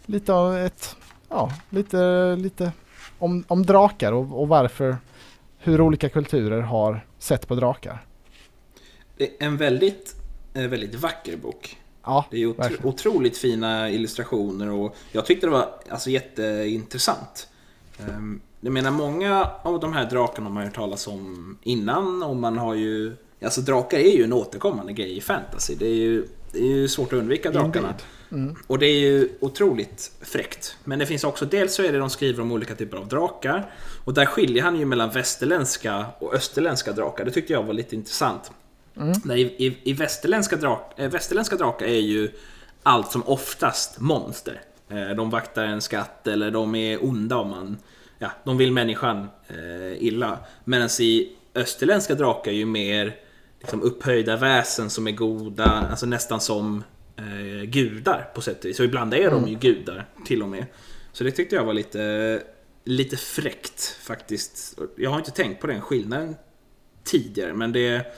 lite 0.05 0.33
av 0.33 0.57
ett, 0.57 0.95
ja, 1.29 1.51
lite, 1.69 2.35
lite 2.35 2.71
om, 3.19 3.43
om 3.47 3.65
drakar 3.65 4.11
och, 4.11 4.41
och 4.41 4.47
varför, 4.47 4.97
hur 5.57 5.81
olika 5.81 6.09
kulturer 6.09 6.61
har 6.61 7.05
sett 7.19 7.47
på 7.47 7.55
drakar. 7.55 8.05
Det 9.17 9.23
är 9.23 9.45
en 9.45 9.57
väldigt, 9.57 10.15
väldigt 10.53 10.95
vacker 10.95 11.37
bok. 11.37 11.77
Ja, 12.05 12.25
Det 12.31 12.37
är 12.41 12.45
otro, 12.47 12.61
verkligen. 12.61 12.85
otroligt 12.85 13.37
fina 13.37 13.89
illustrationer 13.89 14.71
och 14.71 14.95
jag 15.11 15.25
tyckte 15.25 15.47
det 15.47 15.51
var 15.51 15.69
alltså, 15.89 16.09
jätteintressant. 16.09 17.47
Ehm, 17.99 18.41
Jag 18.61 18.73
menar 18.73 18.91
många 18.91 19.49
av 19.63 19.79
de 19.79 19.93
här 19.93 20.09
drakarna 20.09 20.47
har 20.47 20.53
man 20.53 20.63
hört 20.63 20.75
talas 20.75 21.07
om 21.07 21.57
innan 21.63 22.23
och 22.23 22.35
man 22.35 22.57
har 22.57 22.73
ju... 22.75 23.15
Alltså 23.43 23.61
drakar 23.61 23.97
är 23.97 24.17
ju 24.17 24.23
en 24.23 24.33
återkommande 24.33 24.93
grej 24.93 25.17
i 25.17 25.21
fantasy. 25.21 25.75
Det 25.75 25.85
är 25.87 25.93
ju, 25.95 26.27
det 26.51 26.59
är 26.59 26.63
ju 26.67 26.87
svårt 26.87 27.07
att 27.13 27.19
undvika 27.19 27.51
drakarna. 27.51 27.93
Mm. 28.31 28.55
Och 28.67 28.79
det 28.79 28.85
är 28.85 28.99
ju 28.99 29.29
otroligt 29.39 30.11
fräckt. 30.21 30.77
Men 30.83 30.99
det 30.99 31.05
finns 31.05 31.23
också, 31.23 31.45
dels 31.45 31.73
så 31.75 31.83
är 31.83 31.91
det 31.91 31.97
de 31.97 32.09
skriver 32.09 32.41
om 32.41 32.51
olika 32.51 32.75
typer 32.75 32.97
av 32.97 33.07
drakar. 33.07 33.71
Och 34.05 34.13
där 34.13 34.25
skiljer 34.25 34.63
han 34.63 34.79
ju 34.79 34.85
mellan 34.85 35.09
västerländska 35.09 36.05
och 36.19 36.33
österländska 36.33 36.91
drakar. 36.91 37.25
Det 37.25 37.31
tyckte 37.31 37.53
jag 37.53 37.63
var 37.63 37.73
lite 37.73 37.95
intressant. 37.95 38.51
Mm. 38.97 39.13
Där 39.23 39.35
i, 39.35 39.41
i, 39.41 39.77
I 39.83 39.93
västerländska, 39.93 40.55
drak, 40.55 40.99
eh, 40.99 41.09
västerländska 41.09 41.55
drakar 41.55 41.85
är 41.85 41.99
ju 41.99 42.29
allt 42.83 43.11
som 43.11 43.23
oftast 43.27 43.99
monster. 43.99 44.61
Eh, 44.89 45.09
de 45.09 45.29
vaktar 45.29 45.65
en 45.65 45.81
skatt 45.81 46.27
eller 46.27 46.51
de 46.51 46.75
är 46.75 47.05
onda 47.05 47.37
om 47.37 47.49
man... 47.49 47.77
Ja, 48.19 48.31
de 48.43 48.57
vill 48.57 48.71
människan 48.71 49.27
eh, 49.47 50.03
illa. 50.03 50.37
Medan 50.63 50.89
i 50.99 51.35
österländska 51.55 52.15
drakar 52.15 52.51
är 52.51 52.55
ju 52.55 52.65
mer 52.65 53.15
liksom, 53.59 53.81
upphöjda 53.81 54.37
väsen 54.37 54.89
som 54.89 55.07
är 55.07 55.11
goda, 55.11 55.65
alltså 55.65 56.05
nästan 56.05 56.39
som 56.39 56.83
eh, 57.15 57.63
gudar 57.63 58.29
på 58.35 58.41
sätt 58.41 58.59
och 58.59 58.65
vis. 58.65 58.79
Och 58.79 58.85
ibland 58.85 59.13
är 59.13 59.31
de 59.31 59.47
ju 59.47 59.55
gudar 59.55 60.05
till 60.25 60.43
och 60.43 60.49
med. 60.49 60.65
Så 61.11 61.23
det 61.23 61.31
tyckte 61.31 61.55
jag 61.55 61.63
var 61.63 61.73
lite, 61.73 62.43
lite 62.83 63.17
fräckt 63.17 63.97
faktiskt. 64.01 64.79
Jag 64.95 65.09
har 65.09 65.17
inte 65.17 65.31
tänkt 65.31 65.61
på 65.61 65.67
den 65.67 65.81
skillnaden 65.81 66.35
tidigare, 67.03 67.53
men 67.53 67.71
det... 67.71 68.15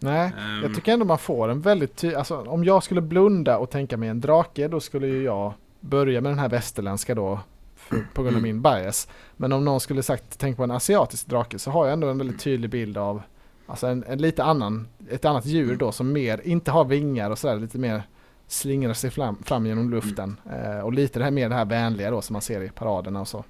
Nej, 0.00 0.32
Ehm. 0.38 0.62
jag 0.62 0.74
tycker 0.74 0.92
ändå 0.92 1.04
man 1.04 1.18
får 1.18 1.48
en 1.48 1.60
väldigt 1.60 1.96
ty- 1.96 2.14
alltså 2.14 2.36
om 2.40 2.64
jag 2.64 2.82
skulle 2.82 3.00
blunda 3.00 3.58
och 3.58 3.70
tänka 3.70 3.96
mig 3.96 4.08
en 4.08 4.20
drake 4.20 4.68
då 4.68 4.80
skulle 4.80 5.06
ju 5.06 5.22
jag 5.22 5.52
börja 5.80 6.20
med 6.20 6.32
den 6.32 6.38
här 6.38 6.48
västerländska 6.48 7.14
då 7.14 7.40
för, 7.76 8.06
på 8.14 8.22
grund 8.22 8.36
av 8.36 8.42
min 8.42 8.62
bias. 8.62 9.08
Men 9.36 9.52
om 9.52 9.64
någon 9.64 9.80
skulle 9.80 10.02
sagt 10.02 10.38
tänk 10.38 10.56
på 10.56 10.64
en 10.64 10.70
asiatisk 10.70 11.26
drake 11.26 11.58
så 11.58 11.70
har 11.70 11.84
jag 11.86 11.92
ändå 11.92 12.08
en 12.08 12.18
väldigt 12.18 12.40
tydlig 12.40 12.70
bild 12.70 12.98
av 12.98 13.22
alltså 13.66 13.86
en, 13.86 14.04
en 14.08 14.18
lite 14.18 14.44
annan, 14.44 14.88
ett 15.10 15.24
annat 15.24 15.46
djur 15.46 15.76
då 15.76 15.92
som 15.92 16.12
mer, 16.12 16.40
inte 16.44 16.70
har 16.70 16.84
vingar 16.84 17.30
och 17.30 17.38
sådär 17.38 17.56
lite 17.56 17.78
mer 17.78 18.02
slingrar 18.46 18.92
sig 18.94 19.10
fram, 19.10 19.42
fram 19.44 19.66
genom 19.66 19.90
luften. 19.90 20.36
Eh, 20.52 20.80
och 20.80 20.92
lite 20.92 21.18
det 21.18 21.24
här 21.24 21.30
mer 21.30 21.48
det 21.48 21.54
här 21.54 21.64
vänliga 21.64 22.10
då 22.10 22.22
som 22.22 22.32
man 22.32 22.42
ser 22.42 22.60
i 22.62 22.68
paraderna 22.70 23.20
och 23.20 23.28
så. 23.28 23.44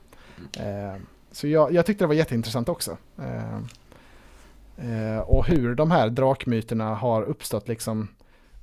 Mm. 0.59 0.89
Eh, 0.95 0.97
så 1.33 1.47
jag, 1.49 1.73
jag 1.73 1.87
tyckte 1.87 2.05
det 2.05 2.09
var 2.09 2.15
jätteintressant 2.15 2.69
också. 2.69 2.97
Eh, 3.19 3.59
Eh, 4.79 5.19
och 5.21 5.47
hur 5.47 5.75
de 5.75 5.91
här 5.91 6.09
drakmyterna 6.11 6.95
har 6.95 7.23
uppstått 7.23 7.69
liksom 7.69 8.09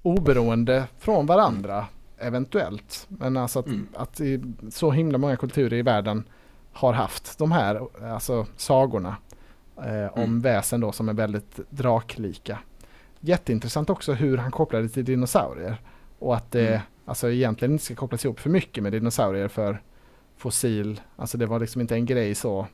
oberoende 0.02 0.88
från 1.00 1.26
varandra 1.26 1.86
eventuellt. 2.18 3.06
Men 3.10 3.38
alltså 3.38 3.60
att, 3.60 3.66
Mm. 3.68 3.88
att 3.96 4.22
så 4.74 4.92
himla 4.92 5.18
många 5.18 5.36
kulturer 5.38 5.78
i 5.78 5.82
världen 5.82 6.24
har 6.74 6.94
haft 6.94 7.38
de 7.38 7.52
här 7.52 7.82
alltså 8.12 8.46
sagorna 8.58 9.16
eh, 9.78 10.14
om 10.14 10.24
Mm. 10.24 10.42
väsen 10.42 10.80
då 10.82 10.92
som 10.92 11.10
är 11.10 11.14
väldigt 11.14 11.60
draklika. 11.70 12.60
Jätteintressant 13.20 13.90
också 13.90 14.14
hur 14.14 14.38
han 14.38 14.52
kopplar 14.52 14.82
det 14.82 14.90
till 14.90 15.06
dinosaurier. 15.06 15.78
Och 16.20 16.36
att 16.36 16.52
det 16.52 16.68
Mm. 16.68 16.82
alltså 17.06 17.32
egentligen 17.32 17.72
inte 17.72 17.84
ska 17.86 17.96
kopplas 17.96 18.26
ihop 18.26 18.40
för 18.40 18.50
mycket 18.50 18.84
med 18.84 18.92
dinosaurier 18.92 19.48
för 19.48 19.82
fossil, 20.38 21.02
alltså 21.16 21.38
det 21.38 21.46
var 21.46 21.60
liksom 21.60 21.82
inte 21.82 21.96
en 21.96 22.06
grej 22.06 22.36
så. 22.36 22.68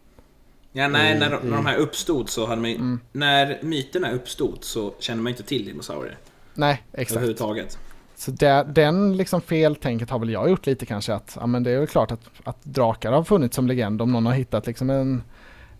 Ja, 0.72 0.88
nej, 0.88 1.16
I- 1.16 1.20
när, 1.20 1.30
de- 1.30 1.50
när 1.50 1.56
de 1.58 1.66
här 1.66 1.78
uppstod 1.78 2.30
så 2.30 2.46
hade 2.48 2.62
man 2.62 2.70
ju, 2.70 2.76
Mm. 2.76 3.00
När 3.12 3.60
myterna 3.62 4.12
uppstod 4.12 4.58
så 4.62 4.94
kände 5.00 5.24
man 5.24 5.30
inte 5.32 5.44
till 5.44 5.66
dinosaurier 5.66 6.18
Nej, 6.54 6.84
exakt. 6.94 7.12
överhuvudtaget. 7.12 7.78
Så 8.16 8.32
där, 8.32 8.64
den 8.64 9.18
liksom 9.18 9.42
feltänket 9.42 10.10
har 10.10 10.20
väl 10.20 10.30
jag 10.30 10.50
gjort 10.50 10.66
lite 10.66 10.86
kanske 10.86 11.14
att 11.14 11.38
ja, 11.40 11.48
men 11.48 11.64
det 11.64 11.72
är 11.72 11.78
väl 11.80 11.88
klart 11.88 12.12
att, 12.12 12.20
att 12.44 12.64
drakar 12.64 13.12
har 13.12 13.24
funnits 13.24 13.56
som 13.56 13.68
legend 13.68 14.02
om 14.02 14.12
någon 14.12 14.26
har 14.26 14.34
hittat 14.34 14.68
liksom 14.68 14.90
en, 14.90 15.24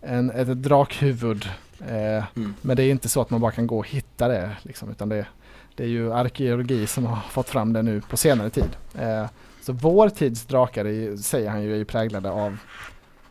en, 0.00 0.30
ett 0.30 0.62
drakhuvud. 0.62 1.44
Eh, 1.88 2.24
Mm. 2.36 2.54
Men 2.62 2.76
det 2.76 2.82
är 2.82 2.90
inte 2.90 3.08
så 3.08 3.20
att 3.20 3.30
man 3.30 3.40
bara 3.40 3.52
kan 3.52 3.66
gå 3.66 3.78
och 3.78 3.88
hitta 3.88 4.28
det 4.28 4.50
liksom, 4.62 4.90
utan 4.90 5.08
det, 5.08 5.26
det 5.74 5.82
är 5.82 5.88
ju 5.88 6.12
arkeologi 6.12 6.86
som 6.86 7.06
har 7.06 7.18
fått 7.30 7.48
fram 7.48 7.72
det 7.72 7.82
nu 7.82 8.00
på 8.00 8.16
senare 8.16 8.50
tid. 8.50 8.76
Eh, 8.98 9.26
så 9.62 9.72
vår 9.72 10.08
tids 10.08 10.44
drakar 10.46 10.84
är, 10.84 11.16
säger 11.16 11.50
han 11.50 11.62
ju 11.62 11.72
är 11.72 11.76
ju 11.76 11.84
präglade 11.84 12.30
av, 12.30 12.56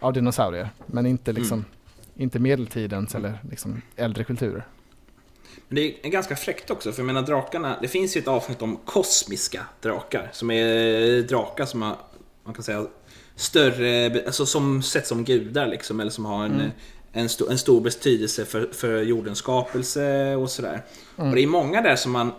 av 0.01 0.13
dinosaurier 0.13 0.69
men 0.85 1.05
inte 1.05 1.31
liksom 1.31 1.65
inte 2.15 2.39
medeltidens 2.39 3.15
eller 3.15 3.37
liksom 3.49 3.81
äldre 3.95 4.23
kulturer. 4.23 4.67
Men 5.67 5.75
det 5.75 6.05
är 6.05 6.09
ganska 6.09 6.35
fräckt 6.35 6.69
också, 6.69 6.91
för 6.91 6.99
jag 7.01 7.07
menar 7.07 7.21
drakarna, 7.21 7.77
det 7.81 7.87
finns 7.87 8.17
ju 8.17 8.21
ett 8.21 8.27
avsnitt 8.27 8.61
om 8.61 8.77
kosmiska 8.85 9.65
drakar. 9.81 10.29
Som 10.33 10.51
är 10.51 11.21
drakar 11.21 11.65
som 11.65 11.81
har, 11.81 11.95
man 12.43 12.53
kan 12.53 12.63
säga, 12.63 12.85
större, 13.35 14.23
alltså 14.25 14.45
som 14.45 14.83
sätts 14.83 15.09
som 15.09 15.23
gudar 15.23 15.67
liksom, 15.67 15.99
eller 15.99 16.11
som 16.11 16.25
har 16.25 16.45
en, 16.45 16.51
Mm. 16.51 16.71
en, 17.13 17.29
sto, 17.29 17.49
en 17.49 17.57
stor 17.57 17.81
betydelse 17.81 18.45
för, 18.45 18.69
för 18.73 19.01
jordens 19.01 19.37
skapelse 19.37 20.35
och 20.35 20.49
sådär. 20.49 20.83
Mm. 21.17 21.29
Och 21.29 21.35
det 21.35 21.43
är 21.43 21.47
många 21.47 21.81
där 21.81 21.95
som 21.95 22.11
man, 22.11 22.31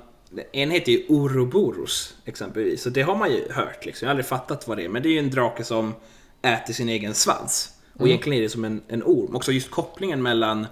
en 0.53 0.71
heter 0.71 0.93
ju 0.93 1.05
Ouroboros 1.09 2.15
exempelvis, 2.25 2.87
och 2.87 2.93
det 2.93 3.03
har 3.03 3.17
man 3.17 3.31
ju 3.31 3.53
hört 3.53 3.87
liksom. 3.87 4.07
Jag 4.07 4.09
har 4.09 4.13
aldrig 4.13 4.27
fattat 4.27 4.69
vad 4.69 4.77
det 4.77 4.85
är, 4.85 4.89
men 4.89 5.03
det 5.03 5.09
är 5.09 5.13
ju 5.13 5.19
en 5.19 5.31
drake 5.31 5.65
som 5.65 5.95
äter 6.43 6.73
sin 6.73 6.89
egen 6.89 7.15
svans. 7.15 7.69
Och 7.95 8.01
Mm. 8.01 8.09
egentligen 8.11 8.39
är 8.39 8.43
det 8.43 8.49
som 8.49 8.65
en, 8.65 8.83
en 8.89 9.03
orm. 9.03 9.37
Också 9.37 9.53
just 9.53 9.71
kopplingen 9.71 10.23
mellan 10.23 10.67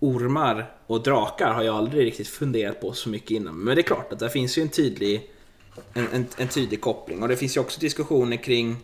ormar 0.00 0.72
och 0.86 1.02
drakar 1.02 1.52
har 1.52 1.62
jag 1.62 1.74
aldrig 1.76 2.06
riktigt 2.06 2.28
funderat 2.28 2.80
på 2.80 2.92
så 2.92 3.08
mycket 3.08 3.30
innan. 3.30 3.54
Men 3.54 3.74
det 3.74 3.80
är 3.80 3.82
klart 3.82 4.12
att 4.12 4.18
det 4.18 4.30
finns 4.30 4.58
ju 4.58 4.62
en 4.62 4.68
tydlig, 4.68 5.30
en, 5.94 6.06
en, 6.12 6.26
en 6.36 6.48
tydlig 6.48 6.80
koppling. 6.80 7.22
Och 7.22 7.28
det 7.28 7.36
finns 7.36 7.56
ju 7.56 7.60
också 7.60 7.80
diskussioner 7.80 8.36
kring 8.36 8.76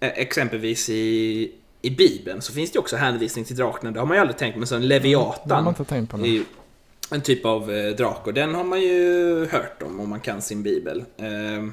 eh, 0.00 0.08
exempelvis 0.14 0.88
i, 0.88 1.52
i 1.82 1.90
Bibeln 1.90 2.42
så 2.42 2.52
finns 2.52 2.72
det 2.72 2.78
också 2.78 2.96
hänvisning 2.96 3.44
till 3.44 3.56
drakarna. 3.56 3.90
Det 3.90 3.98
har 4.00 4.06
man 4.06 4.16
ju 4.16 4.20
aldrig 4.20 4.38
tänkt 4.38 4.52
på. 4.54 4.58
Men 4.58 4.68
så 4.68 4.74
en 4.74 4.80
Det 4.80 4.86
har 4.86 4.88
leviatan 4.88 5.74
nu. 6.20 6.28
ju 6.28 6.44
en 7.10 7.20
typ 7.20 7.44
av 7.46 7.72
eh, 7.72 7.90
drake. 7.96 8.20
Och 8.24 8.34
den 8.34 8.54
har 8.54 8.64
man 8.64 8.80
ju 8.80 9.46
hört 9.50 9.82
om 9.82 10.00
om 10.00 10.08
man 10.08 10.20
kan 10.20 10.42
sin 10.42 10.62
bibel. 10.62 11.04
Eh, 11.16 11.68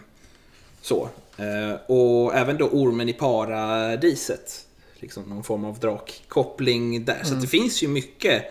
så. 0.81 1.09
Eh, 1.39 1.79
och 1.87 2.35
även 2.35 2.57
då 2.57 2.65
ormen 2.65 3.09
i 3.09 3.13
paradiset. 3.13 4.65
Liksom 4.99 5.23
någon 5.23 5.43
form 5.43 5.65
av 5.65 5.79
drakkoppling 5.79 7.05
där. 7.05 7.23
Så 7.23 7.33
att 7.33 7.41
det 7.41 7.47
finns 7.47 7.83
ju 7.83 7.87
mycket. 7.87 8.43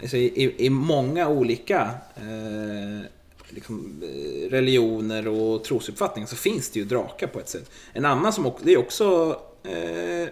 Alltså, 0.00 0.16
i, 0.16 0.54
I 0.58 0.70
många 0.70 1.28
olika 1.28 1.90
eh, 2.16 3.06
liksom, 3.48 4.02
eh, 4.02 4.50
religioner 4.50 5.28
och 5.28 5.64
trosuppfattningar 5.64 6.26
så 6.26 6.36
finns 6.36 6.70
det 6.70 6.78
ju 6.78 6.84
drakar 6.84 7.26
på 7.26 7.40
ett 7.40 7.48
sätt. 7.48 7.70
En 7.92 8.04
annan 8.04 8.32
som 8.32 8.46
också, 8.46 8.64
det 8.64 8.72
är 8.72 8.78
också, 8.78 9.40
eh, 9.62 10.28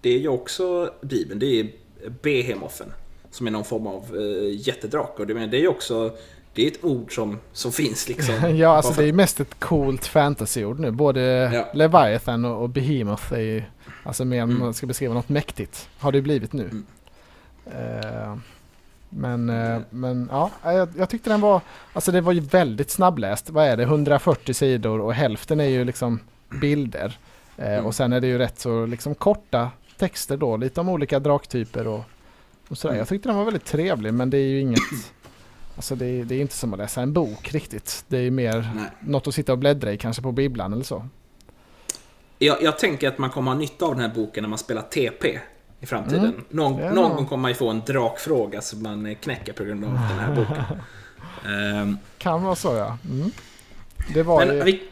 det 0.00 0.10
är 0.10 0.18
ju 0.18 0.28
också 0.28 0.94
Bibeln, 1.00 1.38
det 1.40 1.60
är 1.60 1.72
Behemofen. 2.22 2.92
Som 3.30 3.46
är 3.46 3.50
någon 3.50 3.64
form 3.64 3.86
av 3.86 4.16
uh, 4.16 4.68
jättedrake. 4.68 5.22
Och 5.22 5.26
det, 5.26 5.46
det 5.46 5.56
är 5.56 5.60
ju 5.60 5.68
också 5.68 6.16
det 6.56 6.62
är 6.62 6.70
ett 6.70 6.84
ord 6.84 7.14
som, 7.14 7.38
som 7.52 7.72
finns 7.72 8.08
liksom. 8.08 8.56
ja, 8.56 8.76
alltså 8.76 8.92
det 8.92 9.08
är 9.08 9.12
mest 9.12 9.40
ett 9.40 9.60
coolt 9.60 10.06
fantasyord 10.06 10.80
nu. 10.80 10.90
Både 10.90 11.20
ja. 11.54 11.68
Leviathan 11.74 12.44
och, 12.44 12.62
och 12.62 12.68
Behemoth 12.68 13.32
är 13.32 13.38
ju, 13.38 13.62
alltså 14.02 14.24
mer 14.24 14.42
om 14.42 14.50
mm. 14.50 14.62
man 14.62 14.74
ska 14.74 14.86
beskriva 14.86 15.14
något 15.14 15.28
mäktigt, 15.28 15.88
har 15.98 16.12
det 16.12 16.22
blivit 16.22 16.52
nu. 16.52 16.70
Mm. 16.70 16.84
Uh, 17.66 18.36
men, 19.08 19.50
uh, 19.50 19.80
men 19.90 20.28
ja, 20.32 20.50
jag, 20.64 20.88
jag, 20.96 21.08
tyckte 21.08 21.30
den 21.30 21.40
var, 21.40 21.60
alltså 21.92 22.12
det 22.12 22.20
var 22.20 22.32
ju 22.32 22.40
väldigt 22.40 22.90
snabbläst. 22.90 23.50
Vad 23.50 23.64
är 23.66 23.76
det, 23.76 23.82
140 23.82 24.54
sidor 24.54 25.00
och 25.00 25.14
hälften 25.14 25.60
är 25.60 25.68
ju 25.68 25.84
liksom 25.84 26.20
bilder. 26.60 27.18
Uh, 27.58 27.66
mm. 27.66 27.86
Och 27.86 27.94
sen 27.94 28.12
är 28.12 28.20
det 28.20 28.26
ju 28.26 28.38
rätt 28.38 28.58
så 28.58 28.86
liksom 28.86 29.14
korta 29.14 29.70
texter 29.98 30.36
då, 30.36 30.56
lite 30.56 30.80
om 30.80 30.88
olika 30.88 31.18
draktyper 31.18 31.86
och, 31.86 32.04
och 32.68 32.78
sådär. 32.78 32.92
Mm. 32.92 32.98
Jag 32.98 33.08
tyckte 33.08 33.28
den 33.28 33.36
var 33.36 33.44
väldigt 33.44 33.64
trevlig 33.64 34.14
men 34.14 34.30
det 34.30 34.38
är 34.38 34.48
ju 34.48 34.60
inget 34.60 34.80
Alltså 35.76 35.94
det 35.94 36.06
är, 36.06 36.24
det 36.24 36.34
är 36.34 36.40
inte 36.40 36.54
som 36.54 36.72
att 36.72 36.78
läsa 36.78 37.02
en 37.02 37.12
bok 37.12 37.54
riktigt. 37.54 38.04
Det 38.08 38.18
är 38.18 38.30
mer 38.30 38.70
Nej. 38.74 38.90
något 39.00 39.26
att 39.26 39.34
sitta 39.34 39.52
och 39.52 39.58
bläddra 39.58 39.92
i 39.92 39.98
kanske 39.98 40.22
på 40.22 40.32
bibblan 40.32 40.72
eller 40.72 40.84
så. 40.84 41.08
Jag, 42.38 42.62
jag 42.62 42.78
tänker 42.78 43.08
att 43.08 43.18
man 43.18 43.30
kommer 43.30 43.50
ha 43.50 43.58
nytta 43.58 43.84
av 43.84 43.94
den 43.94 44.00
här 44.00 44.14
boken 44.14 44.42
när 44.42 44.48
man 44.48 44.58
spelar 44.58 44.82
TP 44.82 45.40
i 45.80 45.86
framtiden. 45.86 46.24
Mm. 46.24 46.44
Någon, 46.48 46.78
ja. 46.78 46.92
någon 46.92 47.16
gång 47.16 47.26
kommer 47.26 47.42
man 47.42 47.50
ju 47.50 47.54
få 47.54 47.70
en 47.70 47.82
drakfråga 47.86 48.60
som 48.60 48.82
man 48.82 49.14
knäcker 49.14 49.52
på 49.52 49.64
grund 49.64 49.84
av 49.84 49.90
den 49.90 49.98
här 49.98 50.34
boken. 50.34 50.64
um, 51.82 51.98
kan 52.18 52.42
vara 52.42 52.54
så 52.54 52.74
ja. 52.74 52.98
Mm. 53.10 53.30
Det 54.14 54.22
var 54.22 54.46
Men, 54.46 54.64
vi... 54.64 54.82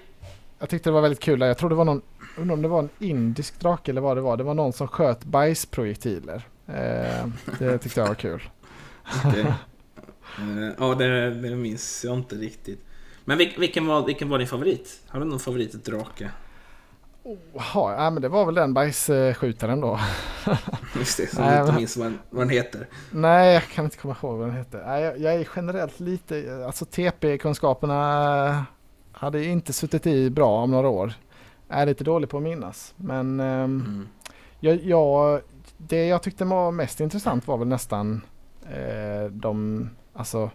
Jag 0.59 0.69
tyckte 0.69 0.91
det 0.91 0.95
var 0.95 1.01
väldigt 1.01 1.21
kul. 1.21 1.41
Jag 1.41 1.59
tror 1.59 1.69
det 1.69 1.75
var 1.75 1.85
någon, 1.85 2.03
undrar 2.37 2.55
om 2.55 2.63
det 2.63 2.69
var 2.69 2.79
en 2.79 2.89
indisk 2.99 3.61
drake 3.61 3.91
eller 3.91 4.01
vad 4.01 4.17
det 4.17 4.21
var. 4.21 4.37
Det 4.37 4.45
var 4.45 4.55
någon 4.55 4.73
som 4.73 4.89
sköt 4.89 5.25
bajsprojektiler. 5.25 6.49
Uh, 6.69 6.75
det 7.59 7.79
tyckte 7.79 8.01
jag 8.01 8.09
var 8.09 8.15
kul. 8.15 8.43
Okay. 9.27 9.45
Uh, 10.41 10.71
ja, 10.79 10.95
det, 10.95 11.31
det 11.31 11.57
minns 11.57 12.05
jag 12.05 12.15
inte 12.15 12.35
riktigt. 12.35 12.85
Men 13.25 13.39
vilken 13.39 13.87
var, 13.87 14.07
vilken 14.07 14.29
var 14.29 14.39
din 14.39 14.49
favorit? 14.49 15.01
Har 15.09 15.21
du 15.21 15.27
någon 15.27 15.41
favoritdrake? 15.41 16.31
Oh, 17.23 17.39
ja, 17.75 18.11
men 18.11 18.23
det 18.23 18.29
var 18.29 18.47
väl 18.47 18.55
den 18.55 18.75
bajsskjutaren 18.75 19.81
då. 19.81 20.01
Just 20.97 21.17
det, 21.17 21.35
som 21.35 21.47
du 21.47 21.61
inte 21.61 21.73
minns 21.73 21.97
vad, 21.97 22.13
vad 22.31 22.43
den 22.43 22.49
heter. 22.49 22.89
Nej, 23.11 23.55
jag 23.55 23.63
kan 23.63 23.85
inte 23.85 23.97
komma 23.97 24.17
ihåg 24.23 24.39
vad 24.39 24.49
den 24.49 24.57
heter. 24.57 24.83
Nej, 24.87 25.03
jag, 25.03 25.19
jag 25.19 25.35
är 25.35 25.49
generellt 25.57 26.01
lite, 26.01 26.65
alltså 26.67 26.85
TP-kunskaperna 26.85 28.65
hade 29.13 29.45
inte 29.45 29.73
suttit 29.73 30.07
i 30.07 30.31
bra 30.31 30.63
om 30.63 30.71
några 30.71 30.89
år. 30.89 31.13
Jag 31.69 31.79
är 31.79 31.87
lite 31.87 32.05
dålig 32.05 32.31
på 32.31 32.37
att 32.37 32.43
minnas. 32.43 32.95
Men 32.97 33.41
um, 33.41 33.81
mm. 33.81 34.09
jag, 34.61 34.83
jag, 34.83 35.41
det 35.77 36.07
jag 36.07 36.23
tyckte 36.23 36.45
var 36.45 36.71
mest 36.71 37.01
intressant 37.01 37.47
var 37.47 37.59
väl 37.59 37.69
nästan 37.69 38.21
eh, 38.73 39.31
de 39.31 39.89
Alltså, 40.15 40.51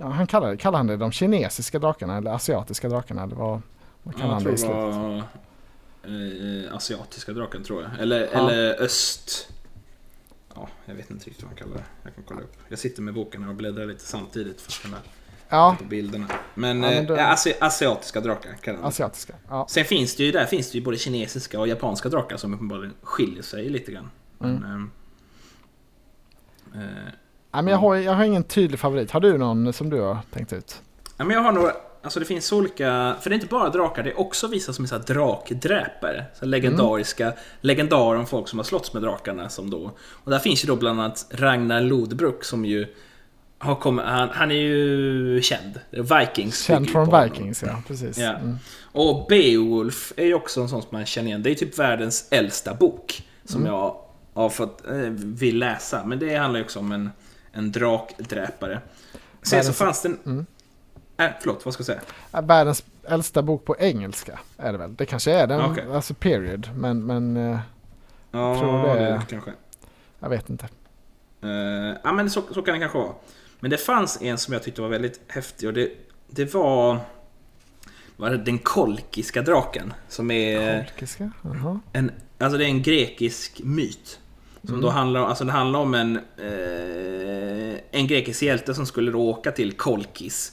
han 0.00 0.26
kallar, 0.26 0.56
kallar 0.56 0.78
han 0.78 0.86
det 0.86 0.96
de 0.96 1.12
kinesiska 1.12 1.78
drakarna 1.78 2.16
eller 2.16 2.30
asiatiska 2.30 2.88
drakarna 2.88 3.22
eller 3.22 3.36
vad, 3.36 3.62
vad 4.02 4.14
kallar 4.14 4.28
ja, 4.28 4.34
han 4.34 4.44
det 4.44 4.52
i 4.52 4.58
slutet? 4.58 4.76
Var, 4.76 5.22
eh, 6.04 6.74
asiatiska 6.76 7.32
draken 7.32 7.64
tror 7.64 7.82
jag. 7.82 8.00
Eller, 8.00 8.20
ja. 8.32 8.38
eller 8.38 8.82
öst... 8.82 9.48
Ja, 10.54 10.68
jag 10.84 10.94
vet 10.94 11.10
inte 11.10 11.26
riktigt 11.26 11.42
vad 11.42 11.50
han 11.50 11.58
kallar 11.58 11.76
det. 11.76 11.84
Jag 12.02 12.14
kan 12.14 12.24
kolla 12.24 12.40
upp. 12.40 12.56
Jag 12.68 12.78
sitter 12.78 13.02
med 13.02 13.14
boken 13.14 13.48
och 13.48 13.54
bläddrar 13.54 13.86
lite 13.86 14.04
samtidigt 14.04 14.60
för 14.60 14.72
att 14.72 14.82
kunna 14.82 14.96
ja. 15.48 15.76
på 15.78 15.84
bilderna. 15.84 16.26
Men, 16.54 16.82
ja, 16.82 16.90
men 16.90 17.06
då... 17.06 17.16
eh, 17.16 17.30
asi 17.30 17.54
asiatiska 17.60 18.20
drakar 18.20 18.52
kallar 18.54 18.78
han 18.78 18.88
Asiatiska, 18.88 19.34
ja. 19.48 19.66
Sen 19.68 19.84
finns 19.84 20.16
det 20.16 20.24
ju 20.24 20.32
där 20.32 20.46
finns 20.46 20.72
det 20.72 20.78
ju 20.78 20.84
både 20.84 20.96
kinesiska 20.98 21.60
och 21.60 21.68
japanska 21.68 22.08
drakar 22.08 22.36
som 22.36 22.54
uppenbarligen 22.54 22.94
skiljer 23.02 23.42
sig 23.42 23.68
lite 23.68 23.92
grann. 23.92 24.10
Mm. 24.40 24.54
Men, 24.54 24.90
eh, 26.82 27.06
eh 27.06 27.12
men 27.62 27.72
jag, 27.72 27.78
har, 27.78 27.94
jag 27.94 28.12
har 28.12 28.24
ingen 28.24 28.44
tydlig 28.44 28.80
favorit. 28.80 29.10
Har 29.10 29.20
du 29.20 29.38
någon 29.38 29.72
som 29.72 29.90
du 29.90 30.00
har 30.00 30.18
tänkt 30.30 30.52
ut? 30.52 30.80
Ja, 31.16 31.24
men 31.24 31.36
jag 31.36 31.42
har 31.42 31.52
några... 31.52 31.72
Alltså 32.02 32.20
det 32.20 32.26
finns 32.26 32.52
olika... 32.52 33.16
För 33.20 33.30
det 33.30 33.34
är 33.34 33.36
inte 33.36 33.46
bara 33.46 33.68
drakar, 33.68 34.02
det 34.02 34.10
är 34.10 34.20
också 34.20 34.46
vissa 34.46 34.72
som 34.72 34.84
är 34.84 34.88
så 34.88 34.98
drakdräpare. 34.98 36.24
Så 36.34 36.46
legendariska 36.46 37.24
mm. 37.24 37.36
legendarer 37.60 38.18
om 38.18 38.26
folk 38.26 38.48
som 38.48 38.58
har 38.58 38.64
slått 38.64 38.92
med 38.92 39.02
drakarna. 39.02 39.48
Som 39.48 39.70
då. 39.70 39.90
Och 40.10 40.30
där 40.30 40.38
finns 40.38 40.64
ju 40.64 40.66
då 40.66 40.76
bland 40.76 41.00
annat 41.00 41.26
Ragnar 41.30 41.80
Lodbrok 41.80 42.44
som 42.44 42.64
ju 42.64 42.86
har 43.58 43.74
kommit, 43.74 44.04
han, 44.04 44.28
han 44.32 44.50
är 44.50 44.54
ju 44.54 45.40
känd. 45.42 45.80
Vikings. 45.90 46.62
Känd 46.62 46.90
från 46.90 47.22
Vikings, 47.22 47.62
ja. 47.62 47.82
Precis. 47.88 48.18
Ja. 48.18 48.30
Mm. 48.30 48.56
Och 48.92 49.26
Beowulf 49.28 50.12
är 50.16 50.26
ju 50.26 50.34
också 50.34 50.60
en 50.60 50.68
sån 50.68 50.82
som 50.82 50.88
man 50.92 51.06
känner 51.06 51.28
igen. 51.28 51.42
Det 51.42 51.50
är 51.50 51.54
typ 51.54 51.78
världens 51.78 52.28
äldsta 52.30 52.74
bok. 52.74 53.22
Som 53.44 53.60
mm. 53.60 53.72
jag 53.72 53.96
har 54.34 54.48
fått, 54.48 54.86
eh, 54.88 54.96
vill 55.16 55.58
läsa. 55.58 56.04
Men 56.04 56.18
det 56.18 56.36
handlar 56.36 56.58
ju 56.58 56.64
också 56.64 56.78
om 56.78 56.92
en 56.92 57.10
en 57.54 57.72
drakdräpare. 57.72 58.80
Sen 59.42 59.64
så 59.64 59.72
fanns 59.72 60.02
det 60.02 60.08
en... 60.08 60.18
Mm. 60.26 60.46
Äh, 61.16 61.30
förlåt, 61.40 61.64
vad 61.64 61.74
ska 61.74 61.80
jag 61.80 61.86
säga? 61.86 62.42
Världens 62.42 62.84
äldsta 63.04 63.42
bok 63.42 63.64
på 63.64 63.76
engelska 63.78 64.38
är 64.56 64.72
det 64.72 64.78
väl. 64.78 64.94
Det 64.94 65.06
kanske 65.06 65.32
är 65.32 65.46
den, 65.46 65.70
okay. 65.70 65.90
alltså 65.90 66.14
period. 66.14 66.70
Men, 66.74 67.06
men 67.06 67.36
uh, 67.36 67.58
ja, 68.30 68.58
tror 68.58 68.94
det, 68.94 69.04
det 69.04 69.22
kanske. 69.30 69.52
Jag 70.18 70.28
vet 70.28 70.50
inte. 70.50 70.68
Uh, 71.44 71.96
ja, 72.04 72.12
men 72.12 72.30
så, 72.30 72.42
så 72.50 72.62
kan 72.62 72.74
det 72.74 72.80
kanske 72.80 72.98
vara. 72.98 73.12
Men 73.60 73.70
det 73.70 73.76
fanns 73.76 74.22
en 74.22 74.38
som 74.38 74.54
jag 74.54 74.62
tyckte 74.62 74.82
var 74.82 74.88
väldigt 74.88 75.20
häftig 75.28 75.68
och 75.68 75.74
det, 75.74 75.90
det 76.28 76.54
var 76.54 77.00
var 78.16 78.30
det 78.30 78.36
den 78.36 78.58
kolkiska 78.58 79.42
draken. 79.42 79.92
Som 80.08 80.30
är... 80.30 80.84
Kolkiska? 80.84 81.30
-huh. 81.42 81.80
en, 81.92 82.10
alltså 82.38 82.58
det 82.58 82.64
är 82.64 82.68
en 82.68 82.82
grekisk 82.82 83.60
myt. 83.64 84.20
Som 84.64 84.74
mm. 84.74 84.80
då 84.80 84.88
handlar, 84.88 85.20
alltså 85.26 85.44
det 85.44 85.52
handlar 85.52 85.80
om 85.80 85.94
en, 85.94 86.16
eh, 86.16 87.80
en 87.90 88.06
grekisk 88.06 88.42
hjälte 88.42 88.74
som 88.74 88.86
skulle 88.86 89.10
då 89.10 89.20
åka 89.20 89.52
till 89.52 89.72
Kolkis. 89.72 90.52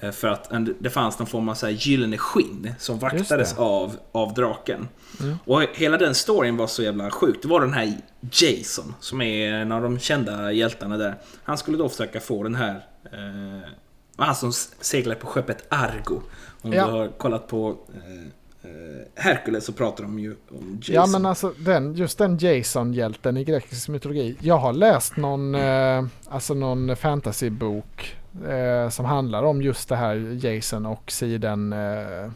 Eh, 0.00 0.10
för 0.10 0.28
att 0.28 0.52
en, 0.52 0.76
det 0.78 0.90
fanns 0.90 1.18
någon 1.18 1.28
form 1.28 1.48
av 1.48 1.54
så 1.54 1.66
här 1.66 1.72
gyllene 1.72 2.18
skinn 2.18 2.74
som 2.78 2.98
vaktades 2.98 3.58
av, 3.58 3.96
av 4.12 4.34
draken. 4.34 4.88
Mm. 5.20 5.36
Och 5.44 5.62
hela 5.74 5.98
den 5.98 6.14
storyn 6.14 6.56
var 6.56 6.66
så 6.66 6.82
jävla 6.82 7.10
sjuk. 7.10 7.42
Det 7.42 7.48
var 7.48 7.60
den 7.60 7.72
här 7.72 7.96
Jason 8.32 8.94
som 9.00 9.22
är 9.22 9.52
en 9.52 9.72
av 9.72 9.82
de 9.82 9.98
kända 9.98 10.52
hjältarna 10.52 10.96
där. 10.96 11.14
Han 11.44 11.58
skulle 11.58 11.78
då 11.78 11.88
försöka 11.88 12.20
få 12.20 12.42
den 12.42 12.54
här 12.54 12.86
eh, 13.04 13.68
han 14.16 14.34
som 14.34 14.52
seglade 14.80 15.20
på 15.20 15.26
skeppet 15.26 15.66
Argo. 15.68 16.20
Om 16.62 16.72
ja. 16.72 16.86
du 16.86 16.92
har 16.92 17.08
kollat 17.08 17.48
på 17.48 17.76
eh, 17.94 18.28
Eh, 18.64 19.22
Hercules 19.22 19.64
så 19.64 19.72
pratar 19.72 20.04
de 20.04 20.18
ju 20.18 20.36
om 20.50 20.80
Jason. 20.82 20.94
Ja 20.94 21.06
men 21.06 21.26
alltså 21.26 21.52
den, 21.58 21.94
just 21.94 22.18
den 22.18 22.38
Jason-hjälten 22.38 23.36
i 23.36 23.44
grekisk 23.44 23.88
mytologi. 23.88 24.36
Jag 24.40 24.58
har 24.58 24.72
läst 24.72 25.16
någon, 25.16 25.54
eh, 25.54 26.04
alltså 26.28 26.54
någon 26.54 26.96
fantasybok 26.96 28.16
eh, 28.48 28.88
som 28.88 29.04
handlar 29.04 29.42
om 29.42 29.62
just 29.62 29.88
det 29.88 29.96
här 29.96 30.38
Jason 30.44 30.86
och 30.86 31.10
siden 31.10 31.72
eh, 31.72 32.30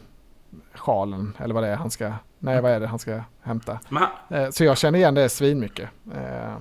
sjalen 0.75 1.37
eller 1.39 1.55
vad 1.55 1.63
det 1.63 1.69
är 1.69 1.77
han 1.77 1.91
ska, 1.91 2.13
nej 2.39 2.61
vad 2.61 2.73
är 2.73 2.81
det 2.81 2.87
han 2.87 2.99
ska 2.99 3.21
hämta. 3.43 3.81
Han, 3.91 4.09
eh, 4.29 4.51
så 4.51 4.65
jag 4.65 4.79
känner 4.79 4.99
igen 4.99 5.15
det 5.15 5.29
svinmycket. 5.29 5.89
Eh, 6.15 6.57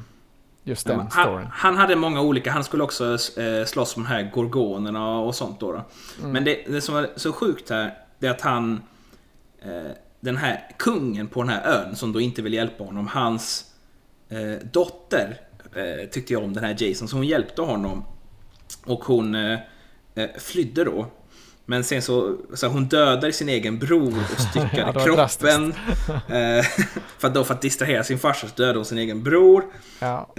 just 0.63 0.87
den 0.87 0.99
han, 0.99 1.11
storyn. 1.11 1.47
Han 1.51 1.77
hade 1.77 1.95
många 1.95 2.21
olika, 2.21 2.51
han 2.51 2.63
skulle 2.63 2.83
också 2.83 3.13
eh, 3.13 3.65
slåss 3.65 3.97
med 3.97 4.05
de 4.05 4.09
här 4.09 4.31
gorgonerna 4.33 5.19
och 5.19 5.35
sånt 5.35 5.59
då. 5.59 5.71
då. 5.71 5.81
Mm. 6.19 6.31
Men 6.31 6.43
det, 6.43 6.65
det 6.67 6.81
som 6.81 6.95
var 6.95 7.09
så 7.15 7.33
sjukt 7.33 7.69
här, 7.69 7.97
det 8.19 8.27
är 8.27 8.31
att 8.31 8.41
han 8.41 8.81
den 10.25 10.37
här 10.37 10.67
kungen 10.77 11.27
på 11.27 11.41
den 11.41 11.49
här 11.49 11.63
ön 11.65 11.95
som 11.95 12.13
då 12.13 12.21
inte 12.21 12.41
vill 12.41 12.53
hjälpa 12.53 12.83
honom, 12.83 13.07
hans 13.07 13.65
eh, 14.29 14.67
dotter 14.71 15.41
eh, 15.75 16.09
tyckte 16.09 16.33
jag 16.33 16.43
om 16.43 16.53
den 16.53 16.63
här 16.63 16.75
Jason, 16.79 17.07
så 17.07 17.15
hon 17.15 17.27
hjälpte 17.27 17.61
honom. 17.61 18.05
Och 18.85 19.03
hon 19.03 19.35
eh, 19.35 19.59
eh 20.15 20.29
flydde 20.39 20.83
då. 20.83 21.07
Men 21.65 21.83
sen 21.83 22.01
så, 22.01 22.37
så 22.53 22.67
hon 22.67 22.85
dödade 22.85 23.33
sin 23.33 23.49
egen 23.49 23.79
bror 23.79 24.13
och 24.33 24.41
styckade 24.49 24.93
ja, 24.95 25.05
kroppen. 25.05 25.73
Eh, 26.11 26.65
för, 27.17 27.27
att 27.27 27.33
då, 27.33 27.43
för 27.43 27.53
att 27.53 27.61
distrahera 27.61 28.03
sin 28.03 28.19
farsa 28.19 28.47
så 28.47 28.53
dödade 28.55 28.77
hon 28.77 28.85
sin 28.85 28.97
egen 28.97 29.23
bror. 29.23 29.63
Ja. 29.99 30.29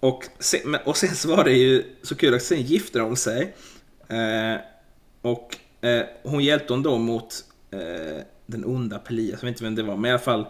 och, 0.00 0.24
sen, 0.38 0.76
och 0.84 0.96
sen 0.96 1.14
så 1.14 1.36
var 1.36 1.44
det 1.44 1.52
ju 1.52 1.84
så 2.02 2.14
kul 2.14 2.34
att 2.34 2.42
sen 2.42 2.62
gifte 2.62 2.98
de 2.98 3.16
sig. 3.16 3.54
och 5.22 5.56
hon 6.22 6.44
hjälpte 6.44 6.72
hon 6.72 6.82
då 6.82 6.98
mot 6.98 7.44
eh, 7.70 8.22
den 8.46 8.64
onda 8.64 8.98
Pelias, 8.98 9.42
jag 9.42 9.46
vet 9.46 9.48
inte 9.48 9.64
vem 9.64 9.74
det 9.74 9.82
var, 9.82 9.96
men 9.96 10.08
i 10.08 10.12
alla 10.12 10.18
fall 10.18 10.46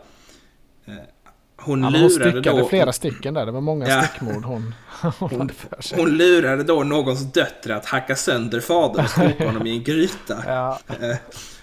eh, 0.87 0.95
hon 1.61 1.83
ja, 1.83 1.91
lurade 1.91 2.51
hon 2.51 2.61
då... 2.61 2.69
flera 2.69 2.93
stycken 2.93 3.35
där, 3.35 3.47
det 3.47 3.53
var 3.53 3.61
många 3.61 3.89
ja. 3.89 4.03
stickmord 4.03 4.45
hon, 4.45 4.75
hon 5.19 5.41
hade 5.41 5.55
för 5.55 5.83
sig. 5.83 5.99
Hon 5.99 6.17
lurade 6.17 6.63
då 6.63 6.83
någons 6.83 7.33
döttrar 7.33 7.77
att 7.77 7.87
hacka 7.87 8.17
sönder 8.17 8.61
fadern 8.61 9.05
och 9.05 9.11
stoppa 9.11 9.45
honom 9.45 9.67
i 9.67 9.71
en 9.71 9.85
gryta. 9.85 10.43
Ja. 10.47 10.79
Eh, 10.89 11.17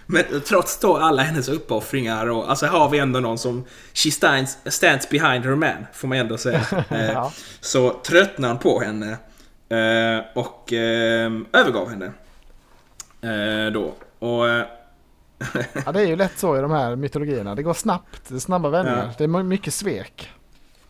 men 0.06 0.24
trots 0.48 0.80
då 0.80 0.98
alla 0.98 1.22
hennes 1.22 1.50
uppoffringar 1.50 2.30
och 2.30 2.50
alltså 2.50 2.66
har 2.66 2.90
vi 2.90 3.00
ändå 3.00 3.20
någon 3.20 3.38
som 3.38 3.66
She 3.94 4.12
stands, 4.12 4.58
stands 4.66 5.10
behind 5.10 5.46
her 5.46 5.56
man, 5.56 5.86
får 5.94 6.08
man 6.08 6.18
ändå 6.18 6.38
säga. 6.38 6.62
Eh, 6.90 7.06
ja. 7.06 7.32
Så 7.60 7.90
tröttnade 7.90 8.54
han 8.54 8.60
på 8.60 8.80
henne 8.80 9.18
och 10.34 10.74
övergav 11.54 11.90
henne. 11.90 12.12
Då. 13.72 13.94
Och 14.28 14.46
ja, 15.86 15.92
det 15.92 16.02
är 16.02 16.08
ju 16.08 16.16
lätt 16.16 16.40
så 16.40 16.58
i 16.58 16.62
de 16.62 16.72
här 16.72 16.96
mytologierna. 16.96 17.56
Det 17.56 17.64
går 17.64 17.74
snabbt, 17.74 18.22
det 18.28 18.36
är 18.36 18.40
snabba 18.40 18.70
vändningar. 18.70 19.06
Ja. 19.06 19.14
Det 19.18 19.24
är 19.24 19.44
mycket 19.44 19.74
svek. 19.74 20.30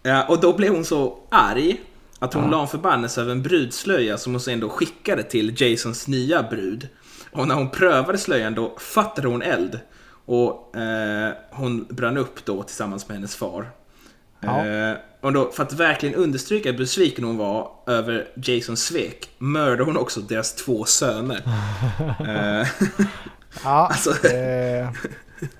Ja, 0.03 0.25
och 0.27 0.41
då 0.41 0.53
blev 0.53 0.73
hon 0.73 0.85
så 0.85 1.17
arg 1.29 1.81
att 2.19 2.33
hon 2.33 2.51
la 2.51 2.61
en 2.61 2.67
förbannelse 2.67 3.21
över 3.21 3.31
en 3.31 3.43
brudslöja 3.43 4.17
som 4.17 4.33
hon 4.33 4.39
sen 4.39 4.59
då 4.59 4.69
skickade 4.69 5.23
till 5.23 5.61
Jasons 5.61 6.07
nya 6.07 6.43
brud. 6.43 6.87
Och 7.31 7.47
när 7.47 7.55
hon 7.55 7.69
prövade 7.69 8.17
slöjan 8.17 8.55
då 8.55 8.75
fattade 8.79 9.27
hon 9.27 9.41
eld. 9.41 9.79
Och 10.25 10.75
eh, 10.75 11.33
hon 11.51 11.85
brann 11.89 12.17
upp 12.17 12.45
då 12.45 12.63
tillsammans 12.63 13.07
med 13.07 13.17
hennes 13.17 13.35
far. 13.35 13.71
Ja. 14.39 14.65
Eh, 14.65 14.95
och 15.21 15.33
då, 15.33 15.51
för 15.51 15.63
att 15.63 15.73
verkligen 15.73 16.15
understryka 16.15 16.71
hur 16.71 16.77
besviken 16.77 17.23
hon 17.23 17.37
var 17.37 17.71
över 17.87 18.27
Jasons 18.35 18.83
svek 18.83 19.29
mördade 19.37 19.83
hon 19.83 19.97
också 19.97 20.21
deras 20.21 20.55
två 20.55 20.85
söner. 20.85 21.41
eh, 22.61 22.67
Ja, 23.63 23.87
Alltså- 23.87 24.27
eh, 24.27 24.89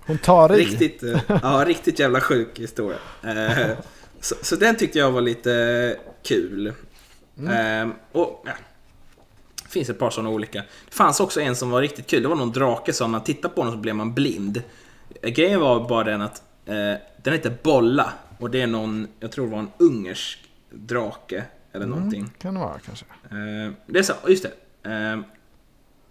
hon 0.07 0.17
tar 0.17 0.55
i. 0.55 0.65
riktigt, 0.65 1.03
eh, 1.03 1.19
ja, 1.27 1.63
riktigt 1.67 1.99
jävla 1.99 2.21
sjuk 2.21 2.59
historia. 2.59 2.97
Eh, 3.23 3.71
så, 4.19 4.35
så 4.41 4.55
den 4.55 4.75
tyckte 4.75 4.99
jag 4.99 5.11
var 5.11 5.21
lite 5.21 5.95
kul. 6.23 6.67
Eh, 7.37 7.89
och 8.11 8.43
ja, 8.45 8.51
det 9.63 9.69
finns 9.69 9.89
ett 9.89 9.99
par 9.99 10.09
sådana 10.09 10.29
olika. 10.29 10.59
Det 10.89 10.95
fanns 10.95 11.19
också 11.19 11.41
en 11.41 11.55
som 11.55 11.69
var 11.69 11.81
riktigt 11.81 12.07
kul. 12.07 12.21
Det 12.23 12.27
var 12.29 12.35
någon 12.35 12.51
drake 12.51 12.93
som 12.93 13.11
man 13.11 13.23
tittar 13.23 13.49
på 13.49 13.63
den 13.63 13.71
så 13.71 13.77
blev 13.77 13.95
man 13.95 14.13
blind. 14.13 14.61
Eh, 15.21 15.29
Grejen 15.29 15.59
var 15.59 15.89
bara 15.89 16.03
den 16.03 16.21
att 16.21 16.41
den 17.23 17.33
heter 17.33 17.57
Bolla. 17.63 18.13
Och 18.37 18.49
det 18.49 18.61
är 18.61 18.67
någon, 18.67 19.07
jag 19.19 19.31
tror 19.31 19.45
det 19.45 19.51
var 19.51 19.59
en 19.59 19.71
ungersk 19.77 20.39
drake. 20.71 21.43
Eller 21.73 21.85
någonting. 21.85 22.29
Kan 22.37 22.53
det 22.53 22.59
vara 22.59 22.79
kanske. 22.85 23.05
Eh, 23.31 23.71
det 23.87 23.99
är 23.99 24.03
så, 24.03 24.13
just 24.27 24.43
det. 24.43 24.51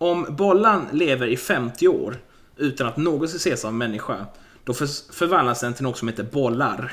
Om 0.05 0.27
bollan 0.29 0.87
lever 0.93 1.27
i 1.27 1.37
50 1.37 1.89
år 1.89 2.17
utan 2.57 2.87
att 2.87 2.97
någonsin 2.97 3.37
ses 3.37 3.65
av 3.65 3.69
en 3.69 3.79
människa, 3.79 4.27
då 4.65 4.75
för, 4.75 5.13
förvandlas 5.13 5.61
den 5.61 5.75
till 5.75 5.83
något 5.83 5.99
som 5.99 6.09
heter 6.09 6.23
bollar. 6.23 6.93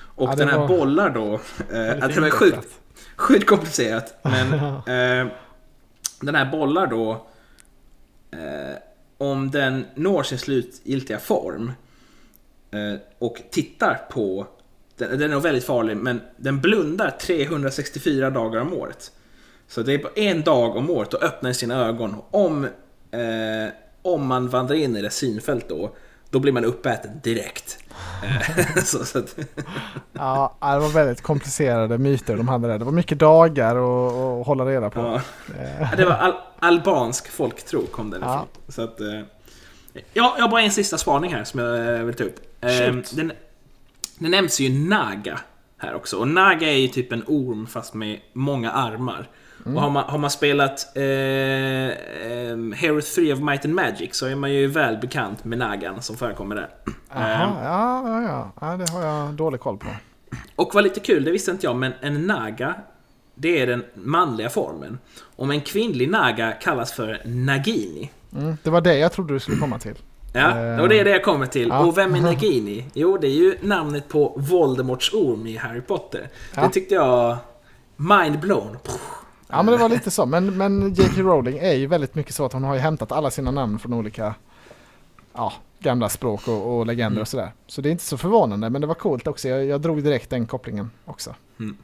Och 0.00 0.28
Ja, 0.28 0.34
den 0.34 0.48
här 0.48 0.58
var- 0.58 0.68
bollar 0.68 1.10
då, 1.10 1.34
eh, 1.72 2.04
att 2.04 2.14
det 2.14 2.20
var 2.20 2.30
sjukt, 2.30 2.68
sjukt 3.16 3.46
komplicerat. 3.46 4.14
Men 4.22 4.52
eh, 5.22 5.32
den 6.20 6.34
här 6.34 6.50
bollar 6.50 6.86
då, 6.86 7.26
eh, 8.30 8.76
om 9.18 9.50
den 9.50 9.86
når 9.94 10.22
sin 10.22 10.38
slutgiltiga 10.38 11.18
form 11.18 11.72
eh, 12.70 13.00
och 13.18 13.42
tittar 13.50 14.00
på, 14.10 14.46
den, 14.96 15.10
den 15.10 15.22
är 15.22 15.28
nog 15.28 15.42
väldigt 15.42 15.64
farlig, 15.64 15.96
men 15.96 16.20
den 16.36 16.60
blundar 16.60 17.10
364 17.10 18.30
dagar 18.30 18.60
om 18.60 18.72
året. 18.72 19.12
Så 19.68 19.82
det 19.82 19.94
är 19.94 19.98
på 19.98 20.08
en 20.16 20.42
dag 20.42 20.76
om 20.76 20.90
året 20.90 21.14
och 21.14 21.22
öppnar 21.22 21.52
sina 21.52 21.86
ögon. 21.86 22.16
Om, 22.30 22.64
eh, 23.10 23.72
om 24.02 24.26
man 24.26 24.48
vandrar 24.48 24.76
in 24.76 24.96
i 24.96 25.02
det 25.02 25.10
synfält 25.10 25.68
då, 25.68 25.90
då 26.30 26.38
blir 26.38 26.52
man 26.52 26.64
uppäten 26.64 27.10
direkt. 27.22 27.78
Eh, 28.24 28.74
så, 28.84 29.04
så 29.04 29.18
att, 29.18 29.36
Ja, 30.12 30.56
det 30.60 30.78
var 30.78 30.88
väldigt 30.92 31.20
komplicerade 31.22 31.98
myter 31.98 32.36
de 32.36 32.48
hade 32.48 32.68
där. 32.68 32.78
Det 32.78 32.84
var 32.84 32.92
mycket 32.92 33.18
dagar 33.18 33.70
att 33.76 34.46
hålla 34.46 34.64
reda 34.66 34.90
på. 34.90 35.00
ja. 35.00 35.14
Eh, 35.62 35.96
Det 35.96 36.04
var 36.04 36.14
al 36.14 36.32
albansk 36.58 37.28
folktro 37.30 37.86
kom 37.86 38.10
den 38.10 38.20
ifrån. 38.20 38.32
Ja. 38.32 38.46
Så 38.72 38.82
att, 38.82 39.00
eh, 39.00 39.20
ja, 40.12 40.34
jag 40.36 40.42
har 40.42 40.48
bara 40.48 40.62
en 40.62 40.70
sista 40.70 40.98
spaning 40.98 41.34
här 41.34 41.44
som 41.44 41.60
jag 41.60 42.04
vill 42.04 42.14
ta 42.14 42.24
upp. 42.24 42.40
Shoot. 42.62 43.16
den, 43.16 43.32
det 44.18 44.28
nämns 44.28 44.60
ju 44.60 44.88
Naga 44.88 45.38
här 45.78 45.94
också. 45.94 46.16
Och 46.16 46.28
Naga 46.28 46.68
är 46.68 46.76
ju 46.76 46.88
typ 46.88 47.12
en 47.12 47.24
orm 47.26 47.66
fast 47.66 47.94
med 47.94 48.20
många 48.32 48.70
armar. 48.70 49.28
Mm. 49.66 49.76
Och 49.76 49.82
har 49.82 49.90
man, 49.90 50.04
har 50.04 50.18
man 50.18 50.30
spelat 50.30 50.96
eh, 50.96 51.02
eh, 51.02 52.56
Hero 52.76 53.00
3 53.00 53.32
of 53.32 53.38
Might 53.40 53.64
and 53.64 53.74
Magic 53.74 54.14
så 54.16 54.26
är 54.26 54.34
man 54.34 54.52
ju 54.52 54.66
väl 54.66 54.96
bekant 54.98 55.44
med 55.44 55.58
Nagan 55.58 56.02
som 56.02 56.16
förekommer 56.16 56.54
där. 56.56 56.68
Aha, 57.14 57.24
Eh, 57.24 57.64
ja, 57.64 58.22
ja, 58.22 58.52
ja, 58.60 58.76
det 58.76 58.90
har 58.92 59.02
jag 59.02 59.32
dålig 59.34 59.60
koll 59.60 59.78
på. 59.78 59.86
och 60.56 60.70
vad 60.74 60.84
lite 60.84 61.00
kul, 61.00 61.24
det 61.24 61.30
visste 61.30 61.50
inte 61.50 61.66
jag, 61.66 61.76
men 61.76 61.92
en 62.00 62.26
naga, 62.26 62.74
det 63.34 63.60
är 63.62 63.66
den 63.66 63.84
manliga 63.94 64.48
formen. 64.50 64.98
Om 65.36 65.50
en 65.50 65.60
kvinnlig 65.60 66.10
naga 66.10 66.52
kallas 66.52 66.92
för 66.92 67.20
nagini. 67.24 68.10
Mm, 68.36 68.56
det 68.62 68.70
var 68.70 68.80
det 68.80 68.98
jag 68.98 69.12
trodde 69.12 69.34
du 69.34 69.40
skulle 69.40 69.56
komma 69.56 69.78
till. 69.78 69.94
Ja, 70.32 70.80
och 70.82 70.88
det 70.88 70.98
är 71.00 71.04
det 71.04 71.10
jag 71.10 71.24
kommer 71.24 71.46
till. 71.46 71.68
Ja. 71.68 71.78
Och 71.84 71.98
vem 71.98 72.14
är 72.14 72.20
nagini? 72.32 72.84
Jo, 72.94 73.18
det 73.20 73.26
är 73.26 73.30
ju 73.34 73.56
namnet 73.62 74.08
på 74.08 74.34
Voldemorts 74.36 75.14
orm 75.14 75.46
i 75.46 75.56
Harry 75.56 75.80
Potter. 75.80 76.28
Ja. 76.54 76.62
Det 76.62 76.68
tyckte 76.68 76.94
jag... 76.94 77.36
Mind 77.96 78.40
blown. 78.40 78.76
Ja, 79.48 79.62
men 79.62 79.66
det 79.72 79.76
var 79.76 79.88
lite 79.88 80.10
så. 80.10 80.26
Men, 80.26 80.56
men 80.56 80.94
J.K. 80.94 81.22
Rowling 81.22 81.58
är 81.58 81.72
ju 81.72 81.86
väldigt 81.86 82.14
mycket 82.14 82.34
så 82.34 82.44
att 82.44 82.52
hon 82.52 82.64
har 82.64 82.74
ju 82.74 82.80
hämtat 82.80 83.12
alla 83.12 83.30
sina 83.30 83.50
namn 83.50 83.78
från 83.78 83.92
olika 83.92 84.34
ja, 85.34 85.52
gamla 85.78 86.08
språk 86.08 86.48
och, 86.48 86.78
och 86.78 86.86
legender 86.86 87.06
Mm. 87.10 87.20
och 87.20 87.28
sådär. 87.28 87.52
Så 87.66 87.80
det 87.80 87.88
är 87.88 87.90
inte 87.90 88.04
så 88.04 88.16
förvånande, 88.18 88.70
men 88.70 88.80
det 88.80 88.86
var 88.86 88.94
coolt 88.94 89.26
också. 89.26 89.48
Jag, 89.48 89.64
jag 89.64 89.80
drog 89.80 90.02
direkt 90.02 90.30
den 90.30 90.46
kopplingen 90.46 90.90
också. 91.04 91.34
Mm. 91.60 91.76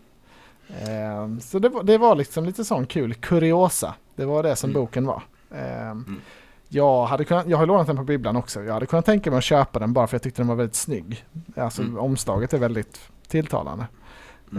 Ehm, 0.88 1.40
så 1.40 1.58
det 1.58 1.68
var, 1.68 1.82
det 1.82 1.98
var 1.98 2.14
liksom 2.14 2.44
lite 2.44 2.64
sån 2.64 2.86
kul 2.86 3.14
kuriosa. 3.14 3.94
Det 4.16 4.24
var 4.24 4.42
det 4.42 4.56
som 4.56 4.70
Mm. 4.70 4.82
boken 4.82 5.06
var. 5.06 5.22
Ehm, 5.54 6.20
jag, 6.68 7.06
hade 7.06 7.24
kunnat, 7.24 7.46
jag 7.48 7.58
har 7.58 7.66
lånat 7.66 7.86
den 7.86 7.96
på 7.96 8.02
bibblan 8.04 8.36
också. 8.36 8.62
Jag 8.62 8.74
hade 8.74 8.86
kunnat 8.86 9.06
tänka 9.06 9.30
mig 9.30 9.38
att 9.38 9.44
köpa 9.44 9.78
den 9.78 9.92
bara 9.92 10.06
för 10.06 10.14
jag 10.14 10.22
tyckte 10.22 10.42
den 10.42 10.48
var 10.48 10.54
väldigt 10.54 10.74
snygg. 10.76 11.24
Alltså 11.56 11.82
Mm. 11.82 11.98
omslaget 11.98 12.52
är 12.54 12.58
väldigt 12.58 13.00
tilltalande. 13.28 13.86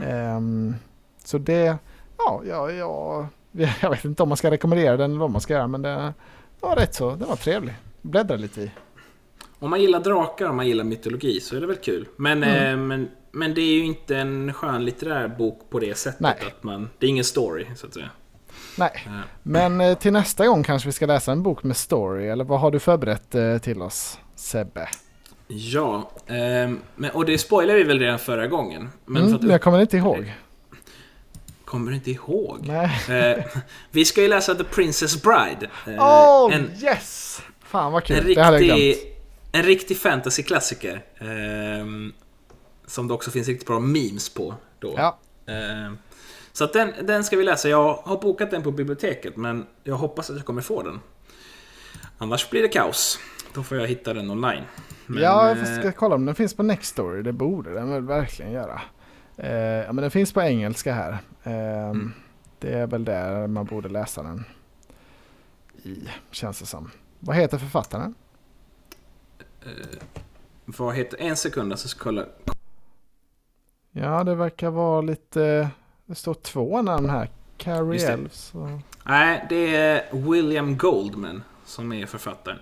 Ehm, 0.03 0.75
så 1.23 1.37
det, 1.37 1.77
ja, 2.17 2.41
ja, 2.45 2.71
ja, 2.71 3.27
jag 3.81 3.89
vet 3.89 4.05
inte 4.05 4.23
om 4.23 4.29
man 4.29 4.37
ska 4.37 4.51
rekommendera 4.51 4.97
den 4.97 5.11
eller 5.11 5.19
vad 5.19 5.31
man 5.31 5.41
ska 5.41 5.53
göra 5.53 5.67
men 5.67 5.81
det 5.81 6.13
var 6.59 6.75
rätt 6.75 6.93
så, 6.95 7.15
det 7.15 7.25
var 7.25 7.35
trevlig. 7.35 7.73
Bläddra 8.01 8.35
lite 8.35 8.61
i. 8.61 8.71
Om 9.59 9.69
man 9.69 9.81
gillar 9.81 9.99
drakar 9.99 10.49
och 10.49 10.55
man 10.55 10.67
gillar 10.67 10.83
mytologi 10.83 11.39
så 11.39 11.55
är 11.55 11.61
det 11.61 11.67
väl 11.67 11.75
kul. 11.75 12.07
Men, 12.15 12.43
Mm. 12.43 12.65
eh, 12.71 12.77
men, 12.77 13.09
men 13.31 13.53
det 13.53 13.61
är 13.61 13.73
ju 13.73 13.85
inte 13.85 14.17
en 14.17 14.53
skönlitterär 14.53 15.27
bok 15.27 15.59
på 15.69 15.79
det 15.79 15.97
sättet. 15.97 16.19
Nej. 16.19 16.35
Att 16.47 16.63
man, 16.63 16.89
det 16.99 17.05
är 17.05 17.09
ingen 17.09 17.23
story, 17.23 17.65
så 17.75 17.87
att 17.87 17.93
säga. 17.93 18.09
Nej, 18.77 18.91
Eh, 19.05 19.11
men 19.43 19.81
eh, 19.81 19.97
till 19.97 20.13
nästa 20.13 20.47
gång 20.47 20.63
kanske 20.63 20.87
vi 20.89 20.93
ska 20.93 21.05
läsa 21.05 21.31
en 21.31 21.43
bok 21.43 21.63
med 21.63 21.77
story 21.77 22.27
eller 22.27 22.43
vad 22.43 22.59
har 22.59 22.71
du 22.71 22.79
förberett 22.79 23.35
eh, 23.35 23.57
till 23.57 23.81
oss 23.81 24.19
Sebbe? 24.35 24.87
Ja, 25.47 26.11
ehm, 26.27 26.79
men, 26.95 27.11
och 27.11 27.25
det 27.25 27.37
spoilade 27.37 27.79
vi 27.79 27.83
väl 27.83 27.99
redan 27.99 28.19
förra 28.19 28.47
gången. 28.47 28.89
Men 29.05 29.21
Mm, 29.21 29.37
för 29.39 29.45
att 29.45 29.51
jag 29.51 29.61
kommer 29.61 29.81
inte 29.81 29.97
ihåg. 29.97 30.33
Kommer 31.75 31.91
inte 31.91 32.11
ihåg? 32.11 32.69
Eh, 33.09 33.45
vi 33.91 34.05
ska 34.05 34.21
ju 34.21 34.27
läsa 34.27 34.55
The 34.55 34.63
Princess 34.63 35.21
Bride. 35.23 35.69
Eh, 35.87 36.03
Oh 36.03 36.55
en, 36.55 36.71
yes! 36.83 37.41
Fan 37.63 37.91
vad 37.91 38.11
en, 38.11 38.17
kul, 38.21 38.35
det 38.35 38.41
hade 38.41 38.59
jag 38.65 38.77
riktig, 38.77 39.03
glömt. 39.03 39.17
en 39.51 39.63
riktig 39.63 39.97
fantasy-klassiker. 39.97 41.03
ehm, 41.19 42.13
som 42.87 43.07
det 43.07 43.13
också 43.13 43.31
finns 43.31 43.47
riktigt 43.47 43.67
bra 43.67 43.79
memes 43.79 44.29
på. 44.29 44.55
Då. 44.79 44.93
Ja, 44.97 45.19
Ehm, 45.47 45.97
så 46.53 46.63
att 46.63 46.73
den, 46.73 46.93
den 47.01 47.23
ska 47.23 47.37
vi 47.37 47.43
läsa. 47.43 47.69
Jag 47.69 47.93
har 47.93 48.21
bokat 48.21 48.51
den 48.51 48.63
på 48.63 48.71
biblioteket, 48.71 49.37
men 49.37 49.65
jag 49.83 49.95
hoppas 49.95 50.29
att 50.29 50.35
jag 50.35 50.45
kommer 50.45 50.61
få 50.61 50.83
den. 50.83 50.99
Annars 52.17 52.49
blir 52.49 52.61
det 52.61 52.67
kaos. 52.67 53.19
Då 53.53 53.63
får 53.63 53.77
jag 53.77 53.87
hitta 53.87 54.13
den 54.13 54.29
online. 54.31 54.63
Men, 55.05 55.23
ja, 55.23 55.47
jag 55.47 55.57
eh, 55.57 55.79
ska 55.79 55.91
kolla 55.91 56.15
om 56.15 56.25
den 56.25 56.35
finns 56.35 56.53
på 56.53 56.63
Nextory. 56.63 57.21
Det 57.21 57.33
borde 57.33 57.73
den 57.73 57.89
väl 57.89 58.01
verkligen 58.03 58.51
göra. 58.51 58.81
Eh, 59.37 59.51
ja, 59.55 59.91
men 59.93 60.01
den 60.01 60.11
finns 60.11 60.33
på 60.33 60.41
engelska 60.41 60.93
här. 60.93 61.17
Ehm, 61.43 61.89
Mm. 61.89 62.13
Det 62.59 62.73
är 62.73 62.87
väl 62.87 63.05
där 63.05 63.47
man 63.47 63.65
borde 63.65 63.89
läsa 63.89 64.23
den. 64.23 64.45
I, 65.83 66.09
känns 66.31 66.59
det 66.59 66.65
som. 66.65 66.91
Vad 67.19 67.35
heter 67.35 67.57
författaren? 67.57 68.15
vad 70.65 70.95
heter 70.95 71.21
En 71.21 71.35
sekund, 71.37 71.79
så 71.79 71.87
ska 71.87 72.03
kolla. 72.03 72.25
Ja, 73.91 74.23
det 74.23 74.35
verkar 74.35 74.69
vara 74.69 75.01
lite... 75.01 75.69
Det 76.05 76.15
står 76.15 76.33
två 76.33 76.81
namn 76.81 77.09
här. 77.09 77.29
Carrie. 77.57 78.07
Elves. 78.07 78.53
Och, 78.55 78.69
Nej, 79.03 79.45
det 79.49 79.75
är 79.75 80.03
William 80.31 80.77
Goldman 80.77 81.43
som 81.65 81.93
är 81.93 82.05
författaren. 82.05 82.59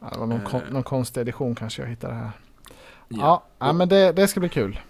ja, 0.00 0.08
det 0.12 0.18
var 0.18 0.26
någon, 0.26 0.40
kon, 0.40 0.60
Eh. 0.62 0.72
någon 0.72 0.82
konstig 0.82 1.20
edition 1.20 1.54
kanske 1.54 1.82
jag 1.82 1.88
hittade 1.88 2.14
här. 2.14 2.30
Ja, 3.08 3.42
ja, 3.58 3.72
men 3.72 3.88
det, 3.88 4.12
det 4.12 4.28
ska 4.28 4.40
bli 4.40 4.48
kul 4.48 4.80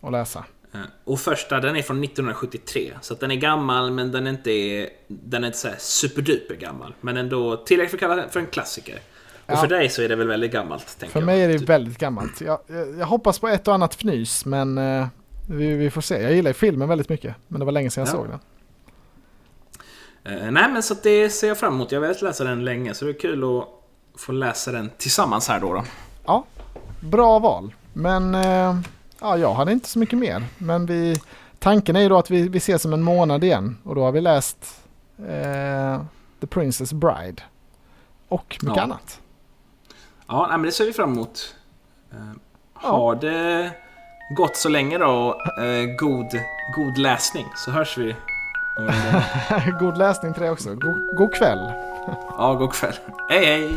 att 0.00 0.12
läsa. 0.12 0.44
Eh, 0.74 0.80
Och 1.04 1.20
första, 1.20 1.60
den 1.60 1.76
är 1.76 1.82
från 1.82 2.04
1973. 2.04 2.92
Så 3.00 3.14
den 3.14 3.30
är 3.30 3.34
gammal, 3.36 3.90
men 3.90 4.12
den 4.12 4.26
är 4.26 4.30
inte, 4.30 4.88
den 5.08 5.42
är 5.44 5.46
inte 5.46 5.58
så 5.58 5.68
här 5.68 5.76
superduper 5.78 6.54
gammal. 6.54 6.94
Men 7.00 7.16
ändå 7.16 7.56
tillräckligt 7.56 7.90
för 7.90 7.96
att 7.96 8.00
kalla 8.10 8.16
den 8.22 8.30
för 8.30 8.40
en 8.40 8.46
klassiker. 8.46 8.94
Och 9.46 9.52
Ja. 9.52 9.56
för 9.56 9.66
dig 9.68 9.88
så 9.88 10.02
är 10.02 10.08
det 10.08 10.16
väl 10.16 10.28
väldigt 10.28 10.52
gammalt, 10.52 10.98
tänker 10.98 11.12
För 11.12 11.20
jag. 11.20 11.26
mig 11.26 11.42
är 11.42 11.48
det 11.48 11.58
Typ. 11.58 11.68
väldigt 11.68 11.98
gammalt. 11.98 12.40
Jag, 12.40 12.58
jag, 12.98 13.06
hoppas 13.06 13.38
på 13.38 13.48
ett 13.48 13.68
och 13.68 13.74
annat 13.74 13.94
fnys, 13.94 14.44
men 14.44 14.78
eh, 14.78 15.06
vi, 15.48 15.74
vi 15.74 15.90
får 15.90 16.00
se. 16.00 16.22
Jag 16.22 16.32
gillar 16.32 16.52
filmen 16.52 16.88
väldigt 16.88 17.08
mycket, 17.08 17.34
men 17.48 17.58
det 17.58 17.64
var 17.64 17.72
länge 17.72 17.90
sedan 17.90 18.04
jag 18.06 18.08
Ja. 18.14 18.18
såg 18.18 18.28
den. 18.28 18.40
Eh, 20.24 20.50
nej, 20.50 20.70
men 20.72 20.82
så 20.82 20.94
det 21.02 21.30
ser 21.30 21.48
jag 21.48 21.58
fram 21.58 21.74
emot. 21.74 21.92
Jag 21.92 22.00
har 22.00 22.06
velat 22.06 22.22
läsa 22.22 22.44
den 22.44 22.64
länge, 22.64 22.94
så 22.94 23.04
det 23.04 23.10
är 23.10 23.20
kul 23.20 23.44
att 23.58 23.68
få 24.20 24.32
läsa 24.32 24.72
den 24.72 24.90
tillsammans 24.98 25.48
här 25.48 25.60
då. 25.60 25.74
då. 25.74 25.84
Ja, 26.26 26.44
bra 27.00 27.38
val. 27.38 27.74
Men 27.92 28.34
eh, 28.34 28.76
ja, 29.20 29.36
jag 29.38 29.54
hade 29.54 29.72
inte 29.72 29.88
så 29.88 29.98
mycket 29.98 30.18
mer. 30.18 30.44
Men 30.58 30.86
vi, 30.86 31.16
tanken 31.58 31.96
är 31.96 32.00
ju 32.00 32.08
då 32.08 32.18
att 32.18 32.30
vi, 32.30 32.48
vi 32.48 32.58
ses 32.58 32.84
om 32.84 32.92
en 32.92 33.02
månad 33.02 33.44
igen 33.44 33.78
och 33.84 33.94
då 33.94 34.04
har 34.04 34.12
vi 34.12 34.20
läst 34.20 34.80
eh, 35.28 36.00
The 36.40 36.46
Princess 36.46 36.92
Bride. 36.92 37.42
Och 38.28 38.58
mycket 38.62 38.76
Ja. 38.76 38.82
annat. 38.82 39.20
Ja, 40.28 40.46
nej, 40.48 40.58
men 40.58 40.62
det 40.62 40.72
ser 40.72 40.84
vi 40.86 40.92
fram 40.92 41.12
emot. 41.12 41.54
Eh, 42.12 42.18
ha 42.90 43.14
det 43.14 43.70
gott 44.36 44.56
så 44.56 44.68
länge 44.68 44.98
då 44.98 45.06
och 45.56 45.62
eh, 45.62 45.86
god, 45.98 46.26
god 46.76 46.98
läsning 46.98 47.46
så 47.56 47.70
hörs 47.70 47.98
vi. 47.98 48.16
God 49.80 49.98
läsning 49.98 50.32
till 50.32 50.42
dig 50.42 50.50
också. 50.50 50.74
God, 50.74 51.16
god 51.16 51.34
kväll. 51.34 51.72
Ja, 52.38 52.54
god 52.54 52.72
kväll. 52.72 52.94
Hej 53.28 53.44
hej! 53.46 53.70